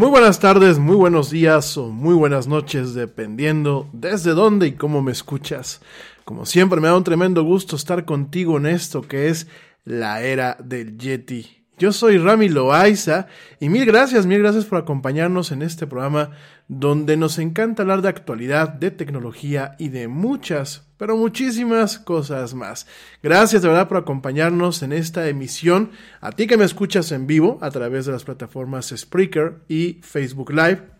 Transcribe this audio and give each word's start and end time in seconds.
Muy 0.00 0.08
buenas 0.08 0.40
tardes, 0.40 0.78
muy 0.78 0.96
buenos 0.96 1.28
días 1.28 1.76
o 1.76 1.90
muy 1.90 2.14
buenas 2.14 2.46
noches, 2.46 2.94
dependiendo 2.94 3.86
desde 3.92 4.30
dónde 4.30 4.68
y 4.68 4.72
cómo 4.72 5.02
me 5.02 5.12
escuchas. 5.12 5.82
Como 6.24 6.46
siempre, 6.46 6.80
me 6.80 6.88
da 6.88 6.96
un 6.96 7.04
tremendo 7.04 7.44
gusto 7.44 7.76
estar 7.76 8.06
contigo 8.06 8.56
en 8.56 8.64
esto 8.64 9.02
que 9.02 9.28
es 9.28 9.46
la 9.84 10.22
era 10.22 10.56
del 10.58 10.96
Yeti. 10.96 11.59
Yo 11.80 11.92
soy 11.92 12.18
Rami 12.18 12.50
Loaiza 12.50 13.26
y 13.58 13.70
mil 13.70 13.86
gracias, 13.86 14.26
mil 14.26 14.40
gracias 14.40 14.66
por 14.66 14.76
acompañarnos 14.76 15.50
en 15.50 15.62
este 15.62 15.86
programa 15.86 16.32
donde 16.68 17.16
nos 17.16 17.38
encanta 17.38 17.80
hablar 17.80 18.02
de 18.02 18.10
actualidad, 18.10 18.68
de 18.68 18.90
tecnología 18.90 19.76
y 19.78 19.88
de 19.88 20.06
muchas, 20.06 20.86
pero 20.98 21.16
muchísimas 21.16 21.98
cosas 21.98 22.52
más. 22.52 22.86
Gracias 23.22 23.62
de 23.62 23.68
verdad 23.68 23.88
por 23.88 23.96
acompañarnos 23.96 24.82
en 24.82 24.92
esta 24.92 25.26
emisión. 25.26 25.92
A 26.20 26.32
ti 26.32 26.46
que 26.46 26.58
me 26.58 26.66
escuchas 26.66 27.12
en 27.12 27.26
vivo 27.26 27.56
a 27.62 27.70
través 27.70 28.04
de 28.04 28.12
las 28.12 28.24
plataformas 28.24 28.92
Spreaker 28.94 29.62
y 29.66 30.00
Facebook 30.02 30.52
Live 30.52 30.99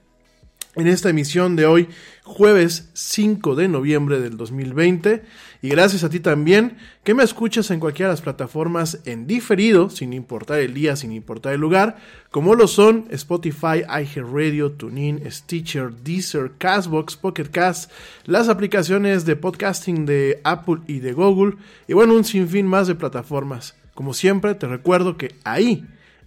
en 0.77 0.87
esta 0.87 1.11
emisión 1.11 1.57
de 1.57 1.67
hoy, 1.67 1.89
jueves 2.23 2.91
5 2.93 3.57
de 3.57 3.69
noviembre 3.69 4.21
del 4.21 4.37
2020. 4.37 5.23
Y 5.63 5.69
gracias 5.69 6.05
a 6.05 6.11
ti 6.11 6.21
también 6.21 6.77
que 7.03 7.13
me 7.13 7.25
escuchas 7.25 7.71
en 7.71 7.81
cualquiera 7.81 8.09
de 8.09 8.13
las 8.15 8.23
plataformas 8.23 9.01
en 9.05 9.27
diferido, 9.27 9.91
sin 9.91 10.13
importar 10.13 10.61
el 10.61 10.73
día, 10.73 10.95
sin 10.97 11.13
importar 11.13 11.55
el 11.55 11.61
lugar, 11.61 11.99
como 12.31 12.55
lo 12.55 12.69
son 12.69 13.07
Spotify, 13.11 13.83
iHeartRadio, 13.89 14.73
TuneIn, 14.73 15.29
Stitcher, 15.31 15.93
Deezer, 15.93 16.53
Castbox, 16.57 17.17
Pocket 17.17 17.49
Cast, 17.51 17.91
las 18.25 18.49
aplicaciones 18.49 19.25
de 19.25 19.37
podcasting 19.37 20.07
de 20.07 20.41
Apple 20.45 20.79
y 20.87 21.01
de 21.01 21.13
Google, 21.13 21.57
y 21.89 21.95
bueno, 21.95 22.15
un 22.15 22.25
sinfín 22.25 22.67
más 22.67 22.87
de 22.87 22.95
plataformas. 22.95 23.75
Como 23.95 24.15
siempre, 24.15 24.55
te 24.55 24.69
recuerdo 24.69 25.19
que 25.19 25.35
ahí, 25.45 25.85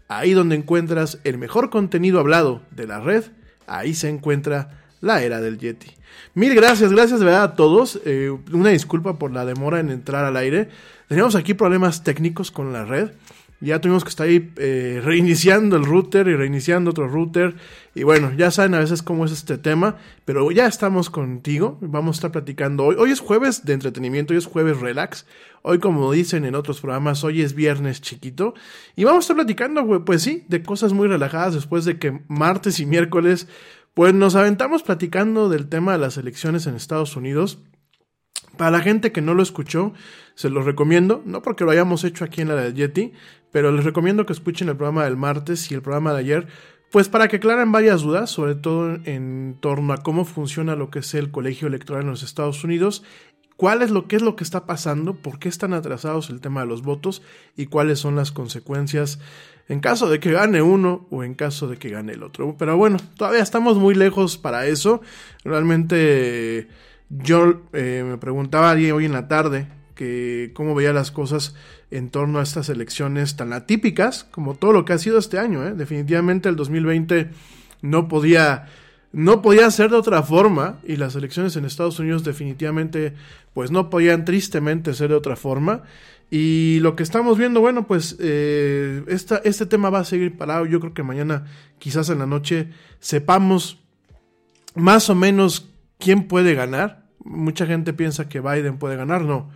ahí 0.09 0.33
donde 0.33 0.57
encuentras 0.57 1.19
el 1.23 1.37
mejor 1.37 1.69
contenido 1.69 2.19
hablado 2.19 2.61
de 2.71 2.85
la 2.85 2.99
red, 2.99 3.23
ahí 3.67 3.93
se 3.93 4.09
encuentra 4.09 4.81
la 5.01 5.21
era 5.21 5.41
del 5.41 5.57
Yeti. 5.57 5.91
Mil 6.33 6.55
gracias, 6.55 6.91
gracias 6.91 7.19
de 7.19 7.25
verdad 7.25 7.43
a 7.43 7.55
todos. 7.55 7.99
Eh, 8.05 8.35
una 8.51 8.69
disculpa 8.69 9.19
por 9.19 9.31
la 9.31 9.45
demora 9.45 9.79
en 9.79 9.89
entrar 9.89 10.25
al 10.25 10.37
aire. 10.37 10.69
Teníamos 11.07 11.35
aquí 11.35 11.53
problemas 11.53 12.03
técnicos 12.03 12.51
con 12.51 12.73
la 12.73 12.85
red. 12.85 13.11
Ya 13.63 13.79
tuvimos 13.79 14.03
que 14.03 14.09
estar 14.09 14.27
ahí 14.27 14.51
eh, 14.57 15.01
reiniciando 15.03 15.77
el 15.77 15.85
router 15.85 16.27
y 16.27 16.35
reiniciando 16.35 16.91
otro 16.91 17.07
router. 17.07 17.55
Y 17.95 18.03
bueno, 18.03 18.33
ya 18.35 18.51
saben 18.51 18.73
a 18.73 18.79
veces 18.79 19.01
cómo 19.01 19.23
es 19.23 19.31
este 19.31 19.57
tema. 19.57 19.95
Pero 20.25 20.51
ya 20.51 20.67
estamos 20.67 21.09
contigo. 21.09 21.77
Vamos 21.79 22.15
a 22.15 22.17
estar 22.17 22.31
platicando 22.31 22.83
hoy. 22.83 22.95
Hoy 22.99 23.11
es 23.11 23.21
jueves 23.21 23.63
de 23.63 23.73
entretenimiento, 23.73 24.33
hoy 24.33 24.39
es 24.39 24.47
jueves 24.47 24.81
relax. 24.81 25.25
Hoy, 25.61 25.79
como 25.79 26.11
dicen 26.11 26.43
en 26.43 26.55
otros 26.55 26.81
programas, 26.81 27.23
hoy 27.23 27.41
es 27.41 27.55
viernes 27.55 28.01
chiquito. 28.01 28.53
Y 28.97 29.05
vamos 29.05 29.19
a 29.19 29.23
estar 29.23 29.37
platicando, 29.37 30.03
pues 30.03 30.21
sí, 30.21 30.43
de 30.49 30.61
cosas 30.61 30.91
muy 30.91 31.07
relajadas 31.07 31.53
después 31.53 31.85
de 31.85 31.97
que 31.97 32.21
martes 32.27 32.81
y 32.81 32.85
miércoles, 32.85 33.47
pues 33.93 34.13
nos 34.13 34.35
aventamos 34.35 34.83
platicando 34.83 35.47
del 35.47 35.69
tema 35.69 35.93
de 35.93 35.99
las 35.99 36.17
elecciones 36.17 36.67
en 36.67 36.75
Estados 36.75 37.15
Unidos. 37.15 37.59
Para 38.57 38.71
la 38.71 38.81
gente 38.81 39.11
que 39.11 39.21
no 39.21 39.33
lo 39.33 39.41
escuchó, 39.41 39.93
se 40.35 40.49
los 40.49 40.65
recomiendo, 40.65 41.23
no 41.25 41.41
porque 41.41 41.63
lo 41.63 41.71
hayamos 41.71 42.03
hecho 42.03 42.23
aquí 42.23 42.41
en 42.41 42.49
la 42.49 42.55
de 42.55 42.73
Yeti, 42.73 43.13
pero 43.53 43.71
les 43.71 43.85
recomiendo 43.85 44.25
que 44.25 44.33
escuchen 44.33 44.67
el 44.67 44.75
programa 44.75 45.05
del 45.05 45.15
martes 45.15 45.71
y 45.71 45.75
el 45.75 45.81
programa 45.81 46.11
de 46.11 46.19
ayer, 46.19 46.47
pues 46.91 47.07
para 47.07 47.29
que 47.29 47.37
aclaren 47.37 47.71
varias 47.71 48.01
dudas, 48.01 48.29
sobre 48.29 48.55
todo 48.55 48.99
en 49.05 49.55
torno 49.61 49.93
a 49.93 50.03
cómo 50.03 50.25
funciona 50.25 50.75
lo 50.75 50.91
que 50.91 50.99
es 50.99 51.13
el 51.13 51.31
colegio 51.31 51.69
electoral 51.69 52.03
en 52.03 52.09
los 52.09 52.23
Estados 52.23 52.65
Unidos 52.65 53.03
cuál 53.57 53.81
es 53.81 53.91
lo 53.91 54.07
que 54.07 54.15
es 54.15 54.21
lo 54.21 54.35
que 54.35 54.43
está 54.43 54.65
pasando, 54.65 55.15
por 55.15 55.39
qué 55.39 55.49
están 55.49 55.73
atrasados 55.73 56.29
el 56.29 56.41
tema 56.41 56.61
de 56.61 56.67
los 56.67 56.81
votos 56.81 57.21
y 57.55 57.67
cuáles 57.67 57.99
son 57.99 58.15
las 58.15 58.31
consecuencias 58.31 59.19
en 59.69 59.79
caso 59.79 60.09
de 60.09 60.19
que 60.19 60.33
gane 60.33 60.61
uno 60.61 61.07
o 61.09 61.23
en 61.23 61.35
caso 61.35 61.67
de 61.67 61.77
que 61.77 61.89
gane 61.89 62.13
el 62.13 62.23
otro. 62.23 62.55
Pero 62.57 62.75
bueno, 62.75 62.97
todavía 63.15 63.41
estamos 63.41 63.77
muy 63.77 63.95
lejos 63.95 64.37
para 64.37 64.65
eso. 64.65 65.01
Realmente 65.45 66.67
yo 67.09 67.61
eh, 67.71 68.03
me 68.05 68.17
preguntaba 68.17 68.73
hoy 68.73 69.05
en 69.05 69.13
la 69.13 69.27
tarde 69.27 69.67
que 69.95 70.51
cómo 70.53 70.75
veía 70.75 70.91
las 70.91 71.11
cosas 71.11 71.55
en 71.93 72.09
torno 72.09 72.39
a 72.39 72.43
estas 72.43 72.69
elecciones 72.69 73.35
tan 73.35 73.53
atípicas 73.53 74.23
como 74.23 74.55
todo 74.55 74.73
lo 74.73 74.83
que 74.83 74.93
ha 74.93 74.97
sido 74.97 75.19
este 75.19 75.37
año. 75.37 75.65
¿eh? 75.65 75.73
Definitivamente 75.75 76.49
el 76.49 76.55
2020 76.55 77.29
no 77.81 78.07
podía 78.07 78.67
no 79.11 79.43
podía 79.43 79.69
ser 79.69 79.91
de 79.91 79.97
otra 79.97 80.23
forma 80.23 80.79
y 80.83 80.95
las 80.95 81.15
elecciones 81.15 81.55
en 81.55 81.65
Estados 81.65 81.99
Unidos 81.99 82.23
definitivamente 82.23 83.13
pues 83.53 83.69
no 83.69 83.91
podían 83.91 84.25
tristemente 84.25 84.95
ser 84.95 85.09
de 85.09 85.15
otra 85.15 85.35
forma 85.35 85.83
y 86.31 86.79
lo 86.79 86.95
que 86.95 87.03
estamos 87.03 87.37
viendo 87.37 87.61
bueno 87.61 87.85
pues 87.85 88.17
eh, 88.19 89.03
este 89.07 89.65
tema 89.67 89.91
va 89.91 89.99
a 89.99 90.05
seguir 90.05 90.35
parado 90.35 90.65
yo 90.65 90.79
creo 90.79 90.95
que 90.95 91.03
mañana 91.03 91.45
quizás 91.77 92.09
en 92.09 92.17
la 92.17 92.25
noche 92.25 92.69
sepamos 92.99 93.83
más 94.73 95.11
o 95.11 95.15
menos 95.15 95.69
quién 95.99 96.27
puede 96.27 96.55
ganar 96.55 97.03
mucha 97.23 97.67
gente 97.67 97.93
piensa 97.93 98.29
que 98.29 98.39
Biden 98.39 98.79
puede 98.79 98.95
ganar 98.95 99.21
no 99.21 99.51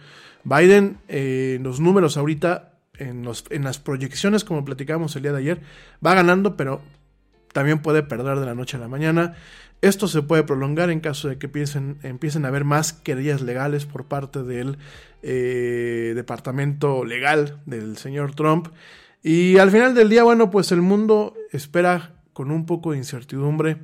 Biden 0.48 0.98
eh, 1.10 1.60
los 1.62 1.80
números 1.82 2.16
ahorita 2.16 2.80
en, 2.98 3.26
las 3.26 3.80
proyecciones 3.80 4.44
como 4.44 4.64
platicamos 4.64 5.16
el 5.16 5.24
día 5.24 5.34
de 5.34 5.40
ayer 5.40 5.62
va 6.04 6.16
ganando 6.16 6.56
pero 6.56 6.82
también 7.52 7.82
puede 7.82 8.02
perder 8.02 8.40
de 8.40 8.46
la 8.46 8.56
noche 8.56 8.78
a 8.78 8.80
la 8.80 8.88
mañana. 8.88 9.36
Esto 9.82 10.08
se 10.08 10.22
puede 10.22 10.44
prolongar 10.44 10.90
en 10.90 11.00
caso 11.00 11.28
de 11.28 11.38
que 11.38 11.48
empiecen, 11.48 11.98
empiecen 12.04 12.46
a 12.46 12.48
haber 12.50 12.66
más 12.66 12.94
querellas 12.94 13.42
legales 13.42 13.86
por 13.86 14.06
parte 14.06 14.44
del 14.44 14.78
eh, 15.22 16.14
departamento 16.16 17.04
legal 17.04 17.60
del 17.66 17.98
señor 17.98 18.36
Trump. 18.36 18.68
Y 19.24 19.58
al 19.58 19.72
final 19.72 19.96
del 19.96 20.10
día, 20.10 20.24
bueno, 20.24 20.52
pues 20.52 20.72
el 20.72 20.82
mundo 20.82 21.36
espera 21.52 22.22
con 22.34 22.52
un 22.52 22.66
poco 22.66 22.92
de 22.92 23.00
incertidumbre 23.00 23.78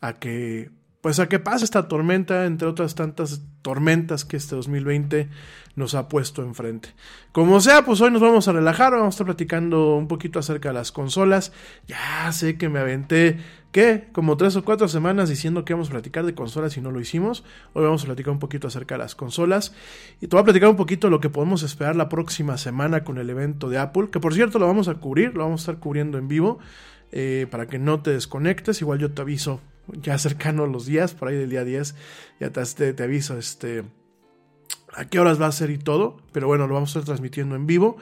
a 0.00 0.14
que 0.14 0.70
pues 1.06 1.20
a 1.20 1.28
que 1.28 1.38
pase 1.38 1.64
esta 1.64 1.86
tormenta, 1.86 2.46
entre 2.46 2.66
otras 2.66 2.96
tantas 2.96 3.40
tormentas 3.62 4.24
que 4.24 4.36
este 4.36 4.56
2020 4.56 5.28
nos 5.76 5.94
ha 5.94 6.08
puesto 6.08 6.42
enfrente. 6.42 6.88
Como 7.30 7.60
sea, 7.60 7.84
pues 7.84 8.00
hoy 8.00 8.10
nos 8.10 8.20
vamos 8.20 8.48
a 8.48 8.52
relajar, 8.52 8.90
vamos 8.90 9.06
a 9.06 9.10
estar 9.10 9.26
platicando 9.26 9.94
un 9.94 10.08
poquito 10.08 10.40
acerca 10.40 10.70
de 10.70 10.74
las 10.74 10.90
consolas. 10.90 11.52
Ya 11.86 12.32
sé 12.32 12.58
que 12.58 12.68
me 12.68 12.80
aventé, 12.80 13.38
¿qué? 13.70 14.08
Como 14.10 14.36
tres 14.36 14.56
o 14.56 14.64
cuatro 14.64 14.88
semanas 14.88 15.28
diciendo 15.28 15.64
que 15.64 15.74
vamos 15.74 15.90
a 15.90 15.92
platicar 15.92 16.26
de 16.26 16.34
consolas 16.34 16.76
y 16.76 16.80
no 16.80 16.90
lo 16.90 16.98
hicimos. 16.98 17.44
Hoy 17.72 17.84
vamos 17.84 18.02
a 18.02 18.06
platicar 18.06 18.32
un 18.32 18.40
poquito 18.40 18.66
acerca 18.66 18.96
de 18.96 18.98
las 18.98 19.14
consolas. 19.14 19.76
Y 20.20 20.26
te 20.26 20.34
voy 20.34 20.40
a 20.40 20.44
platicar 20.44 20.70
un 20.70 20.76
poquito 20.76 21.08
lo 21.08 21.20
que 21.20 21.30
podemos 21.30 21.62
esperar 21.62 21.94
la 21.94 22.08
próxima 22.08 22.58
semana 22.58 23.04
con 23.04 23.18
el 23.18 23.30
evento 23.30 23.68
de 23.68 23.78
Apple, 23.78 24.08
que 24.10 24.18
por 24.18 24.34
cierto 24.34 24.58
lo 24.58 24.66
vamos 24.66 24.88
a 24.88 24.94
cubrir, 24.94 25.34
lo 25.34 25.44
vamos 25.44 25.60
a 25.60 25.70
estar 25.70 25.78
cubriendo 25.78 26.18
en 26.18 26.26
vivo. 26.26 26.58
Eh, 27.12 27.46
para 27.48 27.68
que 27.68 27.78
no 27.78 28.02
te 28.02 28.10
desconectes, 28.10 28.80
igual 28.80 28.98
yo 28.98 29.12
te 29.12 29.22
aviso 29.22 29.60
ya 29.92 30.18
cercano 30.18 30.64
a 30.64 30.66
los 30.66 30.86
días, 30.86 31.14
por 31.14 31.28
ahí 31.28 31.36
del 31.36 31.50
día 31.50 31.64
10, 31.64 31.94
ya 32.40 32.50
te, 32.50 32.92
te, 32.92 33.02
aviso 33.02 33.38
este, 33.38 33.84
a 34.94 35.04
qué 35.04 35.18
horas 35.18 35.40
va 35.40 35.46
a 35.46 35.52
ser 35.52 35.70
y 35.70 35.78
todo, 35.78 36.20
pero 36.32 36.46
bueno, 36.46 36.66
lo 36.66 36.74
vamos 36.74 36.90
a 36.90 36.98
estar 36.98 37.04
transmitiendo 37.04 37.56
en 37.56 37.66
vivo. 37.66 37.96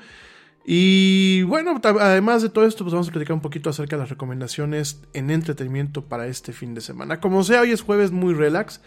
Y 0.67 1.43
bueno, 1.43 1.79
además 1.83 2.43
de 2.43 2.49
todo 2.49 2.65
esto, 2.65 2.85
pues 2.85 2.95
vamos 2.95 3.09
a 3.09 3.13
platicar 3.13 3.35
un 3.35 3.43
poquito 3.43 3.69
acerca 3.69 3.97
de 3.97 4.01
las 4.01 4.09
recomendaciones 4.09 5.03
en 5.13 5.31
entretenimiento 5.31 6.07
para 6.07 6.27
este 6.27 6.53
fin 6.55 6.75
de 6.75 6.81
semana. 6.81 7.21
Como 7.21 7.45
sea, 7.45 7.61
hoy 7.61 7.71
es 7.71 7.83
jueves 7.83 8.13
muy 8.13 8.33
relax. 8.33 8.81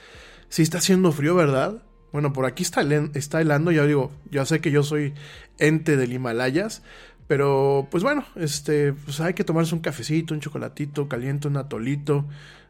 Si 0.49 0.63
está 0.63 0.79
haciendo 0.79 1.11
frío, 1.11 1.35
¿verdad? 1.35 1.83
Bueno, 2.11 2.33
por 2.33 2.45
aquí 2.45 2.63
está, 2.63 2.81
está 3.13 3.41
helando, 3.41 3.71
ya 3.71 3.85
digo, 3.85 4.11
ya 4.31 4.45
sé 4.45 4.59
que 4.59 4.71
yo 4.71 4.81
soy 4.81 5.13
ente 5.59 5.97
del 5.97 6.13
Himalayas, 6.13 6.81
pero 7.27 7.87
pues 7.91 8.01
bueno, 8.03 8.25
este, 8.35 8.93
pues 8.93 9.19
hay 9.19 9.33
que 9.33 9.43
tomarse 9.43 9.75
un 9.75 9.81
cafecito, 9.81 10.33
un 10.33 10.39
chocolatito 10.39 11.09
caliente, 11.09 11.47
un 11.47 11.57
atolito, 11.57 12.25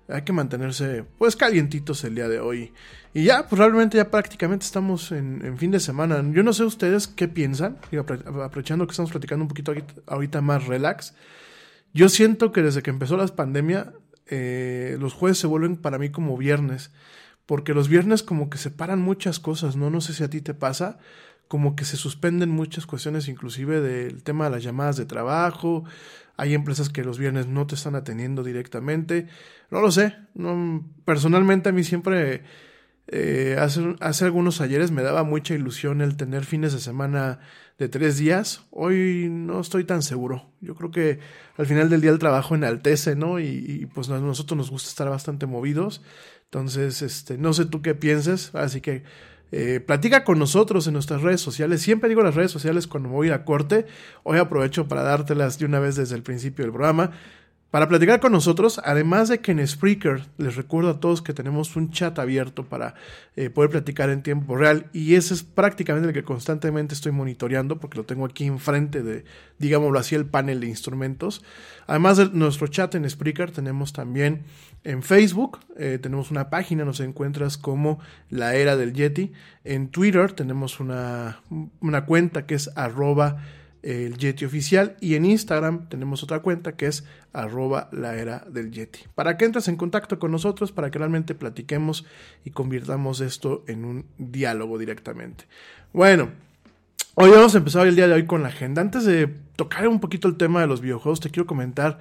hay 0.09 0.21
que 0.21 0.33
mantenerse 0.33 1.05
pues 1.17 1.35
calientitos 1.35 2.03
el 2.03 2.15
día 2.15 2.27
de 2.27 2.39
hoy. 2.39 2.73
Y 3.13 3.23
ya, 3.23 3.47
pues 3.47 3.59
realmente 3.59 3.97
ya 3.97 4.09
prácticamente 4.11 4.65
estamos 4.65 5.11
en, 5.11 5.57
fin 5.57 5.71
de 5.71 5.79
semana. 5.79 6.23
Yo 6.31 6.43
no 6.43 6.53
sé 6.53 6.63
ustedes 6.63 7.07
qué 7.07 7.27
piensan, 7.27 7.77
aprovechando 8.43 8.85
que 8.85 8.91
estamos 8.91 9.11
platicando 9.11 9.43
un 9.43 9.49
poquito 9.49 9.73
ahorita 10.05 10.41
más 10.41 10.67
relax. 10.67 11.13
Yo 11.93 12.09
siento 12.09 12.51
que 12.51 12.61
desde 12.61 12.83
que 12.83 12.91
empezó 12.91 13.17
la 13.17 13.25
pandemia, 13.27 13.93
eh, 14.27 14.97
los 14.99 15.13
jueves 15.13 15.39
se 15.39 15.47
vuelven 15.47 15.77
para 15.77 15.97
mí 15.97 16.09
como 16.09 16.37
viernes. 16.37 16.91
Porque 17.45 17.73
los 17.73 17.87
viernes 17.87 18.23
como 18.23 18.49
que 18.49 18.57
separan 18.57 18.99
muchas 19.01 19.39
cosas, 19.39 19.77
¿no? 19.77 19.89
No 19.89 20.01
sé 20.01 20.13
si 20.13 20.23
a 20.23 20.29
ti 20.29 20.41
te 20.41 20.53
pasa, 20.53 20.99
como 21.47 21.75
que 21.75 21.85
se 21.85 21.97
suspenden 21.97 22.49
muchas 22.49 22.85
cuestiones, 22.85 23.27
inclusive 23.27 23.81
del 23.81 24.23
tema 24.23 24.45
de 24.45 24.51
las 24.51 24.63
llamadas 24.63 24.97
de 24.97 25.05
trabajo, 25.05 25.85
hay 26.37 26.53
empresas 26.53 26.89
que 26.89 27.03
los 27.03 27.17
viernes 27.17 27.47
no 27.47 27.65
te 27.65 27.75
están 27.75 27.95
atendiendo 27.95 28.43
directamente. 28.43 29.27
No 29.71 29.81
lo 29.81 29.91
sé. 29.91 30.15
No, 30.35 30.85
personalmente 31.03 31.69
a 31.69 31.71
mí 31.71 31.83
siempre, 31.83 32.43
eh, 33.07 33.57
hace, 33.59 33.95
hace 34.01 34.25
algunos 34.25 34.61
ayeres 34.61 34.91
me 34.91 35.01
daba 35.01 35.23
mucha 35.23 35.55
ilusión 35.55 36.01
el 36.01 36.15
tener 36.15 36.45
fines 36.45 36.73
de 36.73 36.79
semana 36.79 37.39
de 37.79 37.89
tres 37.89 38.17
días. 38.17 38.65
Hoy 38.69 39.29
no 39.31 39.59
estoy 39.59 39.83
tan 39.83 40.03
seguro. 40.03 40.51
Yo 40.61 40.75
creo 40.75 40.91
que 40.91 41.19
al 41.57 41.65
final 41.65 41.89
del 41.89 42.01
día 42.01 42.11
el 42.11 42.19
trabajo 42.19 42.53
enaltece, 42.53 43.15
¿no? 43.15 43.39
Y, 43.39 43.45
y 43.45 43.85
pues 43.87 44.09
a 44.09 44.19
nosotros 44.19 44.57
nos 44.57 44.69
gusta 44.69 44.89
estar 44.89 45.09
bastante 45.09 45.47
movidos. 45.47 46.03
Entonces, 46.45 47.01
este, 47.01 47.39
no 47.39 47.51
sé 47.53 47.65
tú 47.65 47.81
qué 47.81 47.95
pienses. 47.95 48.53
Así 48.53 48.79
que 48.79 49.03
eh, 49.51 49.79
platica 49.79 50.23
con 50.23 50.39
nosotros 50.39 50.87
en 50.87 50.93
nuestras 50.93 51.21
redes 51.21 51.41
sociales. 51.41 51.81
Siempre 51.81 52.09
digo 52.09 52.21
las 52.21 52.35
redes 52.35 52.51
sociales 52.51 52.87
cuando 52.87 53.09
voy 53.09 53.29
a 53.29 53.45
corte. 53.45 53.85
Hoy 54.23 54.39
aprovecho 54.39 54.87
para 54.87 55.03
dártelas 55.03 55.57
de 55.59 55.65
una 55.65 55.79
vez 55.79 55.95
desde 55.95 56.15
el 56.15 56.23
principio 56.23 56.65
del 56.65 56.73
programa. 56.73 57.11
Para 57.71 57.89
platicar 57.89 58.21
con 58.21 58.31
nosotros, 58.31 58.79
además 58.85 59.27
de 59.27 59.39
que 59.39 59.51
en 59.51 59.67
Spreaker, 59.67 60.23
les 60.37 60.55
recuerdo 60.55 60.89
a 60.89 60.99
todos 61.01 61.21
que 61.21 61.33
tenemos 61.33 61.75
un 61.75 61.91
chat 61.91 62.17
abierto 62.17 62.63
para 62.63 62.95
eh, 63.35 63.49
poder 63.49 63.69
platicar 63.69 64.09
en 64.09 64.23
tiempo 64.23 64.55
real 64.55 64.85
y 64.93 65.15
ese 65.15 65.33
es 65.33 65.43
prácticamente 65.43 66.07
el 66.07 66.13
que 66.13 66.23
constantemente 66.23 66.93
estoy 66.93 67.11
monitoreando 67.11 67.77
porque 67.77 67.97
lo 67.97 68.05
tengo 68.05 68.23
aquí 68.23 68.45
enfrente 68.45 69.03
de, 69.03 69.25
digámoslo 69.59 69.99
así, 69.99 70.15
el 70.15 70.25
panel 70.25 70.61
de 70.61 70.67
instrumentos. 70.67 71.43
Además 71.87 72.15
de 72.15 72.29
nuestro 72.29 72.67
chat 72.67 72.95
en 72.95 73.09
Spreaker, 73.09 73.51
tenemos 73.51 73.91
también 73.91 74.43
en 74.85 75.03
Facebook, 75.03 75.59
eh, 75.75 75.99
tenemos 76.01 76.31
una 76.31 76.49
página, 76.49 76.85
nos 76.85 77.01
encuentras 77.01 77.57
como 77.57 77.99
La 78.29 78.55
Era 78.55 78.77
del 78.77 78.93
Yeti. 78.93 79.33
En 79.65 79.89
Twitter 79.89 80.31
tenemos 80.31 80.79
una, 80.79 81.41
una 81.81 82.05
cuenta 82.05 82.45
que 82.45 82.55
es 82.55 82.69
arroba 82.77 83.43
el 83.87 84.17
Yeti 84.17 84.43
oficial 84.43 84.97
y 84.99 85.15
en 85.15 85.23
Instagram 85.23 85.87
tenemos 85.87 86.21
otra 86.21 86.41
cuenta 86.41 86.75
que 86.75 86.87
es 86.87 87.05
arroba 87.31 87.87
la 87.93 88.11
del 88.49 88.69
Yeti. 88.69 88.99
Para 89.15 89.37
que 89.37 89.45
entres 89.45 89.69
en 89.69 89.77
contacto 89.77 90.19
con 90.19 90.29
nosotros, 90.29 90.73
para 90.73 90.91
que 90.91 90.99
realmente 90.99 91.35
platiquemos 91.35 92.05
y 92.43 92.51
convirtamos 92.51 93.21
esto 93.21 93.63
en 93.65 93.85
un 93.85 94.05
diálogo 94.17 94.77
directamente. 94.77 95.45
Bueno, 95.93 96.31
hoy 97.15 97.29
vamos 97.29 97.55
a 97.55 97.59
empezar 97.59 97.87
el 97.87 97.95
día 97.95 98.09
de 98.09 98.15
hoy 98.15 98.25
con 98.25 98.43
la 98.43 98.49
agenda. 98.49 98.81
Antes 98.81 99.05
de 99.05 99.33
tocar 99.55 99.87
un 99.87 100.01
poquito 100.01 100.27
el 100.27 100.35
tema 100.35 100.59
de 100.59 100.67
los 100.67 100.81
videojuegos, 100.81 101.21
te 101.21 101.29
quiero 101.29 101.47
comentar 101.47 101.99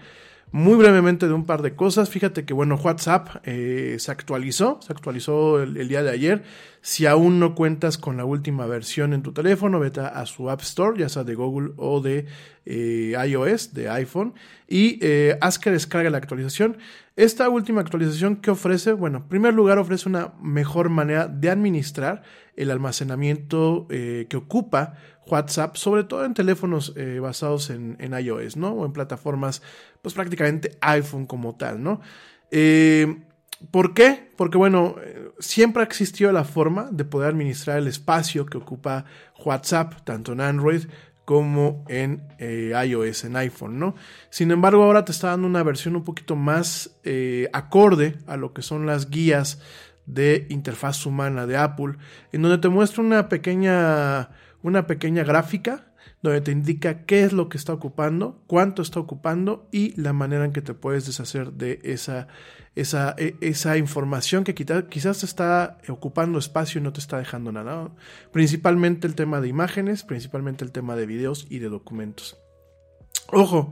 muy 0.53 0.77
brevemente 0.77 1.27
de 1.27 1.35
un 1.35 1.45
par 1.45 1.63
de 1.63 1.75
cosas. 1.75 2.09
Fíjate 2.09 2.45
que, 2.45 2.55
bueno, 2.55 2.77
WhatsApp 2.77 3.29
eh, 3.45 3.97
se 3.99 4.11
actualizó, 4.11 4.79
se 4.81 4.93
actualizó 4.93 5.63
el, 5.63 5.89
día 5.89 6.03
de 6.03 6.11
ayer. 6.11 6.45
Si 6.81 7.05
aún 7.05 7.41
no 7.41 7.55
cuentas 7.55 7.99
con 7.99 8.17
la 8.17 8.25
última 8.25 8.67
versión 8.67 9.13
en 9.13 9.23
tu 9.23 9.33
teléfono, 9.33 9.81
vete 9.81 10.01
a, 10.01 10.25
su 10.25 10.49
App 10.49 10.61
Store, 10.63 10.99
ya 10.99 11.09
sea 11.09 11.25
de 11.25 11.35
Google 11.35 11.73
o 11.77 12.01
de 12.01 12.27
eh, 12.65 13.15
iOS, 13.29 13.75
de 13.75 13.89
iPhone, 13.89 14.35
y 14.69 14.99
eh, 15.03 15.37
haz 15.41 15.59
que 15.59 15.71
descargue 15.73 16.11
la 16.11 16.19
actualización. 16.19 16.79
Esta 17.17 17.49
última 17.49 17.81
actualización 17.81 18.37
que 18.37 18.53
ofrece, 18.53 18.93
bueno, 18.93 19.19
en 19.19 19.29
primer 19.29 19.53
lugar 19.53 19.79
ofrece 19.79 20.09
una 20.09 20.35
mejor 20.41 20.91
manera 20.91 21.27
de 21.27 21.51
administrar 21.51 22.23
el 22.55 22.71
almacenamiento 22.71 23.87
que 23.89 24.37
ocupa 24.37 24.95
WhatsApp, 25.27 25.77
sobre 25.77 26.05
todo 26.05 26.25
en 26.25 26.35
teléfonos 26.35 26.93
eh, 26.97 27.19
basados 27.21 27.71
en, 27.71 27.97
iOS, 27.99 28.57
¿no? 28.57 28.73
O 28.73 28.87
en 28.87 28.93
plataformas, 28.93 29.63
pues 30.03 30.15
prácticamente 30.15 30.79
iPhone 30.81 31.27
como 31.27 31.57
tal, 31.57 31.83
¿no? 31.83 32.01
Eh, 32.51 33.23
¿Por 33.71 33.95
qué? 33.95 34.31
Porque, 34.37 34.59
bueno, 34.59 34.97
eh, 35.03 35.31
siempre 35.39 35.83
ha 35.83 35.87
existido 35.87 36.31
la 36.31 36.45
forma 36.45 36.89
de 36.91 37.05
poder 37.05 37.31
administrar 37.31 37.79
el 37.79 37.89
espacio 37.89 38.47
que 38.47 38.59
ocupa 38.59 39.07
WhatsApp, 39.45 40.05
tanto 40.05 40.33
en 40.33 40.41
Android 40.41 40.85
como 41.25 41.85
en 41.89 42.23
iOS, 42.39 43.25
en 43.25 43.37
iPhone, 43.37 43.81
¿no? 43.81 43.97
Sin 44.31 44.53
embargo, 44.53 44.85
ahora 44.85 45.05
te 45.05 45.11
está 45.11 45.29
dando 45.29 45.49
una 45.49 45.65
versión 45.65 45.97
un 45.97 46.05
poquito 46.05 46.37
más 46.37 47.01
acorde 47.53 48.19
a 48.29 48.37
lo 48.37 48.53
que 48.53 48.63
son 48.63 48.87
las 48.87 49.11
guías 49.11 49.61
de 50.07 50.47
interfaz 50.51 51.05
humana 51.05 51.47
de 51.47 51.57
Apple, 51.57 51.97
en 52.31 52.43
donde 52.43 52.59
te 52.59 52.69
muestra 52.69 53.03
una 53.03 53.29
pequeña 53.29 54.31
una 54.67 54.89
pequeña 54.89 55.23
gráfica 55.23 55.93
donde 56.23 56.41
te 56.41 56.51
indica 56.51 57.05
qué 57.05 57.23
es 57.23 57.33
lo 57.33 57.49
que 57.49 57.57
está 57.57 57.73
ocupando, 57.73 58.43
cuánto 58.49 58.83
está 58.83 58.99
ocupando 58.99 59.69
y 59.71 59.99
la 60.01 60.13
manera 60.13 60.45
en 60.45 60.53
que 60.53 60.61
te 60.61 60.75
puedes 60.75 61.07
deshacer 61.07 61.53
de 61.53 61.79
esa, 61.85 62.27
esa, 62.75 63.15
e, 63.17 63.37
esa 63.41 63.77
información 63.77 64.43
que 64.43 64.55
quizás 64.55 65.23
está 65.23 65.79
ocupando 65.89 66.41
espacio 66.41 66.81
y 66.81 66.83
no 66.83 66.93
te 66.93 66.99
está 66.99 67.19
dejando 67.19 67.53
nada. 67.53 67.91
Principalmente 68.33 69.07
el 69.07 69.15
tema 69.15 69.41
de 69.41 69.49
imágenes, 69.49 70.03
principalmente 70.03 70.65
el 70.65 70.73
tema 70.73 70.97
de 70.97 71.07
videos 71.07 71.47
y 71.49 71.61
de 71.61 71.69
documentos. 71.69 72.37
Ojo, 73.29 73.71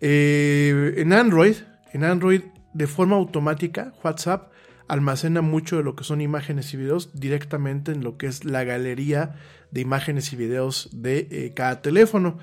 eh, 0.00 0.94
en 0.96 1.12
Android, 1.12 1.56
en 1.92 2.02
Android 2.02 2.42
de 2.72 2.86
forma 2.88 3.14
automática, 3.14 3.92
WhatsApp 4.02 4.52
almacena 4.88 5.40
mucho 5.40 5.76
de 5.76 5.82
lo 5.82 5.96
que 5.96 6.04
son 6.04 6.20
imágenes 6.20 6.74
y 6.74 6.76
videos 6.76 7.14
directamente 7.14 7.92
en 7.92 8.04
lo 8.04 8.16
que 8.18 8.26
es 8.26 8.44
la 8.44 8.64
galería 8.64 9.36
de 9.74 9.80
imágenes 9.80 10.32
y 10.32 10.36
videos 10.36 10.88
de 10.92 11.26
eh, 11.30 11.52
cada 11.54 11.82
teléfono. 11.82 12.38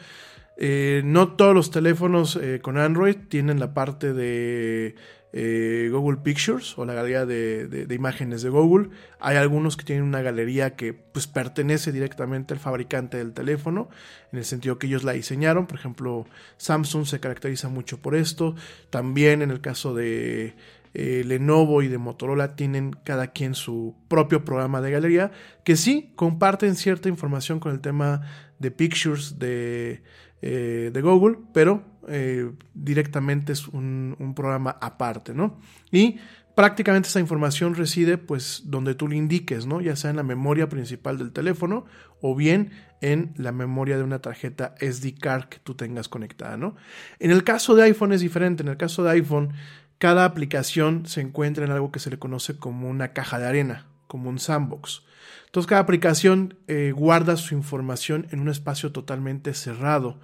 Eh, 0.58 1.02
no 1.06 1.30
todos 1.30 1.56
los 1.56 1.72
teléfonos 1.72 2.36
eh, 2.36 2.60
con 2.62 2.78
Android 2.78 3.16
tienen 3.30 3.60
la 3.60 3.74
parte 3.74 4.14
de 4.14 4.96
Google 5.34 6.18
Pictures 6.22 6.78
o 6.78 6.84
la 6.84 6.94
galería 6.94 7.26
de, 7.26 7.88
imágenes 7.90 8.42
de 8.42 8.50
Google. 8.50 8.90
Hay 9.22 9.38
algunos 9.38 9.78
que 9.78 9.86
tienen 9.86 10.04
una 10.04 10.22
galería 10.22 10.76
que 10.76 10.94
pues, 10.94 11.26
pertenece 11.26 11.94
directamente 11.94 12.54
al 12.54 12.60
fabricante 12.60 13.16
del 13.16 13.32
teléfono, 13.32 13.90
en 14.34 14.40
el 14.40 14.46
sentido 14.46 14.78
que 14.78 14.88
ellos 14.88 15.06
la 15.06 15.14
diseñaron. 15.14 15.68
Por 15.68 15.80
ejemplo, 15.80 16.28
Samsung 16.58 17.06
se 17.06 17.22
caracteriza 17.22 17.70
mucho 17.70 18.02
por 18.02 18.14
esto. 18.14 18.56
También 18.90 19.42
en 19.42 19.52
el 19.52 19.62
caso 19.62 19.96
de 19.96 20.54
eh, 20.94 21.24
Lenovo 21.26 21.82
y 21.82 21.88
de 21.88 21.98
Motorola 21.98 22.56
tienen 22.56 22.92
cada 23.04 23.28
quien 23.28 23.56
su 23.56 23.96
propio 24.08 24.44
programa 24.44 24.82
de 24.82 24.92
galería, 24.92 25.32
que 25.64 25.76
sí 25.76 26.12
comparten 26.16 26.76
cierta 26.76 27.10
información 27.10 27.60
con 27.60 27.72
el 27.72 27.80
tema 27.80 28.22
de 28.60 28.72
Pictures 28.72 29.40
de, 29.40 30.04
eh, 30.42 30.92
de 30.94 31.02
Google, 31.02 31.38
pero 31.54 31.84
eh, 32.08 32.52
directamente 32.74 33.54
es 33.54 33.68
un, 33.68 34.16
un, 34.20 34.34
programa 34.34 34.78
aparte, 34.82 35.34
¿no? 35.34 35.60
Y 35.92 36.20
prácticamente 36.56 37.08
esa 37.08 37.20
información 37.20 37.76
reside 37.76 38.18
pues 38.18 38.64
donde 38.66 38.96
tú 38.96 39.08
le 39.08 39.16
indiques, 39.16 39.66
¿no? 39.66 39.82
Ya 39.82 39.96
sea 39.96 40.10
en 40.10 40.18
la 40.18 40.24
memoria 40.24 40.68
principal 40.68 41.18
del 41.18 41.32
teléfono 41.32 41.86
o 42.22 42.36
bien 42.36 42.72
en 43.02 43.34
la 43.36 43.52
memoria 43.52 43.98
de 43.98 44.04
una 44.04 44.20
tarjeta 44.20 44.76
SD 44.80 45.16
card 45.20 45.46
que 45.46 45.60
tú 45.60 45.74
tengas 45.76 46.08
conectada, 46.08 46.58
¿no? 46.58 46.76
En 47.20 47.32
el 47.32 47.44
caso 47.44 47.76
de 47.76 47.84
iPhone 47.84 48.14
es 48.14 48.22
diferente, 48.22 48.64
en 48.64 48.70
el 48.70 48.78
caso 48.78 49.04
de 49.04 49.12
iPhone 49.12 49.54
cada 50.02 50.26
aplicación 50.26 51.06
se 51.06 51.22
encuentra 51.22 51.64
en 51.64 51.70
algo 51.70 51.92
que 51.92 52.00
se 52.00 52.10
le 52.10 52.18
conoce 52.18 52.58
como 52.58 52.90
una 52.90 53.14
caja 53.14 53.38
de 53.38 53.46
arena, 53.46 53.86
como 54.08 54.32
un 54.32 54.40
sandbox. 54.40 55.04
Entonces 55.46 55.70
cada 55.70 55.80
aplicación 55.80 56.58
eh, 56.68 56.92
guarda 56.92 57.38
su 57.38 57.54
información 57.54 58.26
en 58.32 58.40
un 58.40 58.50
espacio 58.50 58.92
totalmente 58.92 59.54
cerrado 59.54 60.20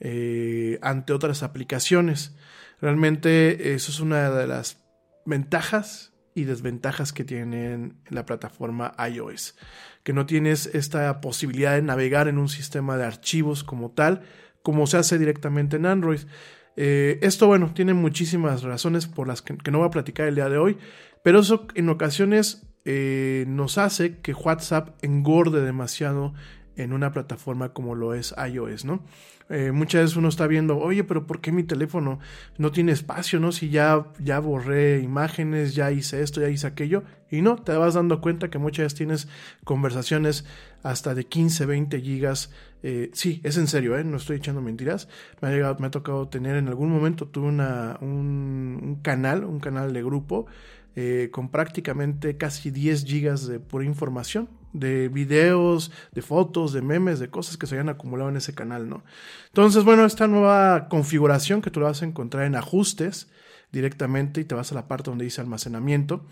eh, 0.00 0.78
ante 0.82 1.14
otras 1.14 1.42
aplicaciones. 1.42 2.36
Realmente 2.82 3.72
eso 3.72 3.90
es 3.90 4.00
una 4.00 4.28
de 4.28 4.46
las 4.46 4.84
ventajas 5.24 6.12
y 6.34 6.44
desventajas 6.44 7.14
que 7.14 7.24
tiene 7.24 7.94
la 8.10 8.26
plataforma 8.26 8.92
iOS, 8.98 9.56
que 10.02 10.12
no 10.12 10.26
tienes 10.26 10.66
esta 10.74 11.22
posibilidad 11.22 11.74
de 11.74 11.80
navegar 11.80 12.28
en 12.28 12.36
un 12.36 12.50
sistema 12.50 12.98
de 12.98 13.06
archivos 13.06 13.64
como 13.64 13.92
tal, 13.92 14.24
como 14.62 14.86
se 14.86 14.98
hace 14.98 15.18
directamente 15.18 15.76
en 15.76 15.86
Android. 15.86 16.20
Eh, 16.76 17.18
esto, 17.22 17.46
bueno, 17.46 17.72
tiene 17.74 17.94
muchísimas 17.94 18.62
razones 18.62 19.06
por 19.06 19.28
las 19.28 19.42
que, 19.42 19.54
no 19.70 19.78
voy 19.78 19.86
a 19.88 19.90
platicar 19.90 20.28
el 20.28 20.34
día 20.34 20.48
de 20.48 20.58
hoy, 20.58 20.78
pero 21.22 21.40
eso 21.40 21.66
en 21.74 21.88
ocasiones 21.88 22.66
eh, 22.84 23.44
nos 23.48 23.78
hace 23.78 24.18
que 24.18 24.34
WhatsApp 24.34 24.96
engorde 25.02 25.62
demasiado 25.62 26.34
en 26.76 26.92
una 26.92 27.12
plataforma 27.12 27.70
como 27.70 27.94
lo 27.94 28.14
es 28.14 28.34
iOS, 28.50 28.84
¿no? 28.84 29.02
Eh, 29.48 29.70
muchas 29.72 30.02
veces 30.02 30.16
uno 30.16 30.28
está 30.28 30.46
viendo, 30.46 30.78
oye, 30.78 31.04
pero 31.04 31.26
¿por 31.26 31.40
qué 31.40 31.52
mi 31.52 31.62
teléfono 31.62 32.20
no 32.56 32.72
tiene 32.72 32.92
espacio, 32.92 33.38
no? 33.38 33.52
Si 33.52 33.68
ya, 33.68 34.06
ya 34.18 34.38
borré 34.38 35.00
imágenes, 35.00 35.74
ya 35.74 35.90
hice 35.90 36.22
esto, 36.22 36.40
ya 36.40 36.48
hice 36.48 36.66
aquello, 36.66 37.02
y 37.30 37.42
no, 37.42 37.56
te 37.56 37.72
vas 37.72 37.94
dando 37.94 38.20
cuenta 38.20 38.48
que 38.50 38.58
muchas 38.58 38.84
veces 38.84 38.94
tienes 38.98 39.28
conversaciones 39.64 40.46
hasta 40.82 41.14
de 41.14 41.24
15, 41.24 41.66
20 41.66 42.00
gigas. 42.00 42.50
Eh, 42.82 43.10
sí, 43.12 43.40
es 43.44 43.58
en 43.58 43.66
serio, 43.66 43.96
¿eh? 43.96 44.04
no 44.04 44.16
estoy 44.16 44.36
echando 44.36 44.60
mentiras. 44.60 45.08
Me 45.40 45.48
ha, 45.48 45.50
llegado, 45.50 45.76
me 45.78 45.86
ha 45.86 45.90
tocado 45.90 46.28
tener 46.28 46.56
en 46.56 46.68
algún 46.68 46.90
momento, 46.90 47.28
tuve 47.28 47.48
una, 47.48 47.98
un, 48.00 48.78
un 48.82 48.96
canal, 49.02 49.44
un 49.44 49.60
canal 49.60 49.92
de 49.92 50.02
grupo 50.02 50.46
eh, 50.96 51.30
con 51.32 51.50
prácticamente 51.50 52.36
casi 52.36 52.70
10 52.70 53.04
gigas 53.04 53.46
de 53.46 53.60
pura 53.60 53.84
información, 53.84 54.48
de 54.72 55.08
videos, 55.08 55.90
de 56.12 56.22
fotos, 56.22 56.72
de 56.72 56.82
memes, 56.82 57.18
de 57.18 57.28
cosas 57.28 57.56
que 57.56 57.66
se 57.66 57.74
habían 57.74 57.88
acumulado 57.88 58.30
en 58.30 58.36
ese 58.36 58.54
canal, 58.54 58.88
¿no? 58.88 59.02
Entonces, 59.48 59.84
bueno, 59.84 60.04
esta 60.04 60.26
nueva 60.26 60.88
configuración 60.88 61.62
que 61.62 61.70
tú 61.70 61.80
la 61.80 61.86
vas 61.86 62.02
a 62.02 62.06
encontrar 62.06 62.44
en 62.44 62.56
ajustes 62.56 63.28
directamente 63.70 64.40
y 64.40 64.44
te 64.44 64.54
vas 64.54 64.72
a 64.72 64.74
la 64.74 64.88
parte 64.88 65.10
donde 65.10 65.24
dice 65.24 65.40
almacenamiento 65.40 66.24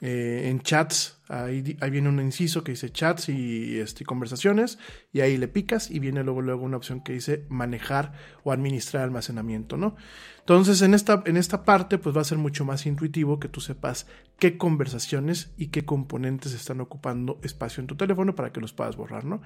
eh, 0.00 0.48
en 0.48 0.60
chats, 0.60 1.18
ahí, 1.28 1.60
viene 1.90 2.08
un 2.08 2.20
inciso 2.20 2.62
que 2.62 2.72
dice 2.72 2.90
chats 2.90 3.28
y 3.28 3.80
este, 3.80 4.04
conversaciones, 4.04 4.78
y 5.12 5.20
ahí 5.20 5.36
le 5.36 5.48
picas 5.48 5.90
y 5.90 5.98
viene 5.98 6.22
luego, 6.22 6.40
luego 6.40 6.64
una 6.64 6.76
opción 6.76 7.02
que 7.02 7.12
dice 7.12 7.46
manejar 7.48 8.12
o 8.44 8.52
administrar 8.52 9.02
almacenamiento, 9.02 9.76
¿no? 9.76 9.96
Entonces 10.38 10.80
en 10.82 10.94
esta, 10.94 11.22
en 11.26 11.36
esta 11.36 11.64
parte 11.64 11.98
pues 11.98 12.16
va 12.16 12.20
a 12.20 12.24
ser 12.24 12.38
mucho 12.38 12.64
más 12.64 12.86
intuitivo 12.86 13.38
que 13.38 13.48
tú 13.48 13.60
sepas 13.60 14.06
qué 14.38 14.56
conversaciones 14.56 15.52
y 15.58 15.66
qué 15.66 15.84
componentes 15.84 16.54
están 16.54 16.80
ocupando 16.80 17.38
espacio 17.42 17.80
en 17.80 17.86
tu 17.88 17.96
teléfono 17.96 18.34
para 18.34 18.52
que 18.52 18.60
los 18.60 18.72
puedas 18.72 18.96
borrar, 18.96 19.24
¿no? 19.24 19.42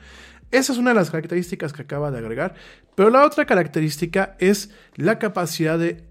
Esa 0.51 0.73
es 0.73 0.79
una 0.79 0.91
de 0.91 0.97
las 0.97 1.11
características 1.11 1.73
que 1.73 1.83
acaba 1.83 2.11
de 2.11 2.19
agregar, 2.19 2.55
pero 2.95 3.09
la 3.09 3.25
otra 3.25 3.47
característica 3.47 4.37
es 4.39 4.71
la 4.97 5.19
capacidad 5.19 5.79
de 5.79 6.05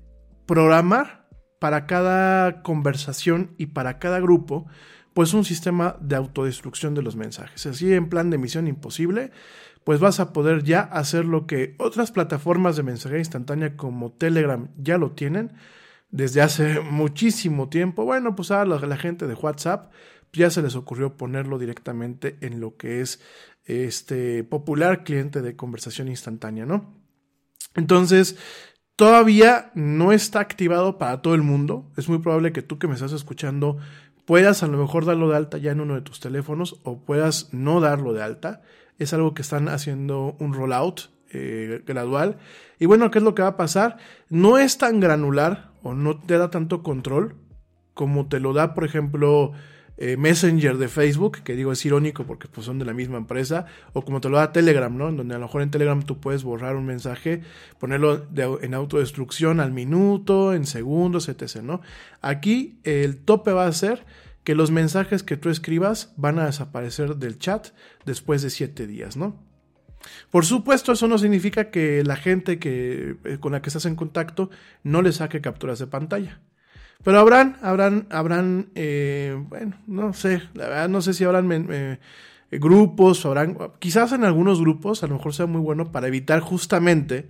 programar 0.48 1.21
para 1.62 1.86
cada 1.86 2.64
conversación 2.64 3.54
y 3.60 3.68
para 3.68 4.00
cada 4.00 4.20
grupo, 4.20 4.66
pues 5.14 5.36
un 5.36 5.46
sistema 5.46 5.96
de 6.02 6.16
autodestrucción 6.16 6.96
de 6.96 7.04
los 7.04 7.16
mensajes. 7.16 7.68
Así 7.68 7.94
en 7.94 8.10
plan 8.10 8.32
de 8.32 8.38
emisión 8.38 8.66
imposible, 8.66 9.30
pues 9.84 10.00
vas 10.00 10.20
a 10.20 10.34
poder 10.34 10.64
ya 10.64 10.82
hacer 10.82 11.24
lo 11.24 11.46
que 11.46 11.76
otras 11.78 12.12
plataformas 12.12 12.78
de 12.78 12.82
mensajería 12.82 13.20
instantánea 13.20 13.78
como 13.78 14.12
Telegram 14.12 14.70
ya 14.76 14.98
lo 14.98 15.12
tienen 15.12 15.54
desde 16.10 16.42
hace 16.42 16.80
muchísimo 16.92 17.70
tiempo. 17.70 18.06
Bueno, 18.06 18.36
pues 18.36 18.50
a 18.50 18.66
la, 18.66 18.98
gente 18.98 19.28
de 19.28 19.36
WhatsApp 19.36 19.92
ya 20.34 20.50
se 20.50 20.64
les 20.64 20.76
ocurrió 20.76 21.16
ponerlo 21.16 21.60
directamente 21.60 22.38
en 22.42 22.60
lo 22.60 22.76
que 22.76 23.02
es 23.02 23.22
este 23.66 24.44
popular 24.44 25.04
cliente 25.04 25.44
de 25.44 25.56
conversación 25.56 26.08
instantánea, 26.08 26.66
¿no? 26.66 27.00
Entonces, 27.76 28.36
todavía 28.96 29.72
no 29.74 30.12
está 30.12 30.40
activado 30.40 30.98
para 30.98 31.22
todo 31.22 31.36
el 31.36 31.42
mundo. 31.42 31.90
Es 31.98 32.10
muy 32.10 32.20
probable 32.20 32.52
que 32.52 32.62
tú 32.62 32.80
que 32.80 32.88
me 32.88 32.94
estás 32.94 33.14
escuchando 33.14 33.78
puedas 34.26 34.64
a 34.64 34.68
lo 34.68 34.78
mejor 34.78 35.06
darlo 35.06 35.30
de 35.30 35.36
alta 35.36 35.58
ya 35.58 35.72
en 35.72 35.82
uno 35.82 35.96
de 35.96 36.02
tus 36.02 36.20
teléfonos 36.20 36.80
o 36.84 37.00
puedas 37.00 37.54
no 37.54 37.82
darlo 37.82 38.14
de 38.14 38.24
alta. 38.24 38.62
Es 39.00 39.14
algo 39.14 39.34
que 39.34 39.42
están 39.42 39.68
haciendo 39.68 40.36
un 40.40 40.54
rollout 40.54 41.10
eh, 41.34 41.82
gradual. 41.86 42.38
Y 42.80 42.86
bueno, 42.86 43.12
¿qué 43.12 43.20
es 43.20 43.24
lo 43.24 43.36
que 43.36 43.42
va 43.42 43.50
a 43.50 43.58
pasar? 43.58 43.98
No 44.30 44.58
es 44.58 44.78
tan 44.78 45.00
granular 45.00 45.72
o 45.84 45.94
no 45.94 46.20
te 46.20 46.38
da 46.38 46.50
tanto 46.50 46.84
control 46.84 47.36
como 47.94 48.28
te 48.28 48.40
lo 48.40 48.54
da, 48.54 48.74
por 48.74 48.86
ejemplo, 48.86 49.52
eh, 50.04 50.18
Messenger 50.18 50.80
de 50.80 50.88
Facebook, 50.88 51.44
que 51.44 51.56
digo 51.56 51.72
es 51.72 51.86
irónico 51.86 52.26
porque 52.26 52.48
pues, 52.48 52.66
son 52.66 52.80
de 52.80 52.86
la 52.86 52.94
misma 52.94 53.18
empresa, 53.18 53.68
o 53.94 54.04
como 54.04 54.20
te 54.20 54.30
lo 54.30 54.38
da 54.38 54.52
Telegram, 54.52 54.98
¿no? 54.98 55.12
Donde 55.12 55.36
a 55.36 55.38
lo 55.38 55.46
mejor 55.46 55.62
en 55.62 55.70
Telegram 55.70 56.02
tú 56.02 56.20
puedes 56.20 56.44
borrar 56.44 56.76
un 56.76 56.88
mensaje, 56.88 57.44
ponerlo 57.78 58.26
en 58.36 58.74
autodestrucción 58.74 59.60
al 59.60 59.72
minuto, 59.72 60.56
en 60.56 60.66
segundos, 60.66 61.30
etc., 61.30 61.58
¿no? 61.62 61.82
Aquí 62.20 62.80
el 62.84 63.18
tope 63.18 63.52
va 63.52 63.68
a 63.68 63.72
ser 63.74 64.04
que 64.44 64.56
los 64.56 64.72
mensajes 64.72 65.22
que 65.22 65.38
tú 65.38 65.50
escribas 65.50 66.14
van 66.18 66.40
a 66.40 66.48
desaparecer 66.48 67.18
del 67.18 67.38
chat 67.38 67.68
después 68.04 68.42
de 68.42 68.50
siete 68.50 68.88
días, 68.88 69.18
¿no? 69.18 69.40
Por 70.32 70.48
supuesto, 70.48 70.94
eso 70.94 71.08
no 71.08 71.20
significa 71.20 71.70
que 71.70 72.04
la 72.04 72.16
gente 72.16 72.58
que, 72.58 73.18
eh, 73.24 73.38
con 73.40 73.52
la 73.52 73.62
que 73.62 73.70
estás 73.70 73.86
en 73.86 73.96
contacto 73.96 74.50
no 74.82 75.04
le 75.04 75.12
saque 75.12 75.42
capturas 75.42 75.78
de 75.78 75.86
pantalla. 75.86 76.40
Pero 77.04 77.20
habrán, 77.20 77.58
habrán, 77.62 78.08
habrán, 78.10 78.70
eh, 78.76 79.36
bueno, 79.50 79.76
no 79.88 80.14
sé, 80.14 80.44
la 80.54 80.68
verdad 80.68 80.90
no 80.90 81.02
sé 81.02 81.14
si 81.14 81.24
habrán 81.24 81.50
eh, 81.72 82.00
grupos, 82.52 83.26
habrán, 83.26 83.58
quizás 83.80 84.12
en 84.12 84.24
algunos 84.24 84.60
grupos 84.62 85.04
a 85.04 85.08
lo 85.08 85.16
mejor 85.16 85.34
sea 85.34 85.48
muy 85.48 85.62
bueno 85.62 85.92
para 85.92 86.08
evitar 86.08 86.40
justamente 86.42 87.28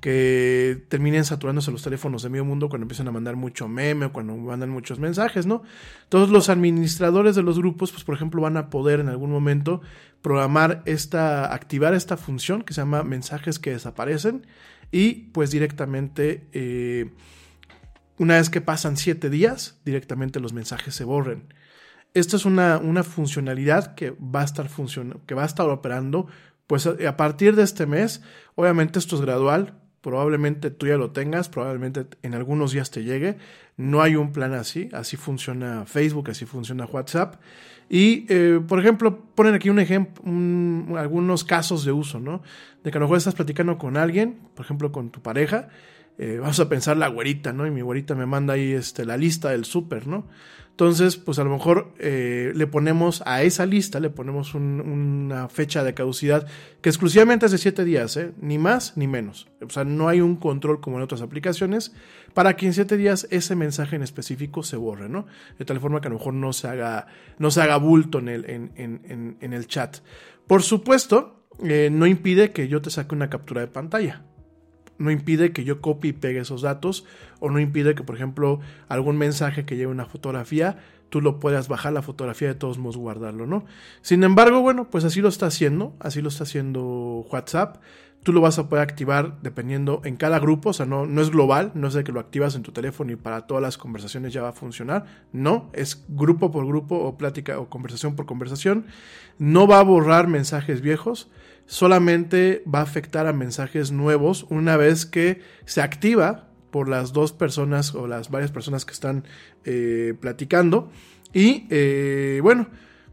que 0.00 0.84
terminen 0.88 1.24
saturándose 1.24 1.70
los 1.70 1.82
teléfonos 1.82 2.22
de 2.22 2.28
medio 2.28 2.44
mundo 2.44 2.68
cuando 2.68 2.84
empiezan 2.84 3.08
a 3.08 3.12
mandar 3.12 3.36
mucho 3.36 3.66
meme 3.66 4.06
o 4.06 4.12
cuando 4.12 4.36
mandan 4.36 4.70
muchos 4.70 4.98
mensajes, 4.98 5.46
¿no? 5.46 5.62
Todos 6.08 6.28
los 6.28 6.48
administradores 6.48 7.34
de 7.34 7.42
los 7.42 7.58
grupos, 7.58 7.92
pues 7.92 8.04
por 8.04 8.14
ejemplo, 8.14 8.42
van 8.42 8.56
a 8.56 8.70
poder 8.70 9.00
en 9.00 9.08
algún 9.08 9.30
momento 9.30 9.80
programar 10.22 10.82
esta, 10.86 11.52
activar 11.52 11.94
esta 11.94 12.16
función 12.16 12.62
que 12.62 12.74
se 12.74 12.82
llama 12.82 13.02
mensajes 13.04 13.58
que 13.58 13.70
desaparecen 13.70 14.46
y 14.92 15.30
pues 15.32 15.50
directamente, 15.50 16.46
eh, 16.52 17.10
una 18.18 18.36
vez 18.36 18.50
que 18.50 18.60
pasan 18.60 18.96
siete 18.96 19.30
días, 19.30 19.78
directamente 19.84 20.40
los 20.40 20.52
mensajes 20.52 20.94
se 20.94 21.04
borren. 21.04 21.52
Esto 22.14 22.36
es 22.36 22.44
una, 22.44 22.78
una 22.78 23.02
funcionalidad 23.02 23.94
que 23.94 24.10
va 24.12 24.40
a 24.40 24.44
estar 24.44 24.68
que 25.26 25.34
va 25.34 25.42
a 25.42 25.46
estar 25.46 25.68
operando 25.68 26.26
pues 26.66 26.86
a 26.86 27.16
partir 27.16 27.54
de 27.54 27.62
este 27.62 27.86
mes, 27.86 28.22
obviamente 28.56 28.98
esto 28.98 29.14
es 29.16 29.22
gradual, 29.22 29.74
probablemente 30.00 30.70
tú 30.70 30.86
ya 30.86 30.96
lo 30.96 31.10
tengas, 31.10 31.48
probablemente 31.48 32.06
en 32.22 32.34
algunos 32.34 32.72
días 32.72 32.90
te 32.90 33.04
llegue. 33.04 33.38
No 33.76 34.02
hay 34.02 34.16
un 34.16 34.32
plan 34.32 34.52
así, 34.54 34.88
así 34.92 35.16
funciona 35.16 35.84
Facebook, 35.84 36.30
así 36.30 36.44
funciona 36.44 36.86
WhatsApp. 36.86 37.40
Y, 37.88 38.26
eh, 38.28 38.60
por 38.66 38.80
ejemplo, 38.80 39.20
ponen 39.34 39.54
aquí 39.54 39.68
un 39.68 39.78
ejemplo, 39.78 40.98
algunos 40.98 41.44
casos 41.44 41.84
de 41.84 41.92
uso, 41.92 42.18
¿no? 42.18 42.42
De 42.82 42.90
que 42.90 42.98
a 42.98 43.00
lo 43.00 43.06
mejor 43.06 43.18
estás 43.18 43.34
platicando 43.34 43.78
con 43.78 43.96
alguien, 43.96 44.38
por 44.54 44.64
ejemplo, 44.64 44.90
con 44.90 45.10
tu 45.10 45.20
pareja, 45.22 45.68
eh, 46.18 46.38
vamos 46.40 46.58
a 46.60 46.68
pensar 46.68 46.96
la 46.96 47.08
güerita, 47.08 47.52
¿no? 47.52 47.66
Y 47.66 47.70
mi 47.70 47.82
güerita 47.82 48.14
me 48.14 48.26
manda 48.26 48.54
ahí 48.54 48.72
este, 48.72 49.04
la 49.04 49.16
lista 49.16 49.50
del 49.50 49.64
súper, 49.64 50.06
¿no? 50.06 50.26
Entonces, 50.76 51.16
pues 51.16 51.38
a 51.38 51.44
lo 51.44 51.48
mejor 51.48 51.94
eh, 51.98 52.52
le 52.54 52.66
ponemos 52.66 53.22
a 53.24 53.42
esa 53.42 53.64
lista, 53.64 53.98
le 53.98 54.10
ponemos 54.10 54.54
una 54.54 55.48
fecha 55.48 55.82
de 55.82 55.94
caducidad 55.94 56.46
que 56.82 56.90
exclusivamente 56.90 57.46
es 57.46 57.52
de 57.52 57.56
7 57.56 57.82
días, 57.86 58.14
¿eh? 58.18 58.34
ni 58.42 58.58
más 58.58 58.94
ni 58.94 59.06
menos. 59.06 59.48
O 59.66 59.70
sea, 59.70 59.84
no 59.84 60.08
hay 60.08 60.20
un 60.20 60.36
control 60.36 60.82
como 60.82 60.98
en 60.98 61.02
otras 61.02 61.22
aplicaciones 61.22 61.94
para 62.34 62.56
que 62.56 62.66
en 62.66 62.74
7 62.74 62.98
días 62.98 63.26
ese 63.30 63.56
mensaje 63.56 63.96
en 63.96 64.02
específico 64.02 64.62
se 64.62 64.76
borre, 64.76 65.08
¿no? 65.08 65.26
De 65.58 65.64
tal 65.64 65.80
forma 65.80 66.02
que 66.02 66.08
a 66.08 66.10
lo 66.10 66.18
mejor 66.18 66.34
no 66.34 66.52
se 66.52 66.68
haga, 66.68 67.06
no 67.38 67.50
se 67.50 67.62
haga 67.62 67.78
bulto 67.78 68.18
en 68.18 68.28
el, 68.28 68.44
en, 68.50 68.72
en, 68.76 69.38
en 69.40 69.52
el 69.54 69.66
chat. 69.68 70.00
Por 70.46 70.62
supuesto, 70.62 71.46
eh, 71.64 71.88
no 71.90 72.06
impide 72.06 72.52
que 72.52 72.68
yo 72.68 72.82
te 72.82 72.90
saque 72.90 73.14
una 73.14 73.30
captura 73.30 73.62
de 73.62 73.68
pantalla 73.68 74.26
no 74.98 75.10
impide 75.10 75.52
que 75.52 75.64
yo 75.64 75.80
copie 75.80 76.10
y 76.10 76.12
pegue 76.12 76.40
esos 76.40 76.62
datos 76.62 77.04
o 77.40 77.50
no 77.50 77.60
impide 77.60 77.94
que, 77.94 78.02
por 78.02 78.16
ejemplo, 78.16 78.60
algún 78.88 79.16
mensaje 79.16 79.64
que 79.64 79.76
lleve 79.76 79.92
una 79.92 80.06
fotografía, 80.06 80.78
tú 81.10 81.20
lo 81.20 81.38
puedas 81.38 81.68
bajar 81.68 81.92
la 81.92 82.02
fotografía 82.02 82.48
de 82.48 82.54
todos 82.54 82.78
modos 82.78 82.96
guardarlo, 82.96 83.46
¿no? 83.46 83.64
Sin 84.02 84.24
embargo, 84.24 84.60
bueno, 84.60 84.90
pues 84.90 85.04
así 85.04 85.20
lo 85.20 85.28
está 85.28 85.46
haciendo, 85.46 85.94
así 86.00 86.22
lo 86.22 86.28
está 86.28 86.44
haciendo 86.44 87.26
WhatsApp. 87.30 87.76
Tú 88.22 88.32
lo 88.32 88.40
vas 88.40 88.58
a 88.58 88.68
poder 88.68 88.82
activar 88.82 89.40
dependiendo 89.40 90.00
en 90.04 90.16
cada 90.16 90.40
grupo, 90.40 90.70
o 90.70 90.72
sea, 90.72 90.84
no, 90.84 91.06
no 91.06 91.22
es 91.22 91.30
global, 91.30 91.70
no 91.74 91.86
es 91.86 91.94
de 91.94 92.02
que 92.02 92.10
lo 92.10 92.18
activas 92.18 92.56
en 92.56 92.62
tu 92.62 92.72
teléfono 92.72 93.12
y 93.12 93.16
para 93.16 93.46
todas 93.46 93.62
las 93.62 93.78
conversaciones 93.78 94.32
ya 94.32 94.42
va 94.42 94.48
a 94.48 94.52
funcionar. 94.52 95.04
No, 95.32 95.70
es 95.72 96.04
grupo 96.08 96.50
por 96.50 96.66
grupo 96.66 96.96
o 96.96 97.16
plática 97.16 97.60
o 97.60 97.68
conversación 97.68 98.16
por 98.16 98.26
conversación. 98.26 98.86
No 99.38 99.68
va 99.68 99.78
a 99.78 99.84
borrar 99.84 100.26
mensajes 100.26 100.80
viejos 100.80 101.28
solamente 101.66 102.62
va 102.72 102.80
a 102.80 102.82
afectar 102.82 103.26
a 103.26 103.32
mensajes 103.32 103.92
nuevos 103.92 104.46
una 104.50 104.76
vez 104.76 105.04
que 105.04 105.40
se 105.64 105.82
activa 105.82 106.48
por 106.70 106.88
las 106.88 107.12
dos 107.12 107.32
personas 107.32 107.94
o 107.94 108.06
las 108.06 108.30
varias 108.30 108.52
personas 108.52 108.84
que 108.84 108.92
están 108.92 109.24
eh, 109.64 110.14
platicando. 110.20 110.90
Y 111.32 111.66
eh, 111.70 112.40
bueno, 112.42 112.68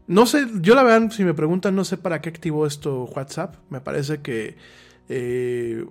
no 0.06 0.26
sé, 0.26 0.46
yo 0.60 0.74
la 0.74 0.82
verdad, 0.82 1.10
si 1.10 1.24
me 1.24 1.34
preguntan, 1.34 1.74
no 1.74 1.84
sé 1.84 1.96
para 1.96 2.20
qué 2.20 2.28
activó 2.28 2.66
esto 2.66 3.04
WhatsApp. 3.04 3.56
Me 3.70 3.80
parece 3.80 4.20
que 4.20 4.56
eh, 5.08 5.86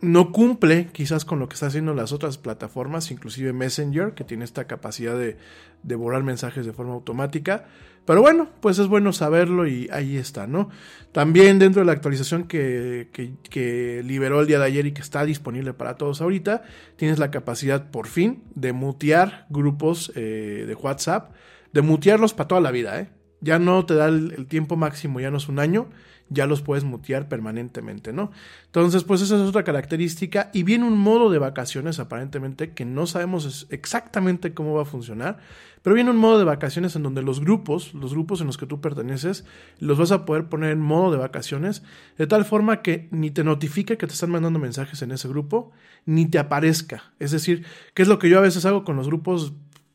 no 0.00 0.32
cumple 0.32 0.88
quizás 0.92 1.24
con 1.24 1.38
lo 1.38 1.48
que 1.48 1.54
está 1.54 1.66
haciendo 1.66 1.94
las 1.94 2.12
otras 2.12 2.38
plataformas, 2.38 3.10
inclusive 3.10 3.52
Messenger, 3.52 4.14
que 4.14 4.24
tiene 4.24 4.44
esta 4.44 4.66
capacidad 4.66 5.16
de, 5.16 5.36
de, 5.82 5.94
borrar 5.94 6.22
mensajes 6.22 6.66
de 6.66 6.72
forma 6.72 6.94
automática. 6.94 7.66
Pero 8.08 8.22
bueno, 8.22 8.48
pues 8.62 8.78
es 8.78 8.86
bueno 8.86 9.12
saberlo 9.12 9.66
y 9.66 9.86
ahí 9.92 10.16
está, 10.16 10.46
¿no? 10.46 10.70
También 11.12 11.58
dentro 11.58 11.82
de 11.82 11.86
la 11.86 11.92
actualización 11.92 12.44
que, 12.44 13.10
que, 13.50 14.02
liberó 14.02 14.40
el 14.40 14.46
día 14.46 14.58
de 14.58 14.64
ayer 14.64 14.86
y 14.86 14.92
que 14.92 15.02
está 15.02 15.26
disponible 15.26 15.74
para 15.74 15.96
todos 15.98 16.22
ahorita, 16.22 16.62
tienes 16.96 17.18
la 17.18 17.30
capacidad 17.30 17.90
por 17.90 18.06
fin 18.06 18.44
de 18.54 18.72
mutear 18.72 19.44
grupos 19.50 20.10
eh, 20.14 20.64
de 20.66 20.74
WhatsApp, 20.74 21.32
de 21.74 21.82
mutearlos 21.82 22.32
para 22.32 22.48
toda 22.48 22.60
la 22.62 22.70
vida, 22.70 22.98
¿eh? 22.98 23.10
Ya 23.42 23.58
no 23.58 23.84
te 23.84 23.92
da 23.92 24.06
el 24.06 24.46
tiempo 24.46 24.76
máximo, 24.76 25.20
ya 25.20 25.30
no 25.30 25.36
es 25.36 25.50
un 25.50 25.58
año, 25.58 25.90
ya 26.30 26.46
los 26.46 26.62
puedes 26.62 26.84
mutear 26.84 27.28
permanentemente, 27.28 28.12
¿no? 28.12 28.30
Entonces, 28.66 29.04
pues 29.04 29.20
esa 29.20 29.36
es 29.36 29.42
otra 29.42 29.64
característica. 29.64 30.50
Y 30.52 30.62
viene 30.62 30.84
un 30.84 30.98
modo 30.98 31.30
de 31.30 31.38
vacaciones, 31.38 31.98
aparentemente, 31.98 32.72
que 32.72 32.84
no 32.84 33.06
sabemos 33.06 33.66
exactamente 33.70 34.54
cómo 34.54 34.74
va 34.74 34.82
a 34.82 34.86
funcionar, 34.86 35.38
pero 35.82 35.94
viene 35.94 36.10
un 36.10 36.16
modo 36.16 36.38
de 36.38 36.44
vacaciones 36.44 36.96
en 36.96 37.02
donde 37.02 37.22
los 37.22 37.40
grupos, 37.40 37.94
los 37.94 38.12
grupos 38.12 38.40
en 38.40 38.46
los 38.46 38.58
que 38.58 38.66
tú 38.66 38.80
perteneces, 38.80 39.44
los 39.78 39.98
vas 39.98 40.12
a 40.12 40.24
poder 40.24 40.48
poner 40.48 40.72
en 40.72 40.80
modo 40.80 41.10
de 41.10 41.18
vacaciones, 41.18 41.82
de 42.16 42.26
tal 42.26 42.44
forma 42.44 42.82
que 42.82 43.08
ni 43.10 43.30
te 43.30 43.44
notifique 43.44 43.96
que 43.96 44.06
te 44.06 44.12
están 44.12 44.30
mandando 44.30 44.58
mensajes 44.58 45.02
en 45.02 45.12
ese 45.12 45.28
grupo, 45.28 45.72
ni 46.06 46.26
te 46.26 46.38
aparezca. 46.38 47.12
Es 47.18 47.30
decir, 47.30 47.64
¿qué 47.94 48.02
es 48.02 48.08
lo 48.08 48.18
que 48.18 48.28
yo 48.28 48.38
a 48.38 48.42
veces 48.42 48.64
hago 48.64 48.84
con 48.84 48.96
los 48.96 49.06
grupos 49.06 49.52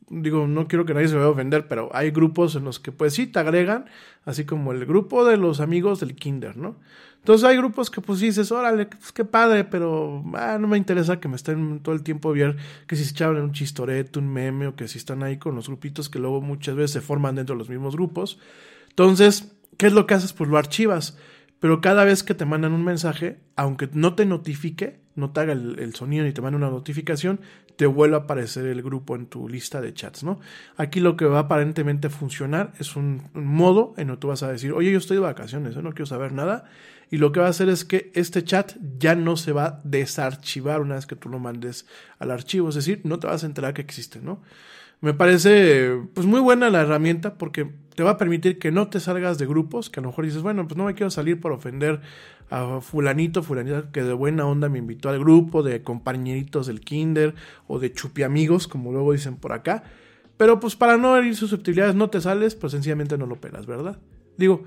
digo, 0.08 0.46
no 0.46 0.68
quiero 0.68 0.84
que 0.84 0.94
nadie 0.94 1.08
se 1.08 1.14
vaya 1.14 1.26
a 1.26 1.30
ofender, 1.30 1.68
pero 1.68 1.90
hay 1.92 2.10
grupos 2.10 2.54
en 2.56 2.64
los 2.64 2.80
que 2.80 2.92
pues 2.92 3.14
sí 3.14 3.26
te 3.26 3.38
agregan, 3.38 3.86
así 4.24 4.44
como 4.44 4.72
el 4.72 4.86
grupo 4.86 5.24
de 5.24 5.36
los 5.36 5.60
amigos 5.60 6.00
del 6.00 6.14
kinder, 6.14 6.56
¿no? 6.56 6.76
Entonces 7.24 7.48
hay 7.48 7.56
grupos 7.56 7.90
que 7.90 8.02
pues 8.02 8.20
dices, 8.20 8.52
órale, 8.52 8.84
pues 8.84 9.10
qué 9.12 9.24
padre, 9.24 9.64
pero 9.64 10.22
ah, 10.34 10.58
no 10.60 10.68
me 10.68 10.76
interesa 10.76 11.20
que 11.20 11.28
me 11.28 11.36
estén 11.36 11.80
todo 11.80 11.94
el 11.94 12.02
tiempo 12.02 12.32
ver 12.32 12.56
que 12.86 12.96
si 12.96 13.04
se 13.04 13.12
echaban 13.12 13.40
un 13.40 13.52
chistoreto, 13.52 14.20
un 14.20 14.30
meme, 14.30 14.66
o 14.66 14.76
que 14.76 14.88
si 14.88 14.98
están 14.98 15.22
ahí 15.22 15.38
con 15.38 15.54
los 15.54 15.68
grupitos 15.68 16.10
que 16.10 16.18
luego 16.18 16.42
muchas 16.42 16.74
veces 16.76 16.90
se 16.90 17.00
forman 17.00 17.36
dentro 17.36 17.54
de 17.54 17.60
los 17.60 17.70
mismos 17.70 17.96
grupos. 17.96 18.38
Entonces, 18.90 19.56
¿qué 19.78 19.86
es 19.86 19.94
lo 19.94 20.06
que 20.06 20.12
haces? 20.12 20.34
Pues 20.34 20.50
lo 20.50 20.58
archivas. 20.58 21.16
Pero 21.60 21.80
cada 21.80 22.04
vez 22.04 22.22
que 22.22 22.34
te 22.34 22.44
mandan 22.44 22.74
un 22.74 22.84
mensaje, 22.84 23.40
aunque 23.56 23.88
no 23.94 24.14
te 24.14 24.26
notifique, 24.26 25.00
no 25.16 25.30
te 25.30 25.40
haga 25.40 25.52
el, 25.52 25.94
sonido 25.94 26.24
ni 26.24 26.32
te 26.32 26.40
mande 26.40 26.56
una 26.56 26.70
notificación, 26.70 27.40
te 27.76 27.86
vuelve 27.86 28.16
a 28.16 28.20
aparecer 28.20 28.66
el 28.66 28.82
grupo 28.82 29.16
en 29.16 29.26
tu 29.26 29.48
lista 29.48 29.80
de 29.80 29.94
chats, 29.94 30.24
¿no? 30.24 30.40
Aquí 30.76 31.00
lo 31.00 31.16
que 31.16 31.24
va 31.24 31.38
a 31.38 31.42
aparentemente 31.42 32.08
funcionar 32.08 32.72
es 32.78 32.96
un, 32.96 33.22
modo 33.34 33.94
en 33.96 34.08
que 34.08 34.16
tú 34.16 34.28
vas 34.28 34.42
a 34.42 34.50
decir, 34.50 34.72
oye, 34.72 34.92
yo 34.92 34.98
estoy 34.98 35.16
de 35.16 35.22
vacaciones, 35.22 35.76
¿eh? 35.76 35.82
no 35.82 35.90
quiero 35.90 36.06
saber 36.06 36.32
nada. 36.32 36.64
Y 37.10 37.18
lo 37.18 37.32
que 37.32 37.40
va 37.40 37.46
a 37.46 37.50
hacer 37.50 37.68
es 37.68 37.84
que 37.84 38.10
este 38.14 38.42
chat 38.44 38.72
ya 38.98 39.14
no 39.14 39.36
se 39.36 39.52
va 39.52 39.64
a 39.66 39.80
desarchivar 39.84 40.80
una 40.80 40.96
vez 40.96 41.06
que 41.06 41.16
tú 41.16 41.28
lo 41.28 41.38
mandes 41.38 41.86
al 42.18 42.30
archivo, 42.30 42.70
es 42.70 42.74
decir, 42.74 43.00
no 43.04 43.18
te 43.18 43.26
vas 43.26 43.42
a 43.42 43.46
enterar 43.46 43.74
que 43.74 43.82
existe, 43.82 44.20
¿no? 44.20 44.42
Me 45.04 45.12
parece 45.12 46.00
pues 46.14 46.26
muy 46.26 46.40
buena 46.40 46.70
la 46.70 46.80
herramienta 46.80 47.34
porque 47.36 47.70
te 47.94 48.02
va 48.02 48.12
a 48.12 48.16
permitir 48.16 48.58
que 48.58 48.72
no 48.72 48.88
te 48.88 49.00
salgas 49.00 49.36
de 49.36 49.44
grupos, 49.44 49.90
que 49.90 50.00
a 50.00 50.02
lo 50.02 50.08
mejor 50.08 50.24
dices, 50.24 50.40
bueno, 50.40 50.66
pues 50.66 50.78
no 50.78 50.86
me 50.86 50.94
quiero 50.94 51.10
salir 51.10 51.38
por 51.38 51.52
ofender 51.52 52.00
a 52.48 52.80
fulanito, 52.80 53.42
fulanita 53.42 53.90
que 53.92 54.02
de 54.02 54.14
buena 54.14 54.46
onda 54.46 54.70
me 54.70 54.78
invitó 54.78 55.10
al 55.10 55.18
grupo 55.18 55.62
de 55.62 55.82
compañeritos 55.82 56.68
del 56.68 56.80
kinder 56.80 57.34
o 57.66 57.78
de 57.78 57.92
chupi 57.92 58.22
amigos, 58.22 58.66
como 58.66 58.92
luego 58.92 59.12
dicen 59.12 59.36
por 59.36 59.52
acá. 59.52 59.84
Pero 60.38 60.58
pues 60.58 60.74
para 60.74 60.96
no 60.96 61.18
herir 61.18 61.36
susceptibilidades 61.36 61.94
no 61.94 62.08
te 62.08 62.22
sales, 62.22 62.54
pues 62.54 62.72
sencillamente 62.72 63.18
no 63.18 63.26
lo 63.26 63.36
pelas, 63.36 63.66
¿verdad? 63.66 63.98
Digo, 64.38 64.64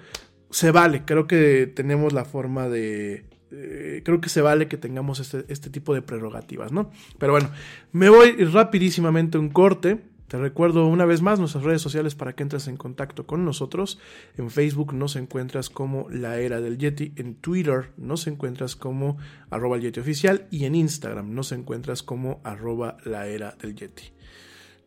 se 0.51 0.69
vale, 0.69 1.01
creo 1.03 1.25
que 1.25 1.65
tenemos 1.65 2.13
la 2.13 2.25
forma 2.25 2.69
de... 2.69 3.25
Eh, 3.49 4.03
creo 4.05 4.21
que 4.21 4.29
se 4.29 4.41
vale 4.41 4.67
que 4.67 4.77
tengamos 4.77 5.19
este, 5.19 5.45
este 5.47 5.71
tipo 5.71 5.95
de 5.95 6.03
prerrogativas, 6.03 6.71
¿no? 6.71 6.91
Pero 7.17 7.31
bueno, 7.31 7.49
me 7.91 8.09
voy 8.09 8.33
rapidísimamente 8.45 9.37
a 9.37 9.41
un 9.41 9.49
corte. 9.49 9.99
Te 10.27 10.37
recuerdo 10.37 10.87
una 10.87 11.05
vez 11.05 11.21
más 11.21 11.39
nuestras 11.39 11.63
redes 11.63 11.81
sociales 11.81 12.13
para 12.13 12.33
que 12.33 12.43
entres 12.43 12.67
en 12.67 12.75
contacto 12.75 13.25
con 13.25 13.45
nosotros. 13.45 13.97
En 14.37 14.49
Facebook 14.49 14.93
nos 14.93 15.15
encuentras 15.15 15.69
como 15.69 16.09
La 16.09 16.37
Era 16.39 16.59
del 16.59 16.77
Yeti, 16.77 17.13
en 17.15 17.35
Twitter 17.35 17.93
nos 17.95 18.27
encuentras 18.27 18.75
como 18.75 19.17
arroba 19.49 19.77
el 19.77 19.83
Yeti 19.83 20.01
oficial 20.01 20.47
y 20.51 20.65
en 20.65 20.75
Instagram 20.75 21.33
nos 21.33 21.53
encuentras 21.53 22.03
como 22.03 22.41
arroba 22.43 22.97
La 23.05 23.27
Era 23.27 23.55
del 23.61 23.75
Yeti. 23.75 24.11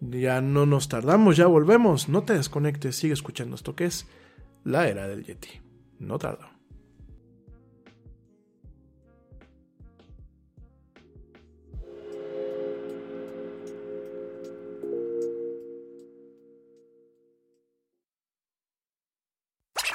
Ya 0.01 0.43
no 0.43 0.67
nos 0.67 0.89
tardamos, 0.89 1.39
ya 1.39 1.47
volvemos. 1.47 2.09
No 2.09 2.23
te 2.23 2.35
desconectes, 2.35 2.97
sigue 2.97 3.15
escuchando 3.15 3.57
esto 3.57 3.75
que 3.75 3.87
es 3.87 4.07
La 4.65 4.89
Era 4.89 5.09
del 5.09 5.25
Yeti. 5.25 5.61
No 5.99 6.19
tarda. 6.19 6.50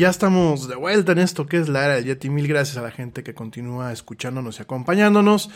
Ya 0.00 0.08
estamos 0.08 0.66
de 0.66 0.76
vuelta 0.76 1.12
en 1.12 1.18
esto 1.18 1.46
que 1.46 1.58
es 1.58 1.68
la 1.68 1.84
era 1.84 1.94
del 1.96 2.06
Yeti. 2.06 2.30
Mil 2.30 2.48
gracias 2.48 2.78
a 2.78 2.82
la 2.82 2.90
gente 2.90 3.22
que 3.22 3.34
continúa 3.34 3.92
escuchándonos 3.92 4.58
y 4.58 4.62
acompañándonos. 4.62 5.50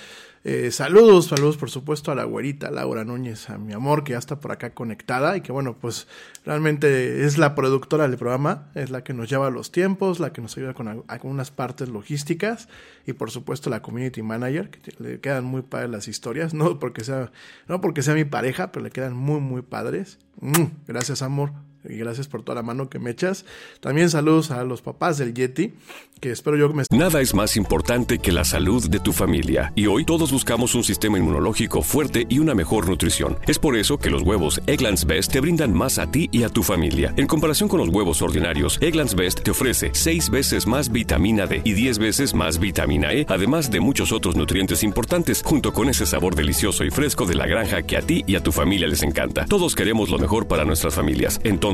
Eh, 0.44 0.70
saludos, 0.70 1.28
saludos 1.28 1.56
por 1.56 1.70
supuesto 1.70 2.12
a 2.12 2.14
la 2.14 2.24
güerita 2.24 2.70
Laura 2.70 3.06
Núñez, 3.06 3.48
a 3.48 3.56
mi 3.56 3.72
amor 3.72 4.04
que 4.04 4.12
ya 4.12 4.18
está 4.18 4.40
por 4.40 4.52
acá 4.52 4.74
conectada 4.74 5.34
y 5.38 5.40
que 5.40 5.50
bueno, 5.50 5.78
pues 5.80 6.06
realmente 6.44 7.24
es 7.24 7.38
la 7.38 7.54
productora 7.54 8.06
del 8.06 8.18
programa, 8.18 8.66
es 8.74 8.90
la 8.90 9.02
que 9.02 9.14
nos 9.14 9.30
lleva 9.30 9.48
los 9.48 9.72
tiempos, 9.72 10.20
la 10.20 10.34
que 10.34 10.42
nos 10.42 10.54
ayuda 10.58 10.74
con 10.74 11.04
algunas 11.08 11.50
partes 11.50 11.88
logísticas 11.88 12.68
y 13.06 13.14
por 13.14 13.30
supuesto 13.30 13.70
la 13.70 13.80
community 13.80 14.20
manager, 14.20 14.68
que 14.68 14.92
le 14.98 15.20
quedan 15.20 15.44
muy 15.44 15.62
padres 15.62 15.88
las 15.88 16.06
historias, 16.06 16.52
no 16.52 16.78
porque 16.78 17.02
sea, 17.02 17.32
no 17.66 17.80
porque 17.80 18.02
sea 18.02 18.12
mi 18.12 18.26
pareja, 18.26 18.72
pero 18.72 18.84
le 18.84 18.90
quedan 18.90 19.14
muy 19.14 19.40
muy 19.40 19.62
padres. 19.62 20.18
Mm, 20.42 20.64
gracias 20.86 21.22
amor, 21.22 21.52
gracias 21.84 22.28
por 22.28 22.42
toda 22.42 22.56
la 22.56 22.62
mano 22.62 22.88
que 22.88 22.98
me 22.98 23.10
echas. 23.10 23.44
También 23.80 24.10
saludos 24.10 24.50
a 24.50 24.64
los 24.64 24.82
papás 24.82 25.18
del 25.18 25.34
Yeti, 25.34 25.74
que 26.20 26.30
espero 26.30 26.56
yo 26.56 26.68
que 26.68 26.74
me... 26.74 26.84
Nada 26.90 27.20
es 27.20 27.34
más 27.34 27.56
importante 27.56 28.18
que 28.18 28.32
la 28.32 28.44
salud 28.44 28.88
de 28.88 29.00
tu 29.00 29.12
familia. 29.12 29.72
Y 29.74 29.86
hoy 29.86 30.04
todos 30.04 30.32
buscamos 30.32 30.74
un 30.74 30.82
sistema 30.82 31.18
inmunológico 31.18 31.82
fuerte 31.82 32.26
y 32.28 32.38
una 32.38 32.54
mejor 32.54 32.88
nutrición. 32.88 33.36
Es 33.46 33.58
por 33.58 33.76
eso 33.76 33.98
que 33.98 34.10
los 34.10 34.22
huevos 34.22 34.60
Egglands 34.66 35.04
Best 35.04 35.32
te 35.32 35.40
brindan 35.40 35.74
más 35.74 35.98
a 35.98 36.10
ti 36.10 36.28
y 36.32 36.44
a 36.44 36.48
tu 36.48 36.62
familia. 36.62 37.12
En 37.16 37.26
comparación 37.26 37.68
con 37.68 37.80
los 37.80 37.90
huevos 37.90 38.22
ordinarios, 38.22 38.78
Egglands 38.80 39.14
Best 39.14 39.42
te 39.42 39.50
ofrece 39.50 39.90
6 39.92 40.30
veces 40.30 40.66
más 40.66 40.90
vitamina 40.90 41.46
D 41.46 41.60
y 41.64 41.74
10 41.74 41.98
veces 41.98 42.34
más 42.34 42.58
vitamina 42.58 43.12
E, 43.12 43.26
además 43.28 43.70
de 43.70 43.80
muchos 43.80 44.12
otros 44.12 44.36
nutrientes 44.36 44.82
importantes, 44.82 45.42
junto 45.44 45.72
con 45.72 45.88
ese 45.88 46.06
sabor 46.06 46.34
delicioso 46.34 46.84
y 46.84 46.90
fresco 46.90 47.26
de 47.26 47.34
la 47.34 47.46
granja 47.46 47.82
que 47.82 47.96
a 47.96 48.02
ti 48.02 48.24
y 48.26 48.36
a 48.36 48.42
tu 48.42 48.52
familia 48.52 48.88
les 48.88 49.02
encanta. 49.02 49.44
Todos 49.44 49.74
queremos 49.74 50.08
lo 50.08 50.18
mejor 50.18 50.46
para 50.46 50.64
nuestras 50.64 50.94
familias. 50.94 51.40
Entonces, 51.44 51.73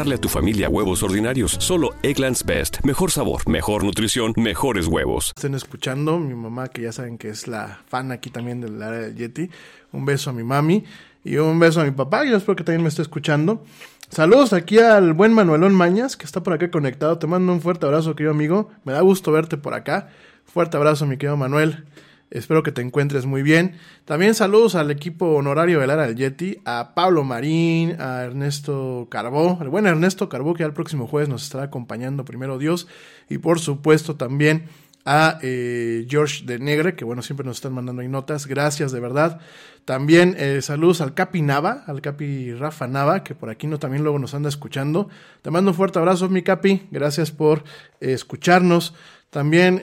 darle 0.01 0.15
a 0.15 0.17
tu 0.17 0.29
familia 0.29 0.67
huevos 0.67 1.03
ordinarios. 1.03 1.57
Solo 1.59 1.91
Egglands 2.01 2.43
Best. 2.43 2.79
Mejor 2.83 3.11
sabor, 3.11 3.47
mejor 3.47 3.83
nutrición, 3.83 4.33
mejores 4.35 4.87
huevos. 4.87 5.31
Estén 5.35 5.53
escuchando, 5.53 6.17
mi 6.17 6.33
mamá 6.33 6.69
que 6.69 6.81
ya 6.81 6.91
saben 6.91 7.19
que 7.19 7.29
es 7.29 7.47
la 7.47 7.81
fan 7.85 8.11
aquí 8.11 8.31
también 8.31 8.61
del 8.61 8.81
área 8.81 8.99
del 9.01 9.15
Yeti. 9.15 9.51
Un 9.91 10.03
beso 10.03 10.31
a 10.31 10.33
mi 10.33 10.41
mami 10.41 10.85
y 11.23 11.37
un 11.37 11.59
beso 11.59 11.81
a 11.81 11.83
mi 11.83 11.91
papá. 11.91 12.25
Yo 12.25 12.35
espero 12.35 12.55
que 12.55 12.63
también 12.63 12.81
me 12.81 12.89
esté 12.89 13.03
escuchando. 13.03 13.63
Saludos 14.09 14.53
aquí 14.53 14.79
al 14.79 15.13
buen 15.13 15.33
Manuelón 15.35 15.75
Mañas, 15.75 16.17
que 16.17 16.25
está 16.25 16.41
por 16.41 16.53
acá 16.53 16.71
conectado. 16.71 17.19
Te 17.19 17.27
mando 17.27 17.53
un 17.53 17.61
fuerte 17.61 17.85
abrazo, 17.85 18.15
querido 18.15 18.31
amigo. 18.31 18.71
Me 18.85 18.93
da 18.93 19.01
gusto 19.01 19.31
verte 19.31 19.57
por 19.57 19.75
acá. 19.75 20.09
Fuerte 20.45 20.77
abrazo, 20.77 21.05
mi 21.05 21.17
querido 21.17 21.37
Manuel. 21.37 21.85
Espero 22.31 22.63
que 22.63 22.71
te 22.71 22.81
encuentres 22.81 23.25
muy 23.25 23.43
bien. 23.43 23.75
También 24.05 24.33
saludos 24.33 24.75
al 24.75 24.89
equipo 24.89 25.27
honorario 25.35 25.81
del 25.81 25.89
Ara 25.89 26.07
del 26.07 26.15
Yeti, 26.15 26.59
a 26.63 26.93
Pablo 26.95 27.25
Marín, 27.25 27.99
a 27.99 28.23
Ernesto 28.23 29.07
Carbó, 29.11 29.59
el 29.61 29.67
buen 29.67 29.85
Ernesto 29.85 30.29
Carbó, 30.29 30.53
que 30.53 30.63
el 30.63 30.71
próximo 30.71 31.07
jueves 31.07 31.27
nos 31.27 31.43
estará 31.43 31.65
acompañando, 31.65 32.23
primero 32.23 32.57
Dios, 32.57 32.87
y 33.29 33.37
por 33.37 33.59
supuesto 33.59 34.15
también 34.15 34.63
a 35.03 35.39
eh, 35.41 36.05
George 36.09 36.45
de 36.45 36.57
Negre, 36.59 36.95
que 36.95 37.03
bueno, 37.03 37.21
siempre 37.21 37.45
nos 37.45 37.57
están 37.57 37.73
mandando 37.73 38.01
ahí 38.01 38.07
notas. 38.07 38.47
Gracias, 38.47 38.93
de 38.93 39.01
verdad. 39.01 39.41
También 39.83 40.35
eh, 40.37 40.61
saludos 40.61 41.01
al 41.01 41.13
Capi 41.13 41.41
Nava, 41.41 41.83
al 41.85 42.01
Capi 42.01 42.53
Rafa 42.53 42.87
Nava, 42.87 43.23
que 43.25 43.35
por 43.35 43.49
aquí 43.49 43.67
no, 43.67 43.77
también 43.77 44.03
luego 44.03 44.19
nos 44.19 44.33
anda 44.33 44.47
escuchando. 44.47 45.09
Te 45.41 45.51
mando 45.51 45.71
un 45.71 45.75
fuerte 45.75 45.99
abrazo, 45.99 46.29
mi 46.29 46.43
Capi. 46.43 46.87
Gracias 46.91 47.31
por 47.31 47.63
eh, 47.99 48.13
escucharnos. 48.13 48.93
También 49.31 49.81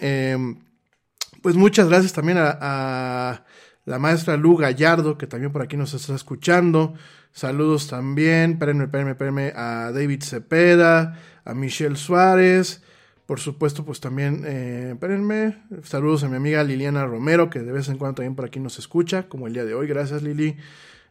pues 1.43 1.57
muchas 1.57 1.89
gracias 1.89 2.13
también 2.13 2.39
a, 2.41 3.45
la 3.85 3.99
maestra 3.99 4.37
Lu 4.37 4.57
Gallardo, 4.57 5.17
que 5.17 5.27
también 5.27 5.51
por 5.51 5.63
aquí 5.63 5.77
nos 5.77 5.95
está 5.95 6.15
escuchando. 6.15 6.95
Saludos 7.33 7.89
también, 7.89 8.53
espérenme, 8.53 8.85
espérenme, 8.85 9.13
espérenme, 9.13 9.53
a 9.57 9.91
David 9.93 10.23
Cepeda, 10.23 11.19
a 11.45 11.55
Michelle 11.55 11.97
Suárez. 11.97 12.83
Por 13.25 13.41
supuesto, 13.41 13.85
pues 13.85 14.01
también, 14.01 14.43
eh, 14.47 14.91
espérenme, 14.93 15.63
saludos 15.85 16.23
a 16.25 16.29
mi 16.29 16.37
amiga 16.37 16.63
Liliana 16.65 17.07
Romero, 17.07 17.49
que 17.49 17.61
de 17.61 17.73
vez 17.73 17.89
en 17.89 17.97
cuando 17.97 18.17
también 18.17 18.35
por 18.35 18.45
aquí 18.45 18.61
nos 18.61 18.79
escucha, 18.79 19.29
como 19.29 19.47
el 19.47 19.55
día 19.55 19.65
de 19.65 19.75
hoy. 19.75 19.87
Gracias, 19.87 20.23
Lili. 20.23 20.57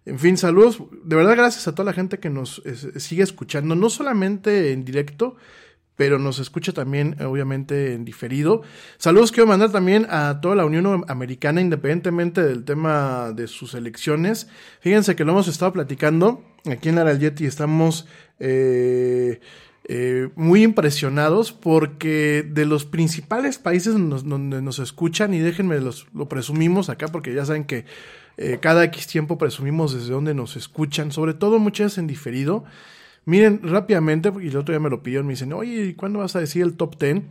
En 0.05 0.19
fin, 0.19 0.37
saludos. 0.37 0.81
De 1.03 1.15
verdad, 1.15 1.35
gracias 1.35 1.67
a 1.67 1.73
toda 1.73 1.85
la 1.85 1.93
gente 1.93 2.19
que 2.19 2.29
nos 2.29 2.61
sigue 2.97 3.23
escuchando, 3.23 3.75
no 3.75 3.89
solamente 3.89 4.71
en 4.71 4.85
directo, 4.85 5.35
pero 5.97 6.19
nos 6.19 6.39
escucha 6.39 6.71
también, 6.71 7.17
obviamente, 7.21 7.93
en 7.93 8.05
diferido. 8.05 8.61
Saludos 8.97 9.33
quiero 9.33 9.47
mandar 9.47 9.71
también 9.71 10.07
a 10.09 10.39
toda 10.39 10.55
la 10.55 10.63
Unión 10.63 11.03
Americana, 11.07 11.59
independientemente 11.59 12.41
del 12.43 12.63
tema 12.63 13.33
de 13.35 13.47
sus 13.47 13.73
elecciones. 13.73 14.47
Fíjense 14.79 15.15
que 15.15 15.25
lo 15.25 15.33
hemos 15.33 15.49
estado 15.49 15.73
platicando 15.73 16.43
aquí 16.71 16.89
en 16.89 16.95
la 16.95 17.13
Yeti, 17.13 17.45
estamos 17.45 18.07
eh, 18.39 19.39
eh, 19.85 20.29
muy 20.35 20.63
impresionados 20.63 21.51
porque 21.51 22.45
de 22.47 22.65
los 22.65 22.85
principales 22.85 23.57
países 23.57 23.93
donde 23.93 24.61
nos, 24.61 24.79
escuchan, 24.79 25.33
y 25.33 25.39
déjenme 25.39 25.79
los, 25.79 26.07
lo 26.13 26.29
presumimos 26.29 26.89
acá 26.89 27.07
porque 27.07 27.33
ya 27.33 27.43
saben 27.43 27.65
que 27.65 27.85
eh, 28.37 28.59
cada 28.61 28.83
X 28.83 29.07
tiempo 29.07 29.39
presumimos 29.39 29.95
desde 29.95 30.13
donde 30.13 30.35
nos 30.35 30.57
escuchan, 30.57 31.11
sobre 31.11 31.33
todo 31.33 31.57
muchas 31.57 31.97
en 31.97 32.05
diferido. 32.05 32.65
Miren, 33.27 33.59
rápidamente, 33.61 34.31
y 34.41 34.47
el 34.47 34.55
otro 34.55 34.71
día 34.71 34.79
me 34.79 34.89
lo 34.89 35.03
pidieron, 35.03 35.27
me 35.27 35.33
dicen, 35.33 35.51
oye, 35.51 35.97
¿cuándo 35.97 36.19
vas 36.19 36.37
a 36.37 36.39
decir 36.39 36.63
el 36.63 36.77
top 36.77 36.97
10? 36.97 37.23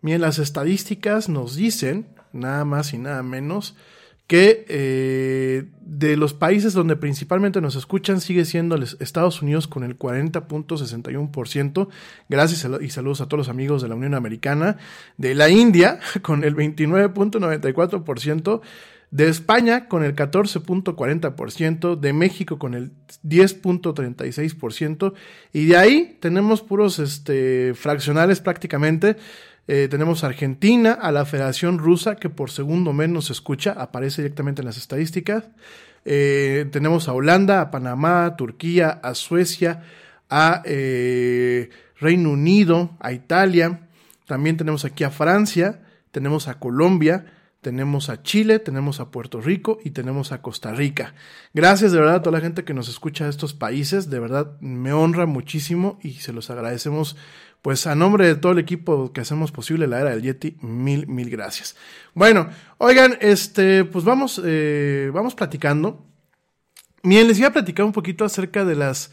Miren, 0.00 0.20
las 0.20 0.40
estadísticas 0.40 1.28
nos 1.28 1.54
dicen, 1.54 2.08
nada 2.32 2.64
más 2.64 2.92
y 2.92 2.98
nada 2.98 3.22
menos, 3.22 3.76
que 4.26 4.66
eh, 4.68 5.66
de 5.80 6.16
los 6.16 6.34
países 6.34 6.72
donde 6.72 6.96
principalmente 6.96 7.60
nos 7.60 7.76
escuchan 7.76 8.20
sigue 8.20 8.44
siendo 8.44 8.74
Estados 8.74 9.42
Unidos 9.42 9.68
con 9.68 9.84
el 9.84 9.96
40.61%, 9.96 11.88
gracias 12.28 12.66
y 12.80 12.90
saludos 12.90 13.20
a 13.20 13.26
todos 13.26 13.38
los 13.38 13.48
amigos 13.48 13.80
de 13.80 13.90
la 13.90 13.94
Unión 13.94 14.14
Americana, 14.14 14.78
de 15.18 15.36
la 15.36 15.50
India 15.50 16.00
con 16.22 16.42
el 16.42 16.56
29.94%, 16.56 18.60
de 19.12 19.28
España 19.28 19.88
con 19.88 20.02
el 20.02 20.16
14.40%, 20.16 22.00
de 22.00 22.12
México 22.14 22.58
con 22.58 22.74
el 22.74 22.92
10.36% 23.22 25.12
y 25.52 25.66
de 25.66 25.76
ahí 25.76 26.16
tenemos 26.18 26.62
puros 26.62 26.98
este, 26.98 27.74
fraccionales 27.74 28.40
prácticamente. 28.40 29.16
Eh, 29.68 29.86
tenemos 29.90 30.24
Argentina, 30.24 30.92
a 30.94 31.12
la 31.12 31.26
Federación 31.26 31.78
Rusa, 31.78 32.16
que 32.16 32.30
por 32.30 32.50
segundo 32.50 32.94
menos 32.94 33.26
se 33.26 33.34
escucha, 33.34 33.72
aparece 33.72 34.22
directamente 34.22 34.62
en 34.62 34.66
las 34.66 34.78
estadísticas. 34.78 35.44
Eh, 36.06 36.66
tenemos 36.72 37.06
a 37.06 37.12
Holanda, 37.12 37.60
a 37.60 37.70
Panamá, 37.70 38.24
a 38.24 38.36
Turquía, 38.36 38.88
a 39.02 39.14
Suecia, 39.14 39.82
a 40.30 40.62
eh, 40.64 41.68
Reino 42.00 42.30
Unido, 42.30 42.96
a 42.98 43.12
Italia. 43.12 43.88
También 44.26 44.56
tenemos 44.56 44.86
aquí 44.86 45.04
a 45.04 45.10
Francia, 45.10 45.82
tenemos 46.12 46.48
a 46.48 46.58
Colombia, 46.58 47.26
tenemos 47.62 48.10
a 48.10 48.22
Chile, 48.22 48.58
tenemos 48.58 49.00
a 49.00 49.10
Puerto 49.10 49.40
Rico 49.40 49.78
y 49.82 49.90
tenemos 49.90 50.32
a 50.32 50.42
Costa 50.42 50.72
Rica. 50.72 51.14
Gracias 51.54 51.92
de 51.92 52.00
verdad 52.00 52.16
a 52.16 52.22
toda 52.22 52.36
la 52.36 52.44
gente 52.44 52.64
que 52.64 52.74
nos 52.74 52.88
escucha 52.88 53.24
de 53.24 53.30
estos 53.30 53.54
países, 53.54 54.10
de 54.10 54.18
verdad 54.18 54.60
me 54.60 54.92
honra 54.92 55.26
muchísimo 55.26 55.98
y 56.02 56.14
se 56.14 56.32
los 56.32 56.50
agradecemos 56.50 57.16
pues 57.62 57.86
a 57.86 57.94
nombre 57.94 58.26
de 58.26 58.34
todo 58.34 58.50
el 58.50 58.58
equipo 58.58 59.12
que 59.12 59.20
hacemos 59.20 59.52
posible 59.52 59.86
la 59.86 60.00
era 60.00 60.10
del 60.10 60.22
Yeti, 60.22 60.56
mil, 60.60 61.06
mil 61.06 61.30
gracias. 61.30 61.76
Bueno, 62.12 62.50
oigan, 62.78 63.16
este, 63.20 63.84
pues 63.84 64.04
vamos, 64.04 64.42
eh, 64.44 65.12
vamos 65.14 65.36
platicando. 65.36 66.04
Miren, 67.04 67.28
les 67.28 67.38
iba 67.38 67.48
a 67.48 67.52
platicar 67.52 67.86
un 67.86 67.92
poquito 67.92 68.24
acerca 68.24 68.64
de 68.64 68.74
las 68.74 69.12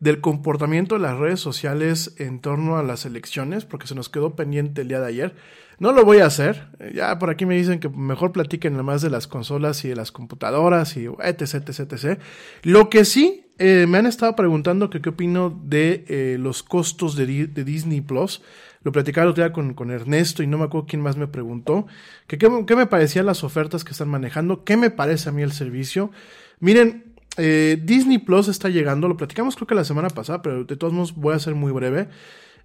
del 0.00 0.20
comportamiento 0.20 0.96
de 0.96 1.02
las 1.02 1.18
redes 1.18 1.40
sociales 1.40 2.14
en 2.18 2.40
torno 2.40 2.78
a 2.78 2.82
las 2.82 3.04
elecciones, 3.04 3.64
porque 3.64 3.86
se 3.86 3.94
nos 3.94 4.08
quedó 4.08 4.34
pendiente 4.34 4.82
el 4.82 4.88
día 4.88 5.00
de 5.00 5.06
ayer. 5.06 5.34
No 5.78 5.92
lo 5.92 6.04
voy 6.04 6.18
a 6.18 6.26
hacer. 6.26 6.68
Ya 6.94 7.18
por 7.18 7.30
aquí 7.30 7.46
me 7.46 7.56
dicen 7.56 7.80
que 7.80 7.88
mejor 7.88 8.32
platiquen 8.32 8.82
más 8.84 9.00
de 9.02 9.10
las 9.10 9.26
consolas 9.26 9.84
y 9.84 9.88
de 9.88 9.96
las 9.96 10.12
computadoras 10.12 10.96
y 10.96 11.06
etc, 11.06 11.54
etc, 11.54 11.92
etc. 11.92 12.20
Lo 12.62 12.90
que 12.90 13.04
sí, 13.04 13.46
eh, 13.62 13.86
me 13.86 13.98
han 13.98 14.06
estado 14.06 14.34
preguntando 14.36 14.88
que 14.88 15.02
qué 15.02 15.10
opino 15.10 15.50
de 15.50 16.06
eh, 16.08 16.36
los 16.40 16.62
costos 16.62 17.14
de, 17.14 17.26
Disney 17.26 18.00
Plus. 18.00 18.40
Lo 18.82 18.90
platicaba 18.90 19.24
el 19.24 19.32
otro 19.32 19.44
día 19.44 19.52
con, 19.52 19.90
Ernesto 19.90 20.42
y 20.42 20.46
no 20.46 20.56
me 20.56 20.64
acuerdo 20.64 20.86
quién 20.86 21.02
más 21.02 21.18
me 21.18 21.26
preguntó. 21.26 21.86
Que 22.26 22.38
qué, 22.38 22.48
me 22.48 22.86
parecían 22.86 23.26
las 23.26 23.44
ofertas 23.44 23.84
que 23.84 23.92
están 23.92 24.08
manejando, 24.08 24.64
qué 24.64 24.78
me 24.78 24.88
parece 24.88 25.28
a 25.28 25.32
mí 25.32 25.42
el 25.42 25.52
servicio. 25.52 26.10
Miren, 26.58 27.09
eh, 27.42 27.80
Disney 27.82 28.18
Plus 28.18 28.48
está 28.48 28.68
llegando, 28.68 29.08
lo 29.08 29.16
platicamos 29.16 29.56
creo 29.56 29.66
que 29.66 29.74
la 29.74 29.84
semana 29.84 30.10
pasada, 30.10 30.42
pero 30.42 30.64
de 30.64 30.76
todos 30.76 30.92
modos 30.92 31.14
voy 31.14 31.34
a 31.34 31.38
ser 31.38 31.54
muy 31.54 31.72
breve. 31.72 32.08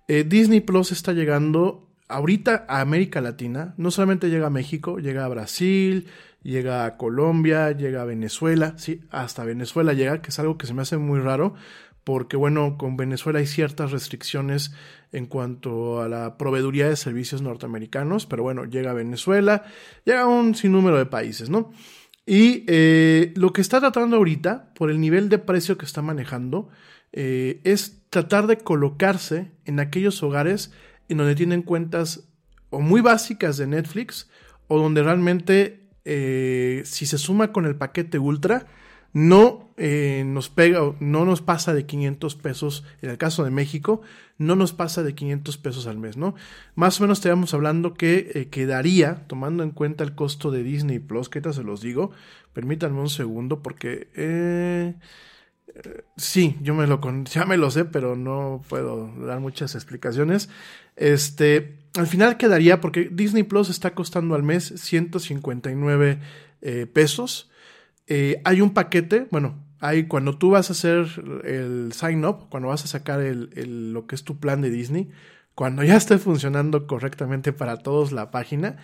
Eh, 0.10 0.26
Disney 0.28 0.60
Plus 0.60 0.92
está 0.92 1.14
llegando 1.14 1.88
ahorita 2.10 2.66
a 2.68 2.82
América 2.82 3.22
Latina. 3.22 3.74
No 3.78 3.90
solamente 3.90 4.30
llega 4.30 4.48
a 4.48 4.50
México, 4.50 5.00
llega 5.00 5.24
a 5.24 5.30
Brasil, 5.30 6.08
llega 6.44 6.86
a 6.86 6.98
Colombia, 6.98 7.72
llega 7.72 8.02
a 8.02 8.06
Venezuela, 8.06 8.74
sí, 8.78 9.02
hasta 9.12 9.46
Venezuela 9.46 9.94
llega, 9.94 10.22
que 10.22 10.30
es 10.30 10.40
algo 10.40 10.58
que 10.58 10.68
se 10.68 10.74
me 10.74 10.82
hace 10.82 10.98
muy 10.98 11.22
raro, 11.22 11.56
porque 12.04 12.36
bueno, 12.36 12.78
con 12.78 12.98
Venezuela 12.98 13.40
hay 13.40 13.48
ciertas 13.48 13.92
restricciones 13.92 14.74
en 15.14 15.26
cuanto 15.26 16.02
a 16.02 16.10
la 16.10 16.38
proveeduría 16.38 16.90
de 16.90 16.98
servicios 16.98 17.42
norteamericanos, 17.42 18.26
pero 18.26 18.44
bueno, 18.44 18.66
llega 18.66 18.92
a 18.92 18.94
Venezuela, 18.94 19.64
llega 20.04 20.24
a 20.24 20.28
un 20.28 20.54
sinnúmero 20.54 20.98
de 20.98 21.06
países, 21.06 21.50
¿no? 21.50 21.72
Y 22.26 22.64
eh, 22.68 23.34
lo 23.36 23.54
que 23.54 23.62
está 23.62 23.80
tratando 23.80 24.18
ahorita, 24.18 24.74
por 24.74 24.90
el 24.90 25.00
nivel 25.00 25.30
de 25.30 25.38
precio 25.38 25.78
que 25.78 25.86
está 25.86 26.02
manejando, 26.02 26.70
eh, 27.14 27.62
es 27.64 28.02
tratar 28.10 28.48
de 28.48 28.58
colocarse 28.58 29.52
en 29.66 29.80
aquellos 29.80 30.22
hogares 30.24 30.72
en 31.08 31.18
donde 31.18 31.36
tienen 31.36 31.62
cuentas 31.62 32.28
o 32.72 32.82
muy 32.82 33.02
básicas 33.02 33.58
de 33.58 33.68
Netflix 33.68 34.30
o 34.68 34.80
donde 34.80 35.04
realmente 35.04 35.88
eh, 36.04 36.82
si 36.86 37.06
se 37.06 37.18
suma 37.18 37.52
con 37.52 37.66
el 37.66 37.76
paquete 37.76 38.20
ultra 38.20 38.68
no 39.14 39.65
eh, 39.78 40.24
nos 40.26 40.50
pega, 40.50 40.80
no 41.02 41.26
nos 41.26 41.42
pasa 41.42 41.74
de 41.74 41.86
500 41.86 42.36
pesos, 42.36 42.86
en 43.02 43.10
el 43.10 43.18
caso 43.18 43.44
de 43.44 43.52
México, 43.52 44.02
no 44.38 44.56
nos 44.56 44.72
pasa 44.72 45.04
de 45.04 45.16
500 45.16 45.58
pesos 45.58 45.88
al 45.88 45.98
mes, 45.98 46.16
¿no? 46.16 46.36
Más 46.76 47.00
o 47.00 47.04
menos 47.04 47.20
estaríamos 47.20 47.54
hablando 47.54 47.94
que 47.94 48.32
eh, 48.34 48.48
quedaría, 48.50 49.28
tomando 49.28 49.64
en 49.64 49.72
cuenta 49.72 50.06
el 50.06 50.16
costo 50.16 50.50
de 50.50 50.64
Disney 50.64 51.00
Plus, 51.00 51.28
que 51.28 51.42
se 51.42 51.64
los 51.64 51.82
digo, 51.82 52.12
permítanme 52.54 53.00
un 53.00 53.10
segundo 53.10 53.62
porque... 53.62 54.10
Eh, 54.16 54.96
sí, 56.16 56.58
yo 56.62 56.74
me 56.74 56.88
lo 56.88 57.02
ya 57.26 57.46
me 57.46 57.58
lo 57.58 57.70
sé, 57.70 57.84
pero 57.84 58.16
no 58.16 58.62
puedo 58.70 59.14
dar 59.26 59.42
muchas 59.42 59.76
explicaciones. 59.76 60.50
Este, 60.96 61.80
al 61.96 62.08
final 62.08 62.38
quedaría 62.38 62.80
porque 62.80 63.10
Disney 63.12 63.44
Plus 63.44 63.70
está 63.70 63.94
costando 63.94 64.36
al 64.36 64.44
mes 64.44 64.74
159 64.78 66.20
eh, 66.62 66.86
pesos. 66.86 67.52
Hay 68.08 68.62
un 68.62 68.74
paquete, 68.74 69.28
bueno, 69.32 69.65
hay 69.88 70.08
cuando 70.08 70.38
tú 70.38 70.52
vas 70.52 70.70
a 70.70 70.74
hacer 70.74 71.08
el 71.44 71.94
sign 71.94 72.26
up, 72.26 72.48
cuando 72.50 72.70
vas 72.70 72.84
a 72.84 72.88
sacar 72.88 73.22
el, 73.22 73.94
lo 73.94 74.08
que 74.08 74.16
es 74.16 74.24
tu 74.24 74.40
plan 74.40 74.62
de 74.62 74.70
Disney, 74.70 75.10
cuando 75.54 75.84
ya 75.84 75.96
esté 75.96 76.18
funcionando 76.18 76.88
correctamente 76.88 77.54
para 77.54 77.78
todos 77.78 78.12
la 78.12 78.32
página, 78.32 78.78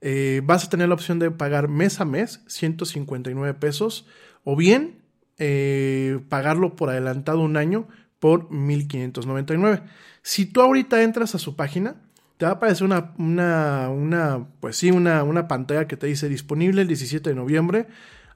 eh, 0.00 0.40
vas 0.44 0.64
a 0.64 0.70
tener 0.70 0.88
la 0.88 0.94
opción 0.94 1.18
de 1.18 1.30
pagar 1.30 1.68
mes 1.68 2.00
a 2.00 2.04
mes 2.04 2.42
159 2.46 3.54
pesos 3.54 4.06
o 4.44 4.56
bien 4.56 5.02
eh, 5.38 6.20
pagarlo 6.28 6.76
por 6.76 6.90
adelantado 6.90 7.40
un 7.40 7.56
año 7.56 7.86
por 8.18 8.50
1599. 8.50 9.82
Si 10.22 10.46
tú 10.46 10.60
ahorita 10.60 11.02
entras 11.02 11.34
a 11.34 11.38
su 11.38 11.56
página, 11.56 11.96
te 12.38 12.46
va 12.46 12.52
a 12.52 12.54
aparecer 12.54 12.84
una, 12.84 13.12
una, 13.18 13.88
una 13.90 14.46
pues 14.60 14.76
sí, 14.76 14.90
una, 14.90 15.24
una 15.24 15.48
pantalla 15.48 15.86
que 15.86 15.96
te 15.96 16.06
dice 16.06 16.28
disponible 16.28 16.82
el 16.82 16.88
17 16.88 17.30
de 17.30 17.36
noviembre. 17.36 17.86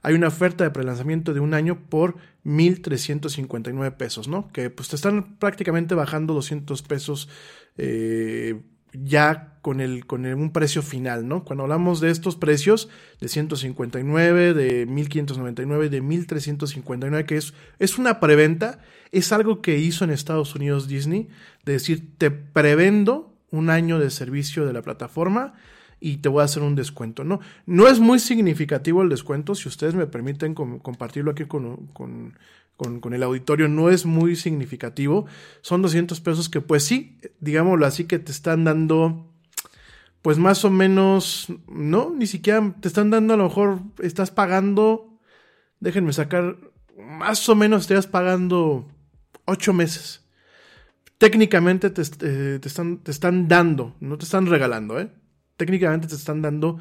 Hay 0.03 0.15
una 0.15 0.27
oferta 0.27 0.65
de 0.65 0.71
prelanzamiento 0.71 1.33
de 1.33 1.39
un 1.39 1.53
año 1.53 1.79
por 1.89 2.17
1.359 2.45 3.95
pesos, 3.95 4.27
¿no? 4.27 4.51
Que 4.51 4.69
pues 4.69 4.89
te 4.89 4.97
están 4.97 5.37
prácticamente 5.37 5.95
bajando 5.95 6.33
200 6.33 6.81
pesos 6.83 7.29
eh, 7.77 8.61
ya 8.91 9.57
con, 9.61 9.79
el, 9.79 10.05
con 10.05 10.25
un 10.25 10.51
precio 10.51 10.81
final, 10.81 11.27
¿no? 11.27 11.45
Cuando 11.45 11.63
hablamos 11.63 12.01
de 12.01 12.11
estos 12.11 12.35
precios 12.35 12.89
de 13.21 13.29
159, 13.29 14.53
de 14.53 14.85
1599, 14.85 15.89
de 15.89 16.01
1359, 16.01 17.25
que 17.25 17.37
es, 17.37 17.53
es 17.79 17.97
una 17.97 18.19
preventa, 18.19 18.79
es 19.13 19.31
algo 19.31 19.61
que 19.61 19.77
hizo 19.77 20.03
en 20.03 20.11
Estados 20.11 20.53
Unidos 20.53 20.89
Disney, 20.89 21.29
de 21.63 21.73
decir, 21.73 22.17
te 22.17 22.29
prevendo 22.29 23.33
un 23.51 23.69
año 23.69 23.99
de 23.99 24.09
servicio 24.09 24.65
de 24.65 24.73
la 24.73 24.81
plataforma 24.81 25.53
y 26.05 26.17
te 26.17 26.27
voy 26.27 26.41
a 26.41 26.45
hacer 26.45 26.63
un 26.63 26.75
descuento, 26.75 27.23
¿no? 27.23 27.39
No 27.65 27.87
es 27.87 28.01
muy 28.01 28.19
significativo 28.19 29.01
el 29.01 29.07
descuento, 29.07 29.55
si 29.55 29.69
ustedes 29.69 29.95
me 29.95 30.05
permiten 30.05 30.53
compartirlo 30.53 31.31
aquí 31.31 31.45
con, 31.45 31.87
con 31.87 32.33
con, 32.75 33.13
el 33.13 33.23
auditorio 33.23 33.67
no 33.69 33.89
es 33.89 34.05
muy 34.05 34.35
significativo. 34.35 35.25
Son 35.61 35.81
200 35.81 36.19
pesos 36.21 36.49
que 36.49 36.59
pues 36.59 36.83
sí, 36.83 37.19
digámoslo 37.39 37.85
así, 37.85 38.05
que 38.05 38.19
te 38.19 38.31
están 38.31 38.63
dando 38.63 39.29
pues 40.21 40.37
más 40.37 40.65
o 40.65 40.69
menos, 40.69 41.47
no, 41.67 42.13
ni 42.15 42.27
siquiera 42.27 42.73
te 42.79 42.87
están 42.87 43.09
dando 43.09 43.33
a 43.33 43.37
lo 43.37 43.43
mejor, 43.43 43.79
estás 44.01 44.31
pagando, 44.31 45.19
déjenme 45.79 46.13
sacar, 46.13 46.57
más 46.97 47.47
o 47.47 47.55
menos 47.55 47.83
estás 47.83 48.07
pagando 48.07 48.87
8 49.45 49.73
meses. 49.73 50.25
Técnicamente 51.17 51.89
te, 51.89 52.01
eh, 52.01 52.59
te, 52.59 52.67
están, 52.67 52.97
te 52.97 53.11
están 53.11 53.47
dando, 53.47 53.95
no 53.99 54.17
te 54.17 54.25
están 54.25 54.47
regalando, 54.47 54.99
¿eh? 54.99 55.09
Técnicamente 55.57 56.07
te 56.07 56.15
están 56.15 56.41
dando 56.41 56.79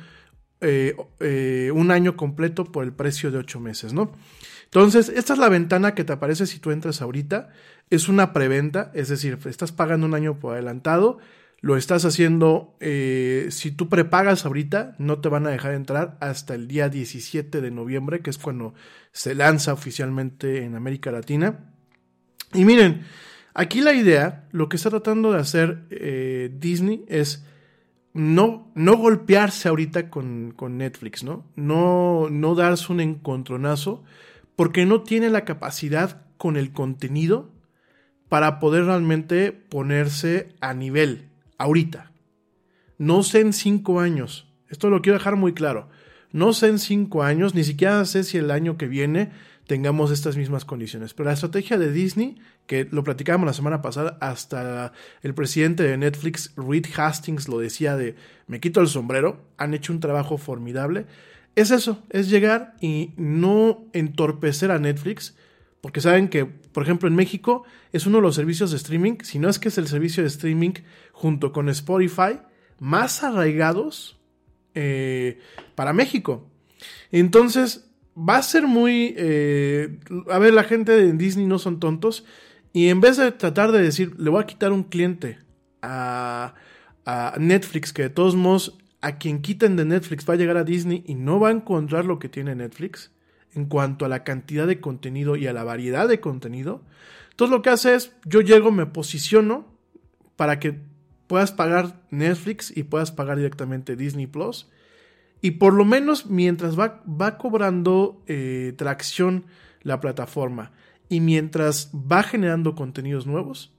eh, 0.65 0.95
eh, 1.19 1.73
un 1.75 1.91
año 1.91 2.17
completo 2.17 2.71
por 2.71 2.85
el 2.85 2.93
precio 2.93 3.33
de 3.33 3.39
8 3.39 3.59
meses, 3.59 3.93
¿no? 3.93 4.13
Entonces, 4.67 5.09
esta 5.09 5.33
es 5.33 5.39
la 5.41 5.49
ventana 5.49 5.97
que 5.97 6.05
te 6.05 6.13
aparece 6.13 6.47
si 6.47 6.61
tú 6.61 6.71
entras 6.71 7.03
ahorita. 7.03 7.51
Es 7.91 8.09
una 8.09 8.33
preventa, 8.33 8.93
es 8.95 9.09
decir, 9.09 9.41
estás 9.47 9.73
pagando 9.73 10.07
un 10.07 10.15
año 10.15 10.39
por 10.39 10.55
adelantado. 10.55 11.19
Lo 11.61 11.77
estás 11.77 12.05
haciendo, 12.05 12.77
eh, 12.79 13.49
si 13.51 13.73
tú 13.73 13.89
prepagas 13.89 14.47
ahorita, 14.47 14.95
no 14.99 15.19
te 15.19 15.29
van 15.29 15.49
a 15.49 15.51
dejar 15.51 15.75
entrar 15.75 16.17
hasta 16.21 16.55
el 16.55 16.69
día 16.69 16.89
17 16.89 17.61
de 17.61 17.71
noviembre, 17.73 18.21
que 18.21 18.31
es 18.31 18.39
cuando 18.39 18.73
se 19.11 19.35
lanza 19.35 19.73
oficialmente 19.73 20.63
en 20.63 20.77
América 20.77 21.11
Latina. 21.11 21.75
Y 22.55 22.65
miren, 22.65 23.03
aquí 23.53 23.81
la 23.81 23.95
idea, 23.95 24.47
lo 24.53 24.69
que 24.69 24.77
está 24.77 24.91
tratando 24.91 25.33
de 25.33 25.41
hacer 25.41 25.89
Disney 26.61 27.05
es 27.09 27.45
no, 28.15 28.71
no 28.75 28.97
golpearse 28.97 29.69
ahorita 29.69 30.11
con, 30.11 30.53
con 30.55 30.79
Netflix, 30.79 31.25
¿no? 31.25 31.45
¿no? 31.57 32.29
No 32.31 32.55
darse 32.55 32.93
un 32.93 33.01
encontronazo 33.01 34.03
porque 34.57 34.85
no 34.85 35.03
tiene 35.03 35.31
la 35.31 35.45
capacidad 35.45 36.27
con 36.37 36.57
el 36.57 36.73
contenido 36.73 37.51
para 38.29 38.59
poder 38.59 38.85
realmente 38.85 39.53
ponerse 39.53 40.55
a 40.61 40.75
nivel 40.75 41.31
ahorita. 41.59 42.13
No 42.99 43.23
sé 43.23 43.41
en 43.41 43.53
cinco 43.53 44.01
años. 44.01 44.49
Esto 44.69 44.91
lo 44.91 45.03
quiero 45.03 45.19
dejar 45.19 45.37
muy 45.37 45.53
claro. 45.53 45.89
No 46.33 46.53
sé 46.53 46.69
en 46.69 46.79
cinco 46.79 47.23
años, 47.23 47.55
ni 47.55 47.65
siquiera 47.65 48.05
sé 48.05 48.25
si 48.25 48.39
el 48.39 48.51
año 48.51 48.79
que 48.79 48.89
viene 48.89 49.33
tengamos 49.73 50.11
estas 50.11 50.37
mismas 50.37 50.67
condiciones. 50.67 51.15
Pero 51.15 51.29
la 51.29 51.33
estrategia 51.33 51.79
de 51.79 51.91
Disney, 51.91 52.37
que 52.67 52.87
lo 52.91 53.05
platicábamos 53.05 53.47
la 53.47 53.55
semana 53.55 53.81
pasada, 53.81 54.19
hasta 54.21 54.93
el 55.23 55.33
presidente 55.33 55.83
de 55.83 55.97
Netflix, 55.97 56.53
Reed 56.57 56.87
Hastings, 56.95 57.49
lo 57.49 57.59
decía 57.59 57.97
de 57.97 58.15
me 58.47 58.61
quito 58.61 58.83
el 58.83 58.89
sombrero, 58.89 59.47
han 59.57 59.73
hecho 59.73 59.95
un 59.95 60.01
trabajo 60.01 60.37
formidable 60.37 61.07
es 61.55 61.71
eso, 61.71 62.03
es 62.11 62.31
llegar 62.31 62.75
y 62.81 63.13
no 63.17 63.85
entorpecer 63.93 64.71
a 64.71 64.79
Netflix, 64.79 65.37
porque 65.81 66.01
saben 66.01 66.29
que, 66.29 66.47
por 66.47 66.83
ejemplo, 66.83 67.09
en 67.09 67.15
México 67.15 67.65
es 67.93 68.07
uno 68.07 68.19
de 68.19 68.23
los 68.23 68.35
servicios 68.35 68.71
de 68.71 68.79
streaming, 68.79 69.19
si 69.23 69.39
no 69.39 69.49
es 69.49 69.59
que 69.59 69.69
es 69.69 69.79
el 69.79 69.89
servicio 69.89 70.23
de 70.23 70.29
streaming 70.29 70.73
junto 71.13 71.53
con 71.53 71.69
Spotify, 71.69 72.41
más 72.79 73.23
arraigados 73.23 74.19
eh, 74.75 75.41
para 75.75 75.93
México. 75.93 76.49
Entonces, 77.11 77.91
va 78.17 78.37
a 78.37 78.43
ser 78.43 78.67
muy... 78.67 79.15
Eh, 79.17 79.99
a 80.31 80.39
ver, 80.39 80.55
la 80.55 80.65
gente 80.65 80.93
de 80.93 81.13
Disney 81.13 81.47
no 81.47 81.59
son 81.59 81.81
tontos. 81.81 82.25
Y 82.73 82.89
en 82.89 83.01
vez 83.01 83.17
de 83.17 83.33
tratar 83.33 83.73
de 83.73 83.83
decir, 83.83 84.19
le 84.19 84.31
voy 84.31 84.43
a 84.43 84.47
quitar 84.47 84.73
un 84.73 84.85
cliente 84.85 85.39
a, 85.83 86.55
a 87.05 87.35
Netflix, 87.39 87.93
que 87.93 88.03
de 88.03 88.11
todos 88.11 88.35
modos 88.35 88.79
a 89.01 89.19
quien 89.19 89.43
quiten 89.43 89.77
de 89.77 89.85
Netflix 89.85 90.29
va 90.29 90.35
a 90.35 90.37
llegar 90.37 90.57
a 90.57 90.65
Disney 90.65 91.03
y 91.07 91.15
no 91.15 91.41
va 91.41 91.49
a 91.49 91.53
encontrar 91.53 92.05
lo 92.05 92.19
que 92.19 92.29
tiene 92.29 92.55
Netflix 92.55 93.11
en 93.55 93.67
cuanto 93.67 94.05
a 94.05 94.09
la 94.09 94.25
cantidad 94.25 94.67
de 94.67 94.81
contenido 94.81 95.37
y 95.37 95.47
a 95.47 95.53
la 95.53 95.65
variedad 95.65 96.09
de 96.09 96.21
contenido. 96.21 96.83
Entonces 97.31 97.51
lo 97.51 97.63
que 97.63 97.71
hace 97.71 97.95
es, 97.95 98.13
yo 98.25 98.41
llego, 98.41 98.71
me 98.71 98.87
posiciono 98.87 99.67
para 100.37 100.59
que 100.59 100.81
puedas 101.27 101.53
pagar 101.53 102.01
Netflix 102.11 102.75
y 102.75 102.85
puedas 102.85 103.11
pagar 103.11 103.37
directamente 103.37 103.97
Disney 103.97 104.27
Plus. 104.27 104.71
Y 105.43 105.53
por 105.53 105.75
lo 105.75 105.85
menos 105.85 106.27
mientras 106.27 106.79
va, 106.79 107.03
va 107.05 107.37
cobrando 107.37 108.23
eh, 108.27 108.73
tracción 108.79 109.45
la 109.83 110.01
plataforma 110.01 110.73
y 111.09 111.21
mientras 111.21 111.91
va 111.93 112.23
generando 112.23 112.75
contenidos 112.75 113.27
nuevos, 113.27 113.75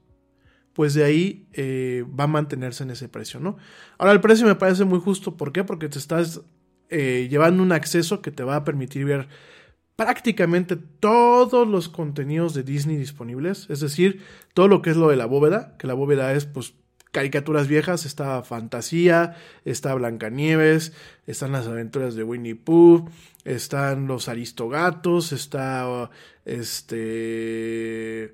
pues 0.73 0.93
de 0.93 1.05
ahí 1.05 1.47
eh, 1.53 2.03
va 2.19 2.25
a 2.25 2.27
mantenerse 2.27 2.83
en 2.83 2.91
ese 2.91 3.07
precio, 3.07 3.39
¿no? 3.39 3.57
Ahora 3.97 4.11
el 4.11 4.21
precio 4.21 4.45
me 4.45 4.55
parece 4.55 4.83
muy 4.83 4.99
justo, 4.99 5.37
¿por 5.37 5.53
qué? 5.53 5.63
Porque 5.63 5.87
te 5.87 5.99
estás 5.99 6.41
eh, 6.89 7.27
llevando 7.29 7.63
un 7.63 7.71
acceso 7.71 8.21
que 8.21 8.31
te 8.31 8.43
va 8.43 8.57
a 8.57 8.63
permitir 8.63 9.05
ver 9.05 9.29
prácticamente 9.95 10.75
todos 10.75 11.67
los 11.67 11.87
contenidos 11.87 12.53
de 12.53 12.63
Disney 12.63 12.97
disponibles, 12.97 13.69
es 13.69 13.79
decir, 13.79 14.21
todo 14.53 14.67
lo 14.67 14.81
que 14.81 14.89
es 14.89 14.97
lo 14.97 15.09
de 15.09 15.15
la 15.15 15.27
bóveda, 15.27 15.77
que 15.77 15.87
la 15.87 15.93
bóveda 15.93 16.33
es 16.33 16.45
pues 16.45 16.73
caricaturas 17.13 17.67
viejas, 17.67 18.05
está 18.05 18.41
Fantasía, 18.43 19.37
está 19.63 19.93
Blancanieves, 19.93 20.93
están 21.27 21.51
las 21.53 21.67
aventuras 21.67 22.15
de 22.15 22.23
Winnie 22.23 22.55
Pooh, 22.55 23.07
están 23.45 24.07
los 24.07 24.27
Aristogatos, 24.27 25.31
está 25.31 26.09
este 26.43 28.33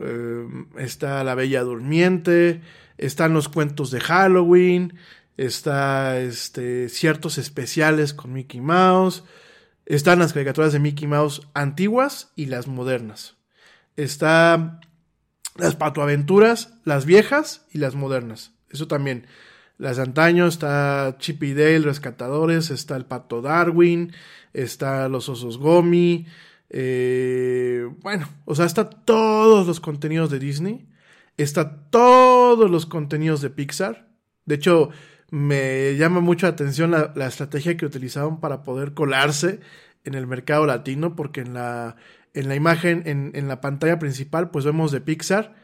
eh, 0.00 0.46
está 0.78 1.24
La 1.24 1.34
Bella 1.34 1.62
Durmiente, 1.62 2.62
están 2.98 3.34
los 3.34 3.48
cuentos 3.48 3.90
de 3.90 4.00
Halloween, 4.00 4.94
está 5.36 6.20
este, 6.20 6.88
ciertos 6.88 7.36
especiales 7.36 8.14
con 8.14 8.32
Mickey 8.32 8.60
Mouse, 8.60 9.24
están 9.86 10.20
las 10.20 10.32
caricaturas 10.32 10.72
de 10.72 10.78
Mickey 10.78 11.08
Mouse 11.08 11.42
antiguas 11.52 12.32
y 12.36 12.46
las 12.46 12.68
modernas. 12.68 13.36
Está 13.96 14.80
las 15.56 15.76
patoaventuras, 15.76 16.74
las 16.84 17.06
viejas 17.06 17.66
y 17.72 17.78
las 17.78 17.94
modernas. 17.94 18.52
Eso 18.70 18.88
también. 18.88 19.26
Las 19.78 19.96
de 19.96 20.02
antaño 20.04 20.46
está 20.46 21.16
Chip 21.18 21.42
y 21.42 21.54
Dale, 21.54 21.80
Rescatadores, 21.80 22.70
está 22.70 22.96
el 22.96 23.06
Pato 23.06 23.42
Darwin, 23.42 24.12
está 24.52 25.08
los 25.08 25.28
Osos 25.28 25.58
Gomi. 25.58 26.26
eh, 26.70 27.88
bueno, 28.02 28.28
o 28.44 28.54
sea, 28.54 28.66
está 28.66 28.88
todos 28.88 29.66
los 29.66 29.80
contenidos 29.80 30.30
de 30.30 30.38
Disney. 30.38 30.88
Está 31.36 31.88
todos 31.90 32.70
los 32.70 32.86
contenidos 32.86 33.40
de 33.40 33.50
Pixar. 33.50 34.08
De 34.46 34.54
hecho, 34.56 34.90
me 35.30 35.96
llama 35.96 36.20
mucho 36.20 36.46
la 36.46 36.52
atención 36.52 36.92
la, 36.92 37.12
la 37.16 37.26
estrategia 37.26 37.76
que 37.76 37.86
utilizaron 37.86 38.40
para 38.40 38.62
poder 38.62 38.94
colarse 38.94 39.60
en 40.04 40.14
el 40.14 40.26
mercado 40.26 40.66
latino, 40.66 41.16
porque 41.16 41.40
en 41.40 41.54
la, 41.54 41.96
en 42.34 42.48
la 42.48 42.54
imagen, 42.54 43.02
en, 43.06 43.32
en 43.34 43.48
la 43.48 43.60
pantalla 43.60 43.98
principal, 43.98 44.50
pues 44.50 44.64
vemos 44.64 44.92
de 44.92 45.00
Pixar 45.00 45.54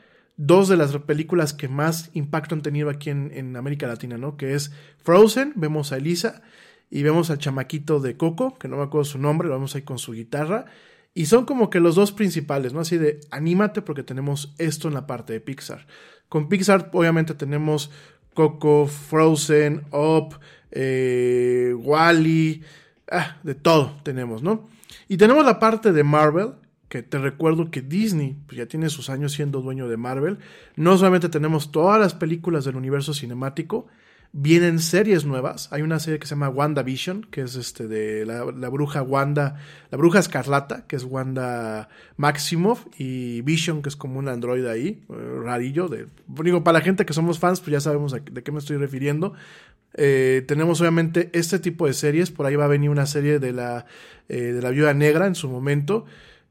dos 0.43 0.69
de 0.69 0.77
las 0.79 0.97
películas 0.97 1.53
que 1.53 1.69
más 1.69 2.11
impacto 2.15 2.55
han 2.55 2.63
tenido 2.63 2.89
aquí 2.89 3.11
en, 3.11 3.31
en 3.35 3.57
América 3.57 3.87
Latina, 3.87 4.17
¿no? 4.17 4.39
Que 4.39 4.55
es 4.55 4.73
Frozen, 5.05 5.53
vemos 5.55 5.93
a 5.93 5.99
Elisa 5.99 6.41
y 6.91 7.03
vemos 7.03 7.31
al 7.31 7.37
chamaquito 7.37 8.01
de 8.01 8.17
Coco, 8.17 8.57
que 8.59 8.67
no 8.67 8.79
me 8.79 8.85
acuerdo 8.85 9.05
su 9.05 9.19
nombre, 9.19 9.49
lo 9.49 9.55
vemos 9.55 9.75
ahí 9.75 9.83
con 9.83 9.99
su 9.99 10.13
guitarra. 10.13 10.65
Y 11.13 11.27
son 11.27 11.45
como 11.45 11.69
que 11.69 11.79
los 11.79 11.95
dos 11.95 12.13
principales, 12.13 12.73
¿no? 12.73 12.81
Así 12.81 12.97
de 12.97 13.21
anímate 13.31 13.83
porque 13.83 14.03
tenemos 14.03 14.55
esto 14.57 14.89
en 14.89 14.95
la 14.95 15.07
parte 15.07 15.35
de 15.35 15.41
Pixar. 15.41 15.87
Con 16.31 16.49
Pixar 16.49 16.89
obviamente 16.95 17.35
tenemos 17.35 17.91
Coco, 18.33 18.87
Frozen, 18.87 19.83
Up, 19.91 20.39
eh, 20.71 21.75
Wally, 21.77 22.63
ah, 23.11 23.37
de 23.43 23.55
todo 23.55 23.95
tenemos, 24.05 24.43
¿no? 24.43 24.71
Y 25.07 25.19
tenemos 25.19 25.45
la 25.45 25.59
parte 25.59 25.93
de 25.93 26.03
Marvel, 26.03 26.53
que 26.91 27.03
te 27.05 27.19
recuerdo 27.19 27.71
que 27.71 27.81
Disney 27.81 28.37
pues 28.47 28.59
ya 28.59 28.67
tiene 28.67 28.91
sus 28.91 29.09
años 29.09 29.33
siendo 29.33 29.63
dueño 29.63 29.89
de 29.89 29.97
Marvel. 29.97 30.39
No 30.77 30.99
solamente 30.99 31.29
tenemos 31.29 31.71
todas 31.71 32.01
las 32.01 32.15
películas 32.15 32.65
del 32.65 32.75
universo 32.75 33.15
cinemático, 33.15 33.87
vienen 34.33 34.81
series 34.81 35.25
nuevas. 35.25 35.73
Hay 35.73 35.83
una 35.83 36.01
serie 36.01 36.19
que 36.19 36.27
se 36.27 36.35
llama 36.35 36.49
WandaVision, 36.49 37.29
que 37.31 37.43
es 37.43 37.55
este 37.55 37.87
de 37.87 38.27
la, 38.27 38.69
bruja 38.69 39.03
Wanda, 39.03 39.57
la 39.93 39.99
bruja 39.99 40.19
escarlata, 40.19 40.85
que 40.89 40.97
es 40.97 41.05
Wanda 41.05 41.89
Maximoff, 42.17 42.87
y 42.99 43.41
Vision, 43.43 43.83
que 43.83 43.89
es 43.89 43.95
como 43.97 44.19
un 44.19 44.29
androide 44.29 44.69
ahí, 44.69 45.05
eh, 45.09 45.41
rarillo. 45.45 45.87
De, 45.87 46.09
digo, 46.43 46.65
para 46.65 46.81
la 46.81 46.85
gente 46.85 47.07
que 47.07 47.13
somos 47.13 47.39
fans, 47.39 47.61
pues 47.61 47.71
ya 47.71 47.81
sabemos 47.81 48.13
de 48.13 48.43
qué 48.43 48.51
me 48.51 48.59
estoy 48.59 48.79
refiriendo. 48.79 49.35
Eh, 49.95 50.45
tenemos 50.49 50.81
obviamente 50.81 51.31
este 51.35 51.61
tipo 51.61 51.87
de 51.87 51.95
series. 51.95 52.33
Por 52.33 52.47
ahí 52.47 52.57
va 52.57 52.65
a 52.65 52.69
venir 52.69 52.91
una 52.91 53.07
serie 53.07 53.39
de 53.39 53.53
la, 53.53 53.87
eh, 54.29 54.53
de 54.53 54.61
la 54.61 54.71
viuda 54.71 54.93
negra 54.93 55.29
en 55.29 55.37
su 55.37 55.49
momento. 55.49 56.05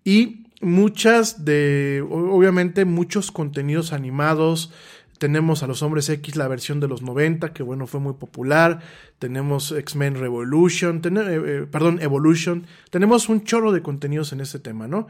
Y 0.10 0.48
muchas 0.60 1.46
de, 1.46 2.04
obviamente, 2.10 2.84
muchos 2.84 3.32
contenidos 3.32 3.94
animados. 3.94 4.74
Tenemos 5.20 5.62
a 5.62 5.68
los 5.68 5.84
Hombres 5.84 6.10
X, 6.10 6.36
la 6.36 6.48
versión 6.48 6.80
de 6.80 6.88
los 6.88 7.04
90, 7.04 7.54
que 7.54 7.62
bueno, 7.62 7.86
fue 7.86 8.00
muy 8.00 8.14
popular. 8.14 8.80
Tenemos 9.20 9.72
X-Men 9.72 10.16
Revolution, 10.16 11.00
eh, 11.06 11.12
eh, 11.14 11.68
perdón, 11.72 12.02
Evolution. 12.02 12.66
Tenemos 12.90 13.30
un 13.30 13.44
chorro 13.44 13.72
de 13.72 13.84
contenidos 13.84 14.34
en 14.34 14.42
este 14.42 14.58
tema, 14.58 14.88
¿no? 14.88 15.06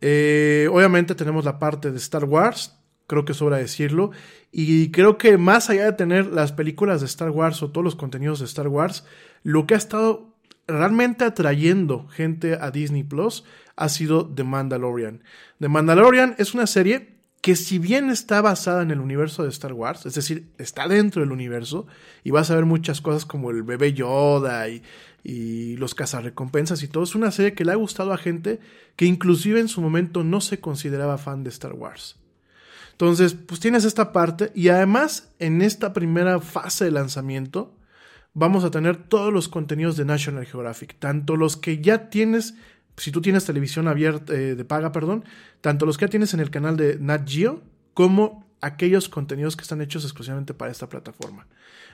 Eh, 0.00 0.68
obviamente 0.72 1.14
tenemos 1.14 1.44
la 1.44 1.60
parte 1.60 1.92
de 1.92 1.98
Star 1.98 2.24
Wars, 2.24 2.76
creo 3.06 3.24
que 3.24 3.34
sobra 3.34 3.58
decirlo. 3.58 4.10
Y 4.50 4.90
creo 4.90 5.16
que 5.16 5.38
más 5.38 5.70
allá 5.70 5.84
de 5.84 5.92
tener 5.92 6.26
las 6.26 6.50
películas 6.50 6.98
de 6.98 7.06
Star 7.06 7.30
Wars 7.30 7.62
o 7.62 7.70
todos 7.70 7.84
los 7.84 7.94
contenidos 7.94 8.40
de 8.40 8.46
Star 8.46 8.66
Wars, 8.66 9.04
lo 9.44 9.68
que 9.68 9.74
ha 9.74 9.78
estado 9.78 10.34
realmente 10.66 11.24
atrayendo 11.24 12.08
gente 12.08 12.58
a 12.60 12.70
Disney 12.70 13.04
Plus 13.04 13.44
ha 13.80 13.88
sido 13.88 14.26
The 14.26 14.44
Mandalorian. 14.44 15.22
The 15.58 15.68
Mandalorian 15.68 16.34
es 16.38 16.54
una 16.54 16.66
serie 16.66 17.20
que 17.40 17.56
si 17.56 17.78
bien 17.78 18.10
está 18.10 18.42
basada 18.42 18.82
en 18.82 18.90
el 18.90 19.00
universo 19.00 19.42
de 19.42 19.48
Star 19.48 19.72
Wars, 19.72 20.04
es 20.04 20.14
decir, 20.14 20.50
está 20.58 20.86
dentro 20.86 21.22
del 21.22 21.32
universo, 21.32 21.86
y 22.22 22.30
vas 22.30 22.50
a 22.50 22.54
ver 22.54 22.66
muchas 22.66 23.00
cosas 23.00 23.24
como 23.24 23.50
el 23.50 23.62
bebé 23.62 23.94
Yoda 23.94 24.68
y, 24.68 24.82
los 25.76 25.94
cazarrecompensas 25.94 26.82
y 26.82 26.88
todo, 26.88 27.04
es 27.04 27.14
una 27.14 27.30
serie 27.30 27.54
que 27.54 27.64
le 27.64 27.72
ha 27.72 27.76
gustado 27.76 28.12
a 28.12 28.18
gente 28.18 28.60
que 28.96 29.06
inclusive 29.06 29.60
en 29.60 29.68
su 29.68 29.80
momento 29.80 30.24
no 30.24 30.40
se 30.40 30.60
consideraba 30.60 31.18
fan 31.18 31.42
de 31.44 31.50
Star 31.50 31.72
Wars. 31.72 32.16
Entonces, 32.92 33.34
pues 33.34 33.60
tienes 33.60 33.84
esta 33.84 34.12
parte 34.12 34.50
y 34.54 34.68
además 34.68 35.30
en 35.38 35.62
esta 35.62 35.92
primera 35.94 36.40
fase 36.40 36.86
de 36.86 36.90
lanzamiento 36.90 37.74
vamos 38.34 38.64
a 38.64 38.70
tener 38.70 38.96
todos 38.96 39.32
los 39.32 39.48
contenidos 39.48 39.96
de 39.96 40.04
National 40.04 40.46
Geographic, 40.46 40.98
tanto 40.98 41.36
los 41.36 41.56
que 41.56 41.80
ya 41.80 42.10
tienes, 42.10 42.54
si 42.96 43.10
tú 43.10 43.20
tienes 43.20 43.44
televisión 43.44 43.88
abierta, 43.88 44.32
eh, 44.34 44.54
de 44.54 44.64
paga, 44.64 44.92
perdón, 44.92 45.24
tanto 45.60 45.86
los 45.86 45.98
que 45.98 46.08
tienes 46.08 46.34
en 46.34 46.40
el 46.40 46.50
canal 46.50 46.76
de 46.76 46.98
Nat 46.98 47.28
Geo, 47.28 47.62
como 47.94 48.46
aquellos 48.60 49.08
contenidos 49.08 49.56
que 49.56 49.62
están 49.62 49.80
hechos 49.80 50.04
exclusivamente 50.04 50.54
para 50.54 50.70
esta 50.70 50.88
plataforma. 50.88 51.46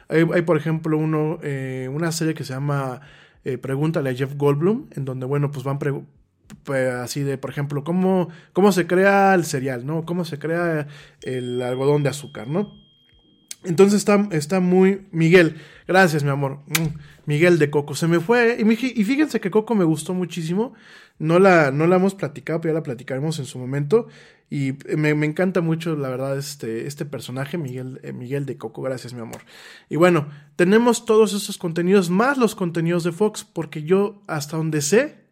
Hay, 0.08 0.42
por 0.42 0.56
ejemplo, 0.56 0.96
uno, 0.96 1.40
eh, 1.42 1.88
una 1.92 2.12
serie 2.12 2.34
que 2.34 2.44
se 2.44 2.52
llama 2.52 3.00
eh, 3.44 3.58
Pregúntale 3.58 4.10
a 4.10 4.14
Jeff 4.14 4.34
Goldblum, 4.36 4.86
en 4.92 5.04
donde, 5.04 5.26
bueno, 5.26 5.50
pues 5.50 5.64
van 5.64 5.78
así 7.02 7.22
de, 7.22 7.38
por 7.38 7.50
ejemplo, 7.50 7.82
cómo, 7.82 8.28
cómo 8.52 8.70
se 8.70 8.86
crea 8.86 9.34
el 9.34 9.44
cereal, 9.44 9.84
¿no? 9.84 10.04
Cómo 10.04 10.24
se 10.24 10.38
crea 10.38 10.86
el 11.22 11.60
algodón 11.60 12.04
de 12.04 12.10
azúcar, 12.10 12.46
¿no? 12.46 12.85
Entonces 13.66 13.98
está, 13.98 14.28
está 14.32 14.60
muy. 14.60 15.06
Miguel, 15.12 15.56
gracias, 15.86 16.24
mi 16.24 16.30
amor. 16.30 16.60
Mm, 16.66 16.98
Miguel 17.26 17.58
de 17.58 17.70
Coco. 17.70 17.94
Se 17.94 18.06
me 18.08 18.20
fue. 18.20 18.56
Y, 18.60 18.64
mi- 18.64 18.74
y 18.74 19.04
fíjense 19.04 19.40
que 19.40 19.50
Coco 19.50 19.74
me 19.74 19.84
gustó 19.84 20.14
muchísimo. 20.14 20.74
No 21.18 21.38
la, 21.38 21.70
no 21.70 21.86
la 21.86 21.96
hemos 21.96 22.14
platicado, 22.14 22.60
pero 22.60 22.72
ya 22.74 22.78
la 22.80 22.82
platicaremos 22.82 23.38
en 23.38 23.46
su 23.46 23.58
momento. 23.58 24.06
Y 24.48 24.74
me, 24.96 25.14
me 25.14 25.26
encanta 25.26 25.60
mucho, 25.60 25.96
la 25.96 26.08
verdad, 26.08 26.38
este, 26.38 26.86
este 26.86 27.04
personaje, 27.04 27.58
Miguel, 27.58 28.00
eh, 28.04 28.12
Miguel 28.12 28.46
de 28.46 28.56
Coco. 28.56 28.80
Gracias, 28.82 29.12
mi 29.12 29.20
amor. 29.20 29.40
Y 29.88 29.96
bueno, 29.96 30.28
tenemos 30.54 31.04
todos 31.04 31.32
esos 31.32 31.58
contenidos, 31.58 32.10
más 32.10 32.38
los 32.38 32.54
contenidos 32.54 33.02
de 33.02 33.12
Fox, 33.12 33.44
porque 33.44 33.82
yo, 33.82 34.22
hasta 34.28 34.56
donde 34.56 34.82
sé, 34.82 35.25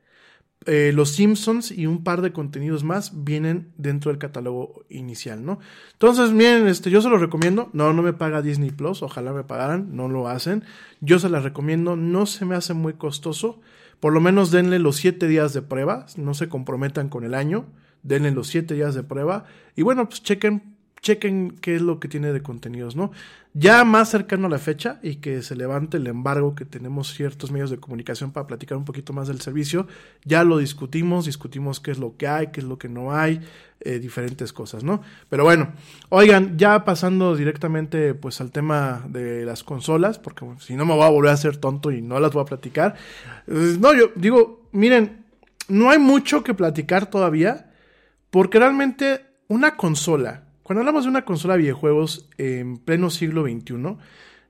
eh, 0.67 0.93
los 0.95 1.11
Simpsons 1.11 1.71
y 1.71 1.87
un 1.87 2.03
par 2.05 2.23
de 2.23 2.33
contenidos 2.33 2.85
más 2.85 3.25
vienen 3.25 3.73
dentro 3.77 4.11
del 4.11 4.19
catálogo 4.19 4.85
inicial, 4.89 5.45
¿no? 5.45 5.59
Entonces, 5.93 6.33
miren, 6.33 6.67
este, 6.67 6.91
yo 6.91 7.03
se 7.03 7.11
los 7.11 7.21
recomiendo. 7.21 7.69
No, 7.73 7.93
no 7.93 8.03
me 8.03 8.13
paga 8.13 8.43
Disney 8.43 8.71
Plus, 8.71 9.03
ojalá 9.03 9.33
me 9.33 9.45
pagaran, 9.45 9.95
no 9.95 10.09
lo 10.09 10.29
hacen. 10.29 10.65
Yo 11.01 11.19
se 11.19 11.29
las 11.29 11.45
recomiendo, 11.45 11.97
no 11.97 12.27
se 12.27 12.45
me 12.45 12.55
hace 12.55 12.73
muy 12.75 12.95
costoso. 12.95 13.61
Por 14.01 14.13
lo 14.13 14.21
menos 14.21 14.51
denle 14.51 14.79
los 14.79 14.97
7 14.97 15.29
días 15.29 15.53
de 15.53 15.63
prueba, 15.63 16.07
no 16.17 16.35
se 16.35 16.49
comprometan 16.49 17.09
con 17.09 17.25
el 17.25 17.35
año, 17.35 17.67
denle 18.03 18.31
los 18.31 18.49
7 18.49 18.75
días 18.75 18.95
de 18.95 19.03
prueba. 19.03 19.45
Y 19.77 19.83
bueno, 19.83 20.09
pues 20.09 20.23
chequen, 20.23 20.74
chequen 21.05 21.57
qué 21.61 21.77
es 21.77 21.83
lo 21.83 22.01
que 22.01 22.09
tiene 22.09 22.33
de 22.33 22.43
contenidos, 22.43 22.97
¿no? 22.97 23.13
Ya 23.53 23.85
más 23.85 24.09
cercano 24.09 24.47
a 24.47 24.51
la 24.51 24.59
fecha 24.59 24.99
y 25.03 25.17
que 25.17 25.43
se 25.43 25.55
levante 25.55 25.99
el 25.99 26.07
embargo 26.07 26.55
que 26.55 26.65
tenemos 26.65 27.13
ciertos 27.13 27.53
medios 27.53 27.71
de 27.71 27.77
comunicación 27.77 28.33
para 28.33 28.47
platicar 28.47 28.79
un 28.79 28.87
poquito 28.87 29.13
más 29.13 29.29
del 29.29 29.41
servicio, 29.43 29.87
ya 30.25 30.43
lo 30.43 30.59
discutimos, 30.59 31.27
discutimos 31.27 31.79
qué 31.79 31.91
es 31.93 31.99
lo 31.99 32.17
que 32.17 32.27
hay, 32.27 32.47
qué 32.49 32.61
es 32.61 32.67
lo 32.67 32.79
que 32.79 32.89
no 32.89 33.15
hay, 33.15 33.41
eh, 33.81 33.99
diferentes 33.99 34.55
cosas, 34.55 34.83
¿no? 34.83 35.03
Pero 35.29 35.45
bueno, 35.45 35.73
oigan, 36.09 36.57
ya 36.57 36.87
pasando 36.87 37.37
directamente 37.37 38.15
pues 38.15 38.41
al 38.41 38.51
tema 38.51 39.05
de 39.07 39.45
las 39.45 39.63
consolas, 39.63 40.19
porque 40.19 40.47
si 40.59 40.75
no 40.75 40.87
me 40.87 40.95
voy 40.95 41.05
a 41.05 41.11
volver 41.11 41.31
a 41.31 41.35
hacer 41.35 41.59
tonto 41.59 41.91
y 41.91 42.01
no 42.01 42.19
las 42.19 42.33
voy 42.33 42.43
a 42.43 42.47
platicar. 42.47 42.95
Eh, 43.47 43.77
no, 43.79 43.93
yo 43.95 44.11
digo, 44.17 44.69
miren, 44.73 45.27
no 45.69 45.91
hay 45.91 45.99
mucho 45.99 46.43
que 46.43 46.55
platicar 46.55 47.11
todavía, 47.11 47.71
porque 48.31 48.59
realmente 48.59 49.27
una 49.49 49.77
consola, 49.77 50.45
cuando 50.65 50.81
hablamos 50.81 51.05
de 51.05 51.11
una 51.11 51.25
consola 51.25 51.55
de 51.55 51.61
videojuegos 51.61 52.29
en 52.39 52.79
pleno 52.79 53.11
siglo 53.11 53.45
XXI, 53.45 53.97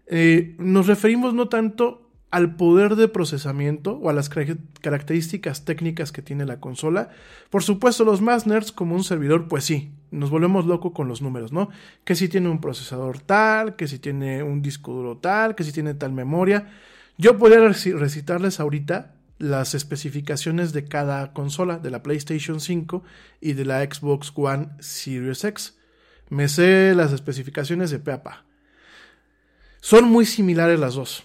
eh, 0.07 0.55
nos 0.59 0.87
referimos 0.87 1.35
no 1.35 1.49
tanto 1.49 2.01
al 2.31 2.57
poder 2.57 2.97
de 2.97 3.07
procesamiento 3.09 3.93
o 3.99 4.11
a 4.11 4.13
las 4.13 4.29
car- 4.29 4.57
características 4.81 5.65
técnicas 5.65 6.11
que 6.11 6.21
tiene 6.23 6.45
la 6.47 6.59
consola. 6.59 7.11
Por 7.51 7.63
supuesto, 7.63 8.05
los 8.05 8.21
más 8.23 8.47
nerds 8.47 8.73
como 8.73 8.95
un 8.97 9.05
servidor, 9.05 9.47
pues 9.49 9.65
sí, 9.65 9.93
nos 10.11 10.31
volvemos 10.31 10.67
locos 10.67 10.93
con 10.93 11.07
los 11.07 11.23
números, 11.23 11.53
¿no? 11.53 11.69
Que 12.05 12.15
si 12.17 12.29
tiene 12.29 12.49
un 12.49 12.61
procesador 12.61 13.21
tal, 13.21 13.77
que 13.77 13.87
si 13.87 13.99
tiene 14.01 14.43
un 14.43 14.63
disco 14.63 14.93
duro 14.93 15.17
tal, 15.19 15.55
que 15.55 15.63
si 15.65 15.73
tiene 15.73 15.95
tal 15.95 16.13
memoria. 16.13 16.71
Yo 17.19 17.39
podría 17.39 17.61
reci- 17.61 17.97
recitarles 17.97 18.59
ahorita 18.59 19.15
las 19.39 19.75
especificaciones 19.75 20.73
de 20.73 20.85
cada 20.87 21.33
consola, 21.33 21.79
de 21.79 21.91
la 21.91 22.03
PlayStation 22.03 22.59
5 22.61 23.03
y 23.41 23.53
de 23.53 23.65
la 23.65 23.83
Xbox 23.85 24.33
One 24.35 24.71
Series 24.81 25.45
X. 25.45 25.77
Me 26.31 26.49
sé 26.49 26.95
las 26.95 27.13
especificaciones 27.13 27.91
de 27.91 27.99
pe 27.99 28.13
a 28.13 28.23
pa. 28.23 28.45
Son 29.81 30.09
muy 30.09 30.25
similares 30.25 30.81
las 30.81 30.95
dos. 30.95 31.25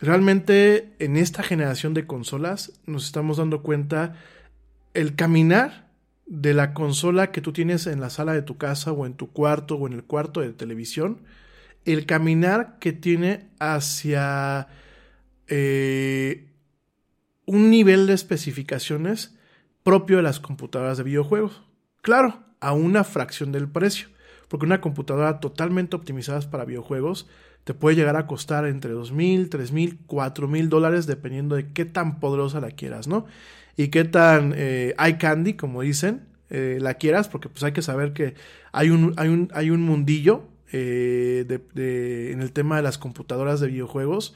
Realmente 0.00 0.94
en 0.98 1.16
esta 1.16 1.42
generación 1.42 1.94
de 1.94 2.06
consolas 2.06 2.72
nos 2.86 3.06
estamos 3.06 3.36
dando 3.36 3.62
cuenta 3.62 4.14
el 4.94 5.14
caminar 5.14 5.88
de 6.26 6.54
la 6.54 6.74
consola 6.74 7.32
que 7.32 7.40
tú 7.40 7.52
tienes 7.52 7.86
en 7.86 8.00
la 8.00 8.10
sala 8.10 8.32
de 8.32 8.42
tu 8.42 8.58
casa 8.58 8.92
o 8.92 9.06
en 9.06 9.14
tu 9.14 9.32
cuarto 9.32 9.76
o 9.76 9.86
en 9.86 9.94
el 9.94 10.04
cuarto 10.04 10.40
de 10.40 10.52
televisión, 10.52 11.22
el 11.84 12.04
caminar 12.04 12.78
que 12.78 12.92
tiene 12.92 13.48
hacia 13.58 14.68
eh, 15.46 16.48
un 17.46 17.70
nivel 17.70 18.06
de 18.06 18.12
especificaciones 18.12 19.36
propio 19.82 20.18
de 20.18 20.22
las 20.22 20.38
computadoras 20.38 20.98
de 20.98 21.04
videojuegos. 21.04 21.62
Claro, 22.02 22.44
a 22.60 22.72
una 22.72 23.04
fracción 23.04 23.52
del 23.52 23.68
precio, 23.68 24.08
porque 24.48 24.66
una 24.66 24.80
computadora 24.80 25.40
totalmente 25.40 25.96
optimizada 25.96 26.40
para 26.50 26.64
videojuegos 26.64 27.28
te 27.64 27.74
puede 27.74 27.96
llegar 27.96 28.16
a 28.16 28.26
costar 28.26 28.66
entre 28.66 28.94
$2,000, 28.94 29.50
$3,000, 29.50 29.98
$4,000 30.06 30.68
dólares 30.68 31.06
dependiendo 31.06 31.54
de 31.56 31.72
qué 31.72 31.84
tan 31.84 32.18
poderosa 32.18 32.60
la 32.60 32.70
quieras, 32.70 33.08
¿no? 33.08 33.26
Y 33.76 33.88
qué 33.88 34.04
tan 34.04 34.54
eh, 34.56 34.94
candy, 35.18 35.54
como 35.54 35.82
dicen, 35.82 36.26
eh, 36.50 36.78
la 36.80 36.94
quieras, 36.94 37.28
porque 37.28 37.48
pues 37.48 37.62
hay 37.62 37.72
que 37.72 37.82
saber 37.82 38.12
que 38.12 38.34
hay 38.72 38.90
un, 38.90 39.12
hay 39.16 39.28
un, 39.28 39.50
hay 39.52 39.70
un 39.70 39.82
mundillo 39.82 40.44
eh, 40.72 41.44
de, 41.46 42.32
en 42.32 42.40
el 42.40 42.52
tema 42.52 42.76
de 42.76 42.82
las 42.82 42.98
computadoras 42.98 43.60
de 43.60 43.68
videojuegos 43.68 44.34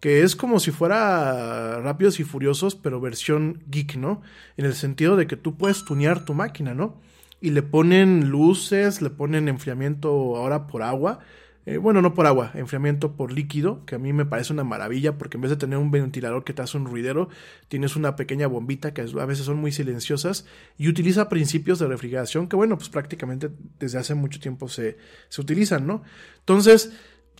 que 0.00 0.22
es 0.22 0.36
como 0.36 0.60
si 0.60 0.70
fuera 0.70 1.80
Rápidos 1.80 2.20
y 2.20 2.24
Furiosos, 2.24 2.74
pero 2.74 3.00
versión 3.00 3.62
geek, 3.68 3.96
¿no? 3.96 4.20
En 4.58 4.66
el 4.66 4.74
sentido 4.74 5.16
de 5.16 5.26
que 5.26 5.38
tú 5.38 5.56
puedes 5.56 5.82
tunear 5.86 6.26
tu 6.26 6.34
máquina, 6.34 6.74
¿no? 6.74 7.00
Y 7.44 7.50
le 7.50 7.60
ponen 7.60 8.30
luces, 8.30 9.02
le 9.02 9.10
ponen 9.10 9.50
enfriamiento 9.50 10.08
ahora 10.34 10.66
por 10.66 10.82
agua, 10.82 11.18
eh, 11.66 11.76
bueno, 11.76 12.00
no 12.00 12.14
por 12.14 12.26
agua, 12.26 12.50
enfriamiento 12.54 13.16
por 13.16 13.32
líquido, 13.32 13.84
que 13.84 13.96
a 13.96 13.98
mí 13.98 14.14
me 14.14 14.24
parece 14.24 14.54
una 14.54 14.64
maravilla 14.64 15.18
porque 15.18 15.36
en 15.36 15.42
vez 15.42 15.50
de 15.50 15.58
tener 15.58 15.78
un 15.78 15.90
ventilador 15.90 16.42
que 16.42 16.54
te 16.54 16.62
hace 16.62 16.78
un 16.78 16.86
ruidero, 16.86 17.28
tienes 17.68 17.96
una 17.96 18.16
pequeña 18.16 18.46
bombita 18.46 18.94
que 18.94 19.02
a 19.02 19.26
veces 19.26 19.44
son 19.44 19.58
muy 19.58 19.72
silenciosas 19.72 20.46
y 20.78 20.88
utiliza 20.88 21.28
principios 21.28 21.78
de 21.78 21.86
refrigeración 21.86 22.48
que, 22.48 22.56
bueno, 22.56 22.78
pues 22.78 22.88
prácticamente 22.88 23.50
desde 23.78 23.98
hace 23.98 24.14
mucho 24.14 24.40
tiempo 24.40 24.70
se, 24.70 24.96
se 25.28 25.42
utilizan, 25.42 25.86
¿no? 25.86 26.02
Entonces, 26.38 26.94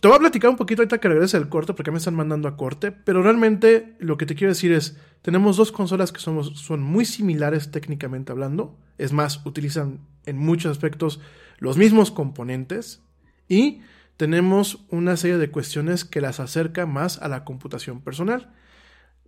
te 0.05 0.09
voy 0.09 0.17
a 0.17 0.19
platicar 0.19 0.51
un 0.51 0.55
poquito 0.55 0.83
ahorita 0.83 0.99
que 0.99 1.09
regrese 1.09 1.35
el 1.35 1.49
corte 1.49 1.73
porque 1.73 1.89
me 1.89 1.97
están 1.97 2.13
mandando 2.13 2.47
a 2.47 2.55
corte, 2.55 2.91
pero 2.91 3.23
realmente 3.23 3.95
lo 3.97 4.19
que 4.19 4.27
te 4.27 4.35
quiero 4.35 4.53
decir 4.53 4.71
es, 4.71 4.99
tenemos 5.23 5.57
dos 5.57 5.71
consolas 5.71 6.11
que 6.11 6.19
son 6.19 6.83
muy 6.83 7.05
similares 7.05 7.71
técnicamente 7.71 8.31
hablando, 8.31 8.77
es 8.99 9.13
más, 9.13 9.43
utilizan 9.47 10.01
en 10.27 10.37
muchos 10.37 10.69
aspectos 10.69 11.21
los 11.57 11.77
mismos 11.77 12.11
componentes 12.11 13.01
y 13.49 13.81
tenemos 14.15 14.85
una 14.91 15.17
serie 15.17 15.39
de 15.39 15.49
cuestiones 15.49 16.05
que 16.05 16.21
las 16.21 16.39
acerca 16.39 16.85
más 16.85 17.19
a 17.19 17.27
la 17.27 17.43
computación 17.43 18.01
personal. 18.01 18.53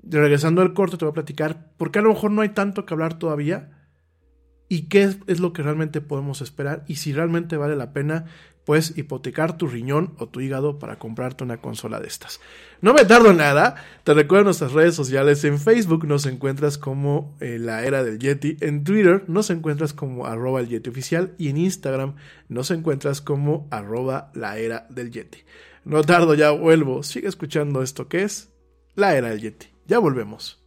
Regresando 0.03 0.61
al 0.61 0.75
corte, 0.75 0.97
te 0.97 1.05
voy 1.05 1.09
a 1.09 1.15
platicar 1.15 1.71
por 1.78 1.89
qué 1.89 1.97
a 1.97 2.03
lo 2.03 2.09
mejor 2.09 2.30
no 2.30 2.43
hay 2.43 2.49
tanto 2.49 2.86
que 2.86 2.93
hablar 2.93 3.17
todavía 3.17 3.78
y 4.69 4.89
qué 4.89 5.09
es, 5.25 5.39
lo 5.39 5.53
que 5.53 5.63
realmente 5.63 6.01
podemos 6.01 6.41
esperar 6.41 6.84
y 6.88 6.97
si 6.97 7.13
realmente 7.13 7.57
vale 7.57 7.75
la 7.75 7.93
pena 7.93 8.25
pues 8.68 8.97
hipotecar 8.97 9.55
tu 9.55 9.65
riñón 9.65 10.13
o 10.18 10.28
tu 10.28 10.41
hígado 10.41 10.78
para 10.78 10.99
comprarte 10.99 11.45
una 11.45 11.61
consola 11.61 12.01
de 12.01 12.07
estas. 12.07 12.41
No 12.82 12.93
me 12.93 13.05
tardo 13.05 13.32
nada, 13.32 13.76
te 14.03 14.13
recuerdo 14.13 14.43
nuestras 14.43 14.74
redes 14.74 14.93
sociales, 14.93 15.41
en 15.45 15.57
Facebook 15.57 16.05
nos 16.05 16.26
encuentras 16.26 16.78
como 16.78 17.34
eh, 17.39 17.59
la 17.61 17.86
era 17.86 18.03
del 18.03 18.20
Yeti, 18.20 18.57
en 18.59 18.84
Twitter 18.84 19.24
nos 19.28 19.51
encuentras 19.51 19.93
como 19.93 20.26
arroba 20.26 20.59
el 20.59 20.68
Yeti 20.68 20.89
oficial 20.89 21.34
y 21.38 21.47
en 21.47 21.55
Instagram 21.55 22.15
nos 22.49 22.70
encuentras 22.70 23.22
como 23.22 23.70
arroba 23.72 24.32
la 24.34 24.57
era 24.57 24.86
del 24.89 25.11
Yeti. 25.11 25.45
No 25.86 26.03
tardo, 26.03 26.34
ya 26.34 26.51
vuelvo, 26.51 27.03
sigue 27.03 27.30
escuchando 27.30 27.82
esto 27.82 28.09
que 28.09 28.24
es 28.24 28.49
la 28.95 29.15
era 29.15 29.30
del 29.30 29.39
Yeti. 29.39 29.68
Ya 29.86 29.99
volvemos. 29.99 30.66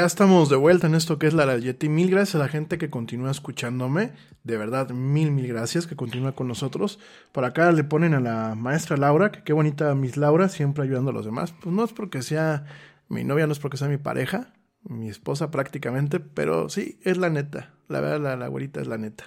Ya 0.00 0.06
estamos 0.06 0.48
de 0.48 0.56
vuelta 0.56 0.86
en 0.86 0.94
esto 0.94 1.18
que 1.18 1.26
es 1.26 1.34
la 1.34 1.58
Yeti. 1.58 1.90
Mil 1.90 2.10
gracias 2.10 2.36
a 2.36 2.38
la 2.38 2.48
gente 2.48 2.78
que 2.78 2.88
continúa 2.88 3.30
escuchándome. 3.30 4.12
De 4.44 4.56
verdad, 4.56 4.88
mil, 4.88 5.30
mil 5.30 5.46
gracias 5.46 5.86
que 5.86 5.94
continúa 5.94 6.32
con 6.32 6.48
nosotros. 6.48 6.98
Por 7.32 7.44
acá 7.44 7.70
le 7.70 7.84
ponen 7.84 8.14
a 8.14 8.20
la 8.20 8.54
maestra 8.54 8.96
Laura, 8.96 9.30
que 9.30 9.42
qué 9.42 9.52
bonita 9.52 9.94
Miss 9.94 10.16
Laura, 10.16 10.48
siempre 10.48 10.84
ayudando 10.84 11.10
a 11.10 11.12
los 11.12 11.26
demás. 11.26 11.52
Pues 11.52 11.74
no 11.74 11.84
es 11.84 11.92
porque 11.92 12.22
sea 12.22 12.64
mi 13.10 13.24
novia, 13.24 13.46
no 13.46 13.52
es 13.52 13.58
porque 13.58 13.76
sea 13.76 13.88
mi 13.88 13.98
pareja, 13.98 14.54
mi 14.84 15.10
esposa 15.10 15.50
prácticamente, 15.50 16.18
pero 16.18 16.70
sí, 16.70 16.98
es 17.02 17.18
la 17.18 17.28
neta. 17.28 17.74
La 17.88 18.00
verdad, 18.00 18.20
la, 18.20 18.36
la 18.36 18.48
güerita 18.48 18.80
es 18.80 18.86
la 18.86 18.96
neta. 18.96 19.24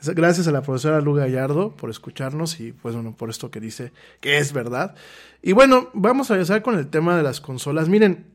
Gracias 0.00 0.48
a 0.48 0.52
la 0.52 0.62
profesora 0.62 1.02
Lu 1.02 1.12
Gallardo 1.12 1.76
por 1.76 1.90
escucharnos 1.90 2.60
y 2.60 2.72
pues 2.72 2.94
bueno, 2.94 3.14
por 3.14 3.28
esto 3.28 3.50
que 3.50 3.60
dice 3.60 3.92
que 4.20 4.38
es 4.38 4.54
verdad. 4.54 4.94
Y 5.42 5.52
bueno, 5.52 5.90
vamos 5.92 6.30
a 6.30 6.34
empezar 6.34 6.62
con 6.62 6.78
el 6.78 6.88
tema 6.88 7.14
de 7.14 7.22
las 7.22 7.42
consolas. 7.42 7.90
Miren, 7.90 8.33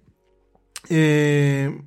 eh, 0.87 1.81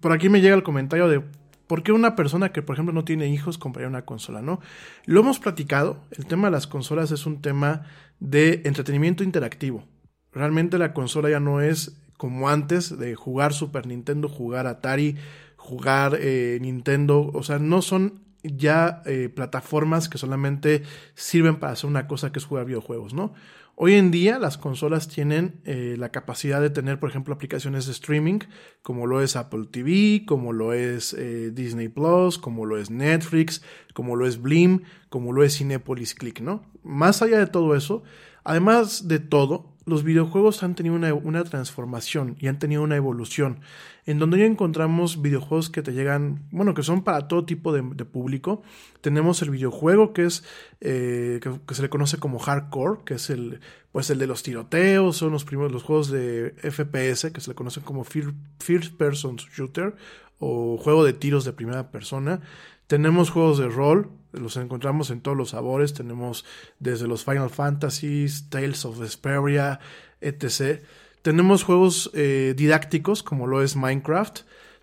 por 0.00 0.12
aquí 0.12 0.28
me 0.28 0.40
llega 0.40 0.56
el 0.56 0.62
comentario 0.62 1.08
de 1.08 1.22
por 1.66 1.82
qué 1.82 1.92
una 1.92 2.16
persona 2.16 2.52
que, 2.52 2.62
por 2.62 2.74
ejemplo, 2.74 2.92
no 2.92 3.04
tiene 3.04 3.28
hijos 3.28 3.58
compraría 3.58 3.88
una 3.88 4.04
consola, 4.04 4.42
¿no? 4.42 4.60
Lo 5.04 5.20
hemos 5.20 5.38
platicado, 5.38 6.04
el 6.12 6.26
tema 6.26 6.48
de 6.48 6.52
las 6.52 6.66
consolas 6.66 7.10
es 7.10 7.26
un 7.26 7.42
tema 7.42 7.82
de 8.20 8.62
entretenimiento 8.64 9.24
interactivo. 9.24 9.84
Realmente 10.32 10.78
la 10.78 10.92
consola 10.92 11.30
ya 11.30 11.40
no 11.40 11.60
es 11.60 12.00
como 12.16 12.48
antes 12.48 12.96
de 12.98 13.14
jugar 13.14 13.52
Super 13.52 13.86
Nintendo, 13.86 14.28
jugar 14.28 14.66
Atari, 14.66 15.16
jugar 15.56 16.16
eh, 16.20 16.58
Nintendo, 16.60 17.30
o 17.32 17.42
sea, 17.42 17.58
no 17.58 17.82
son 17.82 18.20
ya 18.42 19.02
eh, 19.06 19.28
plataformas 19.28 20.08
que 20.08 20.18
solamente 20.18 20.82
sirven 21.14 21.56
para 21.56 21.72
hacer 21.72 21.90
una 21.90 22.06
cosa 22.06 22.32
que 22.32 22.38
es 22.38 22.44
jugar 22.44 22.64
videojuegos, 22.64 23.12
¿no? 23.12 23.34
Hoy 23.78 23.92
en 23.92 24.10
día 24.10 24.38
las 24.38 24.56
consolas 24.56 25.06
tienen 25.06 25.60
eh, 25.66 25.96
la 25.98 26.08
capacidad 26.08 26.62
de 26.62 26.70
tener, 26.70 26.98
por 26.98 27.10
ejemplo, 27.10 27.34
aplicaciones 27.34 27.84
de 27.84 27.92
streaming, 27.92 28.38
como 28.80 29.06
lo 29.06 29.20
es 29.20 29.36
Apple 29.36 29.66
TV, 29.70 30.24
como 30.24 30.54
lo 30.54 30.72
es 30.72 31.12
eh, 31.12 31.50
Disney 31.52 31.88
Plus, 31.88 32.38
como 32.38 32.64
lo 32.64 32.78
es 32.78 32.88
Netflix, 32.90 33.62
como 33.92 34.16
lo 34.16 34.26
es 34.26 34.40
Blim, 34.40 34.84
como 35.10 35.34
lo 35.34 35.44
es 35.44 35.58
Cinepolis 35.58 36.14
Click, 36.14 36.40
¿no? 36.40 36.64
Más 36.82 37.20
allá 37.20 37.38
de 37.38 37.48
todo 37.48 37.76
eso, 37.76 38.02
además 38.44 39.08
de 39.08 39.18
todo, 39.18 39.75
los 39.86 40.02
videojuegos 40.02 40.64
han 40.64 40.74
tenido 40.74 40.96
una, 40.96 41.44
transformación 41.44 42.36
y 42.40 42.48
han 42.48 42.58
tenido 42.58 42.82
una 42.82 42.96
evolución, 42.96 43.60
en 44.04 44.18
donde 44.18 44.38
ya 44.38 44.44
encontramos 44.44 45.22
videojuegos 45.22 45.70
que 45.70 45.80
te 45.80 45.92
llegan, 45.92 46.42
bueno, 46.50 46.74
que 46.74 46.82
son 46.82 47.04
para 47.04 47.28
todo 47.28 47.44
tipo 47.44 47.72
de, 47.72 47.82
público. 48.04 48.62
Tenemos 49.00 49.40
el 49.42 49.50
videojuego 49.50 50.12
que 50.12 50.24
es, 50.24 50.42
eh, 50.80 51.40
que, 51.40 51.74
se 51.74 51.82
le 51.82 51.88
conoce 51.88 52.18
como 52.18 52.40
hardcore, 52.40 53.02
que 53.04 53.14
es 53.14 53.30
el, 53.30 53.60
pues 53.92 54.10
el 54.10 54.18
de 54.18 54.26
los 54.26 54.42
tiroteos, 54.42 55.16
son 55.16 55.30
los 55.30 55.44
primeros, 55.44 55.70
los 55.70 55.84
juegos 55.84 56.10
de 56.10 56.54
FPS, 56.62 57.30
que 57.32 57.40
se 57.40 57.50
le 57.50 57.54
conocen 57.54 57.84
como 57.84 58.02
First 58.02 58.96
Person 58.98 59.36
Shooter, 59.36 59.94
o 60.40 60.78
juego 60.78 61.04
de 61.04 61.12
tiros 61.12 61.44
de 61.44 61.52
primera 61.52 61.92
persona. 61.92 62.40
Tenemos 62.88 63.30
juegos 63.30 63.58
de 63.58 63.68
rol, 63.68 64.10
los 64.40 64.56
encontramos 64.56 65.10
en 65.10 65.20
todos 65.20 65.36
los 65.36 65.50
sabores, 65.50 65.94
tenemos 65.94 66.44
desde 66.78 67.06
los 67.06 67.24
Final 67.24 67.50
Fantasies, 67.50 68.48
Tales 68.50 68.84
of 68.84 68.98
Vesperia, 68.98 69.80
etc. 70.20 70.82
Tenemos 71.22 71.64
juegos 71.64 72.10
eh, 72.14 72.54
didácticos 72.56 73.22
como 73.22 73.46
lo 73.46 73.62
es 73.62 73.76
Minecraft, 73.76 74.40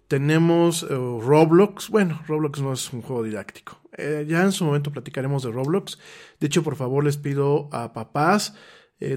tenemos 0.07 0.83
eh, 0.83 0.87
Roblox, 0.89 1.89
bueno, 1.89 2.21
Roblox 2.27 2.61
no 2.61 2.73
es 2.73 2.91
un 2.93 3.01
juego 3.01 3.23
didáctico, 3.23 3.79
eh, 3.97 4.25
ya 4.27 4.43
en 4.43 4.51
su 4.51 4.65
momento 4.65 4.91
platicaremos 4.91 5.43
de 5.43 5.51
Roblox, 5.51 5.99
de 6.39 6.47
hecho 6.47 6.63
por 6.63 6.75
favor 6.75 7.03
les 7.03 7.17
pido 7.17 7.69
a 7.71 7.93
papás, 7.93 8.55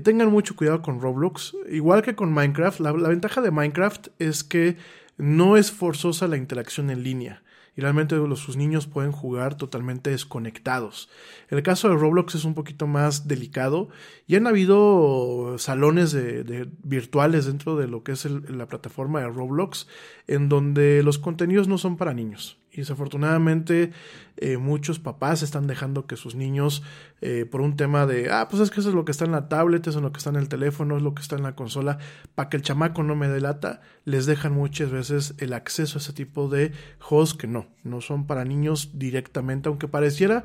tengan 0.03 0.33
mucho 0.33 0.57
cuidado 0.57 0.83
con 0.83 1.01
Roblox, 1.01 1.55
igual 1.71 2.03
que 2.03 2.17
con 2.17 2.33
Minecraft, 2.33 2.81
la 2.81 2.93
ventaja 2.93 3.41
de 3.41 3.53
Minecraft 3.53 4.09
es 4.19 4.43
que 4.43 4.77
no 5.17 5.57
es 5.57 5.71
forzosa 5.71 6.27
la 6.27 6.37
interacción 6.37 6.91
en 6.91 7.05
línea 7.05 7.45
y 7.77 7.83
realmente 7.83 8.17
los, 8.17 8.41
sus 8.41 8.57
niños 8.57 8.87
pueden 8.87 9.13
jugar 9.13 9.57
totalmente 9.57 10.11
desconectados. 10.11 11.11
El 11.49 11.63
caso 11.63 11.89
de 11.89 11.95
Roblox 11.95 12.35
es 12.35 12.45
un 12.45 12.55
poquito 12.55 12.87
más 12.87 13.29
delicado 13.29 13.89
y 14.27 14.37
han 14.37 14.47
habido 14.47 15.57
salones 15.59 16.13
de, 16.13 16.69
virtuales 16.83 17.45
dentro 17.47 17.77
de 17.77 17.87
lo 17.87 18.03
que 18.03 18.13
es 18.13 18.25
la 18.25 18.67
plataforma 18.67 19.21
de 19.21 19.29
Roblox 19.29 19.87
en 20.27 20.49
donde 20.49 21.03
los 21.03 21.19
contenidos 21.19 21.69
no 21.69 21.79
son 21.79 21.97
para 21.97 22.15
niños. 22.15 22.59
Y 22.77 22.81
desafortunadamente 22.81 23.93
eh, 24.37 24.59
muchos 24.59 24.99
papás 24.99 25.43
están 25.43 25.67
dejando 25.67 26.07
que 26.07 26.17
sus 26.17 26.35
niños, 26.35 26.83
eh, 27.23 27.47
por 27.51 27.63
un 27.63 27.77
tema 27.77 28.05
de, 28.05 28.31
ah, 28.31 28.49
pues 28.49 28.61
es 28.61 28.71
que 28.71 28.81
eso 28.81 28.91
es 28.91 28.95
lo 28.95 29.07
que 29.07 29.13
está 29.13 29.25
en 29.25 29.33
la 29.33 29.49
tablet, 29.49 29.87
eso 29.87 29.99
es 29.99 30.03
lo 30.03 30.13
que 30.13 30.19
está 30.19 30.29
en 30.29 30.37
el 30.37 30.49
teléfono, 30.49 30.99
es 30.99 31.03
lo 31.03 31.15
que 31.15 31.23
está 31.23 31.37
en 31.37 31.43
la 31.43 31.55
consola, 31.55 31.99
para 32.35 32.51
que 32.51 32.59
el 32.59 32.63
chamaco 32.63 33.03
no 33.03 33.17
me 33.17 33.29
delata, 33.29 33.81
les 34.05 34.27
dejan 34.27 34.53
muchas 34.53 34.91
veces 34.91 35.35
el 35.39 35.55
acceso 35.55 35.99
a 35.99 36.01
ese 36.03 36.13
tipo 36.13 36.49
de 36.49 36.73
juegos 36.99 37.33
que 37.33 37.47
no, 37.47 37.67
no 37.83 38.03
son 38.03 38.27
para 38.27 38.45
niños 38.45 38.91
directamente, 38.93 39.71
aunque 39.71 39.89
pareciera, 39.89 40.45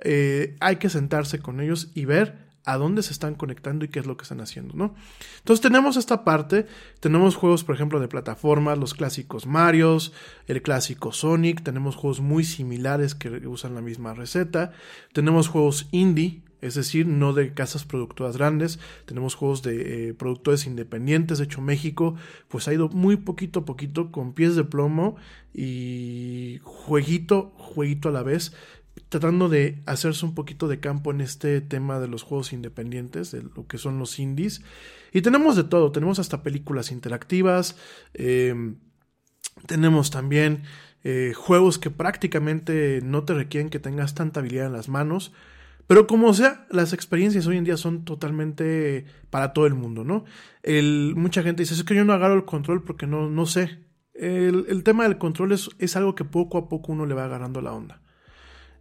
eh, 0.00 0.56
hay 0.60 0.76
que 0.76 0.90
sentarse 0.90 1.38
con 1.38 1.60
ellos 1.60 1.90
y 1.94 2.04
ver 2.04 2.49
a 2.64 2.76
dónde 2.76 3.02
se 3.02 3.12
están 3.12 3.34
conectando 3.34 3.84
y 3.84 3.88
qué 3.88 4.00
es 4.00 4.06
lo 4.06 4.16
que 4.16 4.22
están 4.22 4.40
haciendo, 4.40 4.74
¿no? 4.74 4.94
Entonces 5.38 5.62
tenemos 5.62 5.96
esta 5.96 6.24
parte, 6.24 6.66
tenemos 7.00 7.34
juegos, 7.34 7.64
por 7.64 7.74
ejemplo, 7.74 8.00
de 8.00 8.08
plataformas, 8.08 8.78
los 8.78 8.94
clásicos 8.94 9.46
Marios, 9.46 10.12
el 10.46 10.62
clásico 10.62 11.12
Sonic, 11.12 11.62
tenemos 11.62 11.96
juegos 11.96 12.20
muy 12.20 12.44
similares 12.44 13.14
que 13.14 13.46
usan 13.46 13.74
la 13.74 13.80
misma 13.80 14.14
receta, 14.14 14.72
tenemos 15.12 15.48
juegos 15.48 15.88
indie, 15.90 16.42
es 16.60 16.74
decir, 16.74 17.06
no 17.06 17.32
de 17.32 17.54
casas 17.54 17.84
productoras 17.84 18.36
grandes, 18.36 18.78
tenemos 19.06 19.34
juegos 19.34 19.62
de 19.62 20.08
eh, 20.10 20.14
productores 20.14 20.66
independientes, 20.66 21.38
de 21.38 21.44
hecho 21.44 21.62
México 21.62 22.16
pues 22.48 22.68
ha 22.68 22.74
ido 22.74 22.88
muy 22.90 23.16
poquito 23.16 23.60
a 23.60 23.64
poquito 23.64 24.12
con 24.12 24.34
pies 24.34 24.56
de 24.56 24.64
plomo 24.64 25.16
y 25.54 26.60
jueguito, 26.62 27.52
jueguito 27.56 28.10
a 28.10 28.12
la 28.12 28.22
vez, 28.22 28.52
tratando 29.08 29.48
de 29.48 29.82
hacerse 29.86 30.24
un 30.24 30.34
poquito 30.34 30.68
de 30.68 30.80
campo 30.80 31.10
en 31.10 31.20
este 31.20 31.60
tema 31.60 31.98
de 32.00 32.08
los 32.08 32.22
juegos 32.22 32.52
independientes, 32.52 33.30
de 33.30 33.42
lo 33.42 33.66
que 33.66 33.78
son 33.78 33.98
los 33.98 34.18
indies. 34.18 34.62
Y 35.12 35.22
tenemos 35.22 35.56
de 35.56 35.64
todo, 35.64 35.92
tenemos 35.92 36.18
hasta 36.18 36.42
películas 36.42 36.92
interactivas, 36.92 37.76
eh, 38.14 38.74
tenemos 39.66 40.10
también 40.10 40.62
eh, 41.02 41.32
juegos 41.34 41.78
que 41.78 41.90
prácticamente 41.90 43.00
no 43.02 43.24
te 43.24 43.34
requieren 43.34 43.70
que 43.70 43.78
tengas 43.78 44.14
tanta 44.14 44.40
habilidad 44.40 44.66
en 44.66 44.72
las 44.72 44.88
manos. 44.88 45.32
Pero 45.86 46.06
como 46.06 46.32
sea, 46.34 46.66
las 46.70 46.92
experiencias 46.92 47.46
hoy 47.48 47.56
en 47.56 47.64
día 47.64 47.76
son 47.76 48.04
totalmente 48.04 49.06
para 49.30 49.52
todo 49.52 49.66
el 49.66 49.74
mundo, 49.74 50.04
¿no? 50.04 50.24
Mucha 51.16 51.42
gente 51.42 51.62
dice, 51.62 51.74
es 51.74 51.82
que 51.82 51.96
yo 51.96 52.04
no 52.04 52.12
agarro 52.12 52.34
el 52.34 52.44
control 52.44 52.84
porque 52.84 53.08
no, 53.08 53.28
no 53.28 53.46
sé. 53.46 53.80
El, 54.14 54.66
el 54.68 54.84
tema 54.84 55.02
del 55.02 55.18
control 55.18 55.50
es, 55.50 55.70
es 55.78 55.96
algo 55.96 56.14
que 56.14 56.24
poco 56.24 56.58
a 56.58 56.68
poco 56.68 56.92
uno 56.92 57.06
le 57.06 57.14
va 57.14 57.24
agarrando 57.24 57.60
la 57.60 57.72
onda. 57.72 58.02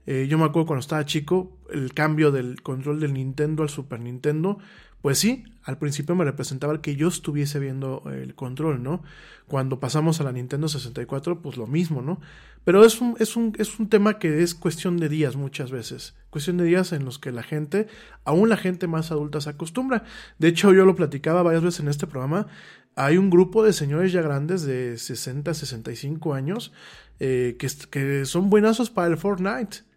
Eh, 0.05 0.27
yo 0.29 0.37
me 0.37 0.45
acuerdo 0.45 0.67
cuando 0.67 0.81
estaba 0.81 1.05
chico, 1.05 1.57
el 1.71 1.93
cambio 1.93 2.31
del 2.31 2.61
control 2.61 2.99
del 2.99 3.13
Nintendo 3.13 3.63
al 3.63 3.69
Super 3.69 3.99
Nintendo, 3.99 4.57
pues 5.01 5.17
sí, 5.17 5.45
al 5.63 5.77
principio 5.77 6.15
me 6.15 6.25
representaba 6.25 6.73
el 6.73 6.81
que 6.81 6.95
yo 6.95 7.07
estuviese 7.07 7.59
viendo 7.59 8.03
el 8.11 8.35
control, 8.35 8.83
¿no? 8.83 9.01
Cuando 9.47 9.79
pasamos 9.79 10.19
a 10.19 10.23
la 10.23 10.31
Nintendo 10.31 10.67
64, 10.67 11.41
pues 11.41 11.57
lo 11.57 11.67
mismo, 11.67 12.01
¿no? 12.01 12.19
Pero 12.65 12.83
es 12.83 12.99
un, 12.99 13.15
es 13.19 13.37
un, 13.37 13.53
es 13.57 13.79
un 13.79 13.87
tema 13.87 14.19
que 14.19 14.43
es 14.43 14.53
cuestión 14.55 14.97
de 14.97 15.07
días 15.07 15.37
muchas 15.37 15.71
veces, 15.71 16.15
cuestión 16.29 16.57
de 16.57 16.65
días 16.65 16.91
en 16.91 17.05
los 17.05 17.17
que 17.17 17.31
la 17.31 17.43
gente, 17.43 17.87
aún 18.25 18.49
la 18.49 18.57
gente 18.57 18.87
más 18.87 19.11
adulta 19.11 19.39
se 19.39 19.51
acostumbra. 19.51 20.03
De 20.37 20.49
hecho, 20.49 20.73
yo 20.73 20.85
lo 20.85 20.95
platicaba 20.95 21.43
varias 21.43 21.63
veces 21.63 21.79
en 21.79 21.87
este 21.87 22.07
programa, 22.07 22.47
hay 22.95 23.17
un 23.17 23.29
grupo 23.29 23.63
de 23.63 23.71
señores 23.71 24.11
ya 24.11 24.21
grandes 24.21 24.63
de 24.63 24.97
60, 24.97 25.53
65 25.53 26.33
años 26.33 26.73
eh, 27.21 27.55
que, 27.57 27.67
que 27.89 28.25
son 28.25 28.49
buenazos 28.49 28.89
para 28.89 29.07
el 29.07 29.17
Fortnite 29.17 29.88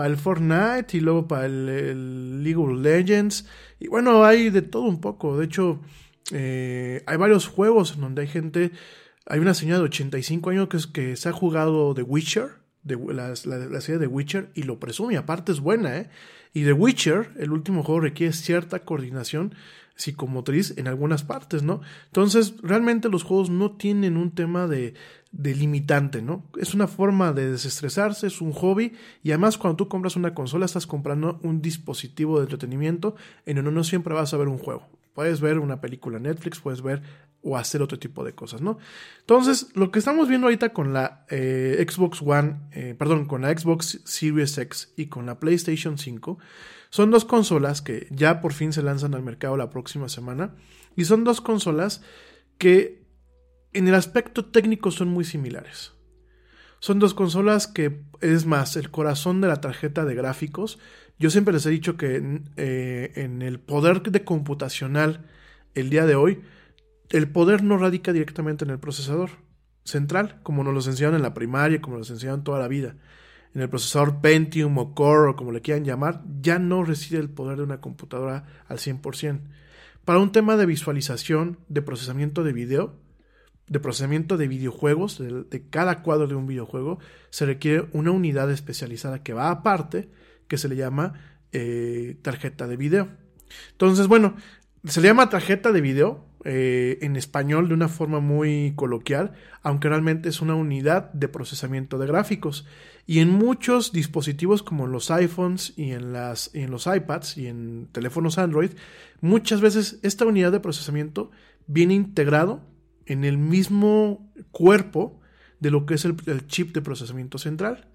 para 0.00 0.08
el 0.08 0.16
Fortnite 0.16 0.96
y 0.96 1.00
luego 1.00 1.28
para 1.28 1.44
el, 1.44 2.42
League 2.42 2.56
of 2.56 2.72
Legends. 2.72 3.46
Y 3.78 3.88
bueno, 3.88 4.24
hay 4.24 4.48
de 4.48 4.62
todo 4.62 4.84
un 4.84 4.98
poco. 4.98 5.36
De 5.36 5.44
hecho, 5.44 5.78
eh, 6.32 7.02
hay 7.04 7.18
varios 7.18 7.46
juegos 7.46 7.92
en 7.96 8.00
donde 8.00 8.22
hay 8.22 8.28
gente. 8.28 8.72
Hay 9.26 9.40
una 9.40 9.52
señora 9.52 9.80
de 9.80 9.84
85 9.84 10.48
años 10.48 10.68
que, 10.68 10.78
es, 10.78 10.86
que 10.86 11.16
se 11.16 11.28
ha 11.28 11.32
jugado 11.32 11.92
The 11.92 12.00
Witcher, 12.00 12.48
de, 12.82 12.96
la, 13.12 13.34
la, 13.44 13.80
serie 13.82 13.98
de 13.98 14.06
Witcher, 14.06 14.48
y 14.54 14.62
lo 14.62 14.80
presume. 14.80 15.18
Aparte 15.18 15.52
es 15.52 15.60
buena, 15.60 15.98
¿eh? 15.98 16.08
Y 16.54 16.64
The 16.64 16.72
Witcher, 16.72 17.34
el 17.36 17.52
último 17.52 17.82
juego, 17.82 18.00
requiere 18.00 18.32
cierta 18.32 18.78
coordinación 18.78 19.54
psicomotriz 19.96 20.78
en 20.78 20.88
algunas 20.88 21.24
partes, 21.24 21.62
¿no? 21.62 21.82
Entonces, 22.06 22.54
realmente 22.62 23.10
los 23.10 23.22
juegos 23.22 23.50
no 23.50 23.72
tienen 23.72 24.16
un 24.16 24.30
tema 24.34 24.66
de, 24.66 24.94
de 25.32 25.54
limitante, 25.54 26.22
¿no? 26.22 26.44
Es 26.58 26.74
una 26.74 26.88
forma 26.88 27.32
de 27.32 27.52
desestresarse, 27.52 28.26
es 28.26 28.40
un 28.40 28.52
hobby 28.52 28.92
y 29.22 29.30
además 29.30 29.58
cuando 29.58 29.76
tú 29.76 29.88
compras 29.88 30.16
una 30.16 30.34
consola 30.34 30.66
estás 30.66 30.86
comprando 30.86 31.38
un 31.42 31.62
dispositivo 31.62 32.38
de 32.38 32.44
entretenimiento 32.44 33.14
en 33.46 33.56
donde 33.56 33.70
no 33.70 33.84
siempre 33.84 34.14
vas 34.14 34.34
a 34.34 34.36
ver 34.36 34.48
un 34.48 34.58
juego. 34.58 34.88
Puedes 35.14 35.40
ver 35.40 35.58
una 35.58 35.80
película 35.80 36.18
Netflix, 36.18 36.60
puedes 36.60 36.82
ver 36.82 37.02
o 37.42 37.56
hacer 37.56 37.80
otro 37.80 37.98
tipo 37.98 38.24
de 38.24 38.34
cosas, 38.34 38.60
¿no? 38.60 38.78
Entonces, 39.20 39.68
lo 39.74 39.90
que 39.90 39.98
estamos 39.98 40.28
viendo 40.28 40.46
ahorita 40.46 40.70
con 40.70 40.92
la 40.92 41.24
eh, 41.30 41.84
Xbox 41.88 42.20
One, 42.22 42.56
eh, 42.72 42.94
perdón, 42.98 43.26
con 43.26 43.42
la 43.42 43.56
Xbox 43.56 44.02
Series 44.04 44.58
X 44.58 44.92
y 44.96 45.06
con 45.06 45.26
la 45.26 45.40
PlayStation 45.40 45.96
5, 45.96 46.38
son 46.90 47.10
dos 47.10 47.24
consolas 47.24 47.82
que 47.82 48.08
ya 48.10 48.40
por 48.40 48.52
fin 48.52 48.72
se 48.72 48.82
lanzan 48.82 49.14
al 49.14 49.22
mercado 49.22 49.56
la 49.56 49.70
próxima 49.70 50.08
semana 50.08 50.54
y 50.96 51.04
son 51.04 51.24
dos 51.24 51.40
consolas 51.40 52.02
que 52.58 52.99
en 53.72 53.88
el 53.88 53.94
aspecto 53.94 54.44
técnico 54.44 54.90
son 54.90 55.08
muy 55.08 55.24
similares. 55.24 55.92
Son 56.80 56.98
dos 56.98 57.12
consolas 57.12 57.66
que, 57.66 58.02
es 58.20 58.46
más, 58.46 58.76
el 58.76 58.90
corazón 58.90 59.40
de 59.40 59.48
la 59.48 59.60
tarjeta 59.60 60.04
de 60.04 60.14
gráficos. 60.14 60.78
Yo 61.18 61.28
siempre 61.28 61.52
les 61.52 61.66
he 61.66 61.70
dicho 61.70 61.96
que 61.96 62.40
eh, 62.56 63.12
en 63.16 63.42
el 63.42 63.60
poder 63.60 64.02
de 64.02 64.24
computacional 64.24 65.26
el 65.74 65.90
día 65.90 66.06
de 66.06 66.14
hoy, 66.14 66.40
el 67.10 67.30
poder 67.30 67.62
no 67.62 67.76
radica 67.76 68.12
directamente 68.12 68.64
en 68.64 68.70
el 68.70 68.78
procesador 68.78 69.30
central, 69.84 70.40
como 70.42 70.64
nos 70.64 70.72
lo 70.72 70.80
enseñaron 70.80 71.16
en 71.16 71.22
la 71.22 71.34
primaria, 71.34 71.80
como 71.80 71.98
nos 71.98 72.10
enseñaron 72.10 72.44
toda 72.44 72.58
la 72.58 72.68
vida. 72.68 72.96
En 73.54 73.60
el 73.60 73.68
procesador 73.68 74.20
Pentium 74.20 74.78
o 74.78 74.94
Core 74.94 75.30
o 75.30 75.36
como 75.36 75.52
le 75.52 75.60
quieran 75.60 75.84
llamar, 75.84 76.22
ya 76.40 76.58
no 76.58 76.84
reside 76.84 77.18
el 77.18 77.28
poder 77.28 77.58
de 77.58 77.64
una 77.64 77.80
computadora 77.80 78.46
al 78.68 78.78
100%. 78.78 79.40
Para 80.04 80.20
un 80.20 80.32
tema 80.32 80.56
de 80.56 80.66
visualización, 80.66 81.58
de 81.68 81.82
procesamiento 81.82 82.42
de 82.42 82.52
video, 82.52 82.96
de 83.70 83.78
procesamiento 83.78 84.36
de 84.36 84.48
videojuegos, 84.48 85.18
de, 85.18 85.62
cada 85.70 86.02
cuadro 86.02 86.26
de 86.26 86.34
un 86.34 86.46
videojuego, 86.46 86.98
se 87.30 87.46
requiere 87.46 87.88
una 87.92 88.10
unidad 88.10 88.50
especializada 88.50 89.22
que 89.22 89.32
va 89.32 89.50
aparte, 89.50 90.10
que 90.48 90.58
se 90.58 90.68
le 90.68 90.74
llama 90.74 91.14
eh, 91.52 92.18
tarjeta 92.20 92.66
de 92.66 92.76
video. 92.76 93.08
Entonces, 93.70 94.08
bueno, 94.08 94.34
se 94.84 95.00
le 95.00 95.06
llama 95.06 95.30
tarjeta 95.30 95.70
de 95.70 95.80
video 95.80 96.26
eh, 96.44 96.98
en 97.02 97.14
español 97.14 97.68
de 97.68 97.74
una 97.74 97.86
forma 97.86 98.18
muy 98.18 98.72
coloquial, 98.74 99.34
aunque 99.62 99.88
realmente 99.88 100.28
es 100.28 100.40
una 100.40 100.56
unidad 100.56 101.12
de 101.12 101.28
procesamiento 101.28 101.96
de 101.96 102.08
gráficos. 102.08 102.66
Y 103.06 103.20
en 103.20 103.30
muchos 103.30 103.92
dispositivos 103.92 104.64
como 104.64 104.86
en 104.86 104.92
los 104.92 105.12
iPhones 105.12 105.74
y 105.76 105.92
en, 105.92 106.12
las, 106.12 106.50
y 106.52 106.62
en 106.62 106.72
los 106.72 106.88
iPads 106.88 107.36
y 107.36 107.46
en 107.46 107.88
teléfonos 107.92 108.36
Android, 108.36 108.70
muchas 109.20 109.60
veces 109.60 110.00
esta 110.02 110.24
unidad 110.24 110.50
de 110.50 110.58
procesamiento 110.58 111.30
viene 111.68 111.94
integrado 111.94 112.68
en 113.10 113.24
el 113.24 113.38
mismo 113.38 114.30
cuerpo 114.52 115.20
de 115.58 115.72
lo 115.72 115.84
que 115.84 115.94
es 115.94 116.04
el, 116.04 116.16
chip 116.46 116.72
de 116.72 116.80
procesamiento 116.80 117.38
central. 117.38 117.88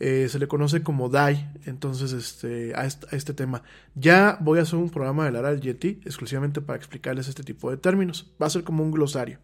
Eh, 0.00 0.28
se 0.28 0.38
le 0.38 0.46
conoce 0.46 0.82
como 0.82 1.08
DAI, 1.08 1.48
entonces 1.64 2.12
este, 2.12 2.72
a, 2.74 2.84
este, 2.86 3.34
tema. 3.34 3.62
Ya 3.94 4.36
voy 4.40 4.58
a 4.58 4.62
hacer 4.62 4.78
un 4.78 4.90
programa 4.90 5.24
de 5.24 5.32
Lara 5.32 5.50
del 5.50 5.60
Yeti 5.60 6.00
exclusivamente 6.04 6.60
para 6.60 6.76
explicarles 6.76 7.28
este 7.28 7.44
tipo 7.44 7.70
de 7.70 7.76
términos. 7.76 8.32
Va 8.40 8.46
a 8.46 8.50
ser 8.50 8.64
como 8.64 8.82
un 8.82 8.90
glosario. 8.90 9.38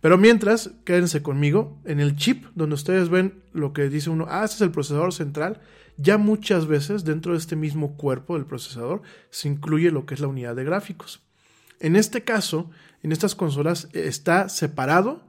Pero 0.00 0.16
mientras, 0.16 0.70
quédense 0.84 1.22
conmigo, 1.22 1.78
en 1.84 2.00
el 2.00 2.16
chip 2.16 2.46
donde 2.54 2.76
ustedes 2.76 3.10
ven 3.10 3.42
lo 3.52 3.74
que 3.74 3.90
dice 3.90 4.08
uno, 4.08 4.26
ah, 4.28 4.44
este 4.44 4.56
es 4.56 4.60
el 4.62 4.70
procesador 4.70 5.12
central, 5.12 5.60
ya 5.98 6.16
muchas 6.16 6.66
veces 6.66 7.04
dentro 7.04 7.32
de 7.32 7.38
este 7.38 7.56
mismo 7.56 7.96
cuerpo 7.96 8.36
del 8.36 8.46
procesador 8.46 9.02
se 9.30 9.48
incluye 9.48 9.90
lo 9.90 10.06
que 10.06 10.14
es 10.14 10.20
la 10.20 10.28
unidad 10.28 10.56
de 10.56 10.64
gráficos. 10.64 11.22
En 11.80 11.96
este 11.96 12.24
caso, 12.24 12.70
en 13.06 13.12
estas 13.12 13.34
consolas 13.34 13.88
está 13.94 14.50
separado 14.50 15.26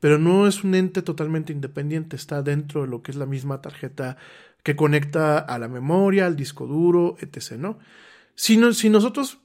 pero 0.00 0.18
no 0.18 0.46
es 0.46 0.62
un 0.62 0.74
ente 0.74 1.02
totalmente 1.02 1.52
independiente, 1.52 2.16
está 2.16 2.42
dentro 2.42 2.82
de 2.82 2.88
lo 2.88 3.02
que 3.02 3.10
es 3.10 3.16
la 3.16 3.26
misma 3.26 3.60
tarjeta 3.60 4.16
que 4.62 4.76
conecta 4.76 5.38
a 5.38 5.58
la 5.58 5.68
memoria, 5.68 6.26
al 6.26 6.36
disco 6.36 6.66
duro, 6.66 7.16
etc. 7.20 7.52
¿no? 7.58 7.78
Si, 8.34 8.56
nosotros 8.56 9.38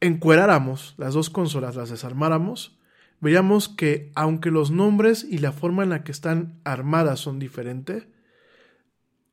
encueráramos 0.00 0.94
las 0.98 1.14
dos 1.14 1.30
consolas, 1.30 1.76
las 1.76 1.90
desarmáramos, 1.90 2.78
veríamos 3.20 3.68
que 3.68 4.10
aunque 4.14 4.50
los 4.50 4.70
nombres 4.70 5.24
y 5.28 5.38
la 5.38 5.52
forma 5.52 5.82
en 5.82 5.90
la 5.90 6.04
que 6.04 6.12
están 6.12 6.60
armadas 6.64 7.20
son 7.20 7.38
diferentes, 7.38 8.06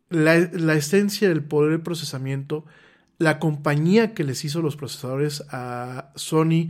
la 0.10 0.74
esencia 0.74 1.30
del 1.30 1.44
poder 1.44 1.72
de 1.72 1.80
procesamiento, 1.80 2.66
la 3.18 3.40
compañía 3.40 4.14
que 4.14 4.24
les 4.24 4.44
hizo 4.44 4.62
los 4.62 4.76
procesadores 4.76 5.44
a 5.52 6.12
Sony 6.16 6.70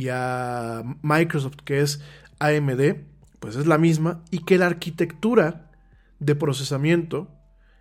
Y 0.00 0.08
a 0.08 0.82
Microsoft, 1.02 1.56
que 1.64 1.80
es 1.80 2.02
AMD, 2.38 2.96
pues 3.38 3.56
es 3.56 3.66
la 3.66 3.78
misma, 3.78 4.22
y 4.30 4.44
que 4.44 4.58
la 4.58 4.66
arquitectura 4.66 5.70
de 6.18 6.34
procesamiento 6.34 7.28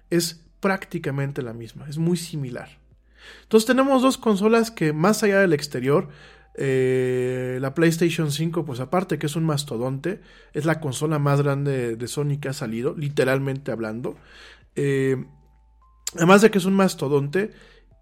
es 0.09 0.45
prácticamente 0.59 1.41
la 1.41 1.53
misma, 1.53 1.87
es 1.89 1.97
muy 1.97 2.17
similar. 2.17 2.79
Entonces 3.43 3.67
tenemos 3.67 4.01
dos 4.01 4.17
consolas 4.17 4.71
que 4.71 4.93
más 4.93 5.23
allá 5.23 5.39
del 5.39 5.53
exterior, 5.53 6.09
eh, 6.55 7.57
la 7.61 7.73
PlayStation 7.73 8.31
5, 8.31 8.65
pues 8.65 8.79
aparte 8.79 9.17
que 9.17 9.27
es 9.27 9.35
un 9.35 9.45
mastodonte, 9.45 10.21
es 10.53 10.65
la 10.65 10.79
consola 10.79 11.19
más 11.19 11.41
grande 11.41 11.95
de 11.95 12.07
Sony 12.07 12.39
que 12.41 12.49
ha 12.49 12.53
salido, 12.53 12.95
literalmente 12.97 13.71
hablando. 13.71 14.17
Eh, 14.75 15.25
además 16.15 16.41
de 16.41 16.51
que 16.51 16.57
es 16.57 16.65
un 16.65 16.73
mastodonte, 16.73 17.51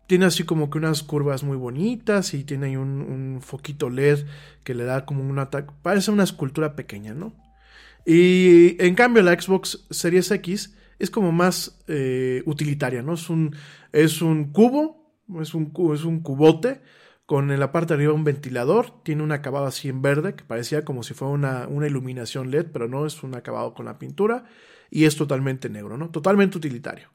tiene 0.07 0.25
así 0.25 0.43
como 0.43 0.69
que 0.69 0.77
unas 0.77 1.03
curvas 1.03 1.43
muy 1.43 1.57
bonitas 1.57 2.33
y 2.33 2.45
tiene 2.45 2.67
ahí 2.67 2.75
un, 2.77 3.39
foquito 3.41 3.89
LED 3.89 4.25
que 4.63 4.73
le 4.73 4.85
da 4.85 5.05
como 5.05 5.21
un 5.21 5.37
ataque. 5.37 5.73
Parece 5.81 6.11
una 6.11 6.23
escultura 6.23 6.75
pequeña, 6.75 7.13
¿no? 7.13 7.33
Y 8.05 8.81
en 8.83 8.95
cambio 8.95 9.21
la 9.21 9.39
Xbox 9.39 9.85
Series 9.91 10.31
X 10.31 10.75
es 10.97 11.11
como 11.11 11.33
más 11.33 11.83
eh, 11.87 12.41
utilitaria, 12.45 13.01
¿no? 13.03 13.13
Es 13.13 13.29
un, 13.29 13.55
es 13.91 14.21
un 14.21 14.51
cubo, 14.53 15.13
es 15.41 15.53
un, 15.53 15.73
es 15.93 16.05
un 16.05 16.21
cubote 16.21 16.81
con 17.25 17.51
en 17.51 17.59
la 17.59 17.73
parte 17.73 17.89
de 17.89 17.95
arriba 17.95 18.13
un 18.13 18.23
ventilador, 18.23 19.03
tiene 19.03 19.21
un 19.21 19.33
acabado 19.33 19.65
así 19.65 19.89
en 19.89 20.01
verde 20.01 20.35
que 20.35 20.45
parecía 20.45 20.85
como 20.85 21.03
si 21.03 21.13
fuera 21.13 21.33
una, 21.33 21.67
una 21.67 21.85
iluminación 21.85 22.49
LED, 22.51 22.67
pero 22.71 22.87
no 22.87 23.05
es 23.05 23.21
un 23.23 23.35
acabado 23.35 23.73
con 23.73 23.85
la 23.85 23.99
pintura 23.99 24.45
y 24.89 25.03
es 25.03 25.17
totalmente 25.17 25.69
negro, 25.69 25.97
¿no? 25.97 26.09
Totalmente 26.09 26.57
utilitario. 26.57 27.09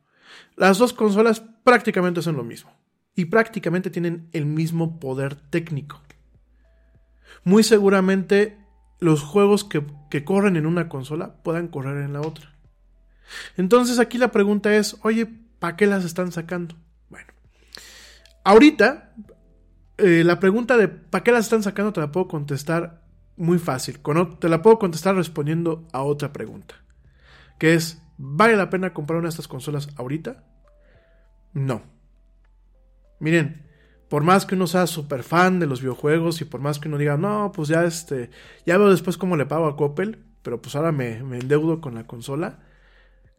Las 0.56 0.76
dos 0.76 0.92
consolas 0.92 1.40
prácticamente 1.64 2.20
son 2.20 2.36
lo 2.36 2.44
mismo 2.44 2.81
y 3.14 3.26
prácticamente 3.26 3.90
tienen 3.90 4.28
el 4.32 4.46
mismo 4.46 4.98
poder 4.98 5.34
técnico. 5.34 6.00
Muy 7.44 7.62
seguramente 7.62 8.58
los 8.98 9.22
juegos 9.22 9.64
que, 9.64 9.84
corren 10.24 10.56
en 10.56 10.66
una 10.66 10.88
consola 10.88 11.42
puedan 11.42 11.68
correr 11.68 12.04
en 12.04 12.12
la 12.12 12.20
otra. 12.20 12.54
Entonces 13.56 13.98
aquí 13.98 14.18
la 14.18 14.30
pregunta 14.30 14.74
es, 14.74 14.96
oye, 15.02 15.26
¿para 15.58 15.76
qué 15.76 15.86
las 15.86 16.04
están 16.04 16.32
sacando? 16.32 16.76
Bueno, 17.08 17.32
ahorita 18.44 19.14
eh, 19.98 20.22
la 20.24 20.38
pregunta 20.38 20.76
de 20.76 20.88
¿para 20.88 21.24
qué 21.24 21.32
las 21.32 21.44
están 21.44 21.62
sacando? 21.62 21.92
te 21.92 22.00
la 22.00 22.12
puedo 22.12 22.28
contestar 22.28 23.02
muy 23.36 23.58
fácil. 23.58 24.00
Te 24.38 24.48
la 24.48 24.62
puedo 24.62 24.78
contestar 24.78 25.16
respondiendo 25.16 25.88
a 25.92 26.02
otra 26.02 26.32
pregunta. 26.32 26.76
Que 27.58 27.74
es, 27.74 28.02
¿vale 28.18 28.56
la 28.56 28.70
pena 28.70 28.92
comprar 28.92 29.18
una 29.18 29.26
de 29.26 29.30
estas 29.30 29.48
consolas 29.48 29.88
ahorita? 29.96 30.44
No. 31.52 31.91
Miren, 33.22 33.62
por 34.08 34.24
más 34.24 34.46
que 34.46 34.56
uno 34.56 34.66
sea 34.66 34.88
súper 34.88 35.22
fan 35.22 35.60
de 35.60 35.68
los 35.68 35.80
videojuegos 35.80 36.40
y 36.40 36.44
por 36.44 36.60
más 36.60 36.80
que 36.80 36.88
uno 36.88 36.98
diga, 36.98 37.16
no, 37.16 37.52
pues 37.54 37.68
ya 37.68 37.84
este, 37.84 38.30
ya 38.66 38.76
veo 38.76 38.90
después 38.90 39.16
cómo 39.16 39.36
le 39.36 39.46
pago 39.46 39.66
a 39.66 39.76
Coppel, 39.76 40.24
pero 40.42 40.60
pues 40.60 40.74
ahora 40.74 40.90
me, 40.90 41.18
endeudo 41.18 41.80
con 41.80 41.94
la 41.94 42.04
consola, 42.08 42.58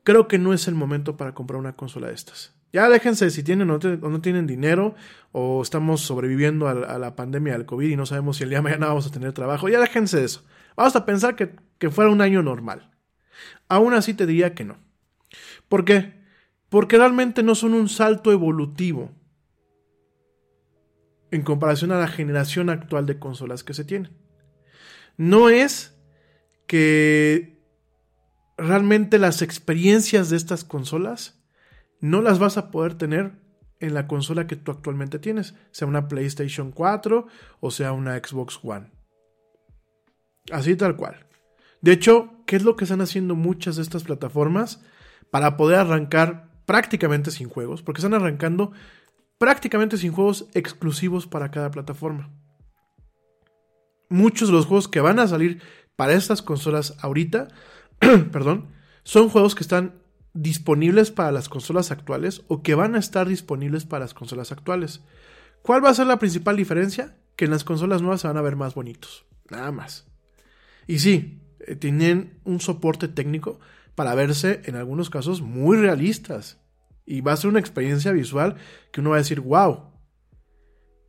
creo 0.05 0.29
que 0.29 0.39
no 0.39 0.53
es 0.53 0.69
el 0.69 0.75
momento 0.75 1.17
para 1.17 1.33
comprar 1.33 1.59
una 1.59 1.75
consola 1.75 2.07
de 2.07 2.13
estas. 2.13 2.55
Ya 2.71 2.87
déjense 2.87 3.29
si 3.29 3.43
tienen 3.43 3.69
o 3.69 3.77
no, 3.77 4.21
tienen 4.21 4.47
dinero 4.47 4.95
o 5.33 5.61
estamos 5.61 5.99
sobreviviendo 5.99 6.69
a, 6.69 6.97
la 6.97 7.15
pandemia 7.17 7.51
del 7.51 7.65
COVID 7.65 7.89
y 7.89 7.97
no 7.97 8.05
sabemos 8.05 8.37
si 8.37 8.43
el 8.43 8.49
día 8.49 8.59
de 8.59 8.63
mañana 8.63 8.87
vamos 8.87 9.05
a 9.05 9.11
tener 9.11 9.33
trabajo. 9.33 9.67
Ya 9.67 9.81
déjense 9.81 10.17
de 10.17 10.25
eso. 10.25 10.45
Vamos 10.77 10.95
a 10.95 11.05
pensar 11.05 11.35
que, 11.35 11.57
que 11.77 11.89
fuera 11.89 12.09
un 12.09 12.21
año 12.21 12.41
normal. 12.41 12.89
Aún 13.67 13.93
así 13.93 14.13
te 14.13 14.25
diría 14.25 14.55
que 14.55 14.63
no. 14.63 14.77
¿Por 15.67 15.83
qué? 15.83 16.23
Porque 16.69 16.97
realmente 16.97 17.43
no 17.43 17.53
son 17.53 17.73
un 17.73 17.89
salto 17.89 18.31
evolutivo 18.31 19.11
en 21.33 21.41
comparación 21.41 21.91
a 21.91 21.97
la 21.97 22.07
generación 22.07 22.69
actual 22.69 23.07
de 23.07 23.17
consolas 23.17 23.63
que 23.63 23.73
se 23.73 23.83
tienen. 23.83 24.15
No 25.17 25.49
es 25.49 25.99
que 26.67 27.59
realmente 28.55 29.17
las 29.17 29.41
experiencias 29.41 30.29
de 30.29 30.37
estas 30.37 30.63
consolas 30.63 31.43
no 31.99 32.21
las 32.21 32.37
vas 32.37 32.57
a 32.57 32.69
poder 32.69 32.93
tener 32.93 33.31
en 33.79 33.95
la 33.95 34.05
consola 34.05 34.45
que 34.45 34.55
tú 34.55 34.71
actualmente 34.71 35.17
tienes, 35.17 35.55
sea 35.71 35.87
una 35.87 36.07
PlayStation 36.07 36.71
4 36.71 37.25
o 37.59 37.71
sea 37.71 37.93
una 37.93 38.15
Xbox 38.15 38.59
One. 38.61 38.91
Así 40.51 40.75
tal 40.75 40.95
cual. 40.95 41.25
De 41.81 41.93
hecho, 41.93 42.43
¿qué 42.45 42.57
es 42.57 42.63
lo 42.63 42.75
que 42.75 42.85
están 42.85 43.01
haciendo 43.01 43.35
muchas 43.35 43.77
de 43.77 43.81
estas 43.81 44.03
plataformas 44.03 44.83
para 45.31 45.57
poder 45.57 45.79
arrancar 45.79 46.51
prácticamente 46.67 47.31
sin 47.31 47.49
juegos? 47.49 47.81
Porque 47.81 48.01
están 48.01 48.13
arrancando 48.13 48.71
prácticamente 49.43 49.97
sin 49.97 50.13
juegos 50.13 50.47
exclusivos 50.53 51.27
para 51.27 51.51
cada 51.51 51.69
plataforma. 51.69 52.31
Muchos 54.07 54.47
de 54.47 54.53
los 54.53 54.67
juegos 54.67 54.87
que 54.87 55.01
van 55.01 55.19
a 55.19 55.27
salir 55.27 55.61
para 55.97 56.13
estas 56.13 56.41
consolas 56.41 56.95
ahorita, 57.01 57.49
perdón, 58.31 58.69
son 59.03 59.27
juegos 59.27 59.53
que 59.53 59.63
están 59.63 59.95
disponibles 60.33 61.11
para 61.11 61.33
las 61.33 61.49
consolas 61.49 61.91
actuales 61.91 62.43
o 62.47 62.63
que 62.63 62.73
van 62.73 62.95
a 62.95 62.99
estar 62.99 63.27
disponibles 63.27 63.83
para 63.83 64.05
las 64.05 64.13
consolas 64.13 64.53
actuales. 64.53 65.01
¿Cuál 65.61 65.83
va 65.83 65.89
a 65.89 65.93
ser 65.93 66.07
la 66.07 66.19
principal 66.19 66.55
diferencia? 66.55 67.17
Que 67.35 67.43
en 67.43 67.51
las 67.51 67.65
consolas 67.65 68.01
nuevas 68.01 68.21
se 68.21 68.27
van 68.27 68.37
a 68.37 68.41
ver 68.41 68.55
más 68.55 68.75
bonitos. 68.75 69.25
Nada 69.49 69.73
más. 69.73 70.07
Y 70.87 70.99
sí, 70.99 71.41
eh, 71.67 71.75
tienen 71.75 72.39
un 72.45 72.61
soporte 72.61 73.09
técnico 73.09 73.59
para 73.93 74.15
verse 74.15 74.61
en 74.63 74.77
algunos 74.77 75.09
casos 75.09 75.41
muy 75.41 75.75
realistas. 75.75 76.62
Y 77.05 77.21
va 77.21 77.33
a 77.33 77.37
ser 77.37 77.49
una 77.49 77.59
experiencia 77.59 78.11
visual 78.11 78.55
que 78.91 79.01
uno 79.01 79.11
va 79.11 79.17
a 79.17 79.19
decir, 79.19 79.41
wow. 79.41 79.91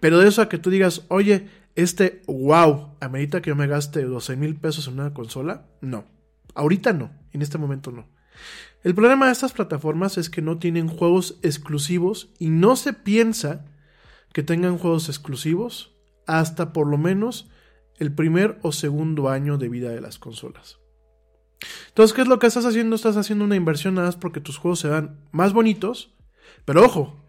Pero 0.01 0.19
de 0.19 0.29
eso 0.29 0.43
a 0.43 0.49
que 0.49 0.59
tú 0.59 0.71
digas, 0.71 1.07
oye, 1.09 1.49
este 1.75 2.23
wow, 2.27 2.97
amerita 3.01 3.43
que 3.43 3.51
yo 3.51 3.57
me 3.57 3.67
gaste 3.67 4.03
12 4.03 4.37
mil 4.37 4.57
pesos 4.57 4.87
en 4.87 4.95
una 4.95 5.15
consola, 5.15 5.67
no. 5.81 6.07
Ahorita 6.55 6.93
no, 6.93 7.11
en 7.33 7.43
este 7.43 7.59
momento 7.59 7.91
no. 7.91 8.09
El 8.83 8.95
problema 8.95 9.27
de 9.27 9.33
estas 9.33 9.53
plataformas 9.53 10.19
es 10.19 10.29
que 10.29 10.43
no 10.43 10.59
tienen 10.59 10.89
juegos 10.89 11.39
exclusivos 11.43 12.33
y 12.39 12.51
no 12.51 12.77
se 12.77 12.93
piensa 12.93 13.65
que 14.33 14.43
tengan 14.43 14.79
juegos 14.79 15.09
exclusivos 15.09 15.97
hasta 16.27 16.73
por 16.73 16.87
lo 16.87 16.99
menos 16.99 17.49
el 17.99 18.13
primer 18.13 18.59
o 18.63 18.73
segundo 18.73 19.29
año 19.29 19.59
de 19.59 19.69
vida 19.69 19.91
de 19.91 20.01
las 20.01 20.19
consolas. 20.19 20.79
Entonces, 21.89 22.15
¿qué 22.15 22.23
es 22.23 22.29
lo 22.29 22.39
que 22.39 22.47
estás 22.47 22.65
haciendo? 22.65 22.97
Estás 22.97 23.17
haciendo 23.17 23.45
una 23.45 23.57
inversión 23.57 23.95
nada 23.95 24.09
más 24.09 24.17
porque 24.17 24.41
tus 24.41 24.59
juegos 24.59 24.81
se 24.81 24.89
dan 24.89 25.21
más 25.33 25.53
bonitos, 25.53 26.15
pero 26.65 26.85
ojo, 26.85 27.25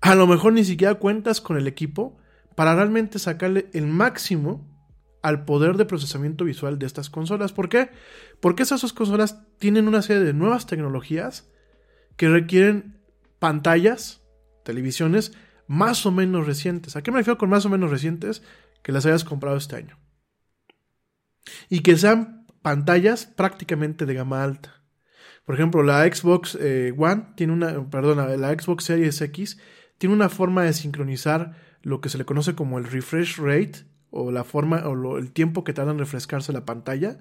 a 0.00 0.14
lo 0.14 0.26
mejor 0.26 0.52
ni 0.52 0.64
siquiera 0.64 0.94
cuentas 0.94 1.40
con 1.40 1.56
el 1.56 1.66
equipo 1.66 2.18
para 2.54 2.74
realmente 2.74 3.18
sacarle 3.18 3.68
el 3.72 3.86
máximo 3.86 4.66
al 5.22 5.44
poder 5.44 5.76
de 5.76 5.84
procesamiento 5.84 6.44
visual 6.44 6.78
de 6.78 6.86
estas 6.86 7.10
consolas. 7.10 7.52
¿Por 7.52 7.68
qué? 7.68 7.90
Porque 8.40 8.62
esas 8.62 8.82
dos 8.82 8.92
consolas 8.92 9.42
tienen 9.58 9.88
una 9.88 10.02
serie 10.02 10.22
de 10.22 10.32
nuevas 10.32 10.66
tecnologías 10.66 11.48
que 12.16 12.28
requieren 12.28 13.00
pantallas, 13.38 14.22
televisiones 14.64 15.32
más 15.66 16.06
o 16.06 16.12
menos 16.12 16.46
recientes. 16.46 16.96
¿A 16.96 17.02
qué 17.02 17.10
me 17.10 17.18
refiero 17.18 17.38
con 17.38 17.50
más 17.50 17.64
o 17.64 17.68
menos 17.68 17.90
recientes? 17.90 18.42
Que 18.82 18.92
las 18.92 19.06
hayas 19.06 19.24
comprado 19.24 19.56
este 19.56 19.76
año. 19.76 19.98
Y 21.68 21.80
que 21.80 21.96
sean 21.96 22.37
pantallas 22.62 23.26
prácticamente 23.26 24.06
de 24.06 24.14
gama 24.14 24.42
alta. 24.42 24.82
Por 25.44 25.54
ejemplo, 25.54 25.82
la 25.82 26.04
Xbox 26.04 26.58
eh, 26.60 26.92
One 26.96 27.28
tiene 27.34 27.52
una, 27.54 27.88
perdona, 27.90 28.26
la 28.36 28.52
Xbox 28.52 28.84
Series 28.84 29.20
X 29.20 29.58
tiene 29.96 30.14
una 30.14 30.28
forma 30.28 30.62
de 30.64 30.72
sincronizar 30.72 31.56
lo 31.82 32.00
que 32.00 32.08
se 32.08 32.18
le 32.18 32.24
conoce 32.24 32.54
como 32.54 32.78
el 32.78 32.84
refresh 32.84 33.38
rate 33.38 33.86
o 34.10 34.30
la 34.30 34.44
forma 34.44 34.86
o 34.86 35.18
el 35.18 35.32
tiempo 35.32 35.64
que 35.64 35.72
tarda 35.72 35.92
en 35.92 35.98
refrescarse 35.98 36.52
la 36.52 36.64
pantalla 36.64 37.18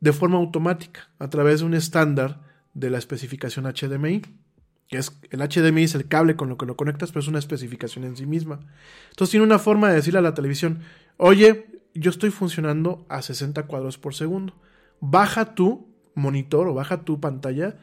de 0.00 0.12
forma 0.12 0.38
automática 0.38 1.08
a 1.18 1.28
través 1.28 1.60
de 1.60 1.66
un 1.66 1.74
estándar 1.74 2.40
de 2.74 2.90
la 2.90 2.98
especificación 2.98 3.64
HDMI, 3.64 4.22
que 4.88 4.98
es 4.98 5.18
el 5.30 5.40
HDMI 5.40 5.84
es 5.84 5.94
el 5.94 6.06
cable 6.06 6.36
con 6.36 6.48
lo 6.48 6.58
que 6.58 6.66
lo 6.66 6.76
conectas, 6.76 7.10
pero 7.10 7.20
es 7.20 7.28
una 7.28 7.38
especificación 7.38 8.04
en 8.04 8.16
sí 8.16 8.26
misma. 8.26 8.60
Entonces 9.10 9.30
tiene 9.30 9.46
una 9.46 9.58
forma 9.58 9.88
de 9.88 9.96
decirle 9.96 10.18
a 10.18 10.22
la 10.22 10.34
televisión, 10.34 10.80
"Oye, 11.16 11.75
yo 11.98 12.10
estoy 12.10 12.30
funcionando 12.30 13.06
a 13.08 13.22
60 13.22 13.64
cuadros 13.64 13.98
por 13.98 14.14
segundo. 14.14 14.54
Baja 15.00 15.54
tu 15.54 15.88
monitor 16.14 16.68
o 16.68 16.74
baja 16.74 17.04
tu 17.04 17.20
pantalla 17.20 17.76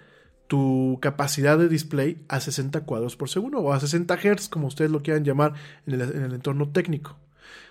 tu 0.47 0.99
capacidad 1.01 1.57
de 1.57 1.67
display 1.69 2.23
a 2.27 2.39
60 2.39 2.81
cuadros 2.81 3.15
por 3.15 3.29
segundo 3.29 3.59
o 3.59 3.73
a 3.73 3.79
60 3.79 4.15
Hz, 4.15 4.49
como 4.49 4.67
ustedes 4.67 4.91
lo 4.91 5.01
quieran 5.01 5.23
llamar 5.23 5.53
en 5.87 5.93
el, 5.95 6.01
en 6.01 6.23
el 6.23 6.33
entorno 6.33 6.69
técnico. 6.69 7.17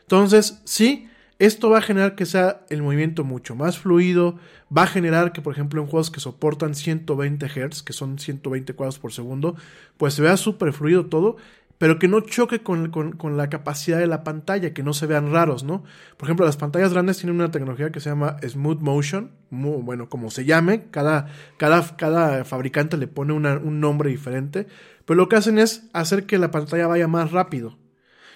Entonces, 0.01 0.61
sí, 0.65 1.09
esto 1.39 1.71
va 1.71 1.79
a 1.79 1.83
generar 1.83 2.15
que 2.15 2.27
sea 2.27 2.65
el 2.71 2.83
movimiento 2.83 3.25
mucho 3.25 3.55
más 3.55 3.79
fluido, 3.79 4.39
va 4.77 4.83
a 4.83 4.87
generar 4.87 5.33
que, 5.33 5.43
por 5.43 5.53
ejemplo, 5.53 5.81
en 5.81 5.87
juegos 5.87 6.11
que 6.11 6.21
soportan 6.21 6.75
120 6.75 7.47
Hz, 7.47 7.83
que 7.83 7.93
son 7.93 8.19
120 8.19 8.75
cuadros 8.75 8.99
por 8.99 9.13
segundo, 9.13 9.57
pues 9.97 10.15
se 10.15 10.23
vea 10.23 10.37
súper 10.37 10.73
fluido 10.73 11.07
todo 11.07 11.37
pero 11.83 11.99
que 11.99 12.07
no 12.07 12.21
choque 12.21 12.63
con, 12.63 12.93
la 13.37 13.51
capacidad 13.51 13.99
de 13.99 14.07
la 14.07 14.23
pantalla, 14.23 14.73
que 14.73 14.85
no 14.85 14.95
se 14.95 15.07
vean 15.07 15.33
raros, 15.33 15.65
¿no? 15.65 15.83
Por 16.17 16.29
ejemplo, 16.29 16.47
las 16.47 16.57
pantallas 16.57 16.93
grandes 16.93 17.19
tienen 17.19 17.35
una 17.35 17.51
tecnología 17.51 17.91
que 17.91 17.99
se 17.99 18.09
llama 18.09 18.37
Smooth 18.41 18.79
Motion, 18.79 19.33
bueno, 19.51 20.09
como 20.09 20.31
se 20.31 20.45
llame, 20.45 20.85
cada, 20.93 21.27
cada, 21.57 21.97
cada 21.97 22.45
fabricante 22.45 22.97
le 22.97 23.09
pone 23.09 23.33
un 23.33 23.81
nombre 23.81 24.11
diferente, 24.11 24.69
pero 25.05 25.17
lo 25.17 25.29
que 25.29 25.35
hacen 25.35 25.59
es 25.59 25.89
hacer 25.93 26.25
que 26.25 26.39
la 26.39 26.53
pantalla 26.53 26.87
vaya 26.87 27.09
más 27.09 27.33
rápido. 27.33 27.77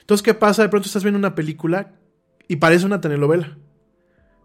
Entonces, 0.01 0.25
¿qué 0.25 0.35
pasa? 0.35 0.63
De 0.63 0.69
pronto 0.69 0.87
estás 0.87 1.05
viendo 1.05 1.19
una 1.21 1.37
película 1.37 1.93
y 2.49 2.57
parece 2.57 2.85
una 2.85 3.01
telenovela. 3.01 3.57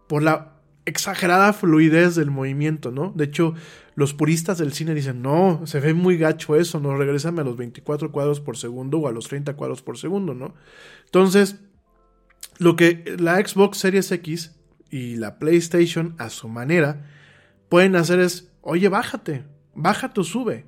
Por 0.06 0.22
la 0.22 0.51
exagerada 0.84 1.52
fluidez 1.52 2.14
del 2.14 2.30
movimiento, 2.30 2.90
¿no? 2.90 3.12
De 3.14 3.24
hecho, 3.24 3.54
los 3.94 4.14
puristas 4.14 4.58
del 4.58 4.72
cine 4.72 4.94
dicen, 4.94 5.22
no, 5.22 5.62
se 5.66 5.80
ve 5.80 5.94
muy 5.94 6.16
gacho 6.16 6.56
eso, 6.56 6.80
no, 6.80 6.96
regresame 6.96 7.42
a 7.42 7.44
los 7.44 7.56
24 7.56 8.10
cuadros 8.10 8.40
por 8.40 8.56
segundo 8.56 8.98
o 8.98 9.08
a 9.08 9.12
los 9.12 9.28
30 9.28 9.54
cuadros 9.54 9.82
por 9.82 9.98
segundo, 9.98 10.34
¿no? 10.34 10.54
Entonces, 11.04 11.60
lo 12.58 12.76
que 12.76 13.16
la 13.18 13.36
Xbox 13.36 13.78
Series 13.78 14.10
X 14.10 14.56
y 14.90 15.16
la 15.16 15.38
PlayStation 15.38 16.14
a 16.18 16.30
su 16.30 16.48
manera 16.48 17.06
pueden 17.68 17.96
hacer 17.96 18.20
es, 18.20 18.52
oye, 18.60 18.88
bájate, 18.88 19.44
bájate 19.74 20.20
o 20.20 20.24
sube. 20.24 20.66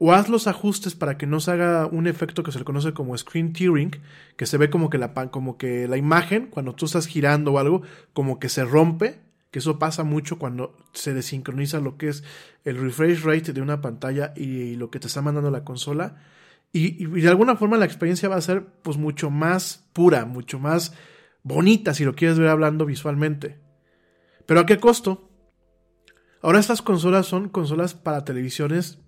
O 0.00 0.12
haz 0.12 0.28
los 0.28 0.46
ajustes 0.46 0.94
para 0.94 1.18
que 1.18 1.26
no 1.26 1.40
se 1.40 1.50
haga 1.50 1.86
un 1.86 2.06
efecto 2.06 2.44
que 2.44 2.52
se 2.52 2.60
le 2.60 2.64
conoce 2.64 2.92
como 2.92 3.18
screen 3.18 3.52
tearing, 3.52 3.90
que 4.36 4.46
se 4.46 4.56
ve 4.56 4.70
como 4.70 4.90
que 4.90 4.98
la, 4.98 5.12
como 5.30 5.58
que 5.58 5.88
la 5.88 5.96
imagen, 5.96 6.46
cuando 6.46 6.74
tú 6.74 6.86
estás 6.86 7.06
girando 7.06 7.52
o 7.52 7.58
algo, 7.58 7.82
como 8.12 8.38
que 8.38 8.48
se 8.48 8.64
rompe 8.64 9.27
que 9.50 9.60
eso 9.60 9.78
pasa 9.78 10.04
mucho 10.04 10.38
cuando 10.38 10.76
se 10.92 11.14
desincroniza 11.14 11.80
lo 11.80 11.96
que 11.96 12.08
es 12.08 12.24
el 12.64 12.78
refresh 12.78 13.22
rate 13.22 13.52
de 13.52 13.62
una 13.62 13.80
pantalla 13.80 14.32
y, 14.36 14.76
lo 14.76 14.90
que 14.90 15.00
te 15.00 15.06
está 15.06 15.22
mandando 15.22 15.50
la 15.50 15.64
consola. 15.64 16.16
Y, 16.72 17.06
de 17.06 17.28
alguna 17.28 17.56
forma 17.56 17.78
la 17.78 17.86
experiencia 17.86 18.28
va 18.28 18.36
a 18.36 18.42
ser 18.42 18.66
pues 18.82 18.98
mucho 18.98 19.30
más 19.30 19.88
pura, 19.94 20.26
mucho 20.26 20.58
más 20.58 20.92
bonita 21.42 21.94
si 21.94 22.04
lo 22.04 22.14
quieres 22.14 22.38
ver 22.38 22.48
hablando 22.48 22.84
visualmente. 22.84 23.58
Pero 24.44 24.60
¿a 24.60 24.66
qué 24.66 24.78
costo? 24.78 25.30
Ahora 26.42 26.60
estas 26.60 26.82
consolas 26.82 27.26
son 27.26 27.48
consolas 27.48 27.94
para 27.94 28.24
televisiones 28.24 28.98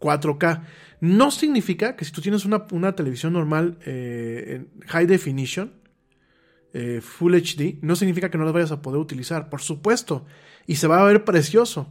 4K. 0.00 0.62
No 1.00 1.30
significa 1.30 1.96
que 1.96 2.04
si 2.04 2.12
tú 2.12 2.20
tienes 2.20 2.44
una, 2.44 2.94
televisión 2.94 3.32
normal 3.32 3.78
eh, 3.84 4.54
en 4.56 4.80
high 4.88 5.06
definition, 5.06 5.79
eh, 6.72 7.00
Full 7.00 7.34
HD, 7.34 7.78
no 7.82 7.96
significa 7.96 8.30
que 8.30 8.38
no 8.38 8.44
las 8.44 8.52
vayas 8.52 8.72
a 8.72 8.82
poder 8.82 9.00
utilizar, 9.00 9.48
por 9.48 9.60
supuesto, 9.60 10.24
y 10.66 10.76
se 10.76 10.86
va 10.86 11.00
a 11.00 11.04
ver 11.04 11.24
precioso. 11.24 11.88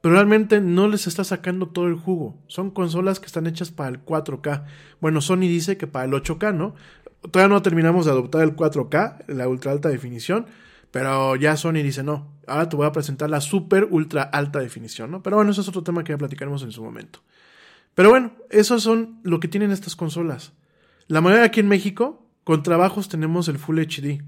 Pero 0.00 0.14
realmente 0.14 0.60
no 0.60 0.88
les 0.88 1.06
está 1.06 1.22
sacando 1.22 1.68
todo 1.68 1.86
el 1.86 1.94
jugo. 1.94 2.42
Son 2.48 2.70
consolas 2.70 3.20
que 3.20 3.26
están 3.26 3.46
hechas 3.46 3.70
para 3.70 3.90
el 3.90 4.04
4K. 4.04 4.64
Bueno, 5.00 5.20
Sony 5.20 5.42
dice 5.42 5.76
que 5.76 5.86
para 5.86 6.06
el 6.06 6.12
8K, 6.12 6.54
¿no? 6.54 6.74
Todavía 7.30 7.54
no 7.54 7.62
terminamos 7.62 8.06
de 8.06 8.10
adoptar 8.10 8.42
el 8.42 8.56
4K, 8.56 9.26
la 9.28 9.46
ultra 9.46 9.70
alta 9.70 9.88
definición, 9.88 10.46
pero 10.90 11.36
ya 11.36 11.56
Sony 11.56 11.74
dice 11.74 12.02
no. 12.02 12.32
Ahora 12.48 12.68
te 12.68 12.74
voy 12.74 12.86
a 12.86 12.92
presentar 12.92 13.30
la 13.30 13.40
super 13.40 13.86
ultra 13.90 14.22
alta 14.22 14.58
definición, 14.58 15.12
¿no? 15.12 15.22
Pero 15.22 15.36
bueno, 15.36 15.52
eso 15.52 15.60
es 15.60 15.68
otro 15.68 15.84
tema 15.84 16.02
que 16.02 16.12
ya 16.12 16.18
platicaremos 16.18 16.64
en 16.64 16.72
su 16.72 16.82
momento. 16.82 17.20
Pero 17.94 18.10
bueno, 18.10 18.32
esos 18.50 18.82
son 18.82 19.20
lo 19.22 19.38
que 19.38 19.48
tienen 19.48 19.70
estas 19.70 19.94
consolas. 19.94 20.52
La 21.06 21.20
mayoría 21.20 21.44
aquí 21.44 21.60
en 21.60 21.68
México 21.68 22.21
con 22.44 22.62
trabajos 22.62 23.08
tenemos 23.08 23.48
el 23.48 23.58
Full 23.58 23.78
HD. 23.78 24.22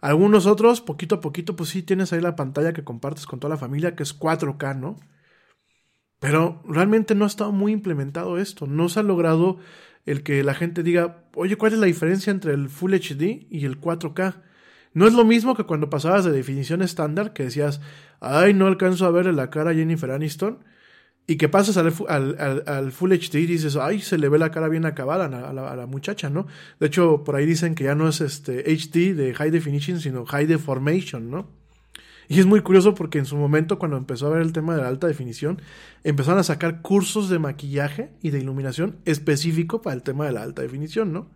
Algunos 0.00 0.46
otros, 0.46 0.80
poquito 0.80 1.16
a 1.16 1.20
poquito, 1.20 1.56
pues 1.56 1.70
sí 1.70 1.82
tienes 1.82 2.12
ahí 2.12 2.20
la 2.20 2.36
pantalla 2.36 2.72
que 2.72 2.84
compartes 2.84 3.26
con 3.26 3.40
toda 3.40 3.54
la 3.54 3.58
familia, 3.58 3.96
que 3.96 4.02
es 4.02 4.18
4K, 4.18 4.78
¿no? 4.78 4.96
Pero 6.20 6.62
realmente 6.66 7.14
no 7.14 7.24
ha 7.24 7.28
estado 7.28 7.52
muy 7.52 7.72
implementado 7.72 8.38
esto. 8.38 8.66
No 8.66 8.88
se 8.88 9.00
ha 9.00 9.02
logrado 9.02 9.58
el 10.06 10.22
que 10.22 10.44
la 10.44 10.54
gente 10.54 10.82
diga, 10.82 11.24
oye, 11.34 11.56
¿cuál 11.56 11.72
es 11.72 11.78
la 11.78 11.86
diferencia 11.86 12.30
entre 12.30 12.52
el 12.52 12.68
Full 12.68 12.94
HD 12.94 13.46
y 13.50 13.64
el 13.64 13.80
4K? 13.80 14.42
No 14.92 15.06
es 15.06 15.12
lo 15.12 15.24
mismo 15.24 15.54
que 15.54 15.64
cuando 15.64 15.90
pasabas 15.90 16.24
de 16.24 16.32
definición 16.32 16.82
estándar, 16.82 17.32
que 17.32 17.44
decías, 17.44 17.80
ay, 18.20 18.54
no 18.54 18.66
alcanzo 18.66 19.06
a 19.06 19.10
verle 19.10 19.32
la 19.32 19.50
cara 19.50 19.70
a 19.70 19.74
Jennifer 19.74 20.10
Aniston, 20.10 20.64
y 21.26 21.36
que 21.36 21.48
pasas 21.48 21.76
al, 21.78 21.94
al, 22.66 22.92
Full 22.92 23.12
HD 23.12 23.36
y 23.36 23.46
dices, 23.46 23.76
ay, 23.76 24.00
se 24.00 24.18
le 24.18 24.28
ve 24.28 24.38
la 24.38 24.50
cara 24.50 24.68
bien 24.68 24.84
acabada 24.84 25.24
a 25.24 25.76
la, 25.76 25.86
muchacha, 25.86 26.28
¿no? 26.28 26.46
De 26.80 26.88
hecho, 26.88 27.24
por 27.24 27.36
ahí 27.36 27.46
dicen 27.46 27.74
que 27.74 27.84
ya 27.84 27.94
no 27.94 28.08
es 28.08 28.20
este 28.20 28.64
HD 28.70 29.14
de 29.14 29.32
High 29.34 29.50
Definition, 29.50 30.00
sino 30.00 30.26
High 30.26 30.46
Deformation, 30.46 31.30
¿no? 31.30 31.48
Y 32.28 32.40
es 32.40 32.46
muy 32.46 32.60
curioso 32.60 32.94
porque 32.94 33.18
en 33.18 33.26
su 33.26 33.36
momento, 33.36 33.78
cuando 33.78 33.96
empezó 33.96 34.26
a 34.26 34.30
ver 34.30 34.42
el 34.42 34.52
tema 34.52 34.74
de 34.74 34.82
la 34.82 34.88
alta 34.88 35.06
definición, 35.06 35.60
empezaron 36.04 36.40
a 36.40 36.44
sacar 36.44 36.82
cursos 36.82 37.28
de 37.28 37.38
maquillaje 37.38 38.10
y 38.22 38.30
de 38.30 38.38
iluminación 38.38 38.98
específico 39.04 39.82
para 39.82 39.96
el 39.96 40.02
tema 40.02 40.26
de 40.26 40.32
la 40.32 40.42
alta 40.42 40.62
definición, 40.62 41.12
¿no? 41.12 41.30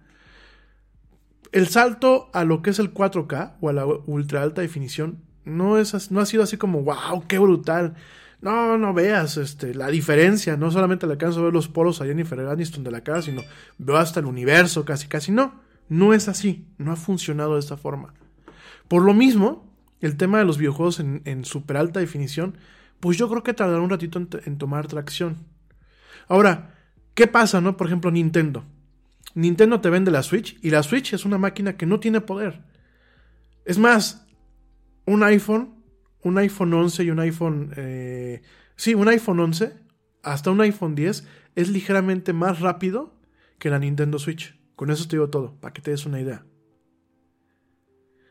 El 1.52 1.68
salto 1.68 2.28
a 2.34 2.44
lo 2.44 2.60
que 2.60 2.70
es 2.70 2.78
el 2.78 2.92
4K 2.92 3.56
o 3.60 3.68
a 3.70 3.72
la 3.72 3.86
ultra 3.86 4.42
alta 4.42 4.60
definición 4.60 5.22
no, 5.44 5.78
es, 5.78 6.10
no 6.10 6.20
ha 6.20 6.26
sido 6.26 6.42
así 6.42 6.58
como, 6.58 6.82
wow, 6.82 7.24
qué 7.26 7.38
brutal. 7.38 7.94
No, 8.40 8.78
no 8.78 8.94
veas 8.94 9.36
este, 9.36 9.74
la 9.74 9.88
diferencia. 9.88 10.56
No 10.56 10.70
solamente 10.70 11.06
le 11.06 11.14
alcanzo 11.14 11.40
a 11.40 11.44
ver 11.44 11.52
los 11.52 11.68
poros 11.68 12.00
a 12.00 12.06
Jennifer 12.06 12.38
Aniston 12.40 12.84
de 12.84 12.90
la 12.90 13.02
cara, 13.02 13.22
sino 13.22 13.42
veo 13.78 13.96
hasta 13.96 14.20
el 14.20 14.26
universo, 14.26 14.84
casi, 14.84 15.08
casi. 15.08 15.32
No, 15.32 15.60
no 15.88 16.14
es 16.14 16.28
así. 16.28 16.66
No 16.78 16.92
ha 16.92 16.96
funcionado 16.96 17.54
de 17.54 17.60
esta 17.60 17.76
forma. 17.76 18.14
Por 18.86 19.02
lo 19.02 19.12
mismo, 19.12 19.74
el 20.00 20.16
tema 20.16 20.38
de 20.38 20.44
los 20.44 20.58
videojuegos 20.58 21.00
en, 21.00 21.22
en 21.24 21.44
super 21.44 21.76
alta 21.76 22.00
definición, 22.00 22.56
pues 23.00 23.18
yo 23.18 23.28
creo 23.28 23.42
que 23.42 23.54
tardará 23.54 23.80
un 23.80 23.90
ratito 23.90 24.18
en, 24.18 24.28
en, 24.44 24.58
tomar 24.58 24.86
tracción. 24.86 25.38
Ahora, 26.28 26.74
¿qué 27.14 27.26
pasa, 27.26 27.60
no? 27.60 27.76
Por 27.76 27.88
ejemplo, 27.88 28.10
Nintendo. 28.10 28.64
Nintendo 29.34 29.80
te 29.80 29.90
vende 29.90 30.10
la 30.10 30.22
Switch 30.22 30.58
y 30.62 30.70
la 30.70 30.82
Switch 30.82 31.12
es 31.12 31.24
una 31.24 31.38
máquina 31.38 31.76
que 31.76 31.86
no 31.86 32.00
tiene 32.00 32.20
poder. 32.20 32.62
Es 33.64 33.78
más, 33.78 34.26
un 35.04 35.22
iPhone, 35.22 35.77
un 36.28 36.38
iPhone 36.38 36.72
11 36.72 37.04
y 37.04 37.10
un 37.10 37.20
iPhone... 37.20 37.72
Eh, 37.76 38.42
sí, 38.76 38.94
un 38.94 39.08
iPhone 39.08 39.40
11 39.40 39.74
hasta 40.22 40.50
un 40.50 40.60
iPhone 40.60 40.94
10 40.94 41.26
es 41.54 41.68
ligeramente 41.70 42.32
más 42.32 42.60
rápido 42.60 43.18
que 43.58 43.70
la 43.70 43.78
Nintendo 43.78 44.18
Switch. 44.18 44.58
Con 44.76 44.90
eso 44.90 45.08
te 45.08 45.16
digo 45.16 45.30
todo, 45.30 45.58
para 45.60 45.72
que 45.72 45.82
te 45.82 45.90
des 45.90 46.06
una 46.06 46.20
idea. 46.20 46.44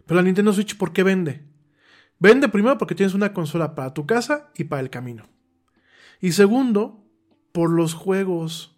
Pero 0.06 0.16
la 0.16 0.24
Nintendo 0.24 0.54
Switch, 0.54 0.78
¿por 0.78 0.94
qué 0.94 1.04
vende? 1.04 1.44
Vende 2.20 2.48
primero 2.48 2.78
porque 2.78 2.96
tienes 2.96 3.14
una 3.14 3.34
consola 3.34 3.76
para 3.76 3.94
tu 3.94 4.06
casa 4.06 4.52
y 4.56 4.64
para 4.64 4.82
el 4.82 4.90
camino. 4.90 5.28
Y 6.22 6.32
segundo, 6.32 7.06
por 7.52 7.70
los 7.70 7.94
juegos. 7.94 8.76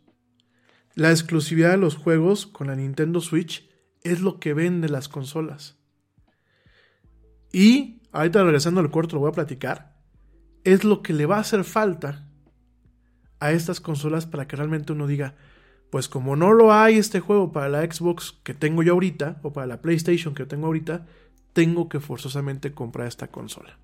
La 0.96 1.12
exclusividad 1.12 1.72
de 1.72 1.78
los 1.78 1.96
juegos 1.96 2.48
con 2.48 2.68
la 2.68 2.76
Nintendo 2.76 3.22
Switch 3.22 3.70
es 4.02 4.22
lo 4.22 4.40
que 4.40 4.54
vende 4.54 4.90
las 4.90 5.08
consolas. 5.08 5.78
Y, 7.52 7.99
ahorita 8.12 8.44
regresando 8.44 8.82
al 8.82 8.92
corto 8.92 9.16
lo 9.16 9.22
voy 9.22 9.30
a 9.30 9.34
platicar, 9.34 9.96
es 10.64 10.84
lo 10.84 11.02
que 11.02 11.14
le 11.14 11.26
va 11.26 11.38
a 11.38 11.42
hacer 11.42 11.64
falta 11.64 12.28
a 13.40 13.52
estas 13.52 13.80
consolas 13.80 14.26
para 14.26 14.48
que 14.48 14.56
realmente 14.56 14.94
uno 14.94 15.08
diga, 15.08 15.36
pues 15.90 16.08
como 16.08 16.36
no 16.36 16.54
lo 16.54 16.74
hay 16.74 16.98
este 16.98 17.20
juego 17.20 17.52
para 17.52 17.70
la 17.70 17.82
Xbox 17.82 18.38
que 18.44 18.54
tengo 18.54 18.84
yo 18.84 18.94
ahorita, 18.94 19.40
o 19.44 19.54
para 19.54 19.68
la 19.68 19.82
PlayStation 19.82 20.34
que 20.34 20.46
tengo 20.46 20.68
ahorita, 20.68 21.06
tengo 21.54 21.90
que 21.90 22.00
forzosamente 22.00 22.74
comprar 22.74 23.08
esta 23.08 23.28
consola. 23.28 23.78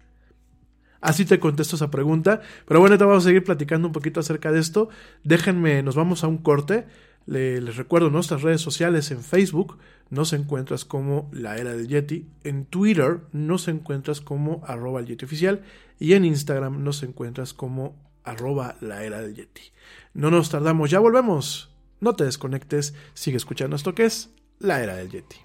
Así 1.01 1.23
te 1.23 1.39
contesto 1.39 1.75
esa 1.75 1.91
pregunta. 1.91 2.41
Pero 2.67 2.79
bueno, 2.79 2.97
te 2.97 3.03
vamos 3.03 3.23
a 3.23 3.27
seguir 3.27 3.43
platicando 3.43 3.87
un 3.87 3.93
poquito 3.93 4.19
acerca 4.19 4.51
de 4.51 4.59
esto. 4.59 4.89
Déjenme, 5.23 5.83
nos 5.83 5.95
vamos 5.95 6.23
a 6.23 6.27
un 6.27 6.39
corte. 6.39 6.87
les 7.27 7.75
recuerdo 7.75 8.09
nuestras 8.09 8.41
redes 8.41 8.61
sociales 8.61 9.11
en 9.11 9.21
Facebook. 9.21 9.77
Nos 10.09 10.33
encuentras 10.33 10.85
como 10.85 11.29
La 11.31 11.57
Era 11.57 11.75
del 11.75 11.87
Yeti. 11.87 12.27
En 12.43 12.65
Twitter 12.65 13.21
nos 13.31 13.67
encuentras 13.67 14.21
como 14.21 14.61
arroba 14.65 14.99
el 14.99 15.07
Yeti 15.07 15.25
oficial. 15.25 15.63
Y 15.99 16.13
en 16.13 16.25
Instagram 16.25 16.83
nos 16.83 17.03
encuentras 17.03 17.53
como 17.53 17.95
arroba 18.23 18.75
La 18.81 19.03
Era 19.03 19.21
del 19.21 19.35
Yeti. 19.35 19.61
No 20.13 20.31
nos 20.31 20.49
tardamos, 20.49 20.89
ya 20.89 20.99
volvemos. 20.99 21.71
No 21.99 22.15
te 22.15 22.25
desconectes, 22.25 22.93
sigue 23.13 23.37
escuchando 23.37 23.75
esto 23.75 23.95
que 23.95 24.05
es 24.05 24.29
La 24.59 24.83
Era 24.83 24.95
del 24.95 25.09
Yeti. 25.09 25.44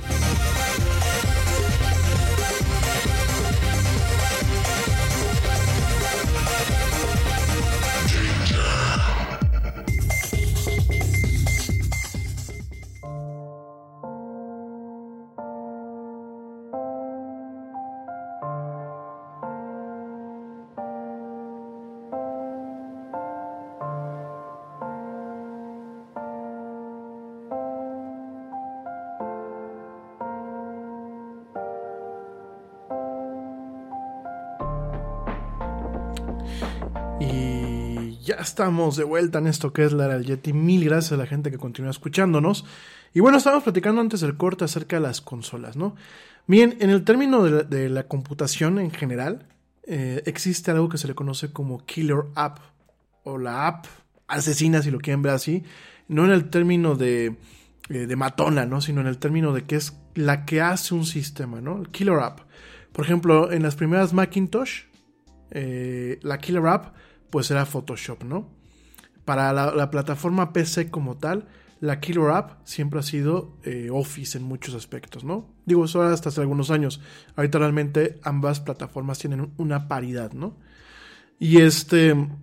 Estamos 38.51 38.97
de 38.97 39.05
vuelta 39.05 39.39
en 39.39 39.47
esto 39.47 39.71
que 39.71 39.85
es 39.85 39.93
la 39.93 40.05
era 40.05 40.15
del 40.15 40.25
Yeti. 40.25 40.51
Mil 40.51 40.83
gracias 40.83 41.13
a 41.13 41.17
la 41.17 41.25
gente 41.25 41.51
que 41.51 41.57
continúa 41.57 41.89
escuchándonos. 41.89 42.65
Y 43.13 43.21
bueno, 43.21 43.37
estábamos 43.37 43.63
platicando 43.63 44.01
antes 44.01 44.19
del 44.19 44.35
corte 44.35 44.65
acerca 44.65 44.97
de 44.97 45.01
las 45.01 45.21
consolas, 45.21 45.77
¿no? 45.77 45.95
Bien, 46.47 46.75
en 46.81 46.89
el 46.89 47.05
término 47.05 47.43
de 47.43 47.89
la, 47.89 48.03
computación 48.07 48.77
en 48.77 48.91
general, 48.91 49.47
eh, 49.83 50.21
existe 50.25 50.69
algo 50.69 50.89
que 50.89 50.97
se 50.97 51.07
le 51.07 51.15
conoce 51.15 51.53
como 51.53 51.85
killer 51.85 52.25
app, 52.35 52.59
o 53.23 53.37
la 53.37 53.67
app 53.67 53.85
asesina, 54.27 54.81
si 54.81 54.91
lo 54.91 54.99
quieren 54.99 55.21
ver 55.21 55.33
así, 55.33 55.63
no 56.09 56.25
en 56.25 56.31
el 56.31 56.49
término 56.49 56.95
de, 56.95 57.37
eh, 57.89 58.05
de 58.05 58.15
matona, 58.17 58.65
¿no? 58.65 58.81
Sino 58.81 58.99
en 58.99 59.07
el 59.07 59.17
término 59.17 59.53
de 59.53 59.63
que 59.63 59.77
es 59.77 59.97
la 60.13 60.43
que 60.45 60.59
hace 60.59 60.93
un 60.93 61.05
sistema, 61.05 61.61
¿no? 61.61 61.83
Killer 61.83 62.19
app. 62.19 62.39
Por 62.91 63.05
ejemplo, 63.05 63.49
en 63.49 63.63
las 63.63 63.77
primeras 63.77 64.11
Macintosh, 64.11 64.81
eh, 65.51 66.19
la 66.21 66.37
killer 66.39 66.67
app 66.67 66.95
pues 67.31 67.49
era 67.49 67.65
Photoshop, 67.65 68.23
¿no? 68.23 68.49
Para 69.25 69.53
la, 69.53 69.73
la, 69.73 69.89
plataforma 69.89 70.53
PC 70.53 70.89
como 70.89 71.17
tal, 71.17 71.47
la 71.81 71.99
killer 71.99 72.29
app 72.29 72.59
siempre 72.63 72.99
ha 72.99 73.03
sido 73.03 73.57
eh, 73.63 73.89
Office 73.91 74.37
en 74.37 74.43
muchos 74.43 74.75
aspectos, 74.75 75.23
¿no? 75.23 75.49
Digo, 75.65 75.85
eso 75.85 76.01
hasta 76.03 76.29
hace 76.29 76.39
algunos 76.39 76.69
años. 76.69 77.01
Ahorita 77.35 77.57
realmente 77.57 78.19
ambas 78.23 78.59
plataformas 78.59 79.17
tienen 79.17 79.51
una 79.57 79.87
paridad, 79.87 80.31
¿no? 80.31 80.55
Y 81.39 81.57
este, 81.57 82.09
en 82.09 82.37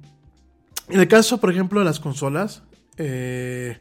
el 0.89 1.07
caso, 1.07 1.39
por 1.39 1.53
ejemplo, 1.53 1.79
de 1.79 1.85
las 1.85 2.01
consolas, 2.01 2.65
eh, 2.97 3.79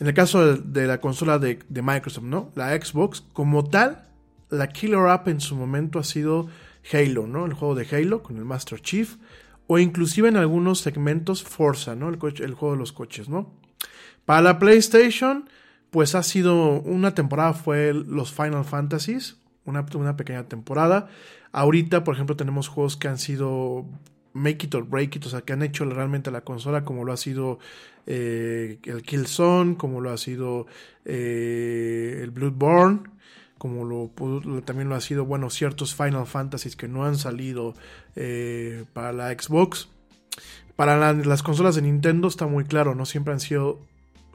en 0.00 0.06
el 0.06 0.14
caso 0.14 0.56
de, 0.56 0.86
la 0.86 0.98
consola 0.98 1.38
de, 1.38 1.58
Microsoft, 1.70 2.24
¿no? 2.24 2.52
La 2.54 2.70
Xbox, 2.70 3.22
como 3.34 3.64
tal, 3.64 4.08
la 4.48 4.68
killer 4.68 5.08
app 5.08 5.28
en 5.28 5.42
su 5.42 5.56
momento 5.56 5.98
ha 5.98 6.04
sido 6.04 6.48
Halo, 6.90 7.26
¿no? 7.26 7.44
El 7.44 7.52
juego 7.52 7.74
de 7.74 7.86
Halo 7.94 8.22
con 8.22 8.38
el 8.38 8.46
Master 8.46 8.80
Chief 8.80 9.16
o 9.66 9.78
inclusive 9.78 10.28
en 10.28 10.36
algunos 10.36 10.80
segmentos 10.80 11.42
Forza, 11.42 11.94
¿no? 11.94 12.08
El, 12.08 12.18
juego 12.18 12.72
de 12.72 12.78
los 12.78 12.92
coches, 12.92 13.28
¿no? 13.28 13.52
Para 14.24 14.42
la 14.42 14.58
PlayStation, 14.58 15.48
pues 15.90 16.14
ha 16.14 16.22
sido 16.22 16.80
una 16.82 17.14
temporada 17.14 17.52
fue 17.52 17.92
los 17.92 18.32
Final 18.32 18.64
Fantasies, 18.64 19.36
una, 19.64 19.84
una 19.94 20.16
pequeña 20.16 20.44
temporada. 20.44 21.08
Ahorita, 21.52 22.04
por 22.04 22.14
ejemplo, 22.14 22.36
tenemos 22.36 22.68
juegos 22.68 22.96
que 22.96 23.08
han 23.08 23.18
sido 23.18 23.86
make 24.32 24.66
it 24.66 24.74
or 24.74 24.84
break 24.84 25.16
it, 25.16 25.26
o 25.26 25.30
sea, 25.30 25.40
que 25.40 25.52
han 25.52 25.62
hecho 25.62 25.84
realmente 25.84 26.30
la 26.30 26.42
consola, 26.42 26.84
como 26.84 27.04
lo 27.04 27.12
ha 27.12 27.16
sido 27.16 27.58
eh, 28.06 28.78
el 28.84 29.02
Killzone, 29.02 29.76
como 29.76 30.00
lo 30.00 30.10
ha 30.10 30.18
sido 30.18 30.66
eh, 31.04 32.20
el 32.22 32.30
Bloodborne, 32.30 33.00
como 33.66 33.84
lo, 33.84 34.62
también 34.62 34.88
lo 34.88 34.94
ha 34.94 35.00
sido, 35.00 35.24
bueno, 35.24 35.50
ciertos 35.50 35.94
Final 35.94 36.26
Fantasies 36.26 36.76
que 36.76 36.86
no 36.86 37.04
han 37.04 37.16
salido 37.16 37.74
eh, 38.14 38.84
para 38.92 39.12
la 39.12 39.30
Xbox. 39.32 39.88
Para 40.76 40.96
la, 40.96 41.12
las 41.12 41.42
consolas 41.42 41.74
de 41.74 41.82
Nintendo 41.82 42.28
está 42.28 42.46
muy 42.46 42.64
claro, 42.64 42.94
¿no? 42.94 43.06
Siempre 43.06 43.32
han 43.32 43.40
sido 43.40 43.80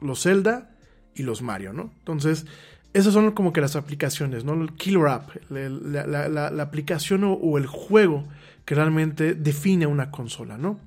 los 0.00 0.22
Zelda 0.22 0.70
y 1.14 1.22
los 1.22 1.40
Mario, 1.40 1.72
¿no? 1.72 1.92
Entonces, 2.00 2.46
esas 2.92 3.14
son 3.14 3.30
como 3.32 3.54
que 3.54 3.62
las 3.62 3.74
aplicaciones, 3.74 4.44
¿no? 4.44 4.52
El 4.52 4.72
killer 4.72 5.06
app, 5.06 5.30
la 5.48 6.62
aplicación 6.62 7.24
o, 7.24 7.32
o, 7.32 7.56
el 7.56 7.66
juego 7.66 8.24
que 8.66 8.74
realmente 8.74 9.34
define 9.34 9.86
una 9.86 10.10
consola, 10.10 10.58
¿no? 10.58 10.78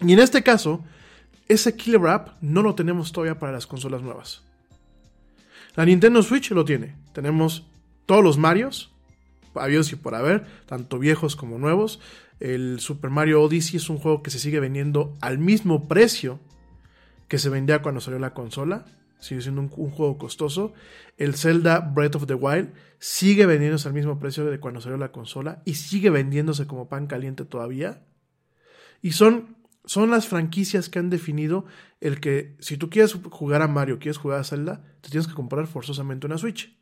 Y 0.00 0.12
en 0.12 0.20
este 0.20 0.42
caso, 0.42 0.82
ese 1.48 1.76
killer 1.76 2.06
app 2.06 2.30
no 2.40 2.62
lo 2.62 2.74
tenemos 2.74 3.12
todavía 3.12 3.38
para 3.38 3.52
las 3.52 3.66
consolas 3.66 4.00
nuevas. 4.00 4.45
La 5.76 5.84
Nintendo 5.84 6.22
Switch 6.22 6.50
lo 6.52 6.64
tiene. 6.64 6.96
Tenemos 7.12 7.66
todos 8.06 8.24
los 8.24 8.38
Marios, 8.38 8.92
habidos 9.54 9.92
y 9.92 9.96
por 9.96 10.14
haber, 10.14 10.46
tanto 10.64 10.98
viejos 10.98 11.36
como 11.36 11.58
nuevos. 11.58 12.00
El 12.40 12.80
Super 12.80 13.10
Mario 13.10 13.42
Odyssey 13.42 13.76
es 13.76 13.90
un 13.90 13.98
juego 13.98 14.22
que 14.22 14.30
se 14.30 14.38
sigue 14.38 14.58
vendiendo 14.58 15.14
al 15.20 15.38
mismo 15.38 15.86
precio 15.86 16.40
que 17.28 17.38
se 17.38 17.50
vendía 17.50 17.82
cuando 17.82 18.00
salió 18.00 18.18
la 18.18 18.32
consola. 18.32 18.86
Sigue 19.20 19.42
siendo 19.42 19.60
un, 19.60 19.70
un, 19.76 19.90
juego 19.90 20.16
costoso. 20.18 20.72
El 21.18 21.34
Zelda 21.34 21.80
Breath 21.80 22.16
of 22.16 22.26
the 22.26 22.34
Wild 22.34 22.72
sigue 22.98 23.44
vendiéndose 23.46 23.88
al 23.88 23.94
mismo 23.94 24.18
precio 24.18 24.44
de 24.46 24.60
cuando 24.60 24.80
salió 24.80 24.96
la 24.96 25.12
consola 25.12 25.62
y 25.64 25.74
sigue 25.74 26.10
vendiéndose 26.10 26.66
como 26.66 26.88
pan 26.88 27.06
caliente 27.06 27.44
todavía. 27.44 28.02
Y 29.02 29.12
son, 29.12 29.55
son 29.86 30.10
las 30.10 30.26
franquicias 30.28 30.88
que 30.88 30.98
han 30.98 31.10
definido 31.10 31.64
el 32.00 32.20
que 32.20 32.56
si 32.58 32.76
tú 32.76 32.90
quieres 32.90 33.16
jugar 33.30 33.62
a 33.62 33.68
Mario, 33.68 33.98
quieres 33.98 34.18
jugar 34.18 34.40
a 34.40 34.44
Zelda, 34.44 34.84
te 35.00 35.10
tienes 35.10 35.28
que 35.28 35.34
comprar 35.34 35.66
forzosamente 35.66 36.26
una 36.26 36.38
Switch. 36.38 36.76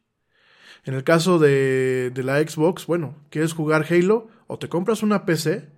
En 0.84 0.94
el 0.94 1.04
caso 1.04 1.38
de, 1.38 2.10
de 2.12 2.22
la 2.22 2.40
Xbox, 2.40 2.86
bueno, 2.86 3.16
quieres 3.30 3.52
jugar 3.52 3.86
Halo 3.88 4.28
o 4.46 4.58
te 4.58 4.68
compras 4.68 5.02
una 5.02 5.24
PC 5.24 5.68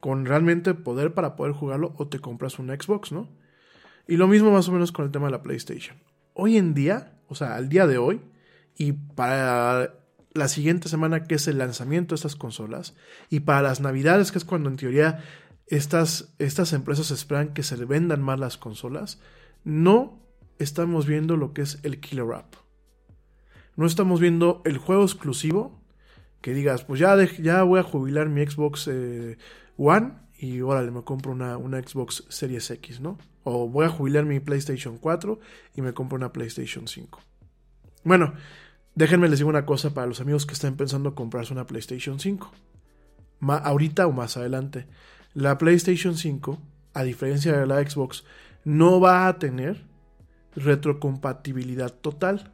con 0.00 0.26
realmente 0.26 0.74
poder 0.74 1.14
para 1.14 1.36
poder 1.36 1.52
jugarlo 1.52 1.94
o 1.96 2.08
te 2.08 2.20
compras 2.20 2.58
una 2.58 2.74
Xbox, 2.74 3.12
¿no? 3.12 3.28
Y 4.06 4.16
lo 4.16 4.26
mismo 4.26 4.50
más 4.50 4.68
o 4.68 4.72
menos 4.72 4.92
con 4.92 5.04
el 5.04 5.10
tema 5.10 5.26
de 5.26 5.32
la 5.32 5.42
PlayStation. 5.42 5.98
Hoy 6.34 6.56
en 6.56 6.74
día, 6.74 7.18
o 7.28 7.34
sea, 7.34 7.56
al 7.56 7.68
día 7.68 7.86
de 7.86 7.98
hoy, 7.98 8.20
y 8.76 8.92
para 8.92 9.94
la 10.32 10.48
siguiente 10.48 10.88
semana 10.88 11.24
que 11.24 11.34
es 11.34 11.48
el 11.48 11.58
lanzamiento 11.58 12.14
de 12.14 12.16
estas 12.16 12.36
consolas, 12.36 12.96
y 13.28 13.40
para 13.40 13.62
las 13.62 13.80
navidades, 13.80 14.32
que 14.32 14.38
es 14.38 14.44
cuando 14.44 14.70
en 14.70 14.76
teoría 14.76 15.22
estas, 15.70 16.34
estas 16.38 16.72
empresas 16.72 17.10
esperan 17.10 17.54
que 17.54 17.62
se 17.62 17.76
le 17.76 17.84
vendan 17.84 18.22
más 18.22 18.38
las 18.38 18.56
consolas, 18.56 19.20
no 19.64 20.18
estamos 20.58 21.06
viendo 21.06 21.36
lo 21.36 21.52
que 21.52 21.62
es 21.62 21.78
el 21.82 22.00
killer 22.00 22.32
app. 22.34 22.54
No 23.76 23.86
estamos 23.86 24.20
viendo 24.20 24.62
el 24.64 24.78
juego 24.78 25.04
exclusivo 25.04 25.80
que 26.40 26.54
digas, 26.54 26.84
pues 26.84 27.00
ya, 27.00 27.16
ya 27.40 27.62
voy 27.62 27.80
a 27.80 27.84
jubilar 27.84 28.28
mi 28.28 28.44
Xbox 28.44 28.88
eh, 28.88 29.38
One 29.76 30.12
y 30.38 30.60
órale, 30.60 30.90
me 30.90 31.02
compro 31.02 31.32
una, 31.32 31.56
una 31.56 31.80
Xbox 31.80 32.24
Series 32.28 32.70
X, 32.70 33.00
¿no? 33.00 33.18
O 33.44 33.68
voy 33.68 33.86
a 33.86 33.88
jubilar 33.88 34.24
mi 34.24 34.40
PlayStation 34.40 34.98
4 34.98 35.40
y 35.74 35.82
me 35.82 35.94
compro 35.94 36.16
una 36.16 36.32
PlayStation 36.32 36.86
5. 36.86 37.20
Bueno, 38.04 38.34
déjenme 38.94 39.28
les 39.28 39.38
digo 39.38 39.50
una 39.50 39.66
cosa 39.66 39.94
para 39.94 40.06
los 40.06 40.20
amigos 40.20 40.46
que 40.46 40.54
están 40.54 40.76
pensando 40.76 41.14
comprarse 41.14 41.52
una 41.52 41.66
PlayStation 41.66 42.20
5. 42.20 42.52
Ma 43.40 43.56
ahorita 43.56 44.06
o 44.06 44.12
más 44.12 44.36
adelante. 44.36 44.86
La 45.38 45.56
PlayStation 45.56 46.16
5, 46.16 46.58
a 46.94 47.04
diferencia 47.04 47.56
de 47.56 47.64
la 47.64 47.80
Xbox, 47.88 48.24
no 48.64 48.98
va 48.98 49.28
a 49.28 49.38
tener 49.38 49.84
retrocompatibilidad 50.56 51.94
total. 51.94 52.50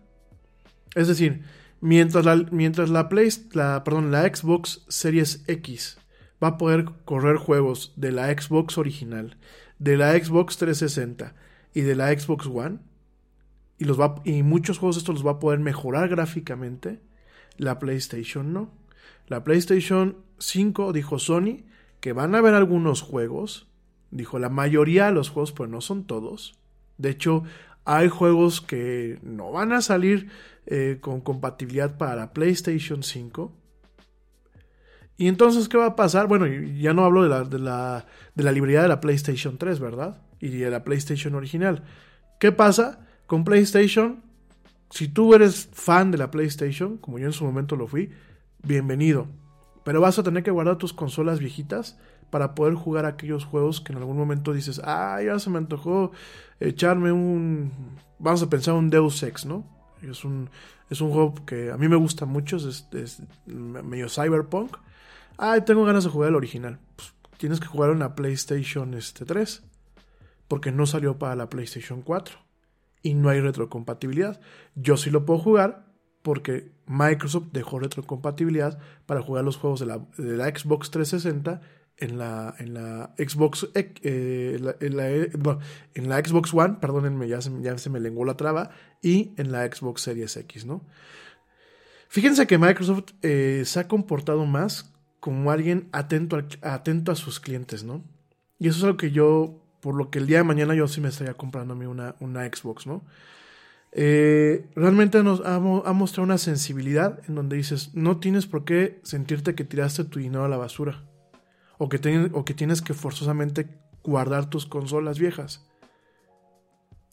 Es 0.94 1.08
decir, 1.08 1.44
mientras 1.80 2.26
la, 2.26 2.36
mientras 2.50 2.90
la, 2.90 3.08
Play, 3.08 3.30
la, 3.52 3.82
perdón, 3.84 4.10
la 4.10 4.24
Xbox 4.24 4.84
Series 4.88 5.44
X 5.46 5.96
va 6.42 6.48
a 6.48 6.58
poder 6.58 6.84
correr 7.06 7.38
juegos 7.38 7.94
de 7.96 8.12
la 8.12 8.30
Xbox 8.30 8.76
original, 8.76 9.38
de 9.78 9.96
la 9.96 10.12
Xbox 10.12 10.58
360 10.58 11.34
y 11.72 11.80
de 11.80 11.94
la 11.94 12.12
Xbox 12.12 12.46
One, 12.48 12.80
y, 13.78 13.86
los 13.86 13.98
va, 13.98 14.16
y 14.26 14.42
muchos 14.42 14.76
juegos 14.76 14.98
estos 14.98 15.14
los 15.14 15.26
va 15.26 15.30
a 15.30 15.38
poder 15.38 15.58
mejorar 15.58 16.10
gráficamente, 16.10 17.00
la 17.56 17.78
PlayStation 17.78 18.52
no. 18.52 18.70
La 19.26 19.42
PlayStation 19.42 20.18
5 20.38 20.92
dijo 20.92 21.18
Sony 21.18 21.64
que 22.04 22.12
van 22.12 22.34
a 22.34 22.38
haber 22.40 22.52
algunos 22.52 23.00
juegos, 23.00 23.66
dijo 24.10 24.38
la 24.38 24.50
mayoría 24.50 25.06
de 25.06 25.12
los 25.12 25.30
juegos, 25.30 25.52
pero 25.52 25.68
no 25.68 25.80
son 25.80 26.04
todos. 26.04 26.54
De 26.98 27.08
hecho, 27.08 27.44
hay 27.86 28.10
juegos 28.10 28.60
que 28.60 29.18
no 29.22 29.52
van 29.52 29.72
a 29.72 29.80
salir 29.80 30.28
eh, 30.66 30.98
con 31.00 31.22
compatibilidad 31.22 31.96
para 31.96 32.34
PlayStation 32.34 33.02
5. 33.02 33.50
Y 35.16 35.28
entonces, 35.28 35.66
¿qué 35.66 35.78
va 35.78 35.86
a 35.86 35.96
pasar? 35.96 36.26
Bueno, 36.28 36.46
ya 36.46 36.92
no 36.92 37.06
hablo 37.06 37.22
de 37.22 37.30
la, 37.30 37.44
de 37.44 37.58
la, 37.58 38.04
de 38.34 38.44
la 38.44 38.52
librería 38.52 38.82
de 38.82 38.88
la 38.88 39.00
PlayStation 39.00 39.56
3, 39.56 39.80
¿verdad? 39.80 40.20
Y 40.40 40.48
de 40.48 40.70
la 40.70 40.84
PlayStation 40.84 41.34
original. 41.34 41.84
¿Qué 42.38 42.52
pasa 42.52 43.06
con 43.26 43.44
PlayStation? 43.44 44.22
Si 44.90 45.08
tú 45.08 45.32
eres 45.32 45.70
fan 45.72 46.10
de 46.10 46.18
la 46.18 46.30
PlayStation, 46.30 46.98
como 46.98 47.18
yo 47.18 47.24
en 47.24 47.32
su 47.32 47.46
momento 47.46 47.76
lo 47.76 47.86
fui, 47.86 48.10
bienvenido. 48.62 49.26
Pero 49.84 50.00
vas 50.00 50.18
a 50.18 50.22
tener 50.22 50.42
que 50.42 50.50
guardar 50.50 50.78
tus 50.78 50.92
consolas 50.92 51.38
viejitas 51.38 51.98
para 52.30 52.54
poder 52.54 52.74
jugar 52.74 53.06
aquellos 53.06 53.44
juegos 53.44 53.80
que 53.80 53.92
en 53.92 53.98
algún 53.98 54.16
momento 54.16 54.52
dices, 54.52 54.80
ah, 54.84 55.20
ya 55.24 55.38
se 55.38 55.50
me 55.50 55.58
antojó 55.58 56.10
echarme 56.58 57.12
un, 57.12 57.70
vamos 58.18 58.42
a 58.42 58.50
pensar 58.50 58.74
un 58.74 58.90
Deus 58.90 59.22
Ex, 59.22 59.46
¿no? 59.46 59.64
Es 60.02 60.24
un, 60.24 60.50
es 60.90 61.00
un 61.00 61.12
juego 61.12 61.34
que 61.46 61.70
a 61.70 61.76
mí 61.76 61.86
me 61.88 61.96
gusta 61.96 62.26
mucho, 62.26 62.56
es, 62.56 63.22
medio 63.46 64.08
cyberpunk. 64.08 64.76
Ah, 65.38 65.60
tengo 65.64 65.84
ganas 65.84 66.04
de 66.04 66.10
jugar 66.10 66.30
el 66.30 66.34
original. 66.34 66.78
Pues, 66.96 67.14
tienes 67.38 67.60
que 67.60 67.66
jugar 67.66 67.90
una 67.90 68.14
PlayStation 68.14 68.94
este, 68.94 69.24
3, 69.24 69.62
porque 70.48 70.72
no 70.72 70.86
salió 70.86 71.18
para 71.18 71.36
la 71.36 71.48
PlayStation 71.48 72.02
4 72.02 72.36
y 73.02 73.14
no 73.14 73.28
hay 73.28 73.40
retrocompatibilidad. 73.40 74.40
Yo 74.74 74.96
sí 74.96 75.10
lo 75.10 75.24
puedo 75.24 75.40
jugar 75.40 75.84
porque 76.24 76.72
Microsoft 76.86 77.48
dejó 77.52 77.78
retrocompatibilidad 77.78 78.78
para 79.04 79.20
jugar 79.20 79.44
los 79.44 79.58
juegos 79.58 79.80
de 79.80 79.86
la, 79.86 79.98
de 80.16 80.38
la 80.38 80.46
Xbox 80.46 80.90
360 80.90 81.60
en 81.98 82.16
la, 82.16 82.54
en 82.58 82.72
la 82.72 83.14
Xbox 83.18 83.68
eh, 83.74 84.58
en, 84.80 86.08
la, 86.08 86.24
Xbox 86.24 86.54
One, 86.54 86.78
perdónenme, 86.80 87.28
ya 87.28 87.42
se, 87.42 87.90
me 87.90 88.00
lenguó 88.00 88.24
la 88.24 88.38
traba, 88.38 88.70
y 89.02 89.32
en 89.36 89.52
la 89.52 89.66
Xbox 89.66 90.00
Series 90.00 90.34
X, 90.38 90.64
¿no? 90.64 90.80
Fíjense 92.08 92.46
que 92.46 92.56
Microsoft 92.56 93.12
eh, 93.20 93.64
se 93.66 93.80
ha 93.80 93.86
comportado 93.86 94.46
más 94.46 94.94
como 95.20 95.50
alguien 95.50 95.90
atento 95.92 96.38
atento 96.62 97.12
a 97.12 97.16
sus 97.16 97.38
clientes, 97.38 97.84
¿no? 97.84 98.02
Y 98.58 98.68
eso 98.68 98.78
es 98.78 98.84
algo 98.84 98.96
que 98.96 99.10
yo, 99.10 99.60
por 99.82 99.94
lo 99.94 100.08
que 100.08 100.20
el 100.20 100.26
día 100.26 100.38
de 100.38 100.44
mañana 100.44 100.74
yo 100.74 100.88
sí 100.88 101.02
me 101.02 101.10
estaría 101.10 101.34
comprando 101.34 101.74
a 101.74 101.76
mí 101.76 101.84
una, 101.84 102.16
una 102.20 102.46
Xbox, 102.46 102.86
¿no? 102.86 103.04
Eh, 103.96 104.68
realmente 104.74 105.22
nos 105.22 105.40
ha, 105.46 105.60
mostrado 105.60 106.24
una 106.24 106.38
sensibilidad 106.38 107.20
en 107.28 107.36
donde 107.36 107.56
dices, 107.56 107.94
no 107.94 108.18
tienes 108.18 108.46
por 108.46 108.64
qué 108.64 108.98
sentirte 109.04 109.54
que 109.54 109.62
tiraste 109.62 110.04
tu 110.04 110.18
dinero 110.18 110.44
a 110.44 110.48
la 110.48 110.56
basura. 110.56 111.04
O 111.78 111.88
que, 111.88 111.98
tienes 111.98 112.82
que 112.82 112.94
forzosamente 112.94 113.68
guardar 114.02 114.50
tus 114.50 114.66
consolas 114.66 115.18
viejas. 115.18 115.66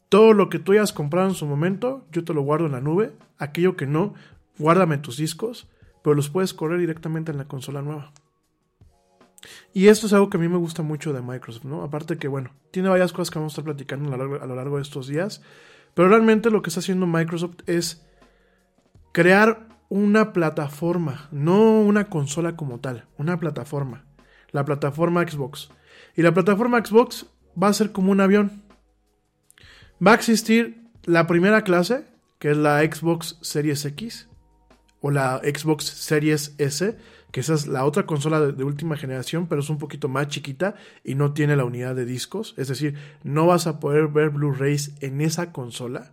Todo 0.08 0.34
lo 0.34 0.48
que 0.48 0.58
tú 0.58 0.72
hayas 0.72 0.92
comprado 0.92 1.28
en 1.28 1.34
su 1.34 1.46
momento, 1.46 2.06
yo 2.10 2.24
te 2.24 2.34
lo 2.34 2.42
guardo 2.42 2.66
en 2.66 2.72
la 2.72 2.80
nube. 2.80 3.12
Aquello 3.38 3.76
que 3.76 3.86
no, 3.86 4.14
guárdame 4.58 4.98
tus 4.98 5.16
discos, 5.16 5.68
pero 6.02 6.14
los 6.14 6.30
puedes 6.30 6.52
correr 6.52 6.80
directamente 6.80 7.32
en 7.32 7.38
la 7.38 7.48
consola 7.48 7.82
nueva. 7.82 8.12
Y 9.72 9.88
esto 9.88 10.06
es 10.06 10.12
algo 10.12 10.30
que 10.30 10.36
a 10.36 10.40
mí 10.40 10.48
me 10.48 10.58
gusta 10.58 10.82
mucho 10.82 11.12
de 11.12 11.22
Microsoft, 11.22 11.64
¿no? 11.64 11.82
Aparte 11.82 12.18
que, 12.18 12.28
bueno, 12.28 12.50
tiene 12.70 12.88
varias 12.88 13.12
cosas 13.12 13.30
que 13.30 13.38
vamos 13.38 13.52
a 13.52 13.54
estar 13.54 13.64
platicando 13.64 14.12
a 14.14 14.46
lo 14.46 14.54
largo 14.54 14.76
de 14.76 14.82
estos 14.82 15.08
días, 15.08 15.42
pero 15.94 16.08
realmente 16.08 16.50
lo 16.50 16.62
que 16.62 16.70
está 16.70 16.80
haciendo 16.80 17.06
Microsoft 17.06 17.56
es 17.66 18.06
crear 19.12 19.68
una 19.88 20.32
plataforma, 20.32 21.28
no 21.32 21.80
una 21.80 22.08
consola 22.08 22.56
como 22.56 22.80
tal, 22.80 23.06
una 23.18 23.38
plataforma, 23.38 24.06
la 24.50 24.64
plataforma 24.64 25.22
Xbox. 25.22 25.70
Y 26.16 26.22
la 26.22 26.32
plataforma 26.32 26.82
Xbox 26.84 27.26
va 27.60 27.68
a 27.68 27.74
ser 27.74 27.92
como 27.92 28.10
un 28.10 28.20
avión. 28.20 28.62
Va 30.04 30.12
a 30.12 30.14
existir 30.14 30.90
la 31.04 31.26
primera 31.26 31.62
clase, 31.62 32.06
que 32.38 32.52
es 32.52 32.56
la 32.56 32.80
Xbox 32.80 33.38
Series 33.42 33.84
X, 33.84 34.28
o 35.00 35.10
la 35.10 35.40
Xbox 35.44 35.84
Series 35.84 36.54
S, 36.58 36.96
que 37.32 37.40
esa 37.40 37.54
es 37.54 37.66
la 37.66 37.86
otra 37.86 38.04
consola 38.04 38.40
de, 38.40 38.62
última 38.62 38.96
generación, 38.98 39.46
pero 39.48 39.62
es 39.62 39.70
un 39.70 39.78
poquito 39.78 40.08
más 40.08 40.28
chiquita 40.28 40.74
y 41.02 41.14
no 41.14 41.32
tiene 41.32 41.56
la 41.56 41.64
unidad 41.64 41.96
de 41.96 42.04
discos. 42.04 42.54
Es 42.58 42.68
decir, 42.68 42.94
no 43.24 43.46
vas 43.46 43.66
a 43.66 43.80
poder 43.80 44.08
ver 44.08 44.30
Blu-rays 44.30 44.92
en 45.00 45.22
esa 45.22 45.50
consola. 45.50 46.12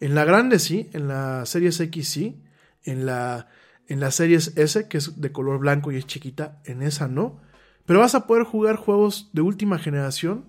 En 0.00 0.14
la 0.14 0.24
grande 0.24 0.58
sí, 0.58 0.88
en 0.94 1.06
la 1.06 1.44
Series 1.44 1.78
X 1.78 2.08
sí, 2.08 2.42
en 2.82 3.04
la, 3.04 3.48
en 3.88 4.00
la 4.00 4.10
Series 4.10 4.56
S, 4.56 4.88
que 4.88 4.96
es 4.96 5.20
de 5.20 5.32
color 5.32 5.58
blanco 5.58 5.92
y 5.92 5.96
es 5.96 6.06
chiquita, 6.06 6.62
en 6.64 6.82
esa 6.82 7.08
no. 7.08 7.42
Pero 7.84 8.00
vas 8.00 8.14
a 8.14 8.26
poder 8.26 8.44
jugar 8.44 8.76
juegos 8.76 9.28
de 9.34 9.42
última 9.42 9.78
generación 9.78 10.46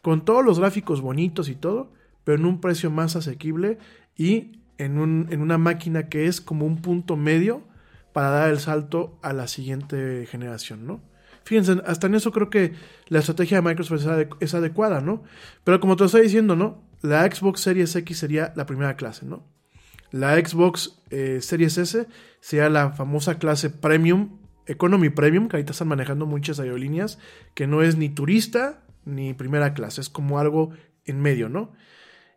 con 0.00 0.24
todos 0.24 0.42
los 0.42 0.58
gráficos 0.58 1.02
bonitos 1.02 1.50
y 1.50 1.54
todo, 1.54 1.92
pero 2.24 2.38
en 2.38 2.46
un 2.46 2.62
precio 2.62 2.90
más 2.90 3.14
asequible 3.14 3.76
y 4.16 4.62
en, 4.78 4.98
un, 4.98 5.28
en 5.30 5.42
una 5.42 5.58
máquina 5.58 6.08
que 6.08 6.24
es 6.24 6.40
como 6.40 6.64
un 6.64 6.80
punto 6.80 7.16
medio 7.18 7.62
para 8.14 8.30
dar 8.30 8.48
el 8.48 8.60
salto 8.60 9.18
a 9.22 9.32
la 9.32 9.48
siguiente 9.48 10.26
generación, 10.30 10.86
¿no? 10.86 11.02
Fíjense, 11.42 11.82
hasta 11.84 12.06
en 12.06 12.14
eso 12.14 12.30
creo 12.30 12.48
que 12.48 12.72
la 13.08 13.18
estrategia 13.18 13.60
de 13.60 13.68
Microsoft 13.68 14.06
es, 14.40 14.54
adecuada, 14.54 15.00
¿no? 15.00 15.24
Pero 15.64 15.80
como 15.80 15.96
te 15.96 16.04
estoy 16.04 16.22
diciendo, 16.22 16.54
¿no? 16.54 16.80
La 17.02 17.30
Xbox 17.30 17.60
Series 17.60 17.94
X 17.96 18.16
sería 18.16 18.52
la 18.54 18.66
primera 18.66 18.94
clase, 18.94 19.26
¿no? 19.26 19.44
La 20.12 20.36
Xbox 20.36 21.02
eh, 21.10 21.40
Series 21.42 21.76
S 21.76 22.06
sería 22.40 22.70
la 22.70 22.92
famosa 22.92 23.38
clase 23.38 23.68
Premium, 23.68 24.38
Economy 24.66 25.10
Premium, 25.10 25.48
que 25.48 25.56
ahorita 25.56 25.72
están 25.72 25.88
manejando 25.88 26.24
muchas 26.24 26.60
aerolíneas, 26.60 27.18
que 27.54 27.66
no 27.66 27.82
es 27.82 27.96
ni 27.96 28.10
turista 28.10 28.84
ni 29.04 29.34
primera 29.34 29.74
clase, 29.74 30.00
es 30.00 30.08
como 30.08 30.38
algo 30.38 30.70
en 31.04 31.20
medio, 31.20 31.48
¿no? 31.48 31.72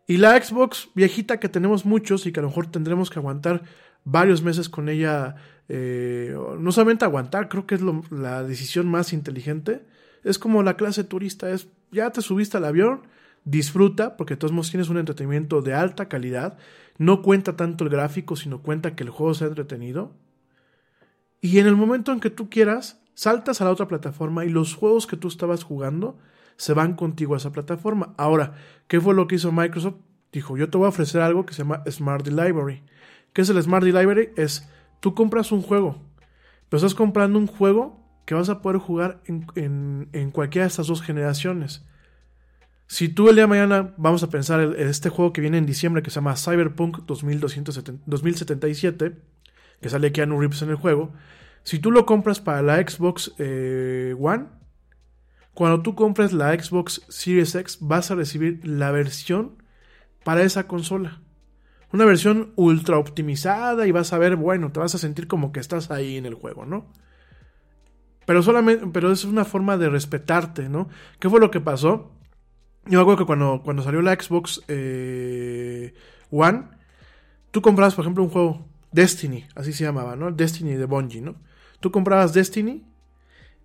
Y 0.07 0.17
la 0.17 0.41
Xbox 0.41 0.89
viejita 0.95 1.39
que 1.39 1.49
tenemos 1.49 1.85
muchos 1.85 2.25
y 2.25 2.31
que 2.31 2.39
a 2.39 2.43
lo 2.43 2.49
mejor 2.49 2.71
tendremos 2.71 3.11
que 3.11 3.19
aguantar 3.19 3.63
varios 4.09 4.41
meses 4.41 4.69
con 4.69 4.87
ella, 4.87 5.35
eh, 5.67 6.33
no 6.59 6.71
solamente 6.71 7.03
aguantar, 7.03 7.49
creo 7.49 7.67
que 7.67 7.75
es 7.75 7.81
la 8.09 8.43
decisión 8.43 8.87
más 8.87 9.11
inteligente. 9.11 9.85
Es 10.23 10.39
como 10.39 10.63
la 10.63 10.77
clase 10.77 11.03
turista, 11.03 11.49
es 11.51 11.67
ya 11.91 12.09
te 12.11 12.21
subiste 12.21 12.55
al 12.55 12.65
avión, 12.65 13.01
disfruta, 13.43 14.15
porque 14.15 14.35
de 14.35 14.39
todos 14.39 14.53
modos 14.53 14.71
tienes 14.71 14.89
un 14.89 14.97
entretenimiento 14.97 15.61
de 15.61 15.73
alta 15.73 16.07
calidad, 16.07 16.57
no 16.97 17.21
cuenta 17.21 17.57
tanto 17.57 17.83
el 17.83 17.89
gráfico, 17.89 18.35
sino 18.37 18.61
cuenta 18.61 18.95
que 18.95 19.03
el 19.03 19.09
juego 19.09 19.33
sea 19.33 19.47
entretenido. 19.47 20.13
Y 21.41 21.59
en 21.59 21.67
el 21.67 21.75
momento 21.75 22.13
en 22.13 22.21
que 22.21 22.29
tú 22.29 22.49
quieras, 22.49 23.01
saltas 23.13 23.59
a 23.59 23.65
la 23.65 23.71
otra 23.71 23.87
plataforma 23.87 24.45
y 24.45 24.49
los 24.49 24.73
juegos 24.73 25.05
que 25.05 25.17
tú 25.17 25.27
estabas 25.27 25.63
jugando 25.63 26.17
se 26.55 26.73
van 26.73 26.95
contigo 26.95 27.33
a 27.33 27.37
esa 27.37 27.51
plataforma. 27.51 28.13
Ahora, 28.17 28.55
¿qué 28.87 29.01
fue 29.01 29.13
lo 29.13 29.27
que 29.27 29.35
hizo 29.35 29.51
Microsoft? 29.51 29.95
Dijo, 30.31 30.57
yo 30.57 30.69
te 30.69 30.77
voy 30.77 30.85
a 30.85 30.89
ofrecer 30.89 31.21
algo 31.21 31.45
que 31.45 31.53
se 31.53 31.63
llama 31.63 31.83
Smart 31.89 32.25
Library. 32.27 32.83
¿Qué 33.37 33.43
es 33.43 33.49
el 33.51 33.61
Smart 33.61 33.83
Library? 33.83 34.31
Es, 34.35 34.67
tú 34.99 35.13
compras 35.13 35.51
un 35.51 35.61
juego, 35.61 36.01
pero 36.69 36.77
estás 36.77 36.95
comprando 36.95 37.37
un 37.37 37.45
juego 37.45 38.03
que 38.25 38.33
vas 38.33 38.49
a 38.49 38.63
poder 38.63 38.79
jugar 38.79 39.21
en, 39.25 40.09
en, 40.11 40.31
cualquiera 40.31 40.63
de 40.63 40.69
estas 40.69 40.87
dos 40.87 41.03
generaciones. 41.03 41.85
Si 42.87 43.09
tú 43.09 43.29
el 43.29 43.35
día 43.35 43.43
de 43.43 43.49
mañana 43.49 43.93
vamos 43.97 44.23
a 44.23 44.31
pensar 44.31 44.61
en 44.61 44.87
este 44.87 45.09
juego 45.09 45.33
que 45.33 45.41
viene 45.41 45.59
en 45.59 45.67
diciembre 45.67 46.01
que 46.01 46.09
se 46.09 46.15
llama 46.15 46.35
Cyberpunk 46.35 47.05
2077, 47.05 49.21
que 49.81 49.89
sale 49.89 50.11
Keanu 50.11 50.39
Reeves 50.39 50.63
en 50.63 50.71
el 50.71 50.75
juego, 50.75 51.13
si 51.61 51.77
tú 51.77 51.91
lo 51.91 52.07
compras 52.07 52.39
para 52.39 52.63
la 52.63 52.77
Xbox 52.77 53.35
eh, 53.37 54.15
One, 54.19 54.45
cuando 55.53 55.83
tú 55.83 55.93
compres 55.93 56.33
la 56.33 56.59
Xbox 56.59 57.03
Series 57.07 57.53
X, 57.53 57.77
vas 57.81 58.09
a 58.09 58.15
recibir 58.15 58.67
la 58.67 58.89
versión 58.89 59.61
para 60.23 60.41
esa 60.41 60.65
consola. 60.65 61.21
Una 61.93 62.05
versión 62.05 62.51
ultra 62.55 62.97
optimizada 62.97 63.87
y 63.87 63.91
vas 63.91 64.11
a 64.13 64.17
ver, 64.17 64.35
bueno, 64.35 64.71
te 64.71 64.79
vas 64.79 64.93
a 64.95 64.97
sentir 64.97 65.27
como 65.27 65.51
que 65.51 65.59
estás 65.59 65.89
ahí 65.89 66.17
en 66.17 66.25
el 66.25 66.33
juego, 66.33 66.65
¿no? 66.65 66.91
Pero 68.25 68.43
solamente, 68.43 68.85
pero 68.91 69.11
es 69.11 69.23
una 69.23 69.45
forma 69.45 69.77
de 69.77 69.89
respetarte, 69.89 70.67
¿no? 70.67 70.89
¿Qué 71.19 71.29
fue 71.29 71.39
lo 71.39 71.49
que 71.49 71.61
pasó? 71.61 72.11
Yo 72.85 72.99
hago 72.99 73.15
que 73.15 73.25
cuando, 73.25 73.61
cuando 73.63 73.83
salió 73.83 74.01
la 74.01 74.13
Xbox 74.13 74.63
eh, 74.67 75.93
One, 76.29 76.65
tú 77.51 77.61
comprabas, 77.61 77.95
por 77.95 78.03
ejemplo, 78.03 78.23
un 78.23 78.29
juego, 78.29 78.67
Destiny, 78.91 79.45
así 79.55 79.71
se 79.71 79.85
llamaba, 79.85 80.15
¿no? 80.15 80.31
Destiny 80.31 80.73
de 80.73 80.85
Bungie, 80.85 81.21
¿no? 81.21 81.35
Tú 81.79 81.91
comprabas 81.91 82.33
Destiny 82.33 82.85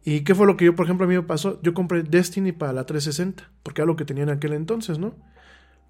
¿Y 0.05 0.23
qué 0.23 0.35
fue 0.35 0.47
lo 0.47 0.57
que 0.57 0.65
yo, 0.65 0.74
por 0.74 0.86
ejemplo, 0.86 1.07
a 1.07 1.09
mí 1.09 1.15
me 1.15 1.23
pasó? 1.23 1.61
Yo 1.62 1.74
compré 1.74 2.03
Destiny 2.03 2.53
para 2.53 2.73
la 2.73 2.85
360, 2.85 3.51
porque 3.62 3.82
era 3.82 3.86
lo 3.86 3.97
que 3.97 4.05
tenía 4.05 4.24
en 4.24 4.31
aquel 4.31 4.53
entonces, 4.53 4.99
¿no? 4.99 5.15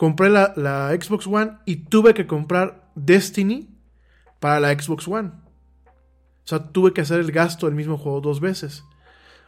Compré 0.02 0.30
la, 0.30 0.90
Xbox 1.00 1.28
One 1.28 1.58
y 1.64 1.76
tuve 1.76 2.12
que 2.12 2.26
comprar 2.26 2.90
Destiny 2.96 3.72
para 4.40 4.58
la 4.58 4.72
Xbox 4.72 5.06
One. 5.06 5.28
O 5.28 6.42
sea, 6.42 6.72
tuve 6.72 6.92
que 6.92 7.02
hacer 7.02 7.20
el 7.20 7.30
gasto 7.30 7.66
del 7.66 7.76
mismo 7.76 7.96
juego 7.96 8.20
dos 8.20 8.40
veces. 8.40 8.84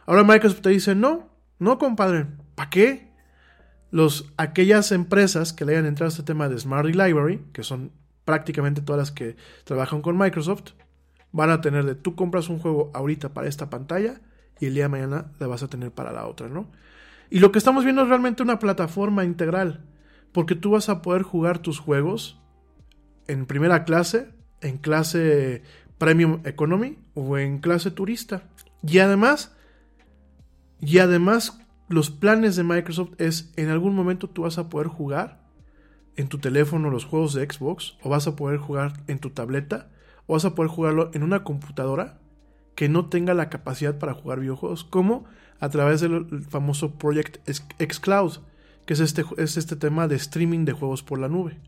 Ahora 0.05 0.23
Microsoft 0.23 0.61
te 0.61 0.69
dice, 0.69 0.95
no, 0.95 1.29
no, 1.59 1.77
compadre, 1.77 2.27
¿para 2.55 2.69
qué? 2.69 3.11
Los, 3.91 4.31
aquellas 4.37 4.93
empresas 4.93 5.51
que 5.51 5.65
le 5.65 5.73
hayan 5.73 5.87
entrado 5.87 6.07
a 6.07 6.13
este 6.13 6.23
tema 6.23 6.47
de 6.47 6.57
Smart 6.57 6.87
Library, 6.87 7.45
que 7.51 7.63
son 7.63 7.91
prácticamente 8.23 8.79
todas 8.79 8.99
las 8.99 9.11
que 9.11 9.35
trabajan 9.65 10.01
con 10.01 10.17
Microsoft, 10.17 10.71
van 11.33 11.49
a 11.49 11.59
tener 11.59 11.83
de 11.83 11.95
tú 11.95 12.15
compras 12.15 12.47
un 12.47 12.59
juego 12.59 12.91
ahorita 12.93 13.33
para 13.33 13.49
esta 13.49 13.69
pantalla 13.69 14.21
y 14.61 14.67
el 14.67 14.73
día 14.73 14.83
de 14.83 14.89
mañana 14.89 15.33
la 15.37 15.47
vas 15.47 15.63
a 15.63 15.67
tener 15.67 15.91
para 15.91 16.13
la 16.13 16.25
otra, 16.27 16.47
¿no? 16.47 16.71
Y 17.29 17.39
lo 17.39 17.51
que 17.51 17.57
estamos 17.57 17.83
viendo 17.83 18.03
es 18.03 18.07
realmente 18.07 18.41
una 18.41 18.57
plataforma 18.57 19.25
integral, 19.25 19.83
porque 20.35 20.55
tú 20.55 20.71
vas 20.71 20.89
a 20.89 21.01
poder 21.01 21.21
jugar 21.21 21.59
tus 21.59 21.79
juegos 21.79 22.41
en 23.25 23.45
primera 23.45 23.85
clase, 23.85 24.33
en 24.59 24.77
clase 24.77 25.63
Premium 25.97 26.41
Economy 26.43 26.99
o 27.13 27.37
en 27.37 27.59
clase 27.59 27.89
turista. 27.89 28.43
Y 28.85 28.99
además, 28.99 29.55
y 30.81 30.97
además 30.97 31.61
los 31.87 32.09
planes 32.09 32.57
de 32.57 32.65
Microsoft 32.65 33.13
es 33.17 33.53
en 33.55 33.69
algún 33.69 33.95
momento 33.95 34.29
tú 34.29 34.41
vas 34.41 34.57
a 34.57 34.67
poder 34.67 34.87
jugar 34.87 35.39
en 36.17 36.27
tu 36.27 36.37
teléfono 36.39 36.89
los 36.89 37.05
juegos 37.05 37.33
de 37.33 37.49
Xbox 37.49 37.97
o 38.03 38.09
vas 38.09 38.27
a 38.27 38.35
poder 38.35 38.57
jugar 38.57 38.91
en 39.07 39.19
tu 39.19 39.29
tableta 39.29 39.89
o 40.27 40.33
vas 40.33 40.43
a 40.43 40.53
poder 40.53 40.69
jugarlo 40.69 41.11
en 41.13 41.23
una 41.23 41.45
computadora 41.45 42.19
que 42.75 42.89
no 42.89 43.07
tenga 43.07 43.33
la 43.33 43.49
capacidad 43.49 43.97
para 43.99 44.13
jugar 44.13 44.41
videojuegos, 44.41 44.83
como 44.83 45.23
a 45.61 45.69
través 45.69 46.01
del 46.01 46.43
famoso 46.43 46.95
Project 46.95 47.37
xCloud, 47.49 48.39
que 48.85 48.93
es 48.93 48.99
este, 48.99 49.23
es 49.37 49.57
este 49.57 49.75
tema 49.75 50.07
de 50.07 50.15
streaming 50.15 50.65
de 50.65 50.73
juegos 50.73 51.03
por 51.03 51.19
la 51.19 51.27
nube. 51.27 51.59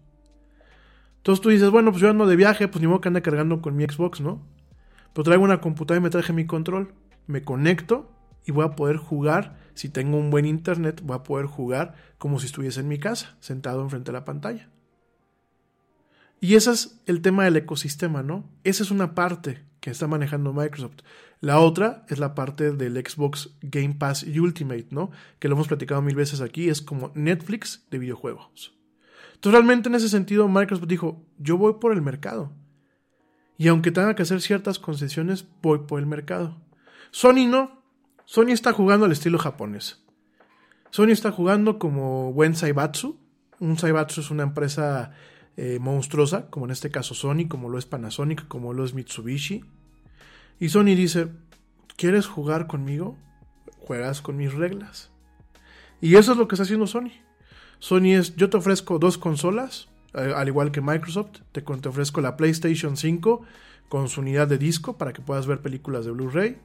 Entonces 1.18 1.42
tú 1.42 1.50
dices, 1.50 1.70
bueno, 1.70 1.92
pues 1.92 2.02
yo 2.02 2.10
ando 2.10 2.26
de 2.26 2.36
viaje, 2.36 2.68
pues 2.68 2.82
ni 2.82 2.88
modo 2.88 3.02
que 3.02 3.10
ande 3.10 3.22
cargando 3.22 3.62
con 3.62 3.76
mi 3.76 3.84
Xbox, 3.84 4.22
¿no? 4.22 4.42
Pero 5.14 5.24
traigo 5.24 5.44
una 5.44 5.60
computadora 5.60 6.00
y 6.00 6.04
me 6.04 6.10
traje 6.10 6.32
mi 6.32 6.46
control, 6.46 6.94
me 7.26 7.44
conecto 7.44 8.12
y 8.46 8.52
voy 8.52 8.66
a 8.66 8.76
poder 8.76 8.98
jugar, 8.98 9.58
si 9.74 9.90
tengo 9.90 10.18
un 10.18 10.30
buen 10.30 10.46
internet, 10.46 11.02
voy 11.04 11.18
a 11.18 11.24
poder 11.24 11.48
jugar 11.48 11.96
como 12.18 12.40
si 12.40 12.46
estuviese 12.46 12.80
en 12.80 12.88
mi 12.88 12.98
casa, 12.98 13.36
sentado 13.40 13.82
enfrente 13.82 14.12
de 14.12 14.18
la 14.18 14.26
pantalla. 14.26 14.70
Y 16.40 16.56
ese 16.56 16.72
es 16.72 17.02
el 17.08 17.22
tema 17.22 17.44
del 17.44 17.58
ecosistema, 17.58 18.24
¿no? 18.24 18.50
Esa 18.64 18.84
es 18.84 18.92
una 18.92 19.16
parte 19.16 19.66
que 19.80 19.90
está 19.90 20.08
manejando 20.08 20.54
Microsoft. 20.54 21.02
La 21.40 21.60
otra 21.60 22.06
es 22.10 22.20
la 22.20 22.34
parte 22.34 22.72
del 22.72 22.96
Xbox 22.96 23.52
Game 23.62 23.96
Pass 23.96 24.24
Ultimate, 24.24 24.88
¿no? 24.90 25.12
Que 25.40 25.48
lo 25.48 25.56
hemos 25.56 25.68
platicado 25.68 26.02
mil 26.02 26.16
veces 26.16 26.42
aquí, 26.42 26.70
es 26.70 26.82
como 26.82 27.12
Netflix 27.16 27.86
de 27.92 28.00
videojuegos. 28.00 28.74
Entonces 29.36 29.52
realmente 29.54 29.90
en 29.90 29.96
ese 29.96 30.10
sentido 30.10 30.48
Microsoft 30.48 30.88
dijo, 30.88 31.24
yo 31.38 31.58
voy 31.58 31.76
por 31.80 31.94
el 31.94 32.02
mercado. 32.02 32.52
Y 33.58 33.68
aunque 33.68 33.92
tenga 33.92 34.16
que 34.16 34.24
hacer 34.24 34.42
ciertas 34.42 34.80
concesiones, 34.80 35.46
voy 35.62 35.80
por 35.80 36.00
el 36.00 36.06
mercado. 36.06 36.58
Sony 37.12 37.48
no. 37.48 37.84
Sony 38.26 38.50
está 38.50 38.74
jugando 38.74 39.06
al 39.06 39.12
estilo 39.12 39.38
japonés. 39.38 40.04
Sony 40.90 41.10
está 41.10 41.32
jugando 41.32 41.80
como 41.80 42.34
buen 42.34 42.56
Saibatsu. 42.56 43.20
Un 43.60 43.78
Saibatsu 43.78 44.22
es 44.22 44.32
una 44.32 44.44
empresa 44.44 45.12
eh, 45.58 45.80
monstruosa, 45.82 46.50
como 46.52 46.66
en 46.66 46.72
este 46.72 46.92
caso 46.92 47.16
Sony, 47.16 47.48
como 47.50 47.68
lo 47.68 47.80
es 47.80 47.88
Panasonic, 47.88 48.48
como 48.48 48.74
lo 48.74 48.86
es 48.86 48.94
Mitsubishi. 48.94 49.66
Y 50.60 50.70
Sony 50.70 50.96
dice, 50.96 51.30
¿quieres 51.96 52.28
jugar 52.28 52.68
conmigo? 52.68 53.18
Juegas 53.80 54.22
con 54.22 54.38
mis 54.38 54.54
reglas. 54.54 55.10
Y 56.00 56.16
eso 56.16 56.34
es 56.34 56.38
lo 56.38 56.48
que 56.48 56.56
está 56.56 56.64
haciendo 56.64 56.86
Sony. 56.86 57.12
Sony 57.80 58.14
es, 58.14 58.36
yo 58.36 58.50
te 58.50 58.58
ofrezco 58.58 59.00
dos 59.00 59.18
consolas, 59.18 59.90
eh, 60.14 60.32
al 60.36 60.48
igual 60.48 60.72
que 60.72 60.82
Microsoft, 60.82 61.40
te, 61.52 61.62
te 61.62 61.90
ofrezco 61.90 62.22
la 62.22 62.38
PlayStation 62.38 62.96
5 62.96 63.42
con 63.90 64.10
su 64.10 64.22
unidad 64.22 64.48
de 64.48 64.58
disco 64.58 64.98
para 64.98 65.12
que 65.12 65.22
puedas 65.22 65.48
ver 65.48 65.62
películas 65.62 66.06
de 66.06 66.12
Blu-ray, 66.12 66.58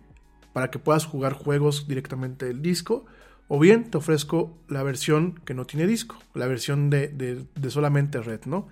para 0.53 0.71
que 0.71 0.79
puedas 0.79 1.07
jugar 1.07 1.33
juegos 1.33 1.89
directamente 1.89 2.47
del 2.47 2.61
disco, 2.61 3.07
o 3.49 3.59
bien 3.59 3.91
te 3.91 3.99
ofrezco 3.99 4.57
la 4.69 4.83
versión 4.83 5.41
que 5.45 5.55
no 5.55 5.67
tiene 5.67 5.87
disco, 5.87 6.17
la 6.35 6.47
versión 6.47 6.91
de, 6.91 7.45
solamente 7.69 8.21
red, 8.21 8.41
¿no? 8.47 8.69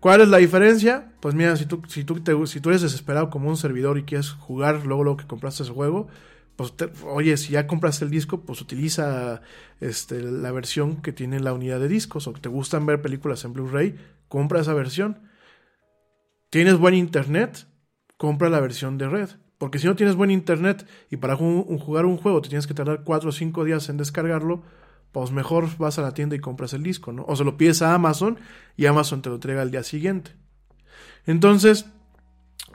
¿Cuál 0.00 0.20
es 0.20 0.28
la 0.28 0.38
diferencia? 0.38 1.12
Pues 1.20 1.34
mira, 1.34 1.56
si 1.56 1.66
tú, 1.66 1.80
si, 1.88 2.04
tú 2.04 2.20
si 2.46 2.60
tú 2.60 2.70
eres 2.70 2.82
desesperado 2.82 3.30
como 3.30 3.48
un 3.48 3.56
servidor 3.56 3.98
y 3.98 4.02
quieres 4.02 4.30
jugar 4.30 4.84
luego, 4.84 5.04
luego 5.04 5.16
que 5.16 5.26
compraste 5.26 5.62
ese 5.62 5.72
juego, 5.72 6.08
pues 6.56 6.74
oye, 7.04 7.36
si 7.36 7.52
ya 7.52 7.66
compraste 7.66 8.04
el 8.04 8.10
disco, 8.10 8.40
pues 8.40 8.60
utiliza 8.60 9.42
este, 9.80 10.20
la 10.20 10.52
versión 10.52 11.00
que 11.00 11.12
tiene 11.12 11.40
la 11.40 11.52
unidad 11.52 11.80
de 11.80 11.88
discos, 11.88 12.26
o 12.26 12.32
te 12.32 12.48
gustan 12.48 12.84
ver 12.84 13.00
películas 13.00 13.44
en 13.44 13.52
Blu-ray, 13.52 13.96
compra 14.28 14.60
esa 14.60 14.74
versión. 14.74 15.20
¿Tienes 16.50 16.76
buen 16.76 16.94
internet? 16.94 17.66
Compra 18.18 18.50
la 18.50 18.60
versión 18.60 18.98
de 18.98 19.08
red. 19.08 19.30
Porque 19.62 19.78
si 19.78 19.86
no 19.86 19.94
tienes 19.94 20.16
buen 20.16 20.32
internet 20.32 20.88
y 21.08 21.18
para 21.18 21.36
jugar 21.36 22.04
un 22.04 22.16
juego 22.16 22.42
te 22.42 22.48
tienes 22.48 22.66
que 22.66 22.74
tardar 22.74 23.04
4 23.04 23.28
o 23.28 23.32
5 23.32 23.64
días 23.64 23.88
en 23.88 23.96
descargarlo, 23.96 24.64
pues 25.12 25.30
mejor 25.30 25.68
vas 25.78 26.00
a 26.00 26.02
la 26.02 26.14
tienda 26.14 26.34
y 26.34 26.40
compras 26.40 26.72
el 26.72 26.82
disco, 26.82 27.12
¿no? 27.12 27.24
O 27.28 27.36
se 27.36 27.44
lo 27.44 27.56
pides 27.56 27.80
a 27.80 27.94
Amazon 27.94 28.40
y 28.76 28.86
Amazon 28.86 29.22
te 29.22 29.28
lo 29.28 29.36
entrega 29.36 29.62
al 29.62 29.70
día 29.70 29.84
siguiente. 29.84 30.32
Entonces, 31.26 31.86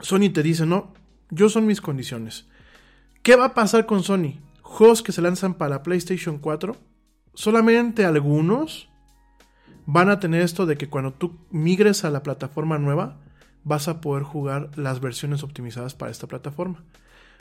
Sony 0.00 0.30
te 0.32 0.42
dice, 0.42 0.64
no, 0.64 0.94
yo 1.28 1.50
son 1.50 1.66
mis 1.66 1.82
condiciones. 1.82 2.48
¿Qué 3.22 3.36
va 3.36 3.44
a 3.44 3.54
pasar 3.54 3.84
con 3.84 4.02
Sony? 4.02 4.40
Juegos 4.62 5.02
que 5.02 5.12
se 5.12 5.20
lanzan 5.20 5.58
para 5.58 5.82
PlayStation 5.82 6.38
4, 6.38 6.74
solamente 7.34 8.06
algunos 8.06 8.88
van 9.84 10.08
a 10.08 10.20
tener 10.20 10.40
esto 10.40 10.64
de 10.64 10.78
que 10.78 10.88
cuando 10.88 11.12
tú 11.12 11.36
migres 11.50 12.06
a 12.06 12.10
la 12.10 12.22
plataforma 12.22 12.78
nueva, 12.78 13.18
vas 13.68 13.86
a 13.86 14.00
poder 14.00 14.24
jugar 14.24 14.70
las 14.76 15.00
versiones 15.00 15.42
optimizadas 15.42 15.94
para 15.94 16.10
esta 16.10 16.26
plataforma. 16.26 16.82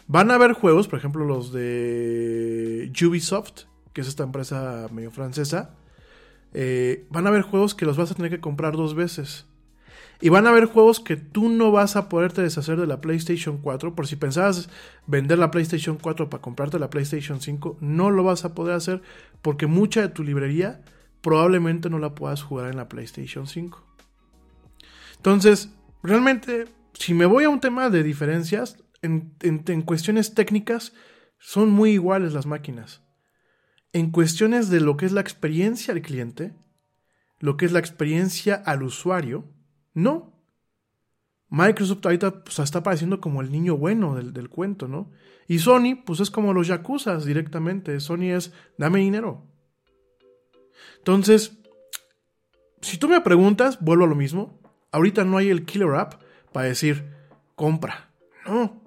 Van 0.07 0.29
a 0.29 0.35
haber 0.35 0.53
juegos, 0.53 0.87
por 0.87 0.99
ejemplo, 0.99 1.25
los 1.25 1.51
de 1.51 2.91
Ubisoft, 3.05 3.63
que 3.93 4.01
es 4.01 4.07
esta 4.07 4.23
empresa 4.23 4.87
medio 4.91 5.11
francesa. 5.11 5.71
Eh, 6.53 7.05
van 7.09 7.25
a 7.25 7.29
haber 7.29 7.41
juegos 7.41 7.75
que 7.75 7.85
los 7.85 7.97
vas 7.97 8.11
a 8.11 8.15
tener 8.15 8.29
que 8.31 8.39
comprar 8.39 8.75
dos 8.77 8.93
veces. 8.93 9.45
Y 10.19 10.29
van 10.29 10.47
a 10.47 10.49
haber 10.49 10.65
juegos 10.65 10.99
que 10.99 11.15
tú 11.15 11.49
no 11.49 11.71
vas 11.71 11.95
a 11.95 12.09
poderte 12.09 12.41
deshacer 12.41 12.79
de 12.79 12.87
la 12.87 13.01
PlayStation 13.01 13.59
4. 13.59 13.95
Por 13.95 14.07
si 14.07 14.15
pensabas 14.15 14.69
vender 15.05 15.37
la 15.37 15.51
PlayStation 15.51 15.97
4 15.97 16.29
para 16.29 16.41
comprarte 16.41 16.79
la 16.79 16.89
PlayStation 16.89 17.39
5, 17.39 17.77
no 17.81 18.09
lo 18.09 18.23
vas 18.23 18.43
a 18.43 18.55
poder 18.55 18.75
hacer 18.75 19.01
porque 19.41 19.67
mucha 19.67 20.01
de 20.01 20.09
tu 20.09 20.23
librería 20.23 20.81
probablemente 21.21 21.89
no 21.89 21.99
la 21.99 22.15
puedas 22.15 22.41
jugar 22.41 22.71
en 22.71 22.77
la 22.77 22.89
PlayStation 22.89 23.45
5. 23.45 23.83
Entonces, 25.17 25.69
realmente, 26.07 26.67
si 26.93 27.13
me 27.13 27.25
voy 27.25 27.43
a 27.43 27.49
un 27.49 27.59
tema 27.59 27.89
de 27.89 28.01
diferencias, 28.01 28.77
en, 29.01 29.81
cuestiones 29.83 30.33
técnicas, 30.33 30.93
son 31.37 31.69
muy 31.69 31.91
iguales 31.91 32.33
las 32.33 32.45
máquinas. 32.45 33.03
En 33.93 34.11
cuestiones 34.11 34.69
de 34.69 34.79
lo 34.79 34.97
que 34.97 35.05
es 35.05 35.11
la 35.11 35.21
experiencia 35.21 35.93
al 35.93 36.01
cliente, 36.01 36.55
lo 37.39 37.57
que 37.57 37.65
es 37.65 37.71
la 37.71 37.79
experiencia 37.79 38.55
al 38.55 38.83
usuario, 38.83 39.45
no. 39.93 40.33
Microsoft 41.49 42.05
ahorita 42.05 42.43
pues, 42.43 42.59
está 42.59 42.83
pareciendo 42.83 43.21
como 43.21 43.41
el 43.41 43.51
niño 43.51 43.77
bueno 43.77 44.15
del, 44.15 44.49
cuento, 44.49 44.87
¿no? 44.87 45.11
Y 45.47 45.59
Sony, 45.59 46.03
pues 46.05 46.19
es 46.19 46.31
como 46.31 46.53
los 46.53 46.67
Yakuza 46.67 47.17
directamente. 47.17 47.99
Sony 47.99 48.33
es, 48.35 48.51
dame 48.77 48.99
dinero. 48.99 49.45
Entonces, 50.97 51.57
si 52.81 52.97
tú 52.97 53.07
me 53.07 53.21
preguntas, 53.21 53.79
vuelvo 53.79 54.03
a 54.03 54.07
lo 54.07 54.15
mismo. 54.15 54.59
Ahorita 54.97 55.23
no 55.23 55.37
hay 55.37 55.51
el 55.51 55.63
killer 55.63 55.93
app 55.93 56.15
para 56.51 56.65
decir, 56.65 57.13
compra. 57.53 58.09
No. 58.47 58.81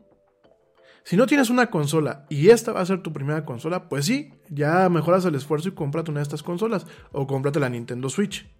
Si 1.05 1.16
no 1.16 1.24
tienes 1.27 1.51
una 1.51 1.70
consola 1.70 2.27
y 2.28 2.49
esta 2.49 2.73
va 2.73 2.81
a 2.81 2.87
ser 2.87 3.01
tu 3.01 3.12
primera 3.12 3.45
consola, 3.45 3.89
pues 3.89 4.07
sí, 4.07 4.35
ya 4.49 4.89
mejoras 4.89 5.24
el 5.24 5.37
esfuerzo 5.37 5.69
y 5.69 5.73
cómprate 5.73 6.11
una 6.11 6.19
de 6.19 6.24
estas 6.24 6.43
consolas. 6.43 6.85
O 7.12 7.28
cómprate 7.28 7.61
la 7.61 7.69
Nintendo 7.69 8.09
Switch. 8.09 8.51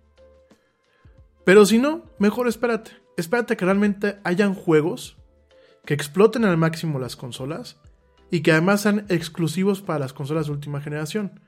Pero 1.45 1.67
si 1.67 1.79
no, 1.79 2.05
mejor 2.21 2.47
espérate. 2.47 2.93
Espérate 3.17 3.57
que 3.57 3.65
realmente 3.65 4.21
hayan 4.23 4.55
juegos 4.55 5.17
que 5.85 5.95
exploten 5.95 6.45
al 6.45 6.57
máximo 6.57 7.01
las 7.01 7.17
consolas 7.17 7.81
y 8.31 8.43
que 8.43 8.53
además 8.53 8.83
sean 8.83 9.07
exclusivos 9.09 9.81
para 9.81 9.99
las 9.99 10.13
consolas 10.13 10.47
de 10.47 10.53
última 10.53 10.81
generación. 10.81 11.41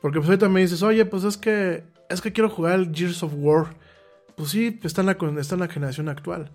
Porque 0.00 0.20
pues 0.20 0.30
ahorita 0.30 0.48
me 0.48 0.62
dices, 0.62 0.82
oye, 0.82 1.04
pues 1.04 1.24
es 1.24 1.36
que 1.36 1.84
es 2.08 2.22
que 2.22 2.32
quiero 2.32 2.48
jugar 2.48 2.78
el 2.78 2.94
Gears 2.94 3.22
of 3.22 3.34
War. 3.36 3.76
Pues 4.38 4.50
sí, 4.50 4.78
está 4.84 5.00
en 5.00 5.06
la, 5.08 5.18
está 5.40 5.56
en 5.56 5.60
la 5.60 5.66
generación 5.66 6.08
actual. 6.08 6.52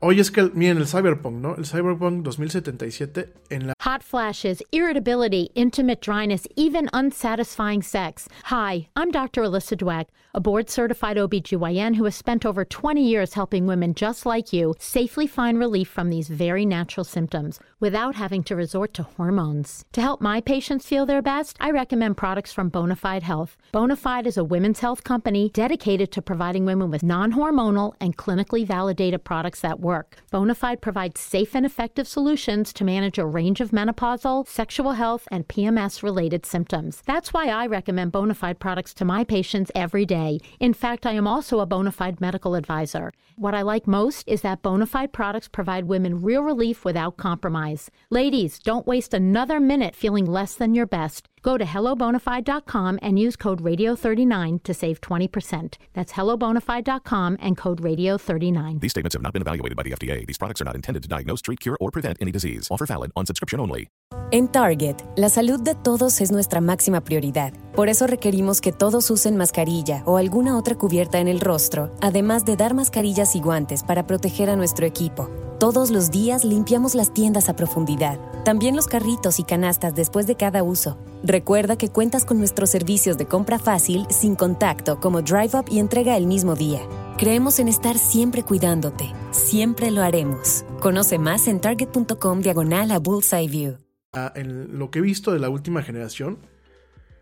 Oye, 0.00 0.20
es 0.20 0.30
que, 0.30 0.48
miren, 0.54 0.78
el 0.78 0.86
Cyberpunk, 0.86 1.40
¿no? 1.40 1.56
El 1.56 1.64
Cyberpunk 1.64 2.22
2077 2.22 3.32
en 3.50 3.66
la... 3.66 3.74
Hot 3.80 4.00
flashes, 4.00 4.62
irritability, 4.70 5.50
intimate 5.56 6.00
dryness, 6.00 6.46
even 6.54 6.88
unsatisfying 6.92 7.82
sex. 7.82 8.28
Hi, 8.44 8.86
I'm 8.94 9.10
Dr. 9.10 9.42
Alyssa 9.42 9.76
Dweck, 9.76 10.06
a 10.34 10.40
board-certified 10.40 11.16
OBGYN 11.16 11.96
who 11.96 12.04
has 12.04 12.14
spent 12.14 12.46
over 12.46 12.64
20 12.64 13.04
years 13.04 13.34
helping 13.34 13.66
women 13.66 13.92
just 13.92 14.24
like 14.24 14.52
you 14.52 14.76
safely 14.78 15.26
find 15.26 15.58
relief 15.58 15.88
from 15.88 16.10
these 16.10 16.28
very 16.28 16.64
natural 16.64 17.02
symptoms 17.02 17.58
without 17.80 18.14
having 18.14 18.44
to 18.44 18.54
resort 18.54 18.94
to 18.94 19.02
hormones. 19.02 19.84
To 19.94 20.00
help 20.00 20.20
my 20.20 20.40
patients 20.40 20.86
feel 20.86 21.06
their 21.06 21.22
best, 21.22 21.56
I 21.58 21.72
recommend 21.72 22.16
products 22.16 22.52
from 22.52 22.70
Bonafide 22.70 23.22
Health. 23.22 23.56
Bonafide 23.74 24.26
is 24.26 24.36
a 24.36 24.44
women's 24.44 24.78
health 24.78 25.02
company 25.02 25.50
dedicated 25.52 26.12
to 26.12 26.22
providing 26.22 26.64
women 26.64 26.88
with 26.88 27.02
non-hormonal 27.02 27.94
and 28.00 28.16
clinically 28.16 28.64
validated 28.64 29.24
products 29.24 29.60
that 29.62 29.80
work 29.80 29.87
work. 29.88 30.18
Bonafide 30.30 30.82
provides 30.82 31.18
safe 31.18 31.56
and 31.56 31.64
effective 31.64 32.06
solutions 32.06 32.74
to 32.74 32.84
manage 32.84 33.18
a 33.18 33.24
range 33.24 33.62
of 33.62 33.70
menopausal, 33.70 34.46
sexual 34.46 34.92
health, 34.92 35.26
and 35.30 35.48
PMS 35.48 36.02
related 36.02 36.44
symptoms. 36.44 37.02
That's 37.06 37.32
why 37.32 37.48
I 37.48 37.66
recommend 37.66 38.12
Bonafide 38.12 38.58
products 38.58 38.92
to 38.94 39.06
my 39.06 39.24
patients 39.24 39.72
every 39.74 40.04
day. 40.04 40.40
In 40.60 40.74
fact, 40.74 41.06
I 41.06 41.12
am 41.12 41.26
also 41.26 41.60
a 41.60 41.66
Bonafide 41.66 42.20
medical 42.20 42.54
advisor. 42.54 43.12
What 43.36 43.54
I 43.54 43.62
like 43.62 43.86
most 43.86 44.28
is 44.28 44.42
that 44.42 44.62
Bonafide 44.62 45.12
products 45.12 45.48
provide 45.48 45.84
women 45.84 46.20
real 46.22 46.42
relief 46.42 46.84
without 46.84 47.16
compromise. 47.16 47.90
Ladies, 48.10 48.58
don't 48.58 48.86
waste 48.86 49.14
another 49.14 49.58
minute 49.58 49.96
feeling 49.96 50.26
less 50.26 50.54
than 50.54 50.74
your 50.74 50.86
best. 50.86 51.28
Go 51.42 51.56
to 51.56 51.64
hellobonafide.com 51.64 52.98
and 53.02 53.18
use 53.18 53.36
code 53.36 53.62
radio39 53.62 54.62
to 54.64 54.74
save 54.74 55.00
20%. 55.00 55.76
That's 55.94 56.12
hellobonafide.com 56.12 57.36
and 57.40 57.56
code 57.56 57.82
radio39. 57.82 58.80
These 58.80 58.92
statements 58.92 59.14
have 59.14 59.22
not 59.22 59.32
been 59.32 59.42
evaluated 59.42 59.76
by 59.76 59.82
the 59.82 59.92
FDA. 59.92 60.26
These 60.26 60.38
products 60.38 60.60
are 60.62 60.64
not 60.64 60.74
intended 60.74 61.02
to 61.02 61.08
diagnose, 61.08 61.42
treat, 61.42 61.60
cure, 61.60 61.76
or 61.80 61.90
prevent 61.90 62.18
any 62.20 62.32
disease. 62.32 62.68
Offer 62.70 62.86
valid 62.86 63.12
on 63.14 63.26
subscription 63.26 63.60
only. 63.60 63.88
En 64.30 64.48
Target, 64.48 65.02
la 65.16 65.30
salud 65.30 65.60
de 65.60 65.74
todos 65.74 66.20
es 66.20 66.30
nuestra 66.30 66.60
máxima 66.60 67.00
prioridad. 67.02 67.54
Por 67.74 67.88
eso 67.88 68.06
requerimos 68.06 68.60
que 68.60 68.72
todos 68.72 69.10
usen 69.10 69.36
mascarilla 69.36 70.02
o 70.04 70.18
alguna 70.18 70.58
otra 70.58 70.74
cubierta 70.74 71.18
en 71.18 71.28
el 71.28 71.40
rostro, 71.40 71.90
además 72.02 72.44
de 72.44 72.56
dar 72.56 72.74
mascarillas 72.74 73.34
y 73.36 73.40
guantes 73.40 73.82
para 73.82 74.06
proteger 74.06 74.50
a 74.50 74.56
nuestro 74.56 74.86
equipo. 74.86 75.30
Todos 75.58 75.90
los 75.90 76.12
días 76.12 76.44
limpiamos 76.44 76.94
las 76.94 77.12
tiendas 77.12 77.48
a 77.48 77.56
profundidad, 77.56 78.20
también 78.44 78.76
los 78.76 78.86
carritos 78.86 79.40
y 79.40 79.42
canastas 79.42 79.92
después 79.92 80.28
de 80.28 80.36
cada 80.36 80.62
uso. 80.62 80.96
Recuerda 81.24 81.76
que 81.76 81.88
cuentas 81.88 82.24
con 82.24 82.38
nuestros 82.38 82.70
servicios 82.70 83.18
de 83.18 83.26
compra 83.26 83.58
fácil, 83.58 84.06
sin 84.08 84.36
contacto, 84.36 85.00
como 85.00 85.20
Drive 85.20 85.58
Up 85.58 85.64
y 85.68 85.80
entrega 85.80 86.16
el 86.16 86.28
mismo 86.28 86.54
día. 86.54 86.78
Creemos 87.16 87.58
en 87.58 87.66
estar 87.66 87.98
siempre 87.98 88.44
cuidándote. 88.44 89.12
Siempre 89.32 89.90
lo 89.90 90.02
haremos. 90.02 90.64
Conoce 90.78 91.18
más 91.18 91.48
en 91.48 91.60
target.com 91.60 92.40
diagonal 92.40 92.92
a 92.92 93.00
Bullseye 93.00 93.48
View. 93.48 93.78
Ah, 94.12 94.32
en 94.36 94.78
lo 94.78 94.92
que 94.92 95.00
he 95.00 95.02
visto 95.02 95.32
de 95.32 95.40
la 95.40 95.48
última 95.48 95.82
generación, 95.82 96.38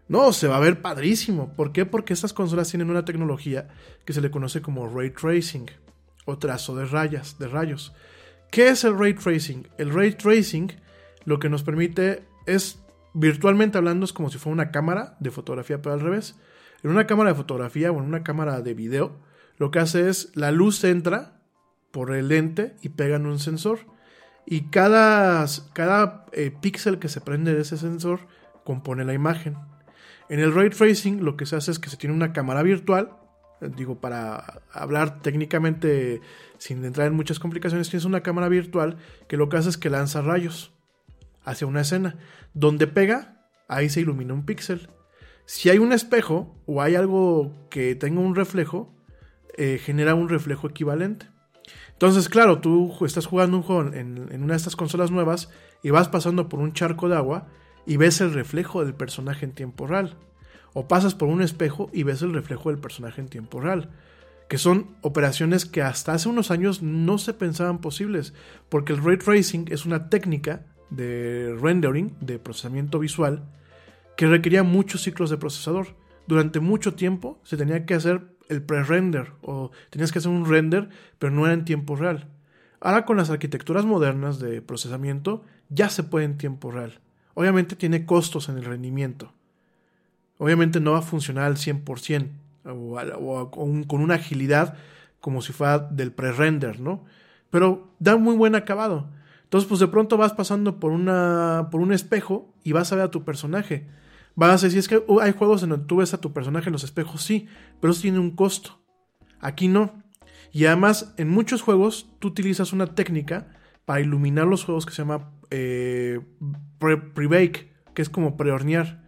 no, 0.08 0.34
se 0.34 0.46
va 0.46 0.58
a 0.58 0.60
ver 0.60 0.82
padrísimo. 0.82 1.54
¿Por 1.56 1.72
qué? 1.72 1.86
Porque 1.86 2.12
estas 2.12 2.34
consolas 2.34 2.68
tienen 2.68 2.90
una 2.90 3.06
tecnología 3.06 3.68
que 4.04 4.12
se 4.12 4.20
le 4.20 4.30
conoce 4.30 4.60
como 4.60 4.86
ray 4.86 5.08
tracing 5.08 5.70
o 6.26 6.36
trazo 6.36 6.76
de 6.76 6.84
rayas, 6.84 7.38
de 7.38 7.48
rayos. 7.48 7.94
¿Qué 8.50 8.68
es 8.68 8.84
el 8.84 8.98
ray 8.98 9.14
tracing? 9.14 9.68
El 9.78 9.92
ray 9.92 10.12
tracing 10.12 10.72
lo 11.24 11.38
que 11.38 11.48
nos 11.48 11.62
permite 11.62 12.24
es, 12.46 12.80
virtualmente 13.12 13.78
hablando, 13.78 14.04
es 14.04 14.12
como 14.12 14.30
si 14.30 14.38
fuera 14.38 14.54
una 14.54 14.70
cámara 14.70 15.16
de 15.20 15.30
fotografía, 15.30 15.82
pero 15.82 15.94
al 15.94 16.00
revés. 16.00 16.36
En 16.82 16.90
una 16.90 17.06
cámara 17.06 17.30
de 17.30 17.36
fotografía 17.36 17.90
o 17.90 17.98
en 17.98 18.04
una 18.04 18.22
cámara 18.22 18.60
de 18.60 18.74
video, 18.74 19.18
lo 19.58 19.70
que 19.70 19.80
hace 19.80 20.08
es 20.08 20.30
la 20.34 20.52
luz 20.52 20.84
entra 20.84 21.40
por 21.90 22.14
el 22.14 22.28
lente 22.28 22.76
y 22.82 22.90
pega 22.90 23.16
en 23.16 23.26
un 23.26 23.38
sensor. 23.38 23.80
Y 24.46 24.70
cada, 24.70 25.44
cada 25.72 26.26
eh, 26.32 26.52
píxel 26.60 26.98
que 26.98 27.08
se 27.08 27.20
prende 27.20 27.54
de 27.54 27.62
ese 27.62 27.76
sensor 27.76 28.20
compone 28.64 29.04
la 29.04 29.14
imagen. 29.14 29.56
En 30.28 30.40
el 30.40 30.54
ray 30.54 30.70
tracing 30.70 31.24
lo 31.24 31.36
que 31.36 31.46
se 31.46 31.56
hace 31.56 31.70
es 31.70 31.78
que 31.78 31.90
se 31.90 31.96
tiene 31.96 32.14
una 32.14 32.32
cámara 32.32 32.62
virtual, 32.62 33.16
digo, 33.60 34.00
para 34.00 34.62
hablar 34.72 35.22
técnicamente 35.22 36.20
sin 36.58 36.84
entrar 36.84 37.06
en 37.06 37.14
muchas 37.14 37.38
complicaciones, 37.38 37.88
tienes 37.90 38.04
una 38.04 38.22
cámara 38.22 38.48
virtual 38.48 38.96
que 39.28 39.36
lo 39.36 39.48
que 39.48 39.56
hace 39.56 39.68
es 39.68 39.78
que 39.78 39.90
lanza 39.90 40.22
rayos 40.22 40.72
hacia 41.44 41.66
una 41.66 41.80
escena. 41.82 42.16
Donde 42.54 42.86
pega, 42.86 43.46
ahí 43.68 43.88
se 43.88 44.00
ilumina 44.00 44.34
un 44.34 44.44
píxel. 44.44 44.88
Si 45.46 45.70
hay 45.70 45.78
un 45.78 45.92
espejo 45.92 46.60
o 46.66 46.82
hay 46.82 46.96
algo 46.96 47.52
que 47.70 47.94
tenga 47.94 48.20
un 48.20 48.34
reflejo, 48.34 48.94
eh, 49.56 49.78
genera 49.82 50.14
un 50.14 50.28
reflejo 50.28 50.68
equivalente. 50.68 51.26
Entonces, 51.92 52.28
claro, 52.28 52.60
tú 52.60 52.94
estás 53.06 53.26
jugando 53.26 53.56
un 53.56 53.62
juego 53.62 53.94
en, 53.94 54.28
en, 54.30 54.42
una 54.42 54.52
de 54.52 54.58
estas 54.58 54.76
consolas 54.76 55.10
nuevas 55.10 55.50
y 55.82 55.90
vas 55.90 56.08
pasando 56.08 56.48
por 56.48 56.60
un 56.60 56.74
charco 56.74 57.08
de 57.08 57.16
agua 57.16 57.48
y 57.86 57.96
ves 57.96 58.20
el 58.20 58.34
reflejo 58.34 58.84
del 58.84 58.94
personaje 58.94 59.46
en 59.46 59.52
tiempo 59.52 59.86
real. 59.86 60.18
O 60.78 60.88
pasas 60.88 61.14
por 61.14 61.30
un 61.30 61.40
espejo 61.40 61.88
y 61.90 62.02
ves 62.02 62.20
el 62.20 62.34
reflejo 62.34 62.68
del 62.68 62.78
personaje 62.78 63.22
en 63.22 63.28
tiempo 63.28 63.62
real. 63.62 63.88
Que 64.46 64.58
son 64.58 64.94
operaciones 65.00 65.64
que 65.64 65.80
hasta 65.80 66.12
hace 66.12 66.28
unos 66.28 66.50
años 66.50 66.82
no 66.82 67.16
se 67.16 67.32
pensaban 67.32 67.80
posibles. 67.80 68.34
Porque 68.68 68.92
el 68.92 69.02
ray 69.02 69.16
tracing 69.16 69.64
es 69.70 69.86
una 69.86 70.10
técnica 70.10 70.66
de 70.90 71.56
rendering, 71.58 72.14
de 72.20 72.38
procesamiento 72.38 72.98
visual, 72.98 73.48
que 74.18 74.26
requería 74.26 74.64
muchos 74.64 75.00
ciclos 75.02 75.30
de 75.30 75.38
procesador. 75.38 75.96
Durante 76.26 76.60
mucho 76.60 76.92
tiempo 76.92 77.40
se 77.42 77.56
tenía 77.56 77.86
que 77.86 77.94
hacer 77.94 78.26
el 78.50 78.60
pre-render 78.60 79.32
o 79.40 79.70
tenías 79.88 80.12
que 80.12 80.18
hacer 80.18 80.30
un 80.30 80.44
render, 80.44 80.90
pero 81.18 81.32
no 81.32 81.46
era 81.46 81.54
en 81.54 81.64
tiempo 81.64 81.96
real. 81.96 82.28
Ahora 82.80 83.06
con 83.06 83.16
las 83.16 83.30
arquitecturas 83.30 83.86
modernas 83.86 84.40
de 84.40 84.60
procesamiento 84.60 85.42
ya 85.70 85.88
se 85.88 86.02
puede 86.02 86.26
en 86.26 86.36
tiempo 86.36 86.70
real. 86.70 87.00
Obviamente 87.32 87.76
tiene 87.76 88.04
costos 88.04 88.50
en 88.50 88.58
el 88.58 88.66
rendimiento. 88.66 89.32
Obviamente 90.38 90.80
no 90.80 90.92
va 90.92 90.98
a 90.98 91.02
funcionar 91.02 91.44
al 91.44 91.56
100% 91.56 92.28
o, 92.64 93.50
con 93.50 94.00
una 94.00 94.14
agilidad 94.14 94.76
como 95.20 95.42
si 95.42 95.52
fuera 95.52 95.78
del 95.78 96.12
pre-render, 96.12 96.80
¿no? 96.80 97.04
Pero 97.50 97.92
da 97.98 98.16
muy 98.16 98.36
buen 98.36 98.54
acabado. 98.54 99.08
Entonces, 99.44 99.68
pues 99.68 99.80
de 99.80 99.88
pronto 99.88 100.16
vas 100.16 100.32
pasando 100.32 100.80
por, 100.80 100.92
una, 100.92 101.68
por 101.70 101.80
un 101.80 101.92
espejo 101.92 102.52
y 102.64 102.72
vas 102.72 102.92
a 102.92 102.96
ver 102.96 103.04
a 103.04 103.10
tu 103.10 103.24
personaje. 103.24 103.86
Vas 104.34 104.62
a 104.62 104.66
decir, 104.66 104.78
es 104.78 104.88
que 104.88 105.02
uh, 105.06 105.20
hay 105.20 105.32
juegos 105.32 105.62
en 105.62 105.70
donde 105.70 105.86
tú 105.86 105.96
ves 105.96 106.12
a 106.14 106.20
tu 106.20 106.32
personaje 106.32 106.68
en 106.68 106.72
los 106.72 106.84
espejos, 106.84 107.22
sí, 107.22 107.46
pero 107.80 107.92
eso 107.92 108.02
tiene 108.02 108.18
un 108.18 108.32
costo. 108.32 108.78
Aquí 109.40 109.68
no. 109.68 110.02
Y 110.52 110.66
además, 110.66 111.14
en 111.16 111.28
muchos 111.28 111.62
juegos, 111.62 112.08
tú 112.18 112.28
utilizas 112.28 112.72
una 112.72 112.94
técnica 112.94 113.48
para 113.84 114.00
iluminar 114.00 114.46
los 114.46 114.64
juegos 114.64 114.84
que 114.84 114.92
se 114.92 115.02
llama 115.02 115.30
eh, 115.50 116.20
pre-bake, 116.78 117.72
que 117.94 118.02
es 118.02 118.10
como 118.10 118.36
pre-hornear. 118.36 119.05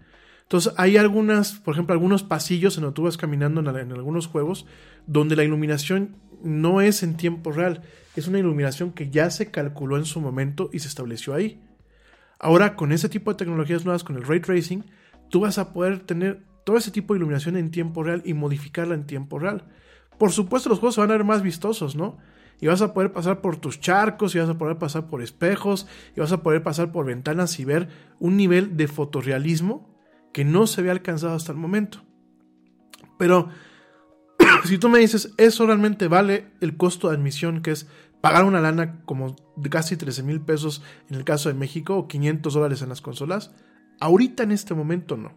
Entonces, 0.48 0.72
hay 0.78 0.96
algunas, 0.96 1.56
por 1.56 1.74
ejemplo, 1.74 1.92
algunos 1.92 2.22
pasillos 2.22 2.78
en 2.78 2.84
donde 2.84 2.94
tú 2.94 3.02
vas 3.02 3.18
caminando 3.18 3.60
en, 3.60 3.92
algunos 3.92 4.28
juegos, 4.28 4.64
donde 5.06 5.36
la 5.36 5.44
iluminación 5.44 6.16
no 6.42 6.80
es 6.80 7.02
en 7.02 7.18
tiempo 7.18 7.52
real, 7.52 7.82
es 8.16 8.28
una 8.28 8.38
iluminación 8.38 8.92
que 8.92 9.10
ya 9.10 9.28
se 9.28 9.50
calculó 9.50 9.98
en 9.98 10.06
su 10.06 10.22
momento 10.22 10.70
y 10.72 10.78
se 10.78 10.88
estableció 10.88 11.34
ahí. 11.34 11.60
Ahora, 12.38 12.76
con 12.76 12.92
ese 12.92 13.10
tipo 13.10 13.30
de 13.30 13.36
tecnologías 13.36 13.84
nuevas, 13.84 14.04
con 14.04 14.16
el 14.16 14.24
ray 14.24 14.40
tracing, 14.40 14.86
tú 15.28 15.40
vas 15.40 15.58
a 15.58 15.74
poder 15.74 15.98
tener 16.00 16.42
todo 16.64 16.78
ese 16.78 16.92
tipo 16.92 17.12
de 17.12 17.18
iluminación 17.18 17.58
en 17.58 17.70
tiempo 17.70 18.02
real 18.02 18.22
y 18.24 18.32
modificarla 18.32 18.94
en 18.94 19.04
tiempo 19.04 19.38
real. 19.38 19.64
Por 20.16 20.32
supuesto, 20.32 20.70
los 20.70 20.78
juegos 20.78 20.94
se 20.94 21.02
van 21.02 21.10
a 21.10 21.18
ver 21.18 21.24
más 21.24 21.42
vistosos, 21.42 21.94
¿no? 21.94 22.16
Y 22.58 22.68
vas 22.68 22.80
a 22.80 22.94
poder 22.94 23.12
pasar 23.12 23.42
por 23.42 23.56
tus 23.56 23.80
charcos, 23.80 24.34
y 24.34 24.38
vas 24.38 24.48
a 24.48 24.56
poder 24.56 24.78
pasar 24.78 25.08
por 25.08 25.20
espejos, 25.20 25.86
y 26.16 26.20
vas 26.20 26.32
a 26.32 26.42
poder 26.42 26.62
pasar 26.62 26.90
por 26.90 27.04
ventanas 27.04 27.60
y 27.60 27.66
ver 27.66 27.90
un 28.18 28.38
nivel 28.38 28.78
de 28.78 28.88
fotorrealismo 28.88 29.97
que 30.38 30.44
no 30.44 30.68
se 30.68 30.80
había 30.80 30.92
alcanzado 30.92 31.34
hasta 31.34 31.50
el 31.50 31.58
momento. 31.58 31.98
Pero 33.18 33.48
si 34.66 34.78
tú 34.78 34.88
me 34.88 35.00
dices, 35.00 35.34
¿eso 35.36 35.66
realmente 35.66 36.06
vale 36.06 36.52
el 36.60 36.76
costo 36.76 37.08
de 37.08 37.16
admisión 37.16 37.60
que 37.60 37.72
es 37.72 37.88
pagar 38.20 38.44
una 38.44 38.60
lana 38.60 39.02
como 39.04 39.34
de 39.56 39.68
casi 39.68 39.96
13 39.96 40.22
mil 40.22 40.40
pesos 40.40 40.80
en 41.10 41.16
el 41.16 41.24
caso 41.24 41.48
de 41.48 41.56
México 41.56 41.96
o 41.96 42.06
500 42.06 42.54
dólares 42.54 42.82
en 42.82 42.88
las 42.88 43.00
consolas? 43.00 43.50
Ahorita 43.98 44.44
en 44.44 44.52
este 44.52 44.74
momento 44.74 45.16
no. 45.16 45.32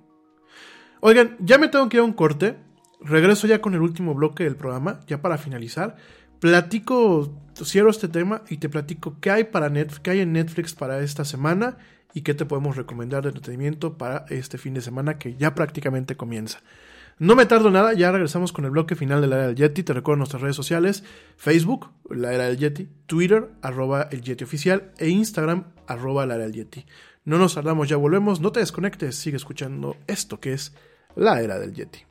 Oigan, 1.00 1.36
ya 1.40 1.58
me 1.58 1.68
tengo 1.68 1.90
que 1.90 1.98
ir 1.98 2.02
a 2.02 2.06
un 2.06 2.14
corte. 2.14 2.60
Regreso 3.00 3.48
ya 3.48 3.60
con 3.60 3.74
el 3.74 3.82
último 3.82 4.14
bloque 4.14 4.44
del 4.44 4.56
programa, 4.56 5.00
ya 5.08 5.20
para 5.20 5.40
finalizar. 5.40 5.96
Platico, 6.40 7.42
cierro 7.56 7.90
este 7.90 8.08
tema 8.08 8.44
y 8.50 8.58
te 8.58 8.70
platico 8.70 9.18
qué 9.20 9.32
hay, 9.32 9.44
para 9.46 9.70
Netflix, 9.70 10.00
qué 10.00 10.12
hay 10.12 10.20
en 10.20 10.34
Netflix 10.34 10.76
para 10.76 11.00
esta 11.00 11.26
semana 11.26 11.80
y 12.14 12.22
qué 12.22 12.34
te 12.34 12.46
podemos 12.46 12.76
recomendar 12.76 13.24
de 13.24 13.30
entretenimiento 13.30 13.98
para 13.98 14.26
este 14.30 14.58
fin 14.58 14.74
de 14.74 14.82
semana 14.82 15.18
que 15.18 15.36
ya 15.36 15.56
prácticamente 15.56 16.16
comienza. 16.16 16.60
No 17.20 17.36
me 17.36 17.46
tardo 17.46 17.70
nada, 17.70 17.94
ya 17.94 18.12
regresamos 18.12 18.52
con 18.52 18.66
el 18.66 18.72
bloque 18.72 18.96
final 18.96 19.22
de 19.22 19.28
la 19.28 19.36
era 19.36 19.48
del 19.48 19.56
Yeti. 19.56 19.84
Te 19.84 19.94
recuerdo 19.94 20.18
nuestras 20.18 20.42
redes 20.42 20.56
sociales: 20.56 21.04
Facebook, 21.38 21.92
la 22.10 22.34
era 22.34 22.46
del 22.46 22.58
Yeti, 22.58 22.90
Twitter, 23.06 23.50
arroba 23.62 24.08
el 24.12 24.22
Yeti 24.22 24.44
oficial, 24.44 24.92
e 24.98 25.10
Instagram, 25.10 25.66
arroba 25.86 26.26
la 26.26 26.36
era 26.36 26.46
del 26.46 26.54
Yeti. 26.54 26.86
No 27.24 27.38
nos 27.38 27.54
tardamos, 27.54 27.88
ya 27.90 27.98
volvemos. 27.98 28.42
No 28.42 28.52
te 28.52 28.60
desconectes, 28.60 29.16
sigue 29.16 29.38
escuchando 29.38 29.98
esto 30.08 30.40
que 30.40 30.54
es 30.54 30.74
la 31.16 31.42
era 31.42 31.60
del 31.60 31.74
Yeti. 31.74 32.11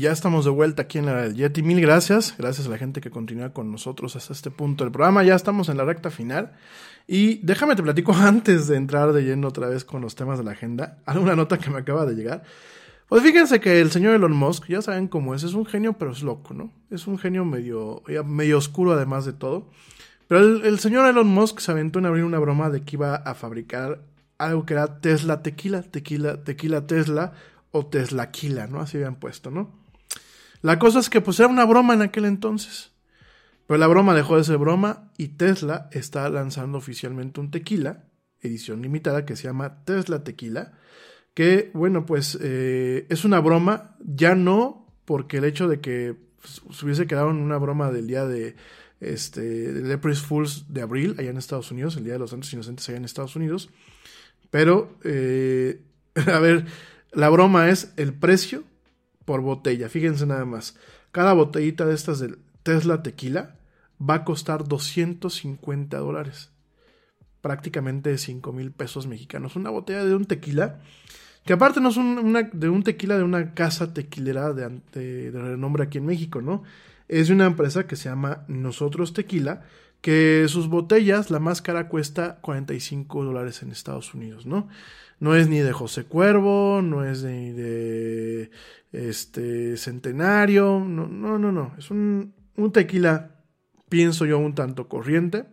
Ya 0.00 0.12
estamos 0.12 0.44
de 0.44 0.50
vuelta 0.50 0.82
aquí 0.82 0.98
en 0.98 1.06
la 1.06 1.28
Yeti. 1.28 1.62
Mil 1.62 1.80
gracias. 1.80 2.34
Gracias 2.38 2.66
a 2.66 2.70
la 2.70 2.78
gente 2.78 3.00
que 3.00 3.10
continúa 3.10 3.52
con 3.52 3.70
nosotros 3.70 4.16
hasta 4.16 4.32
este 4.32 4.50
punto 4.50 4.84
del 4.84 4.92
programa. 4.92 5.22
Ya 5.22 5.34
estamos 5.34 5.68
en 5.68 5.76
la 5.76 5.84
recta 5.84 6.10
final. 6.10 6.52
Y 7.06 7.38
déjame 7.44 7.76
te 7.76 7.82
platico 7.82 8.12
antes 8.14 8.66
de 8.66 8.76
entrar 8.76 9.12
de 9.12 9.22
lleno 9.22 9.48
otra 9.48 9.68
vez 9.68 9.84
con 9.84 10.00
los 10.00 10.14
temas 10.14 10.38
de 10.38 10.44
la 10.44 10.52
agenda. 10.52 10.98
Alguna 11.06 11.36
nota 11.36 11.58
que 11.58 11.70
me 11.70 11.78
acaba 11.78 12.06
de 12.06 12.14
llegar. 12.14 12.42
Pues 13.08 13.22
fíjense 13.22 13.60
que 13.60 13.80
el 13.80 13.90
señor 13.90 14.14
Elon 14.14 14.32
Musk, 14.32 14.68
ya 14.68 14.82
saben 14.82 15.08
cómo 15.08 15.34
es, 15.34 15.42
es 15.42 15.54
un 15.54 15.66
genio, 15.66 15.94
pero 15.94 16.12
es 16.12 16.22
loco, 16.22 16.54
¿no? 16.54 16.72
Es 16.90 17.06
un 17.06 17.18
genio 17.18 17.44
medio, 17.44 18.02
medio 18.24 18.58
oscuro 18.58 18.92
además 18.92 19.24
de 19.24 19.32
todo. 19.32 19.68
Pero 20.28 20.40
el, 20.40 20.64
el 20.64 20.78
señor 20.78 21.08
Elon 21.08 21.26
Musk 21.26 21.58
se 21.58 21.72
aventó 21.72 21.98
en 21.98 22.06
abrir 22.06 22.24
una 22.24 22.38
broma 22.38 22.70
de 22.70 22.82
que 22.82 22.96
iba 22.96 23.16
a 23.16 23.34
fabricar 23.34 24.00
algo 24.38 24.64
que 24.64 24.74
era 24.74 25.00
Tesla 25.00 25.42
Tequila, 25.42 25.82
Tequila, 25.82 26.44
Tequila 26.44 26.86
Tesla 26.86 27.32
o 27.72 27.86
Teslaquila, 27.86 28.66
¿no? 28.66 28.80
Así 28.80 28.96
habían 28.96 29.16
puesto, 29.16 29.50
¿no? 29.50 29.79
La 30.62 30.78
cosa 30.78 30.98
es 30.98 31.08
que 31.08 31.20
pues 31.20 31.38
era 31.40 31.48
una 31.48 31.64
broma 31.64 31.94
en 31.94 32.02
aquel 32.02 32.24
entonces. 32.24 32.92
Pero 33.66 33.78
la 33.78 33.86
broma 33.86 34.14
dejó 34.14 34.36
de 34.36 34.44
ser 34.44 34.58
broma 34.58 35.12
y 35.16 35.28
Tesla 35.28 35.88
está 35.92 36.28
lanzando 36.28 36.78
oficialmente 36.78 37.40
un 37.40 37.50
tequila, 37.50 38.04
edición 38.40 38.82
limitada, 38.82 39.24
que 39.24 39.36
se 39.36 39.44
llama 39.44 39.84
Tesla 39.84 40.24
Tequila, 40.24 40.72
que 41.34 41.70
bueno, 41.72 42.04
pues 42.04 42.36
eh, 42.40 43.06
es 43.08 43.24
una 43.24 43.40
broma, 43.40 43.96
ya 44.00 44.34
no 44.34 44.92
porque 45.04 45.38
el 45.38 45.44
hecho 45.44 45.68
de 45.68 45.80
que 45.80 46.16
pues, 46.40 46.62
se 46.76 46.84
hubiese 46.84 47.06
quedado 47.06 47.30
en 47.30 47.36
una 47.36 47.58
broma 47.58 47.90
del 47.90 48.06
día 48.06 48.26
de 48.26 48.56
este 49.00 49.40
de 49.40 50.14
Fools 50.14 50.66
de 50.68 50.82
abril 50.82 51.14
allá 51.18 51.30
en 51.30 51.36
Estados 51.36 51.70
Unidos, 51.70 51.96
el 51.96 52.04
día 52.04 52.14
de 52.14 52.18
los 52.18 52.30
santos 52.30 52.52
inocentes 52.52 52.88
allá 52.88 52.98
en 52.98 53.04
Estados 53.04 53.36
Unidos, 53.36 53.70
pero 54.50 54.98
eh, 55.04 55.80
a 56.26 56.38
ver, 56.40 56.66
la 57.12 57.28
broma 57.28 57.68
es 57.68 57.92
el 57.96 58.12
precio 58.14 58.64
por 59.30 59.42
botella. 59.42 59.88
Fíjense 59.88 60.26
nada 60.26 60.44
más. 60.44 60.76
Cada 61.12 61.34
botellita 61.34 61.86
de 61.86 61.94
estas 61.94 62.18
de 62.18 62.36
Tesla 62.64 63.04
Tequila 63.04 63.54
va 64.02 64.14
a 64.14 64.24
costar 64.24 64.66
250 64.66 65.96
dólares. 65.98 66.50
Prácticamente 67.40 68.18
5 68.18 68.52
mil 68.52 68.72
pesos 68.72 69.06
mexicanos. 69.06 69.54
Una 69.54 69.70
botella 69.70 70.04
de 70.04 70.16
un 70.16 70.24
tequila. 70.24 70.80
Que 71.44 71.52
aparte 71.52 71.80
no 71.80 71.90
es 71.90 71.96
una, 71.96 72.42
de 72.42 72.68
un 72.68 72.82
tequila 72.82 73.18
de 73.18 73.22
una 73.22 73.54
casa 73.54 73.94
tequilera 73.94 74.52
de, 74.52 74.80
de, 74.92 75.30
renombre 75.30 75.84
aquí 75.84 75.98
en 75.98 76.06
México, 76.06 76.42
¿no? 76.42 76.64
Es 77.06 77.28
de 77.28 77.34
una 77.34 77.46
empresa 77.46 77.86
que 77.86 77.94
se 77.94 78.08
llama 78.08 78.42
Nosotros 78.48 79.12
Tequila, 79.12 79.62
que 80.00 80.46
sus 80.48 80.66
botellas, 80.66 81.30
la 81.30 81.38
más 81.38 81.62
cara 81.62 81.86
cuesta 81.86 82.40
45 82.40 83.22
dólares 83.22 83.62
en 83.62 83.70
Estados 83.70 84.12
Unidos, 84.12 84.44
¿no? 84.44 84.66
No 85.20 85.36
es 85.36 85.48
ni 85.48 85.58
de 85.58 85.72
José 85.72 86.04
Cuervo, 86.04 86.80
no 86.82 87.04
es 87.04 87.22
ni 87.22 87.52
de 87.52 88.50
este 88.92 89.76
Centenario, 89.76 90.80
no, 90.80 91.06
no, 91.06 91.38
no, 91.38 91.52
no. 91.52 91.74
Es 91.78 91.90
un, 91.90 92.34
un 92.56 92.72
tequila, 92.72 93.36
pienso 93.88 94.26
yo, 94.26 94.38
un 94.38 94.54
tanto 94.54 94.88
corriente. 94.88 95.44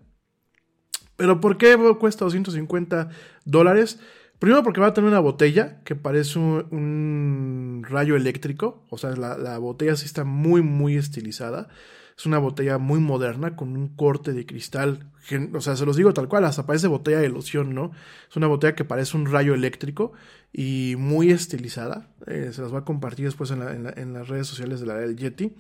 Pero 1.18 1.42
¿por 1.42 1.58
qué 1.58 1.78
cuesta 2.00 2.26
250 2.26 3.10
dólares? 3.46 4.00
Primero 4.40 4.64
porque 4.64 4.80
va 4.80 4.88
a 4.88 4.94
tener 4.94 5.10
una 5.10 5.20
botella 5.20 5.82
que 5.84 5.96
parece 5.96 6.38
un, 6.38 6.68
un 6.72 7.86
rayo 7.88 8.16
eléctrico. 8.16 8.86
O 8.90 8.98
sea, 8.98 9.12
la, 9.16 9.38
la, 9.38 9.58
botella 9.58 9.96
sí 9.96 10.06
está 10.06 10.24
muy, 10.24 10.62
muy 10.62 10.96
estilizada. 10.96 11.70
Es 12.18 12.26
una 12.26 12.40
botella 12.40 12.80
muy 12.80 13.00
moderna 13.00 13.56
con 13.56 13.78
un 13.78 13.90
corte 13.90 14.34
de 14.34 14.46
cristal. 14.46 15.12
O 15.54 15.62
sea, 15.62 15.76
se 15.76 15.86
los 15.86 15.96
digo 15.96 16.14
tal 16.14 16.28
cual, 16.28 16.46
hasta 16.46 16.66
parece 16.66 16.88
botella 16.88 17.20
de 17.20 17.30
loción, 17.30 17.76
¿no? 17.76 17.92
Es 18.30 18.36
una 18.36 18.48
botella 18.48 18.74
que 18.74 18.86
parece 18.86 19.16
un 19.18 19.28
rayo 19.28 19.54
eléctrico 19.54 20.14
y 20.52 20.96
muy 20.98 21.30
estilizada. 21.30 22.08
Eh, 22.26 22.50
se 22.54 22.62
las 22.62 22.72
voy 22.72 22.82
a 22.82 22.86
compartir 22.86 23.26
después 23.26 23.52
en, 23.52 23.60
la, 23.60 23.74
en, 23.74 23.84
la, 23.84 23.94
en, 23.96 24.14
las 24.14 24.30
redes 24.30 24.48
sociales 24.48 24.80
de 24.80 24.88
la 24.88 24.96
del 24.96 25.16
Yeti. 25.16 25.54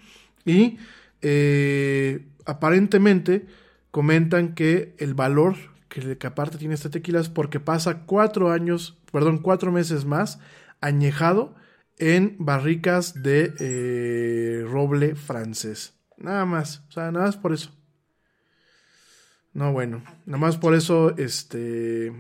Y 0.46 0.78
eh, 1.22 2.26
aparentemente 2.46 3.46
comentan 3.92 4.56
que 4.56 4.96
el 4.98 5.14
valor 5.14 5.56
que, 5.90 6.18
aparte 6.28 6.58
tiene 6.58 6.76
este 6.76 6.90
tequila 6.90 7.20
es 7.20 7.30
porque 7.30 7.60
pasa 7.60 8.06
cuatro 8.06 8.52
años, 8.52 8.98
perdón, 9.12 9.40
cuatro 9.40 9.72
meses 9.72 10.06
más 10.06 10.40
añejado 10.82 11.56
en 11.98 12.36
barricas 12.40 13.22
de 13.24 13.54
eh, 13.60 14.66
roble 14.68 15.16
francés. 15.16 15.97
Nada 16.18 16.46
más, 16.46 16.84
o 16.90 16.92
sea, 16.92 17.12
nada 17.12 17.26
más 17.28 17.38
por 17.38 17.54
eso. 17.54 17.72
No, 19.54 19.72
bueno, 19.72 20.04
nada 20.26 20.38
más 20.38 20.58
por 20.58 20.76
eso 20.76 21.16
este, 21.18 22.14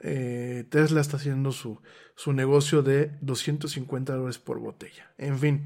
eh, 0.00 0.64
Tesla 0.68 1.00
está 1.00 1.16
haciendo 1.16 1.50
su, 1.50 1.80
su 2.14 2.32
negocio 2.32 2.82
de 2.82 3.12
250 3.20 4.14
dólares 4.14 4.38
por 4.38 4.60
botella. 4.60 5.10
En 5.18 5.38
fin. 5.38 5.62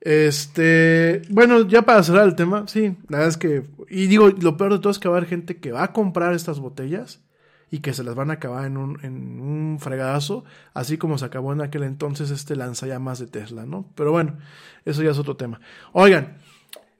Este, 0.00 1.22
bueno, 1.30 1.66
ya 1.68 1.82
para 1.82 2.02
cerrar 2.02 2.26
el 2.26 2.34
tema, 2.34 2.66
sí, 2.66 2.96
la 3.08 3.18
verdad 3.18 3.28
es 3.28 3.36
que, 3.36 3.64
y 3.88 4.08
digo, 4.08 4.30
lo 4.30 4.56
peor 4.56 4.72
de 4.72 4.78
todo 4.80 4.90
es 4.90 4.98
que 4.98 5.08
va 5.08 5.14
a 5.14 5.18
haber 5.18 5.28
gente 5.28 5.60
que 5.60 5.70
va 5.70 5.84
a 5.84 5.92
comprar 5.92 6.34
estas 6.34 6.58
botellas 6.58 7.20
y 7.70 7.78
que 7.78 7.94
se 7.94 8.02
las 8.02 8.16
van 8.16 8.30
a 8.30 8.34
acabar 8.34 8.66
en 8.66 8.76
un, 8.76 8.98
en 9.04 9.40
un 9.40 9.78
fregadazo, 9.78 10.44
así 10.74 10.98
como 10.98 11.18
se 11.18 11.24
acabó 11.24 11.52
en 11.52 11.60
aquel 11.60 11.84
entonces 11.84 12.30
este 12.30 12.56
lanzallamas 12.56 13.20
de 13.20 13.28
Tesla, 13.28 13.64
¿no? 13.64 13.92
Pero 13.94 14.10
bueno, 14.10 14.38
eso 14.84 15.04
ya 15.04 15.12
es 15.12 15.18
otro 15.18 15.36
tema. 15.36 15.60
Oigan, 15.92 16.38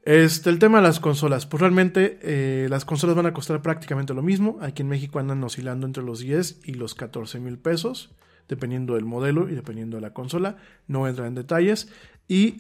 este, 0.03 0.51
el 0.51 0.59
tema 0.59 0.79
de 0.79 0.85
las 0.85 1.01
consolas, 1.01 1.47
pues 1.47 1.61
realmente 1.61 2.19
eh, 2.23 2.67
las 2.69 2.85
consolas 2.85 3.17
van 3.17 3.27
a 3.27 3.33
costar 3.33 3.63
prácticamente 3.63 4.15
lo 4.15 4.23
mismo, 4.23 4.59
aquí 4.61 4.83
en 4.83 4.89
México 4.89 5.19
andan 5.19 5.43
oscilando 5.45 5.87
entre 5.87 6.03
los 6.03 6.21
10 6.21 6.61
y 6.65 6.75
los 6.75 6.95
14 6.95 7.41
mil 7.41 7.59
pesos 7.59 8.15
dependiendo 8.49 8.95
del 8.95 9.05
modelo 9.05 9.49
y 9.49 9.55
dependiendo 9.55 9.97
de 9.97 10.03
la 10.03 10.13
consola. 10.13 10.57
No 10.87 11.01
voy 11.01 11.09
a 11.09 11.11
entrar 11.11 11.29
en 11.29 11.35
detalles. 11.35 11.89
Y 12.29 12.57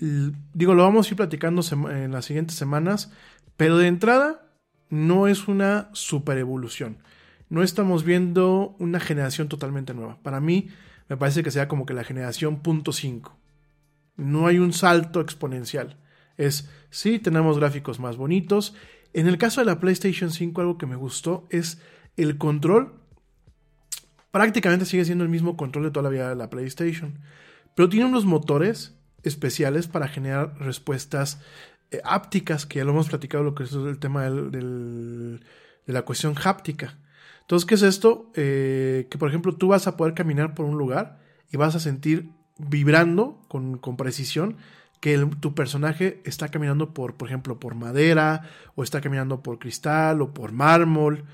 digo, 0.54 0.74
lo 0.74 0.82
vamos 0.82 1.06
a 1.06 1.10
ir 1.10 1.16
platicando 1.16 1.62
en 1.90 2.12
las 2.12 2.24
siguientes 2.24 2.56
semanas. 2.56 3.12
Pero 3.56 3.78
de 3.78 3.88
entrada, 3.88 4.48
no 4.88 5.28
es 5.28 5.48
una 5.48 5.90
super 5.92 6.38
evolución. 6.38 6.98
No 7.48 7.62
estamos 7.62 8.04
viendo 8.04 8.74
una 8.78 9.00
generación 9.00 9.48
totalmente 9.48 9.94
nueva. 9.94 10.18
Para 10.22 10.40
mí, 10.40 10.68
me 11.08 11.16
parece 11.16 11.42
que 11.42 11.50
sea 11.50 11.68
como 11.68 11.84
que 11.84 11.94
la 11.94 12.04
generación 12.04 12.60
punto 12.60 12.92
.5. 12.92 13.32
No 14.16 14.46
hay 14.46 14.58
un 14.58 14.72
salto 14.72 15.20
exponencial. 15.20 15.98
Es, 16.36 16.68
sí, 16.90 17.18
tenemos 17.18 17.58
gráficos 17.58 18.00
más 18.00 18.16
bonitos. 18.16 18.74
En 19.12 19.26
el 19.26 19.38
caso 19.38 19.60
de 19.60 19.66
la 19.66 19.78
PlayStation 19.78 20.30
5, 20.30 20.60
algo 20.60 20.78
que 20.78 20.86
me 20.86 20.96
gustó 20.96 21.46
es 21.50 21.80
el 22.16 22.38
control 22.38 23.02
prácticamente 24.32 24.86
sigue 24.86 25.04
siendo 25.04 25.22
el 25.22 25.30
mismo 25.30 25.56
control 25.56 25.84
de 25.84 25.90
toda 25.92 26.04
la 26.04 26.08
vida 26.08 26.30
de 26.30 26.34
la 26.34 26.50
PlayStation. 26.50 27.20
Pero 27.76 27.88
tiene 27.88 28.06
unos 28.06 28.24
motores 28.24 28.96
especiales 29.22 29.86
para 29.86 30.08
generar 30.08 30.58
respuestas 30.58 31.40
eh, 31.92 32.00
que 32.68 32.78
ya 32.78 32.84
lo 32.84 32.90
hemos 32.90 33.08
platicado, 33.08 33.44
lo 33.44 33.54
que 33.54 33.64
es 33.64 33.72
el 33.72 33.98
tema 33.98 34.28
de 34.28 35.38
la 35.86 36.02
cuestión 36.02 36.34
háptica. 36.42 36.98
Entonces, 37.42 37.66
¿qué 37.66 37.74
es 37.74 37.82
esto? 37.82 38.32
Eh, 38.34 39.06
que 39.10 39.18
por 39.18 39.28
ejemplo 39.28 39.54
tú 39.54 39.68
vas 39.68 39.86
a 39.86 39.96
poder 39.96 40.14
caminar 40.14 40.54
por 40.54 40.64
un 40.64 40.78
lugar 40.78 41.20
y 41.50 41.56
vas 41.56 41.74
a 41.74 41.80
sentir 41.80 42.30
vibrando 42.58 43.42
con, 43.48 43.78
con 43.78 43.96
precisión 43.96 44.56
que 45.02 45.18
tu 45.40 45.52
personaje 45.52 46.22
está 46.24 46.46
caminando 46.46 46.94
por, 46.94 47.16
por 47.16 47.26
ejemplo, 47.26 47.58
por 47.58 47.74
madera, 47.74 48.42
o 48.76 48.84
está 48.84 49.00
caminando 49.00 49.42
por 49.42 49.58
cristal, 49.58 50.22
o 50.22 50.32
por 50.32 50.52
mármol. 50.52 51.24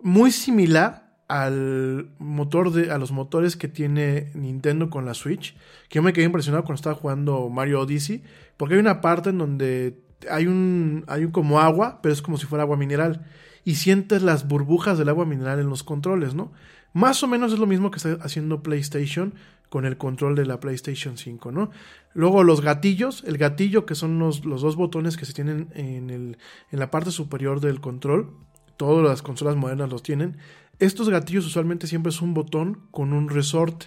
Muy 0.00 0.32
similar 0.32 1.14
al 1.28 2.10
motor 2.18 2.72
de, 2.72 2.90
a 2.90 2.98
los 2.98 3.12
motores 3.12 3.56
que 3.56 3.68
tiene 3.68 4.32
Nintendo 4.34 4.90
con 4.90 5.06
la 5.06 5.14
Switch, 5.14 5.56
que 5.88 6.00
yo 6.00 6.02
me 6.02 6.12
quedé 6.12 6.24
impresionado 6.24 6.64
cuando 6.64 6.80
estaba 6.80 6.96
jugando 6.96 7.48
Mario 7.50 7.82
Odyssey, 7.82 8.24
porque 8.56 8.74
hay 8.74 8.80
una 8.80 9.00
parte 9.00 9.30
en 9.30 9.38
donde 9.38 10.02
hay 10.28 10.48
un, 10.48 11.04
hay 11.06 11.24
un 11.24 11.30
como 11.30 11.60
agua, 11.60 12.00
pero 12.02 12.12
es 12.12 12.20
como 12.20 12.36
si 12.36 12.46
fuera 12.46 12.64
agua 12.64 12.76
mineral, 12.76 13.26
y 13.64 13.76
sientes 13.76 14.22
las 14.22 14.48
burbujas 14.48 14.98
del 14.98 15.08
agua 15.08 15.24
mineral 15.24 15.60
en 15.60 15.68
los 15.68 15.84
controles, 15.84 16.34
¿no? 16.34 16.50
Más 16.92 17.22
o 17.22 17.26
menos 17.28 17.52
es 17.52 17.58
lo 17.58 17.66
mismo 17.66 17.90
que 17.90 17.96
está 17.96 18.18
haciendo 18.22 18.62
PlayStation 18.62 19.34
con 19.68 19.86
el 19.86 19.96
control 19.96 20.34
de 20.34 20.44
la 20.44 20.60
PlayStation 20.60 21.16
5, 21.16 21.50
¿no? 21.50 21.70
Luego 22.12 22.44
los 22.44 22.60
gatillos, 22.60 23.24
el 23.26 23.38
gatillo 23.38 23.86
que 23.86 23.94
son 23.94 24.18
los, 24.18 24.44
los 24.44 24.60
dos 24.60 24.76
botones 24.76 25.16
que 25.16 25.24
se 25.24 25.32
tienen 25.32 25.70
en, 25.74 26.10
el, 26.10 26.36
en 26.70 26.78
la 26.78 26.90
parte 26.90 27.10
superior 27.10 27.60
del 27.60 27.80
control, 27.80 28.36
todas 28.76 29.02
las 29.02 29.22
consolas 29.22 29.56
modernas 29.56 29.88
los 29.88 30.02
tienen, 30.02 30.36
estos 30.78 31.08
gatillos 31.08 31.46
usualmente 31.46 31.86
siempre 31.86 32.10
es 32.10 32.20
un 32.20 32.34
botón 32.34 32.82
con 32.90 33.14
un 33.14 33.30
resorte 33.30 33.86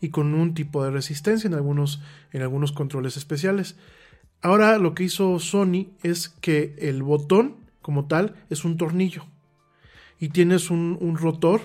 y 0.00 0.10
con 0.10 0.34
un 0.34 0.54
tipo 0.54 0.84
de 0.84 0.92
resistencia 0.92 1.48
en 1.48 1.54
algunos, 1.54 2.00
en 2.32 2.42
algunos 2.42 2.70
controles 2.70 3.16
especiales. 3.16 3.76
Ahora 4.40 4.78
lo 4.78 4.94
que 4.94 5.02
hizo 5.02 5.40
Sony 5.40 5.88
es 6.04 6.28
que 6.28 6.76
el 6.78 7.02
botón 7.02 7.56
como 7.82 8.06
tal 8.06 8.36
es 8.50 8.64
un 8.64 8.76
tornillo 8.76 9.24
y 10.20 10.28
tienes 10.28 10.70
un, 10.70 10.96
un 11.00 11.16
rotor 11.16 11.60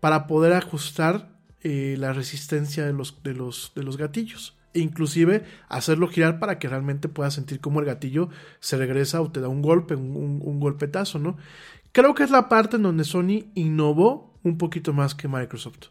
para 0.00 0.26
poder 0.26 0.52
ajustar 0.52 1.28
eh, 1.62 1.96
la 1.98 2.12
resistencia 2.12 2.86
de 2.86 2.92
los, 2.92 3.22
de, 3.22 3.34
los, 3.34 3.72
de 3.74 3.82
los 3.82 3.96
gatillos 3.96 4.56
e 4.72 4.80
inclusive 4.80 5.44
hacerlo 5.68 6.08
girar 6.08 6.38
para 6.38 6.58
que 6.58 6.68
realmente 6.68 7.08
puedas 7.08 7.34
sentir 7.34 7.60
como 7.60 7.80
el 7.80 7.86
gatillo 7.86 8.28
se 8.60 8.76
regresa 8.76 9.20
o 9.20 9.30
te 9.30 9.40
da 9.40 9.48
un 9.48 9.62
golpe, 9.62 9.94
un, 9.94 10.60
golpetazo, 10.60 11.18
¿no? 11.18 11.36
Creo 11.92 12.14
que 12.14 12.22
es 12.22 12.30
la 12.30 12.48
parte 12.48 12.76
en 12.76 12.84
donde 12.84 13.04
Sony 13.04 13.50
innovó 13.54 14.38
un 14.44 14.58
poquito 14.58 14.92
más 14.92 15.14
que 15.14 15.28
Microsoft. 15.28 15.88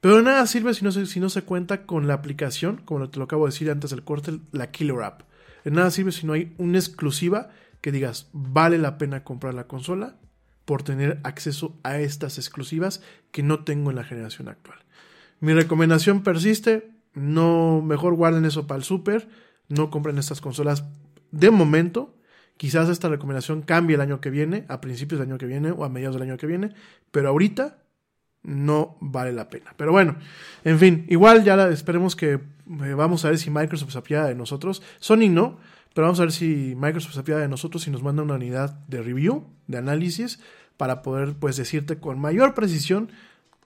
Pero 0.00 0.22
nada 0.22 0.46
sirve 0.46 0.72
si 0.74 0.84
no, 0.84 0.92
se, 0.92 1.06
si 1.06 1.20
no 1.20 1.28
se 1.28 1.42
cuenta 1.42 1.84
con 1.84 2.06
la 2.06 2.14
aplicación, 2.14 2.80
como 2.84 3.10
te 3.10 3.18
lo 3.18 3.24
acabo 3.24 3.44
de 3.44 3.52
decir 3.52 3.70
antes 3.70 3.90
del 3.90 4.04
corte, 4.04 4.38
la 4.52 4.70
Killer 4.70 5.02
App. 5.02 5.22
De 5.64 5.70
nada 5.70 5.90
sirve 5.90 6.12
si 6.12 6.26
no 6.26 6.32
hay 6.32 6.54
una 6.56 6.78
exclusiva 6.78 7.50
que 7.82 7.92
digas, 7.92 8.30
vale 8.32 8.78
la 8.78 8.96
pena 8.96 9.22
comprar 9.22 9.54
la 9.54 9.66
consola 9.66 10.16
por 10.68 10.82
tener 10.82 11.18
acceso 11.24 11.74
a 11.82 11.98
estas 11.98 12.36
exclusivas 12.36 13.00
que 13.32 13.42
no 13.42 13.64
tengo 13.64 13.88
en 13.88 13.96
la 13.96 14.04
generación 14.04 14.48
actual. 14.48 14.78
Mi 15.40 15.54
recomendación 15.54 16.22
persiste, 16.22 16.90
no, 17.14 17.80
mejor 17.80 18.12
guarden 18.16 18.44
eso 18.44 18.66
para 18.66 18.76
el 18.76 18.84
super, 18.84 19.30
no 19.70 19.88
compren 19.88 20.18
estas 20.18 20.42
consolas 20.42 20.84
de 21.30 21.50
momento. 21.50 22.14
Quizás 22.58 22.90
esta 22.90 23.08
recomendación 23.08 23.62
cambie 23.62 23.94
el 23.94 24.02
año 24.02 24.20
que 24.20 24.28
viene, 24.28 24.66
a 24.68 24.82
principios 24.82 25.18
del 25.18 25.30
año 25.30 25.38
que 25.38 25.46
viene 25.46 25.70
o 25.70 25.84
a 25.84 25.88
mediados 25.88 26.16
del 26.16 26.28
año 26.28 26.36
que 26.36 26.46
viene, 26.46 26.74
pero 27.12 27.30
ahorita 27.30 27.78
no 28.42 28.98
vale 29.00 29.32
la 29.32 29.48
pena. 29.48 29.72
Pero 29.74 29.90
bueno, 29.90 30.16
en 30.64 30.78
fin, 30.78 31.06
igual 31.08 31.44
ya 31.44 31.66
esperemos 31.70 32.14
que 32.14 32.32
eh, 32.34 32.94
vamos 32.94 33.24
a 33.24 33.30
ver 33.30 33.38
si 33.38 33.48
Microsoft 33.48 33.92
se 33.92 33.98
apiada 33.98 34.28
de 34.28 34.34
nosotros. 34.34 34.82
Sony 34.98 35.30
no, 35.30 35.60
pero 35.98 36.06
vamos 36.06 36.20
a 36.20 36.22
ver 36.22 36.30
si 36.30 36.76
Microsoft 36.76 37.14
se 37.14 37.18
apiada 37.18 37.40
de 37.40 37.48
nosotros 37.48 37.84
y 37.88 37.90
nos 37.90 38.04
manda 38.04 38.22
una 38.22 38.34
unidad 38.34 38.70
de 38.86 39.02
review, 39.02 39.48
de 39.66 39.78
análisis, 39.78 40.38
para 40.76 41.02
poder 41.02 41.34
pues 41.34 41.56
decirte 41.56 41.98
con 41.98 42.20
mayor 42.20 42.54
precisión 42.54 43.10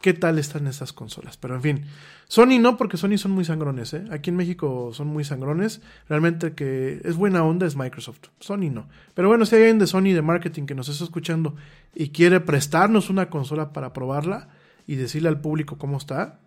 qué 0.01 0.15
tal 0.15 0.39
están 0.39 0.67
estas 0.67 0.95
consolas. 0.95 1.37
Pero 1.37 1.57
en 1.57 1.61
fin, 1.61 1.85
Sony 2.29 2.59
no, 2.59 2.79
porque 2.79 2.97
Sony 2.97 3.19
son 3.19 3.33
muy 3.33 3.45
sangrones. 3.45 3.93
¿eh? 3.93 4.05
Aquí 4.11 4.31
en 4.31 4.37
México 4.37 4.93
son 4.95 5.09
muy 5.09 5.25
sangrones. 5.25 5.83
Realmente 6.09 6.55
que 6.55 7.03
es 7.05 7.17
buena 7.17 7.45
onda 7.45 7.67
es 7.67 7.77
Microsoft. 7.77 8.29
Sony 8.41 8.71
no. 8.73 8.89
Pero 9.13 9.29
bueno, 9.29 9.45
si 9.45 9.57
hay 9.57 9.65
alguien 9.65 9.79
de 9.79 9.87
Sony 9.87 10.15
de 10.15 10.23
marketing 10.23 10.65
que 10.65 10.75
nos 10.75 10.89
está 10.89 11.05
escuchando 11.05 11.55
y 11.95 12.13
quiere 12.13 12.41
prestarnos 12.41 13.11
una 13.11 13.29
consola 13.29 13.75
para 13.75 13.93
probarla 13.93 14.49
y 14.87 14.95
decirle 14.95 15.29
al 15.29 15.43
público 15.43 15.77
cómo 15.77 15.99
está, 15.99 16.41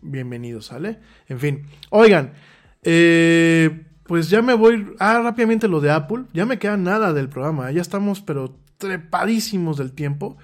bienvenido, 0.00 0.62
¿sale? 0.62 0.98
En 1.28 1.40
fin, 1.40 1.66
oigan, 1.90 2.32
eh, 2.84 3.84
pues 4.06 4.30
ya 4.30 4.42
me 4.42 4.54
voy. 4.54 4.94
Ah, 4.98 5.20
rápidamente 5.22 5.68
lo 5.68 5.80
de 5.80 5.90
Apple. 5.90 6.24
Ya 6.32 6.46
me 6.46 6.58
queda 6.58 6.76
nada 6.76 7.12
del 7.12 7.28
programa. 7.28 7.70
Ya 7.70 7.82
estamos, 7.82 8.20
pero 8.20 8.56
trepadísimos 8.78 9.76
del 9.76 9.92
tiempo. 9.92 10.36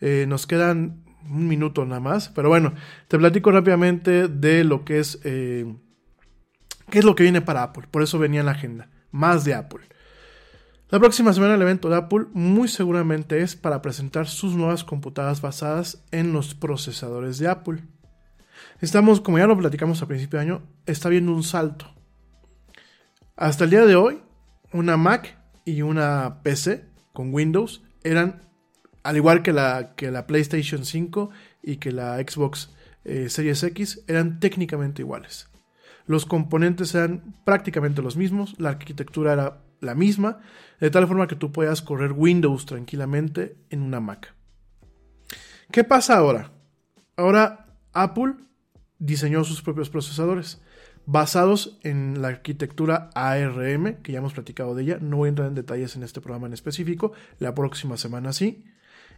Eh, 0.00 0.24
nos 0.28 0.46
quedan 0.46 1.04
un 1.28 1.48
minuto 1.48 1.84
nada 1.84 2.00
más. 2.00 2.28
Pero 2.30 2.48
bueno, 2.48 2.74
te 3.08 3.18
platico 3.18 3.50
rápidamente 3.50 4.28
de 4.28 4.64
lo 4.64 4.84
que 4.84 4.98
es. 4.98 5.20
Eh, 5.24 5.74
¿Qué 6.90 6.98
es 6.98 7.04
lo 7.04 7.14
que 7.14 7.22
viene 7.22 7.40
para 7.40 7.62
Apple? 7.62 7.86
Por 7.90 8.02
eso 8.02 8.18
venía 8.18 8.40
en 8.40 8.46
la 8.46 8.52
agenda. 8.52 8.88
Más 9.12 9.44
de 9.44 9.54
Apple. 9.54 9.84
La 10.90 10.98
próxima 10.98 11.32
semana 11.32 11.54
el 11.54 11.62
evento 11.62 11.88
de 11.88 11.96
Apple 11.96 12.26
muy 12.32 12.66
seguramente 12.66 13.42
es 13.42 13.54
para 13.54 13.80
presentar 13.80 14.26
sus 14.26 14.56
nuevas 14.56 14.82
computadoras 14.82 15.40
basadas 15.40 16.02
en 16.10 16.32
los 16.32 16.54
procesadores 16.54 17.38
de 17.38 17.46
Apple. 17.46 17.84
Estamos, 18.80 19.20
como 19.20 19.38
ya 19.38 19.46
lo 19.46 19.56
platicamos 19.56 20.02
a 20.02 20.08
principio 20.08 20.40
de 20.40 20.46
año, 20.46 20.62
está 20.86 21.08
viendo 21.08 21.32
un 21.32 21.44
salto. 21.44 21.86
Hasta 23.40 23.64
el 23.64 23.70
día 23.70 23.86
de 23.86 23.96
hoy, 23.96 24.20
una 24.70 24.98
Mac 24.98 25.38
y 25.64 25.80
una 25.80 26.42
PC 26.42 26.84
con 27.14 27.32
Windows 27.32 27.82
eran 28.04 28.42
al 29.02 29.16
igual 29.16 29.40
que 29.40 29.54
la, 29.54 29.94
PlayStation 30.26 30.84
5 30.84 31.30
y 31.62 31.76
que 31.78 31.90
la 31.90 32.18
Xbox 32.18 32.70
eh, 33.04 33.30
Series 33.30 33.62
X, 33.62 34.04
eran 34.08 34.40
técnicamente 34.40 35.00
iguales. 35.00 35.48
Los 36.04 36.26
componentes 36.26 36.94
eran 36.94 37.34
prácticamente 37.46 38.02
los 38.02 38.14
mismos, 38.14 38.56
la 38.58 38.68
arquitectura 38.68 39.32
era 39.32 39.62
la 39.80 39.94
misma, 39.94 40.40
de 40.78 40.90
tal 40.90 41.08
forma 41.08 41.26
que 41.26 41.34
tú 41.34 41.50
puedas 41.50 41.80
correr 41.80 42.12
Windows 42.12 42.66
tranquilamente 42.66 43.56
en 43.70 43.80
una 43.80 44.00
Mac. 44.00 44.34
¿Qué 45.72 45.82
pasa 45.82 46.18
ahora? 46.18 46.52
Ahora 47.16 47.74
Apple 47.94 48.34
diseñó 48.98 49.44
sus 49.44 49.62
propios 49.62 49.88
procesadores 49.88 50.60
basados 51.10 51.78
en 51.82 52.22
la 52.22 52.28
arquitectura 52.28 53.10
ARM, 53.14 54.02
que 54.02 54.12
ya 54.12 54.18
hemos 54.18 54.34
platicado 54.34 54.74
de 54.74 54.82
ella. 54.82 54.98
No 55.00 55.18
voy 55.18 55.28
a 55.28 55.30
entrar 55.30 55.48
en 55.48 55.54
detalles 55.54 55.96
en 55.96 56.02
este 56.02 56.20
programa 56.20 56.46
en 56.46 56.52
específico, 56.52 57.12
la 57.38 57.54
próxima 57.54 57.96
semana 57.96 58.32
sí 58.32 58.64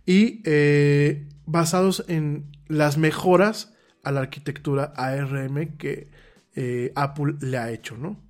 y 0.07 0.41
eh, 0.45 1.29
basados 1.47 2.05
en 2.09 2.47
las 2.69 2.99
mejoras 2.99 3.75
a 4.03 4.11
la 4.11 4.21
arquitectura 4.21 4.93
ARM 4.97 5.77
que 5.77 6.11
eh, 6.55 6.93
Apple 6.97 7.35
le 7.41 7.59
ha 7.59 7.71
hecho, 7.71 7.97
¿no? 7.97 8.21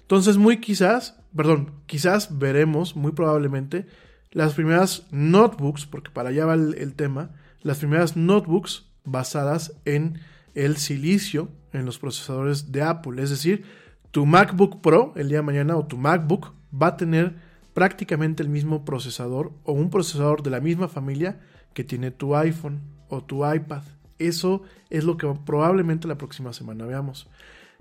Entonces, 0.00 0.38
muy 0.38 0.58
quizás, 0.60 1.20
perdón, 1.36 1.72
quizás 1.86 2.38
veremos, 2.38 2.96
muy 2.96 3.12
probablemente, 3.12 3.86
las 4.30 4.54
primeras 4.54 5.06
notebooks, 5.10 5.84
porque 5.84 6.10
para 6.10 6.30
allá 6.30 6.46
va 6.46 6.54
el, 6.54 6.94
tema, 6.94 7.30
las 7.60 7.78
primeras 7.78 8.16
notebooks 8.16 8.86
basadas 9.04 9.74
en 9.84 10.20
el 10.54 10.76
silicio 10.76 11.48
en 11.72 11.84
los 11.84 11.98
procesadores 11.98 12.72
de 12.72 12.82
Apple. 12.82 13.22
Es 13.22 13.30
decir, 13.30 13.64
tu 14.10 14.26
MacBook 14.26 14.80
Pro 14.80 15.12
el 15.16 15.28
día 15.28 15.38
de 15.38 15.42
mañana 15.42 15.76
o 15.76 15.86
tu 15.86 15.96
MacBook 15.96 16.52
va 16.70 16.88
a 16.88 16.96
tener 16.96 17.36
prácticamente 17.74 18.42
el 18.42 18.48
mismo 18.48 18.84
procesador 18.84 19.52
o 19.64 19.72
un 19.72 19.90
procesador 19.90 20.42
de 20.42 20.50
la 20.50 20.60
misma 20.60 20.88
familia 20.88 21.40
que 21.74 21.84
tiene 21.84 22.10
tu 22.10 22.34
iPhone 22.34 22.80
o 23.08 23.22
tu 23.22 23.48
iPad. 23.48 23.82
Eso 24.18 24.62
es 24.90 25.04
lo 25.04 25.16
que 25.16 25.32
probablemente 25.46 26.08
la 26.08 26.18
próxima 26.18 26.52
semana 26.52 26.86
veamos. 26.86 27.28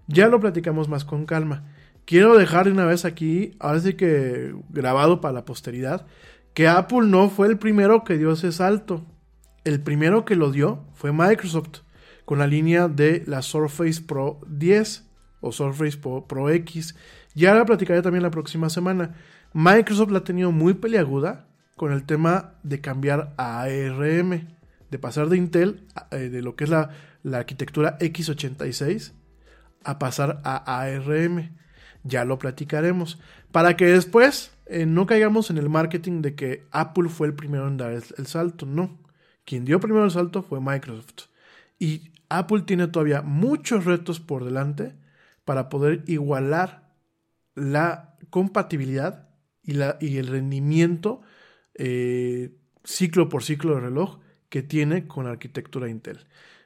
Ya 0.08 0.28
lo 0.28 0.40
platicamos 0.40 0.88
más 0.88 1.04
con 1.04 1.26
calma. 1.26 1.64
Quiero 2.06 2.38
dejar 2.38 2.66
de 2.66 2.72
una 2.72 2.86
vez 2.86 3.06
aquí, 3.06 3.56
ahora 3.60 3.80
sí 3.80 3.94
que 3.96 4.56
grabado 4.70 5.20
para 5.20 5.34
la 5.34 5.46
posteridad, 5.46 6.06
que 6.54 6.68
Apple 6.68 7.08
no 7.08 7.30
fue 7.30 7.48
el 7.48 7.58
primero 7.58 8.04
que 8.04 8.18
dio 8.18 8.32
ese 8.32 8.52
salto. 8.52 9.06
El 9.64 9.82
primero 9.82 10.24
que 10.24 10.36
lo 10.36 10.52
dio 10.52 10.86
fue 10.94 11.12
Microsoft, 11.12 11.80
con 12.28 12.40
la 12.40 12.46
línea 12.46 12.90
de 12.90 13.24
la 13.26 13.42
Surface 13.42 14.02
Pro 14.02 14.42
10 14.50 15.06
o 15.40 15.54
Surface 15.54 15.98
Pro, 15.98 16.28
Pro 16.28 16.50
X. 16.50 16.94
Ya 17.34 17.54
la 17.54 17.64
platicaré 17.64 18.02
también 18.02 18.22
la 18.22 18.32
próxima 18.32 18.70
semana. 18.70 19.16
Microsoft 19.54 20.12
la 20.12 20.18
ha 20.18 20.24
tenido 20.26 20.52
muy 20.52 20.74
peliaguda 20.74 21.48
con 21.78 21.94
el 21.94 22.04
tema 22.04 22.56
de 22.64 22.82
cambiar 22.82 23.34
a 23.38 23.62
ARM, 23.62 24.46
de 24.92 25.00
pasar 25.00 25.30
de 25.30 25.38
Intel, 25.38 25.88
eh, 26.12 26.28
de 26.28 26.42
lo 26.42 26.58
que 26.58 26.66
es 26.66 26.70
la, 26.70 26.92
arquitectura 27.32 27.98
x86, 28.00 29.14
a 29.86 29.98
pasar 29.98 30.42
a 30.44 30.82
ARM. 30.82 31.56
Ya 32.04 32.26
lo 32.26 32.40
platicaremos. 32.40 33.22
Para 33.54 33.78
que 33.78 33.86
después 33.86 34.52
eh, 34.66 34.86
no 34.86 35.06
caigamos 35.06 35.50
en 35.50 35.60
el 35.60 35.70
marketing 35.70 36.22
de 36.22 36.36
que 36.36 36.66
Apple 36.72 37.08
fue 37.08 37.28
el 37.28 37.36
primero 37.36 37.70
en 37.70 37.78
dar 37.78 37.94
el, 37.94 38.28
salto. 38.28 38.66
No. 38.66 38.98
Quien 39.46 39.64
dio 39.64 39.80
primero 39.80 40.04
el 40.04 40.12
salto 40.12 40.44
fue 40.44 40.60
Microsoft. 40.60 41.30
Y 41.80 42.12
Apple 42.30 42.62
tiene 42.62 42.88
todavía 42.88 43.22
muchos 43.22 43.86
retos 43.86 44.20
por 44.20 44.44
delante 44.44 44.96
para 45.46 45.70
poder 45.70 46.04
igualar 46.08 46.92
la 47.56 48.18
compatibilidad 48.30 49.30
y, 49.64 50.18
el 50.18 50.28
rendimiento 50.28 51.22
eh, 51.74 52.56
ciclo 52.84 53.30
por 53.30 53.44
ciclo 53.44 53.76
de 53.76 53.82
reloj 53.82 54.20
que 54.50 54.64
tiene 54.64 55.08
con 55.08 55.26
la 55.26 55.32
arquitectura 55.32 55.90
Intel. 55.90 56.26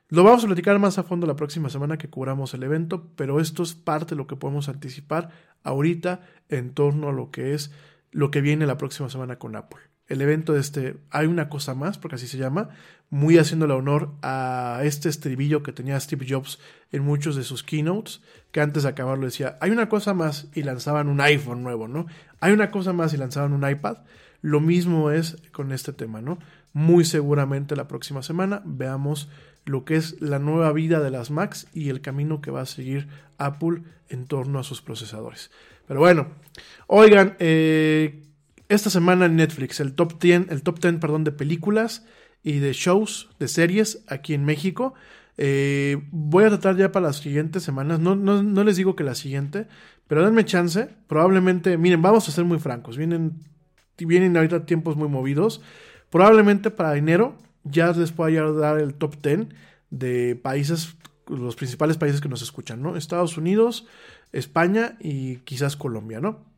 Lo 0.10 0.24
vamos 0.24 0.44
a 0.44 0.48
platicar 0.48 0.78
más 0.78 0.98
a 0.98 1.04
fondo 1.04 1.26
la 1.26 1.36
próxima 1.36 1.70
semana 1.70 1.98
que 1.98 2.10
cubramos 2.10 2.54
el 2.54 2.64
evento, 2.64 3.12
pero 3.16 3.40
esto 3.40 3.64
es 3.64 3.74
parte 3.74 4.10
de 4.10 4.18
lo 4.18 4.28
que 4.28 4.36
podemos 4.36 4.68
anticipar 4.68 5.32
ahorita 5.64 6.28
en 6.50 6.74
torno 6.74 7.10
a 7.10 7.14
lo 7.14 7.32
que 7.32 7.54
es 7.54 7.72
lo 8.12 8.30
que 8.30 8.42
viene 8.42 8.66
la 8.66 8.78
próxima 8.78 9.10
semana 9.10 9.40
con 9.40 9.56
Apple. 9.56 9.91
El 10.12 10.22
evento 10.22 10.52
de 10.52 10.60
este, 10.60 10.98
hay 11.10 11.28
una 11.28 11.48
cosa 11.48 11.74
más, 11.74 11.98
porque 11.98 12.16
así 12.16 12.28
se 12.28 12.38
llama, 12.38 12.68
muy 13.10 13.38
haciéndole 13.38 13.74
honor 13.74 14.12
a 14.22 14.82
este 14.84 15.08
estribillo 15.08 15.64
que 15.64 15.72
tenía 15.72 15.98
Steve 16.02 16.26
Jobs 16.28 16.60
en 16.92 17.04
muchos 17.04 17.38
de 17.38 17.44
sus 17.44 17.64
keynotes, 17.64 18.22
que 18.52 18.60
antes 18.60 18.84
de 18.84 18.90
acabarlo 18.90 19.26
decía, 19.26 19.58
hay 19.62 19.72
una 19.72 19.88
cosa 19.88 20.14
más 20.14 20.50
y 20.54 20.64
lanzaban 20.64 21.08
un 21.08 21.22
iPhone 21.22 21.64
nuevo, 21.64 21.88
¿no? 21.88 22.08
Hay 22.42 22.52
una 22.52 22.72
cosa 22.72 22.92
más 22.92 23.14
y 23.14 23.18
lanzaban 23.18 23.54
un 23.54 23.70
iPad. 23.70 24.00
Lo 24.42 24.60
mismo 24.60 25.12
es 25.12 25.38
con 25.54 25.72
este 25.72 25.94
tema, 25.94 26.20
¿no? 26.20 26.40
Muy 26.74 27.06
seguramente 27.06 27.78
la 27.78 27.88
próxima 27.88 28.22
semana 28.22 28.62
veamos 28.66 29.30
lo 29.64 29.86
que 29.86 29.96
es 29.96 30.22
la 30.22 30.40
nueva 30.40 30.74
vida 30.74 31.00
de 31.00 31.12
las 31.12 31.32
Macs 31.32 31.68
y 31.74 31.88
el 31.88 32.02
camino 32.02 32.42
que 32.42 32.52
va 32.52 32.62
a 32.62 32.66
seguir 32.66 33.08
Apple 33.38 33.84
en 34.10 34.26
torno 34.26 34.60
a 34.60 34.64
sus 34.64 34.82
procesadores. 34.82 35.52
Pero 35.88 36.02
bueno, 36.02 36.28
oigan, 36.88 37.38
eh, 37.40 38.24
esta 38.72 38.90
semana 38.90 39.26
en 39.26 39.36
Netflix, 39.36 39.82
el 39.82 39.94
top 39.94 40.18
10, 40.20 40.50
el 40.50 40.64
top 40.64 40.80
10 40.80 40.96
perdón, 41.00 41.26
de 41.26 41.34
películas 41.34 42.06
y 42.42 42.60
de 42.60 42.72
shows, 42.72 43.30
de 43.38 43.50
series 43.50 44.04
aquí 44.08 44.34
en 44.34 44.46
México. 44.46 44.94
Eh, 45.38 46.02
voy 46.12 46.46
a 46.46 46.50
tratar 46.50 46.78
ya 46.78 46.92
para 46.92 47.08
las 47.08 47.18
siguientes 47.18 47.64
semanas, 47.64 48.00
no, 48.00 48.16
no, 48.16 48.42
no 48.42 48.64
les 48.64 48.78
digo 48.78 48.96
que 48.96 49.04
la 49.04 49.16
siguiente, 49.16 49.68
pero 50.08 50.24
denme 50.24 50.46
chance, 50.46 50.88
probablemente, 51.08 51.78
miren, 51.78 52.02
vamos 52.02 52.28
a 52.30 52.32
ser 52.32 52.46
muy 52.46 52.60
francos, 52.60 52.98
vienen, 52.98 53.40
vienen 53.98 54.38
ahorita 54.38 54.66
tiempos 54.66 54.96
muy 54.96 55.10
movidos, 55.10 55.62
probablemente 56.10 56.72
para 56.72 56.96
enero 56.96 57.38
ya 57.64 57.92
les 57.92 58.12
pueda 58.12 58.52
dar 58.52 58.80
el 58.80 58.94
top 58.94 59.22
10 59.22 59.48
de 59.90 60.36
países, 60.36 60.96
los 61.28 61.56
principales 61.56 61.98
países 61.98 62.22
que 62.22 62.30
nos 62.30 62.42
escuchan, 62.42 62.82
¿no? 62.82 62.96
Estados 62.96 63.38
Unidos, 63.38 63.86
España 64.32 64.98
y 65.00 65.38
quizás 65.38 65.76
Colombia, 65.76 66.22
¿no? 66.22 66.51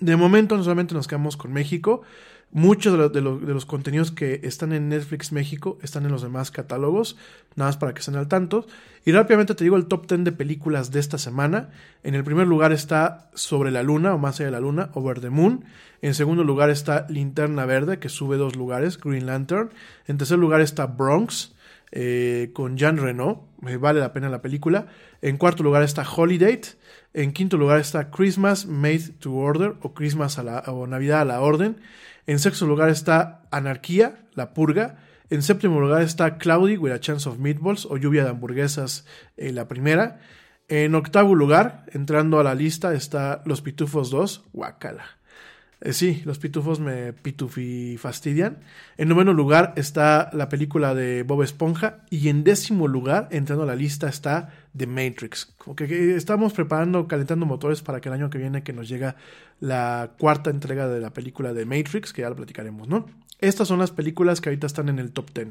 De 0.00 0.16
momento 0.16 0.56
no 0.56 0.62
solamente 0.62 0.94
nos 0.94 1.08
quedamos 1.08 1.36
con 1.36 1.52
México, 1.52 2.02
muchos 2.50 3.12
de, 3.12 3.20
de, 3.20 3.20
los 3.20 3.66
contenidos 3.66 4.10
que 4.10 4.40
están 4.44 4.72
en 4.72 4.88
Netflix 4.88 5.32
México 5.32 5.78
están 5.82 6.04
en 6.06 6.12
los 6.12 6.22
demás 6.22 6.50
catálogos, 6.50 7.16
nada 7.56 7.68
más 7.68 7.76
para 7.76 7.92
que 7.92 8.00
estén 8.00 8.16
al 8.16 8.28
tanto. 8.28 8.66
Y 9.04 9.12
rápidamente 9.12 9.54
te 9.54 9.64
digo 9.64 9.76
el 9.76 9.86
top 9.86 10.06
10 10.06 10.24
de 10.24 10.32
películas 10.32 10.90
de 10.90 11.00
esta 11.00 11.18
semana. 11.18 11.70
En 12.02 12.14
el 12.14 12.24
primer 12.24 12.46
lugar 12.46 12.72
está 12.72 13.30
Sobre 13.34 13.70
la 13.70 13.82
Luna 13.82 14.14
o 14.14 14.18
Más 14.18 14.36
allá 14.36 14.46
de 14.46 14.52
la 14.52 14.60
Luna, 14.60 14.90
Over 14.94 15.20
the 15.20 15.30
Moon. 15.30 15.64
En 16.00 16.14
segundo 16.14 16.44
lugar 16.44 16.70
está 16.70 17.06
Linterna 17.08 17.66
Verde, 17.66 17.98
que 17.98 18.08
sube 18.08 18.36
dos 18.36 18.56
lugares, 18.56 18.98
Green 19.00 19.26
Lantern. 19.26 19.70
En 20.06 20.18
tercer 20.18 20.38
lugar 20.38 20.60
está 20.60 20.86
Bronx. 20.86 21.54
Eh, 21.90 22.50
con 22.52 22.76
Jean 22.76 22.98
Reno, 22.98 23.48
eh, 23.66 23.76
vale 23.76 24.00
la 24.00 24.12
pena 24.12 24.28
la 24.28 24.42
película. 24.42 24.86
En 25.22 25.36
cuarto 25.36 25.62
lugar 25.62 25.82
está 25.82 26.06
Holiday. 26.08 26.60
En 27.14 27.32
quinto 27.32 27.56
lugar 27.56 27.80
está 27.80 28.10
Christmas 28.10 28.66
Made 28.66 29.14
to 29.18 29.34
Order 29.34 29.74
o 29.82 29.94
Christmas 29.94 30.38
a 30.38 30.42
la, 30.42 30.58
o 30.66 30.86
Navidad 30.86 31.22
a 31.22 31.24
la 31.24 31.40
Orden. 31.40 31.80
En 32.26 32.38
sexto 32.38 32.66
lugar 32.66 32.90
está 32.90 33.42
Anarquía, 33.50 34.26
La 34.34 34.52
Purga. 34.52 34.98
En 35.30 35.42
séptimo 35.42 35.80
lugar 35.80 36.02
está 36.02 36.38
Cloudy 36.38 36.76
with 36.76 36.92
a 36.92 37.00
Chance 37.00 37.28
of 37.28 37.38
Meatballs 37.38 37.86
o 37.86 37.96
Lluvia 37.96 38.24
de 38.24 38.30
Hamburguesas, 38.30 39.06
eh, 39.36 39.52
la 39.52 39.68
primera. 39.68 40.20
En 40.68 40.94
octavo 40.94 41.34
lugar, 41.34 41.84
entrando 41.92 42.38
a 42.38 42.42
la 42.42 42.54
lista, 42.54 42.94
está 42.94 43.42
Los 43.44 43.62
Pitufos 43.62 44.10
2, 44.10 44.44
Guacala. 44.52 45.17
Eh, 45.80 45.92
sí, 45.92 46.22
los 46.24 46.38
pitufos 46.38 46.80
me 46.80 47.12
pitufi 47.12 47.96
fastidian. 47.98 48.58
En 48.96 49.08
noveno 49.08 49.32
lugar 49.32 49.74
está 49.76 50.28
la 50.32 50.48
película 50.48 50.94
de 50.94 51.22
Bob 51.22 51.42
Esponja. 51.42 52.00
Y 52.10 52.28
en 52.28 52.42
décimo 52.42 52.88
lugar, 52.88 53.28
entrando 53.30 53.62
a 53.62 53.66
la 53.66 53.76
lista, 53.76 54.08
está 54.08 54.52
The 54.76 54.86
Matrix. 54.86 55.54
Como 55.58 55.76
que, 55.76 56.16
estamos 56.16 56.52
preparando, 56.52 57.06
calentando 57.06 57.46
motores 57.46 57.82
para 57.82 58.00
que 58.00 58.08
el 58.08 58.14
año 58.14 58.30
que 58.30 58.38
viene 58.38 58.62
que 58.62 58.72
nos 58.72 58.88
llega 58.88 59.16
la 59.60 60.10
cuarta 60.18 60.50
entrega 60.50 60.88
de 60.88 61.00
la 61.00 61.12
película 61.12 61.52
de 61.52 61.64
Matrix, 61.64 62.12
que 62.12 62.22
ya 62.22 62.30
lo 62.30 62.36
platicaremos, 62.36 62.88
¿no? 62.88 63.06
Estas 63.40 63.68
son 63.68 63.78
las 63.78 63.92
películas 63.92 64.40
que 64.40 64.48
ahorita 64.48 64.66
están 64.66 64.88
en 64.88 64.98
el 64.98 65.12
top 65.12 65.32
10. 65.32 65.48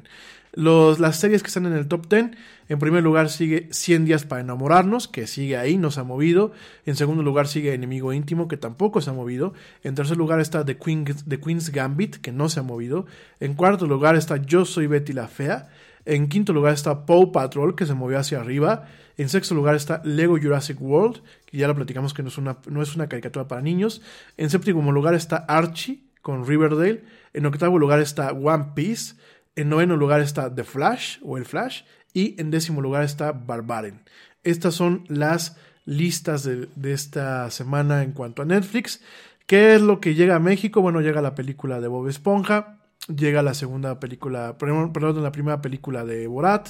Los, 0.53 0.99
las 0.99 1.19
series 1.19 1.41
que 1.41 1.47
están 1.47 1.65
en 1.68 1.73
el 1.73 1.88
top 1.88 2.07
10, 2.09 2.31
en 2.68 2.80
primer 2.80 3.01
lugar 3.01 3.30
sigue 3.30 3.69
100 3.72 4.05
días 4.05 4.26
para 4.26 4.41
enamorarnos, 4.41 5.07
que 5.07 5.26
sigue 5.26 5.55
ahí, 5.55 5.77
no 5.77 5.89
se 5.89 6.01
ha 6.01 6.03
movido. 6.03 6.51
En 6.85 6.97
segundo 6.97 7.23
lugar 7.23 7.47
sigue 7.47 7.73
Enemigo 7.73 8.11
íntimo, 8.11 8.49
que 8.49 8.57
tampoco 8.57 8.99
se 8.99 9.09
ha 9.09 9.14
movido. 9.14 9.53
En 9.84 9.95
tercer 9.95 10.18
lugar 10.18 10.41
está 10.41 10.65
The, 10.65 10.77
Queen, 10.77 11.05
The 11.05 11.39
Queen's 11.39 11.72
Gambit, 11.72 12.18
que 12.18 12.34
no 12.34 12.49
se 12.49 12.59
ha 12.59 12.64
movido. 12.64 13.05
En 13.39 13.53
cuarto 13.53 13.88
lugar 13.88 14.18
está 14.18 14.38
Yo 14.38 14.65
soy 14.65 14.88
Betty 14.88 15.14
la 15.14 15.30
Fea. 15.30 15.69
En 16.03 16.27
quinto 16.27 16.51
lugar 16.53 16.73
está 16.73 17.05
Paw 17.05 17.31
Patrol, 17.31 17.76
que 17.76 17.85
se 17.85 17.93
movió 17.93 18.19
hacia 18.19 18.41
arriba. 18.41 18.85
En 19.18 19.30
sexto 19.30 19.55
lugar 19.55 19.76
está 19.76 20.01
Lego 20.03 20.38
Jurassic 20.38 20.81
World, 20.81 21.22
que 21.45 21.57
ya 21.57 21.68
lo 21.68 21.76
platicamos 21.76 22.14
que 22.14 22.22
no 22.22 22.30
es 22.30 22.38
una, 22.38 22.57
no 22.69 22.81
es 22.81 22.95
una 22.95 23.07
caricatura 23.07 23.47
para 23.47 23.61
niños. 23.61 24.01
En 24.38 24.49
séptimo 24.49 24.91
lugar 24.91 25.15
está 25.15 25.38
Archie, 25.38 26.01
con 26.22 26.45
Riverdale. 26.45 27.03
En 27.38 27.45
octavo 27.45 27.77
lugar 27.77 27.99
está 27.99 28.31
One 28.31 28.72
Piece. 28.73 29.14
En 29.55 29.69
noveno 29.69 29.95
lugar 29.95 30.22
está 30.22 30.55
The 30.55 30.64
Flash 30.64 31.19
o 31.23 31.38
El 31.38 31.45
Flash. 31.45 31.84
Y 32.11 32.34
en 32.41 32.49
décimo 32.49 32.81
lugar 32.81 33.03
está 33.03 33.31
Barbaren. 33.31 34.01
Estas 34.43 34.73
son 34.73 35.03
las 35.07 35.55
listas 35.85 36.43
de, 36.43 36.68
esta 36.91 37.51
semana 37.51 38.01
en 38.01 38.14
cuanto 38.14 38.41
a 38.41 38.45
Netflix. 38.45 39.03
¿Qué 39.45 39.76
es 39.76 39.84
lo 39.84 40.01
que 40.01 40.15
llega 40.15 40.38
a 40.38 40.39
México? 40.39 40.81
Bueno, 40.81 40.99
llega 41.01 41.22
la 41.22 41.35
película 41.35 41.80
de 41.80 41.88
Bob 41.88 42.07
Esponja. 42.07 42.80
Llega 43.07 43.43
la 43.43 43.53
segunda 43.53 43.99
película, 43.99 44.57
perdón, 44.57 45.22
la 45.22 45.31
primera 45.31 45.61
película 45.61 46.05
de 46.05 46.26
Borat. 46.26 46.69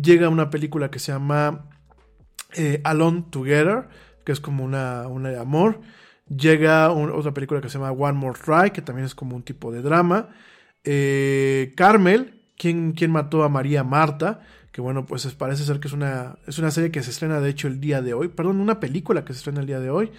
Llega 0.00 0.30
una 0.30 0.48
película 0.48 0.90
que 0.90 0.98
se 0.98 1.12
llama 1.12 1.68
eh, 2.54 2.80
Alone 2.84 3.26
Together, 3.28 3.90
que 4.24 4.32
es 4.32 4.40
como 4.40 4.64
una, 4.64 5.06
una 5.08 5.28
de 5.28 5.38
amor. 5.38 5.82
Llega 6.34 6.92
otra 6.92 7.34
película 7.34 7.60
que 7.60 7.68
se 7.68 7.78
llama 7.78 7.90
One 7.90 8.16
More 8.16 8.38
Try, 8.38 8.70
que 8.70 8.82
también 8.82 9.04
es 9.06 9.16
como 9.16 9.34
un 9.34 9.42
tipo 9.42 9.72
de 9.72 9.82
drama. 9.82 10.28
Eh, 10.84 11.72
Carmel, 11.76 12.40
¿quién, 12.56 12.94
mató 13.08 13.42
a 13.42 13.48
María 13.48 13.82
Marta? 13.82 14.40
Que 14.70 14.80
bueno, 14.80 15.06
pues 15.06 15.26
parece 15.34 15.64
ser 15.64 15.80
que 15.80 15.88
es 15.88 15.94
una, 15.94 16.36
es 16.46 16.58
una 16.60 16.70
serie 16.70 16.92
que 16.92 17.02
se 17.02 17.10
estrena 17.10 17.40
de 17.40 17.50
hecho 17.50 17.66
el 17.66 17.80
día 17.80 18.00
de 18.00 18.14
hoy. 18.14 18.28
Perdón, 18.28 18.60
una 18.60 18.78
película 18.78 19.24
que 19.24 19.32
se 19.32 19.38
estrena 19.38 19.60
el 19.60 19.66
día 19.66 19.80
de 19.80 19.90
hoy. 19.90 20.12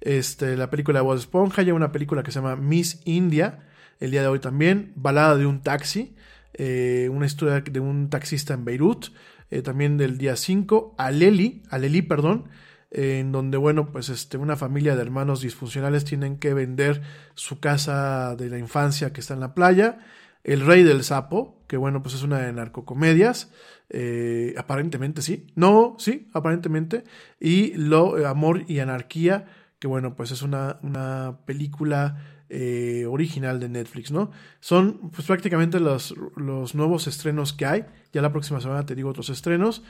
Este, 0.00 0.56
la 0.56 0.68
película 0.68 0.98
de 0.98 1.04
Bob 1.04 1.16
Esponja, 1.16 1.62
llega 1.62 1.76
una 1.76 1.92
película 1.92 2.24
que 2.24 2.32
se 2.32 2.40
llama 2.40 2.56
Miss 2.56 3.00
India, 3.04 3.60
el 4.00 4.10
día 4.10 4.22
de 4.22 4.26
hoy 4.26 4.40
también. 4.40 4.92
Balada 4.96 5.36
de 5.36 5.46
un 5.46 5.62
taxi, 5.62 6.16
eh, 6.54 7.08
una 7.12 7.26
historia 7.26 7.60
de 7.60 7.78
un 7.78 8.10
taxista 8.10 8.54
en 8.54 8.64
Beirut, 8.64 9.10
eh, 9.52 9.62
también 9.62 9.96
del 9.96 10.18
día 10.18 10.34
5. 10.34 10.96
Aleli, 10.98 11.62
Aleli, 11.70 12.02
perdón, 12.02 12.48
en 12.94 13.32
donde, 13.32 13.56
bueno, 13.56 13.90
pues 13.90 14.10
este, 14.10 14.36
una 14.36 14.56
familia 14.56 14.94
de 14.94 15.02
hermanos 15.02 15.40
disfuncionales 15.40 16.04
tienen 16.04 16.36
que 16.36 16.52
vender 16.52 17.00
su 17.34 17.58
casa 17.58 18.36
de 18.36 18.50
la 18.50 18.58
infancia 18.58 19.14
que 19.14 19.20
está 19.20 19.32
en 19.32 19.40
la 19.40 19.54
playa. 19.54 19.98
El 20.44 20.60
Rey 20.66 20.82
del 20.82 21.02
Sapo, 21.02 21.62
que 21.68 21.78
bueno, 21.78 22.02
pues 22.02 22.14
es 22.14 22.22
una 22.22 22.40
de 22.40 22.52
narcocomedias. 22.52 23.50
Eh, 23.88 24.54
aparentemente 24.58 25.22
sí. 25.22 25.46
No, 25.54 25.96
sí, 25.98 26.28
aparentemente. 26.34 27.04
Y 27.40 27.72
Lo, 27.74 28.18
eh, 28.18 28.26
Amor 28.26 28.64
y 28.68 28.80
Anarquía, 28.80 29.46
que 29.78 29.86
bueno, 29.86 30.14
pues 30.14 30.30
es 30.30 30.42
una, 30.42 30.78
una 30.82 31.38
película 31.46 32.44
eh, 32.50 33.06
original 33.08 33.58
de 33.58 33.70
Netflix, 33.70 34.10
¿no? 34.10 34.32
Son 34.60 35.10
pues 35.10 35.26
prácticamente 35.26 35.80
los, 35.80 36.14
los 36.36 36.74
nuevos 36.74 37.06
estrenos 37.06 37.54
que 37.54 37.64
hay. 37.64 37.84
Ya 38.12 38.20
la 38.20 38.32
próxima 38.32 38.60
semana 38.60 38.84
te 38.84 38.94
digo 38.94 39.08
otros 39.08 39.30
estrenos. 39.30 39.82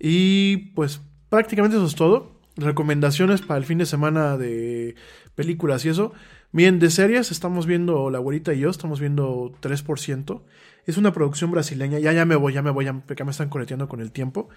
Y 0.00 0.72
pues 0.74 1.00
prácticamente 1.28 1.76
eso 1.76 1.86
es 1.86 1.94
todo 1.94 2.37
recomendaciones 2.58 3.40
para 3.40 3.58
el 3.58 3.64
fin 3.64 3.78
de 3.78 3.86
semana 3.86 4.36
de 4.36 4.94
películas 5.34 5.84
y 5.84 5.90
eso. 5.90 6.12
Bien, 6.50 6.78
de 6.78 6.90
series 6.90 7.30
estamos 7.30 7.66
viendo, 7.66 8.10
la 8.10 8.18
abuelita 8.18 8.54
y 8.54 8.60
yo 8.60 8.70
estamos 8.70 9.00
viendo 9.00 9.52
3%. 9.60 10.42
Es 10.86 10.96
una 10.96 11.12
producción 11.12 11.50
brasileña, 11.50 11.98
ya 11.98 12.12
ya 12.12 12.24
me 12.24 12.36
voy, 12.36 12.54
ya 12.54 12.62
me 12.62 12.70
voy, 12.70 12.86
ya, 12.86 12.92
me 12.92 13.30
están 13.30 13.50
coleteando 13.50 13.88
con 13.88 14.00
el 14.00 14.10
tiempo. 14.10 14.48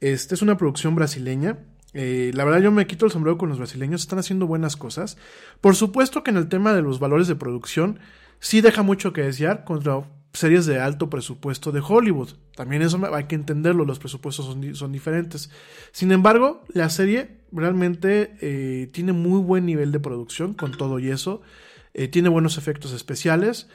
Este 0.00 0.34
es 0.34 0.42
una 0.42 0.56
producción 0.56 0.94
brasileña. 0.94 1.58
Eh, 1.92 2.30
la 2.34 2.44
verdad 2.44 2.60
yo 2.60 2.70
me 2.70 2.86
quito 2.86 3.04
el 3.04 3.10
sombrero 3.10 3.36
con 3.36 3.48
los 3.48 3.58
brasileños, 3.58 4.02
están 4.02 4.20
haciendo 4.20 4.46
buenas 4.46 4.76
cosas. 4.76 5.16
Por 5.60 5.74
supuesto 5.74 6.22
que 6.22 6.30
en 6.30 6.36
el 6.36 6.48
tema 6.48 6.72
de 6.72 6.82
los 6.82 7.00
valores 7.00 7.26
de 7.26 7.34
producción 7.34 7.98
sí 8.38 8.60
deja 8.60 8.82
mucho 8.82 9.12
que 9.12 9.22
desear 9.22 9.64
contra 9.64 10.04
series 10.32 10.66
de 10.66 10.80
alto 10.80 11.10
presupuesto 11.10 11.72
de 11.72 11.82
Hollywood. 11.86 12.30
También 12.54 12.82
eso 12.82 13.00
hay 13.14 13.24
que 13.24 13.34
entenderlo, 13.34 13.84
los 13.84 13.98
presupuestos 13.98 14.46
son, 14.46 14.74
son 14.74 14.92
diferentes. 14.92 15.50
Sin 15.92 16.12
embargo, 16.12 16.64
la 16.68 16.88
serie 16.90 17.40
realmente 17.52 18.36
eh, 18.40 18.88
tiene 18.92 19.12
muy 19.12 19.40
buen 19.40 19.66
nivel 19.66 19.92
de 19.92 20.00
producción 20.00 20.54
con 20.54 20.72
todo 20.72 20.98
y 20.98 21.10
eso. 21.10 21.42
Eh, 21.94 22.08
tiene 22.08 22.28
buenos 22.28 22.58
efectos 22.58 22.92
especiales. 22.92 23.68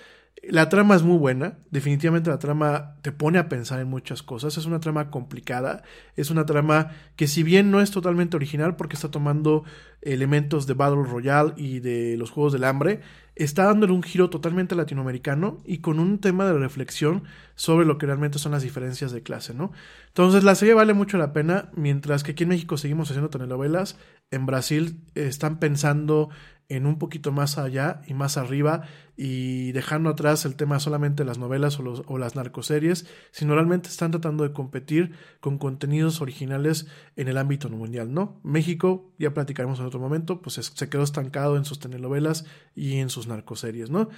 La 0.44 0.70
trama 0.70 0.96
es 0.96 1.02
muy 1.02 1.18
buena, 1.18 1.58
definitivamente 1.72 2.30
la 2.30 2.40
trama 2.40 2.98
te 3.02 3.12
pone 3.12 3.40
a 3.40 3.50
pensar 3.50 3.80
en 3.80 3.88
muchas 3.88 4.22
cosas, 4.22 4.58
es 4.58 4.66
una 4.66 4.82
trama 4.82 5.10
complicada, 5.10 5.82
es 6.18 6.30
una 6.30 6.46
trama 6.46 6.92
que 7.16 7.28
si 7.28 7.42
bien 7.42 7.72
no 7.72 7.82
es 7.82 7.90
totalmente 7.90 8.36
original 8.36 8.76
porque 8.76 8.96
está 8.96 9.10
tomando 9.10 9.64
elementos 10.02 10.68
de 10.68 10.74
Battle 10.74 11.04
Royale 11.04 11.54
y 11.56 11.80
de 11.80 12.18
los 12.18 12.32
Juegos 12.32 12.54
del 12.54 12.66
Hambre, 12.66 13.00
está 13.36 13.66
dándole 13.66 13.94
un 13.94 14.04
giro 14.04 14.30
totalmente 14.30 14.76
latinoamericano 14.76 15.62
y 15.66 15.80
con 15.80 16.00
un 16.00 16.20
tema 16.20 16.46
de 16.46 16.58
reflexión 16.58 17.24
sobre 17.56 17.86
lo 17.86 17.98
que 17.98 18.06
realmente 18.06 18.40
son 18.40 18.54
las 18.54 18.64
diferencias 18.64 19.12
de 19.12 19.24
clase, 19.24 19.54
¿no? 19.54 19.72
Entonces 20.08 20.44
la 20.44 20.56
serie 20.56 20.74
vale 20.74 20.94
mucho 20.94 21.18
la 21.18 21.34
pena, 21.34 21.70
mientras 21.76 22.24
que 22.24 22.32
aquí 22.32 22.44
en 22.44 22.50
México 22.50 22.78
seguimos 22.78 23.10
haciendo 23.10 23.30
telenovelas, 23.30 23.98
en 24.32 24.46
Brasil 24.46 25.02
están 25.16 25.60
pensando 25.60 26.30
en 26.70 26.86
un 26.86 26.98
poquito 26.98 27.32
más 27.32 27.58
allá 27.58 28.02
y 28.08 28.14
más 28.14 28.38
arriba 28.38 28.84
y 29.18 29.72
dejando 29.72 30.10
atrás 30.10 30.46
el 30.46 30.56
tema 30.56 30.80
solamente 30.80 31.24
de 31.24 31.28
las 31.28 31.38
novelas 31.38 31.80
o, 31.80 32.18
las 32.18 32.36
narcoseries, 32.36 33.08
sino 33.32 33.54
realmente 33.54 33.90
están 33.90 34.12
tratando 34.12 34.44
de 34.44 34.52
competir 34.52 35.12
con 35.40 35.58
contenidos 35.58 36.22
originales 36.22 36.88
en 37.16 37.28
el 37.28 37.38
ámbito 37.38 37.70
mundial, 37.70 38.14
¿no? 38.14 38.40
México, 38.44 39.14
ya 39.18 39.34
platicaremos 39.34 39.80
en 39.80 39.86
otro 39.86 40.00
momento, 40.00 40.42
pues 40.42 40.56
se 40.56 40.90
quedó 40.90 41.04
estancado 41.04 41.56
en 41.56 41.66
sus 41.66 41.80
telenovelas 41.80 42.46
y 42.76 42.98
en 42.98 43.10
sus 43.10 43.28
narcoseries, 43.28 43.90
¿no? 43.90 44.10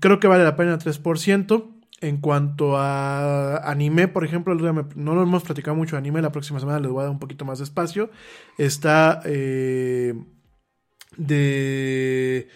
Creo 0.00 0.20
que 0.20 0.28
vale 0.28 0.44
la 0.44 0.56
pena 0.56 0.78
3%. 0.78 1.72
En 2.02 2.18
cuanto 2.18 2.76
a 2.76 3.56
anime, 3.70 4.06
por 4.06 4.22
ejemplo, 4.22 4.54
no 4.54 5.14
lo 5.14 5.22
hemos 5.22 5.44
platicado 5.44 5.74
mucho 5.74 5.96
de 5.96 6.00
anime, 6.00 6.20
la 6.20 6.30
próxima 6.30 6.60
semana 6.60 6.78
les 6.78 6.90
voy 6.90 7.00
a 7.00 7.04
dar 7.04 7.10
un 7.10 7.18
poquito 7.18 7.46
más 7.46 7.56
de 7.56 7.64
espacio. 7.64 8.10
Está 8.58 9.22
eh, 9.24 10.12
de 11.16 12.48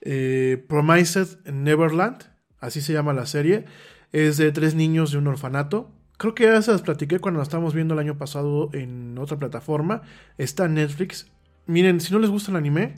eh, 0.00 0.64
Promised 0.68 1.44
Neverland, 1.50 2.24
así 2.60 2.80
se 2.80 2.92
llama 2.92 3.12
la 3.12 3.26
serie. 3.26 3.64
Es 4.12 4.36
de 4.36 4.52
tres 4.52 4.74
niños 4.74 5.10
de 5.12 5.18
un 5.18 5.26
orfanato 5.26 5.90
Creo 6.16 6.34
que 6.34 6.44
ya 6.44 6.62
se 6.62 6.70
las 6.70 6.82
platiqué 6.82 7.18
cuando 7.18 7.38
la 7.38 7.44
estábamos 7.44 7.74
viendo 7.74 7.94
el 7.94 8.00
año 8.00 8.16
pasado 8.16 8.70
en 8.72 9.18
otra 9.18 9.38
plataforma. 9.38 10.02
Está 10.38 10.66
en 10.66 10.74
Netflix. 10.74 11.30
Miren, 11.66 12.00
si 12.00 12.12
no 12.12 12.20
les 12.20 12.30
gusta 12.30 12.50
el 12.50 12.56
anime, 12.56 12.94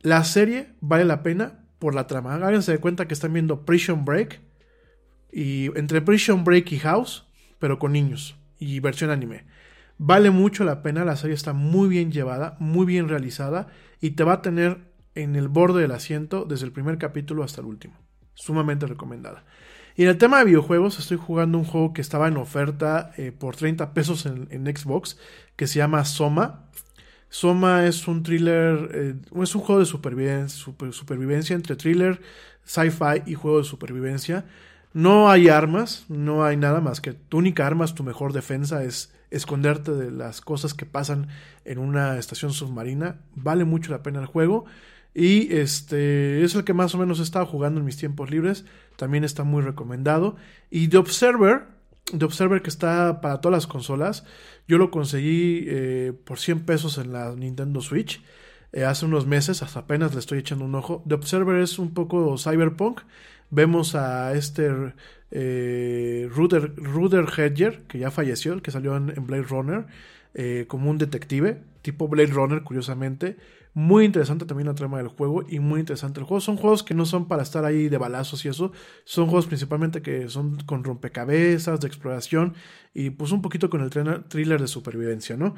la 0.00 0.24
serie 0.24 0.70
vale 0.80 1.04
la 1.04 1.22
pena 1.22 1.64
por 1.78 1.94
la 1.94 2.06
trama. 2.06 2.34
Háganse 2.34 2.72
de 2.72 2.78
cuenta 2.78 3.06
que 3.06 3.14
están 3.14 3.32
viendo 3.32 3.66
Prison 3.66 4.04
Break. 4.04 4.40
Y 5.30 5.66
entre 5.78 6.00
Prison 6.00 6.44
Break 6.44 6.72
y 6.72 6.78
House, 6.78 7.26
pero 7.58 7.78
con 7.78 7.92
niños. 7.92 8.36
Y 8.58 8.80
versión 8.80 9.10
anime. 9.10 9.44
Vale 10.04 10.30
mucho 10.30 10.64
la 10.64 10.82
pena, 10.82 11.04
la 11.04 11.14
serie 11.14 11.36
está 11.36 11.52
muy 11.52 11.88
bien 11.88 12.10
llevada, 12.10 12.56
muy 12.58 12.86
bien 12.86 13.08
realizada. 13.08 13.68
Y 14.00 14.10
te 14.10 14.24
va 14.24 14.32
a 14.32 14.42
tener 14.42 14.78
en 15.14 15.36
el 15.36 15.46
borde 15.46 15.80
del 15.80 15.92
asiento 15.92 16.44
desde 16.44 16.66
el 16.66 16.72
primer 16.72 16.98
capítulo 16.98 17.44
hasta 17.44 17.60
el 17.60 17.68
último. 17.68 17.94
Sumamente 18.34 18.86
recomendada. 18.86 19.44
Y 19.94 20.02
en 20.02 20.08
el 20.08 20.18
tema 20.18 20.40
de 20.40 20.46
videojuegos, 20.46 20.98
estoy 20.98 21.18
jugando 21.18 21.56
un 21.56 21.62
juego 21.62 21.92
que 21.92 22.00
estaba 22.00 22.26
en 22.26 22.36
oferta 22.36 23.12
eh, 23.16 23.30
por 23.30 23.54
30 23.54 23.94
pesos 23.94 24.26
en, 24.26 24.76
Xbox, 24.76 25.18
que 25.54 25.68
se 25.68 25.78
llama 25.78 26.04
Soma. 26.04 26.64
Soma 27.28 27.86
es 27.86 28.08
un 28.08 28.24
thriller, 28.24 28.90
eh, 28.92 29.14
es 29.40 29.54
un 29.54 29.60
juego 29.60 29.78
de 29.78 29.86
supervivencia, 29.86 30.48
super, 30.48 30.92
supervivencia 30.92 31.54
entre 31.54 31.76
thriller, 31.76 32.20
sci-fi 32.64 33.22
y 33.24 33.34
juego 33.34 33.58
de 33.58 33.64
supervivencia. 33.64 34.46
No 34.94 35.30
hay 35.30 35.48
armas, 35.48 36.06
no 36.08 36.44
hay 36.44 36.56
nada 36.56 36.80
más 36.80 37.00
que 37.00 37.12
tu 37.12 37.38
única 37.38 37.68
arma 37.68 37.86
tu 37.86 38.02
mejor 38.02 38.32
defensa, 38.32 38.82
es 38.82 39.12
esconderte 39.32 39.92
de 39.92 40.10
las 40.10 40.40
cosas 40.40 40.74
que 40.74 40.86
pasan 40.86 41.28
en 41.64 41.78
una 41.78 42.18
estación 42.18 42.52
submarina. 42.52 43.20
Vale 43.34 43.64
mucho 43.64 43.90
la 43.90 44.02
pena 44.02 44.20
el 44.20 44.26
juego. 44.26 44.66
Y 45.14 45.54
este 45.54 46.42
es 46.42 46.54
el 46.54 46.64
que 46.64 46.72
más 46.72 46.94
o 46.94 46.98
menos 46.98 47.20
he 47.20 47.22
estado 47.22 47.44
jugando 47.46 47.80
en 47.80 47.86
mis 47.86 47.96
tiempos 47.96 48.30
libres. 48.30 48.64
También 48.96 49.24
está 49.24 49.44
muy 49.44 49.62
recomendado. 49.62 50.36
Y 50.70 50.88
The 50.88 50.98
Observer, 50.98 51.64
The 52.16 52.24
Observer 52.24 52.62
que 52.62 52.70
está 52.70 53.20
para 53.20 53.40
todas 53.40 53.56
las 53.56 53.66
consolas. 53.66 54.24
Yo 54.68 54.78
lo 54.78 54.90
conseguí 54.90 55.64
eh, 55.66 56.12
por 56.24 56.38
100 56.38 56.64
pesos 56.64 56.98
en 56.98 57.12
la 57.12 57.34
Nintendo 57.34 57.80
Switch. 57.80 58.22
Eh, 58.72 58.84
hace 58.84 59.04
unos 59.04 59.26
meses, 59.26 59.62
hasta 59.62 59.80
apenas 59.80 60.14
le 60.14 60.20
estoy 60.20 60.38
echando 60.38 60.64
un 60.64 60.74
ojo. 60.74 61.02
The 61.06 61.14
Observer 61.14 61.60
es 61.60 61.78
un 61.78 61.92
poco 61.92 62.36
cyberpunk. 62.38 63.00
Vemos 63.54 63.94
a 63.94 64.32
este 64.32 64.70
eh, 65.30 66.26
Ruder, 66.34 66.74
Ruder 66.74 67.26
Hedger, 67.36 67.82
que 67.82 67.98
ya 67.98 68.10
falleció, 68.10 68.54
el 68.54 68.62
que 68.62 68.70
salió 68.70 68.96
en, 68.96 69.08
Blade 69.26 69.42
Runner, 69.42 69.84
eh, 70.32 70.64
como 70.68 70.88
un 70.88 70.96
detective, 70.96 71.62
tipo 71.82 72.08
Blade 72.08 72.32
Runner, 72.32 72.62
curiosamente. 72.62 73.36
Muy 73.74 74.06
interesante 74.06 74.46
también 74.46 74.68
la 74.68 74.74
trama 74.74 74.96
del 74.96 75.08
juego 75.08 75.44
y 75.46 75.58
muy 75.58 75.80
interesante 75.80 76.18
el 76.18 76.24
juego. 76.24 76.40
Son 76.40 76.56
juegos 76.56 76.82
que 76.82 76.94
no 76.94 77.04
son 77.04 77.28
para 77.28 77.42
estar 77.42 77.66
ahí 77.66 77.90
de 77.90 77.98
balazos 77.98 78.42
y 78.46 78.48
eso. 78.48 78.72
Son 79.04 79.26
juegos 79.26 79.46
principalmente 79.46 80.00
que 80.00 80.30
son 80.30 80.56
con 80.64 80.82
rompecabezas, 80.82 81.78
de 81.80 81.88
exploración 81.88 82.54
y 82.94 83.10
pues 83.10 83.32
un 83.32 83.42
poquito 83.42 83.68
con 83.68 83.82
el 83.82 83.90
thriller 83.90 84.62
de 84.62 84.66
supervivencia, 84.66 85.36
¿no? 85.36 85.56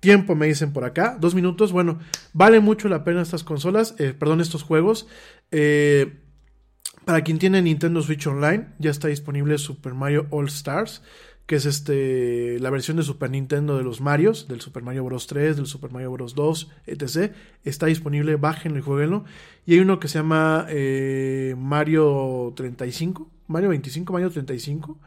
Tiempo 0.00 0.34
me 0.34 0.46
dicen 0.48 0.72
por 0.72 0.82
acá, 0.82 1.16
dos 1.20 1.36
minutos. 1.36 1.70
Bueno, 1.70 2.00
vale 2.32 2.58
mucho 2.58 2.88
la 2.88 3.04
pena 3.04 3.22
estas 3.22 3.44
consolas, 3.44 3.94
eh, 3.98 4.12
perdón, 4.12 4.40
estos 4.40 4.64
juegos. 4.64 5.06
Eh, 5.52 6.20
para 7.08 7.24
quien 7.24 7.38
tiene 7.38 7.62
Nintendo 7.62 8.02
Switch 8.02 8.26
Online, 8.26 8.66
ya 8.78 8.90
está 8.90 9.08
disponible 9.08 9.56
Super 9.56 9.94
Mario 9.94 10.26
All 10.28 10.46
Stars 10.48 11.00
que 11.46 11.56
es 11.56 11.64
este 11.64 12.60
la 12.60 12.68
versión 12.68 12.98
de 12.98 13.02
Super 13.02 13.30
Nintendo 13.30 13.78
de 13.78 13.82
los 13.82 14.02
Marios, 14.02 14.46
del 14.46 14.60
Super 14.60 14.82
Mario 14.82 15.04
Bros 15.04 15.26
3, 15.26 15.56
del 15.56 15.64
Super 15.64 15.90
Mario 15.90 16.10
Bros 16.12 16.34
2, 16.34 16.70
etc. 16.86 17.32
Está 17.64 17.86
disponible, 17.86 18.36
bájenlo 18.36 18.78
y 18.78 18.82
jueguenlo. 18.82 19.24
Y 19.64 19.72
hay 19.72 19.80
uno 19.80 20.00
que 20.00 20.08
se 20.08 20.18
llama 20.18 20.66
eh, 20.68 21.54
Mario 21.56 22.52
35, 22.54 23.30
Mario 23.46 23.70
25, 23.70 24.12
Mario 24.12 24.30
35, 24.30 24.98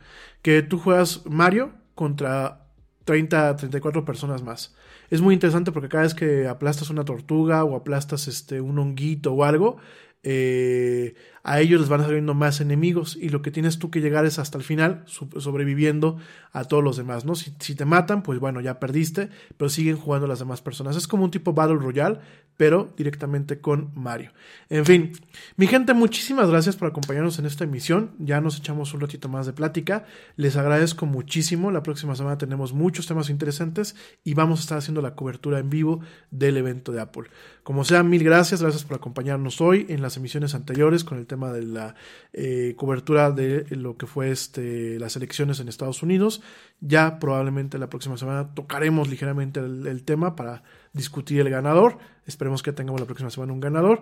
que 0.42 0.64
tú 0.64 0.80
juegas 0.80 1.22
Mario 1.28 1.72
contra 1.94 2.66
30, 3.06 3.58
34 3.58 4.06
personas 4.06 4.42
más. 4.42 4.76
Es 5.12 5.22
muy 5.22 5.36
interesante 5.36 5.72
porque 5.72 5.90
cada 5.90 6.06
vez 6.06 6.16
que 6.16 6.48
aplastas 6.48 6.90
una 6.90 7.06
tortuga 7.06 7.64
o 7.64 7.76
aplastas 7.76 8.28
este, 8.28 8.62
un 8.62 8.80
honguito 8.80 9.34
o 9.34 9.44
algo, 9.44 9.78
eh, 10.24 11.16
a 11.44 11.60
ellos 11.60 11.80
les 11.80 11.90
van 11.90 12.02
saliendo 12.02 12.36
más 12.36 12.62
enemigos 12.62 13.18
y 13.20 13.30
lo 13.30 13.42
que 13.42 13.50
tienes 13.50 13.80
tú 13.80 13.90
que 13.90 14.02
llegar 14.02 14.26
es 14.26 14.38
hasta 14.38 14.58
el 14.58 14.64
final 14.64 15.04
sobreviviendo 15.08 16.18
a 16.52 16.66
todos 16.66 16.84
los 16.84 16.98
demás, 16.98 17.26
¿no? 17.26 17.34
Si, 17.34 17.56
si, 17.60 17.74
te 17.74 17.86
matan, 17.86 18.22
pues 18.22 18.40
bueno, 18.40 18.62
ya 18.62 18.80
perdiste, 18.80 19.30
pero 19.58 19.70
siguen 19.70 19.98
jugando 19.98 20.28
las 20.28 20.40
demás 20.40 20.62
personas. 20.62 20.96
Es 20.96 21.08
como 21.08 21.24
un 21.24 21.32
tipo 21.32 21.54
Battle 21.54 21.78
Royale, 21.78 22.20
pero 22.62 22.94
directamente 22.96 23.60
con 23.60 23.90
Mario. 23.96 24.32
En 24.70 24.86
fin, 24.86 25.14
mi 25.56 25.66
gente, 25.66 25.96
muchísimas 25.96 26.48
gracias 26.48 26.76
por 26.76 26.88
acompañarnos 26.88 27.40
en 27.40 27.48
esta 27.48 27.64
emisión. 27.64 28.12
Ya 28.20 28.40
nos 28.40 28.60
echamos 28.60 28.94
un 28.94 29.02
ratito 29.02 29.30
más 29.30 29.48
de 29.48 29.54
plática. 29.54 30.06
Les 30.36 30.56
agradezco 30.58 31.08
muchísimo. 31.08 31.72
La 31.72 31.82
próxima 31.82 32.16
semana 32.16 32.38
tenemos 32.38 32.72
muchos 32.72 33.08
temas 33.08 33.32
interesantes 33.32 33.96
y 34.24 34.36
vamos 34.36 34.60
a 34.60 34.62
estar 34.62 34.78
haciendo 34.78 35.02
la 35.02 35.16
cobertura 35.16 35.58
en 35.58 35.72
vivo 35.72 36.02
del 36.30 36.58
evento 36.58 36.92
de 36.92 37.02
Apple. 37.02 37.30
Como 37.64 37.84
sea, 37.84 38.02
mil 38.02 38.24
gracias. 38.24 38.62
Gracias 38.62 38.84
por 38.84 38.98
acompañarnos 38.98 39.62
hoy 39.62 39.86
en 39.90 40.02
las 40.02 40.18
emisiones 40.18 40.56
anteriores 40.56 41.04
con 41.04 41.20
el 41.20 41.28
tema 41.28 41.52
de 41.54 41.62
la 41.62 41.96
eh, 42.34 42.74
cobertura 42.76 43.32
de 43.32 43.66
lo 43.76 43.98
que 43.98 44.08
fue 44.08 44.32
este, 44.32 44.98
las 45.00 45.16
elecciones 45.16 45.60
en 45.60 45.68
Estados 45.68 46.02
Unidos. 46.02 46.42
Ya 46.80 47.20
probablemente 47.20 47.78
la 47.78 47.90
próxima 47.90 48.18
semana 48.18 48.54
tocaremos 48.56 49.10
ligeramente 49.10 49.60
el, 49.60 49.86
el 49.86 50.04
tema 50.04 50.36
para 50.36 50.64
discutir 50.94 51.42
el 51.42 51.50
ganador. 51.52 52.00
Esperemos 52.26 52.64
que 52.64 52.74
tengamos 52.74 53.00
la 53.00 53.06
próxima 53.06 53.30
semana 53.30 53.54
un 53.54 53.60
ganador. 53.60 54.02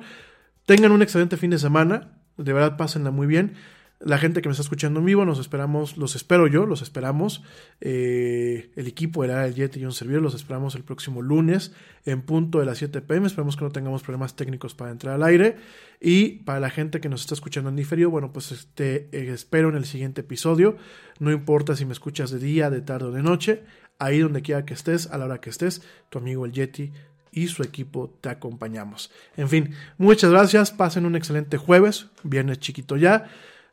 Tengan 0.66 0.94
un 0.94 1.02
excelente 1.02 1.36
fin 1.36 1.50
de 1.50 1.60
semana. 1.60 2.14
De 2.38 2.54
verdad, 2.54 2.78
pásenla 2.78 3.12
muy 3.12 3.28
bien. 3.28 3.56
La 4.00 4.18
gente 4.18 4.42
que 4.42 4.48
me 4.48 4.54
está 4.54 4.62
escuchando 4.62 5.02
en 5.02 5.06
vivo, 5.06 5.26
nos 5.26 5.40
esperamos, 5.40 5.98
los 5.98 6.16
espero 6.16 6.48
yo, 6.48 6.66
los 6.66 6.82
esperamos. 6.82 7.44
Eh, 7.82 8.72
el 8.78 8.88
equipo, 8.88 9.26
el 9.26 9.32
el 9.32 9.54
Jet 9.54 9.76
y 9.76 9.84
un 9.84 9.92
servidor, 9.92 10.22
los 10.22 10.36
esperamos 10.36 10.76
el 10.76 10.86
próximo 10.86 11.22
lunes 11.22 11.74
en 12.06 12.22
punto 12.22 12.60
de 12.60 12.66
las 12.66 12.78
7 12.78 13.02
pm. 13.02 13.28
Esperemos 13.28 13.58
que 13.58 13.66
no 13.66 13.72
tengamos 13.72 14.02
problemas 14.04 14.38
técnicos 14.38 14.74
para 14.74 14.92
entrar 14.92 15.16
al 15.16 15.24
aire. 15.24 15.58
Y 16.00 16.44
para 16.44 16.62
la 16.62 16.70
gente 16.70 17.02
que 17.02 17.10
nos 17.10 17.22
está 17.22 17.34
escuchando 17.34 17.70
en 17.70 17.76
diferido, 17.76 18.10
bueno, 18.10 18.32
pues 18.32 18.54
este, 18.54 19.10
eh, 19.12 19.32
espero 19.34 19.68
en 19.68 19.76
el 19.76 19.86
siguiente 19.86 20.22
episodio. 20.22 20.78
No 21.20 21.32
importa 21.32 21.76
si 21.76 21.86
me 21.86 21.92
escuchas 21.92 22.32
de 22.32 22.40
día, 22.40 22.70
de 22.70 22.80
tarde 22.80 23.08
o 23.08 23.12
de 23.12 23.22
noche, 23.22 23.64
ahí 24.00 24.20
donde 24.20 24.42
quiera 24.42 24.64
que 24.64 24.76
estés, 24.76 25.08
a 25.08 25.18
la 25.18 25.26
hora 25.26 25.42
que 25.42 25.50
estés, 25.50 25.82
tu 26.10 26.20
amigo 26.20 26.46
el 26.46 26.54
Yeti 26.54 26.94
y 27.32 27.48
su 27.48 27.64
equipo 27.64 28.18
te 28.22 28.30
acompañamos. 28.30 29.12
En 29.38 29.50
fin, 29.50 29.76
muchas 29.98 30.32
gracias, 30.32 30.72
pasen 30.72 31.06
un 31.06 31.16
excelente 31.16 31.58
jueves, 31.58 32.08
viernes 32.24 32.60
chiquito 32.60 32.98
ya, 32.98 33.30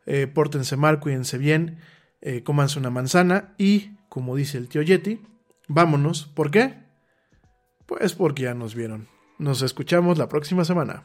eh, 0.06 0.26
pórtense 0.26 0.76
mal, 0.76 1.00
cuídense 1.00 1.38
bien, 1.38 1.78
eh, 2.20 2.42
cómanse 2.42 2.78
una 2.78 2.90
manzana 2.90 3.54
y, 3.58 3.96
como 4.08 4.36
dice 4.36 4.58
el 4.58 4.68
tío 4.68 4.82
Yeti, 4.82 5.20
vámonos. 5.68 6.26
¿Por 6.26 6.50
qué? 6.50 6.74
Pues 7.86 8.14
porque 8.14 8.44
ya 8.44 8.54
nos 8.54 8.74
vieron. 8.74 9.08
Nos 9.38 9.62
escuchamos 9.62 10.18
la 10.18 10.28
próxima 10.28 10.64
semana. 10.64 11.04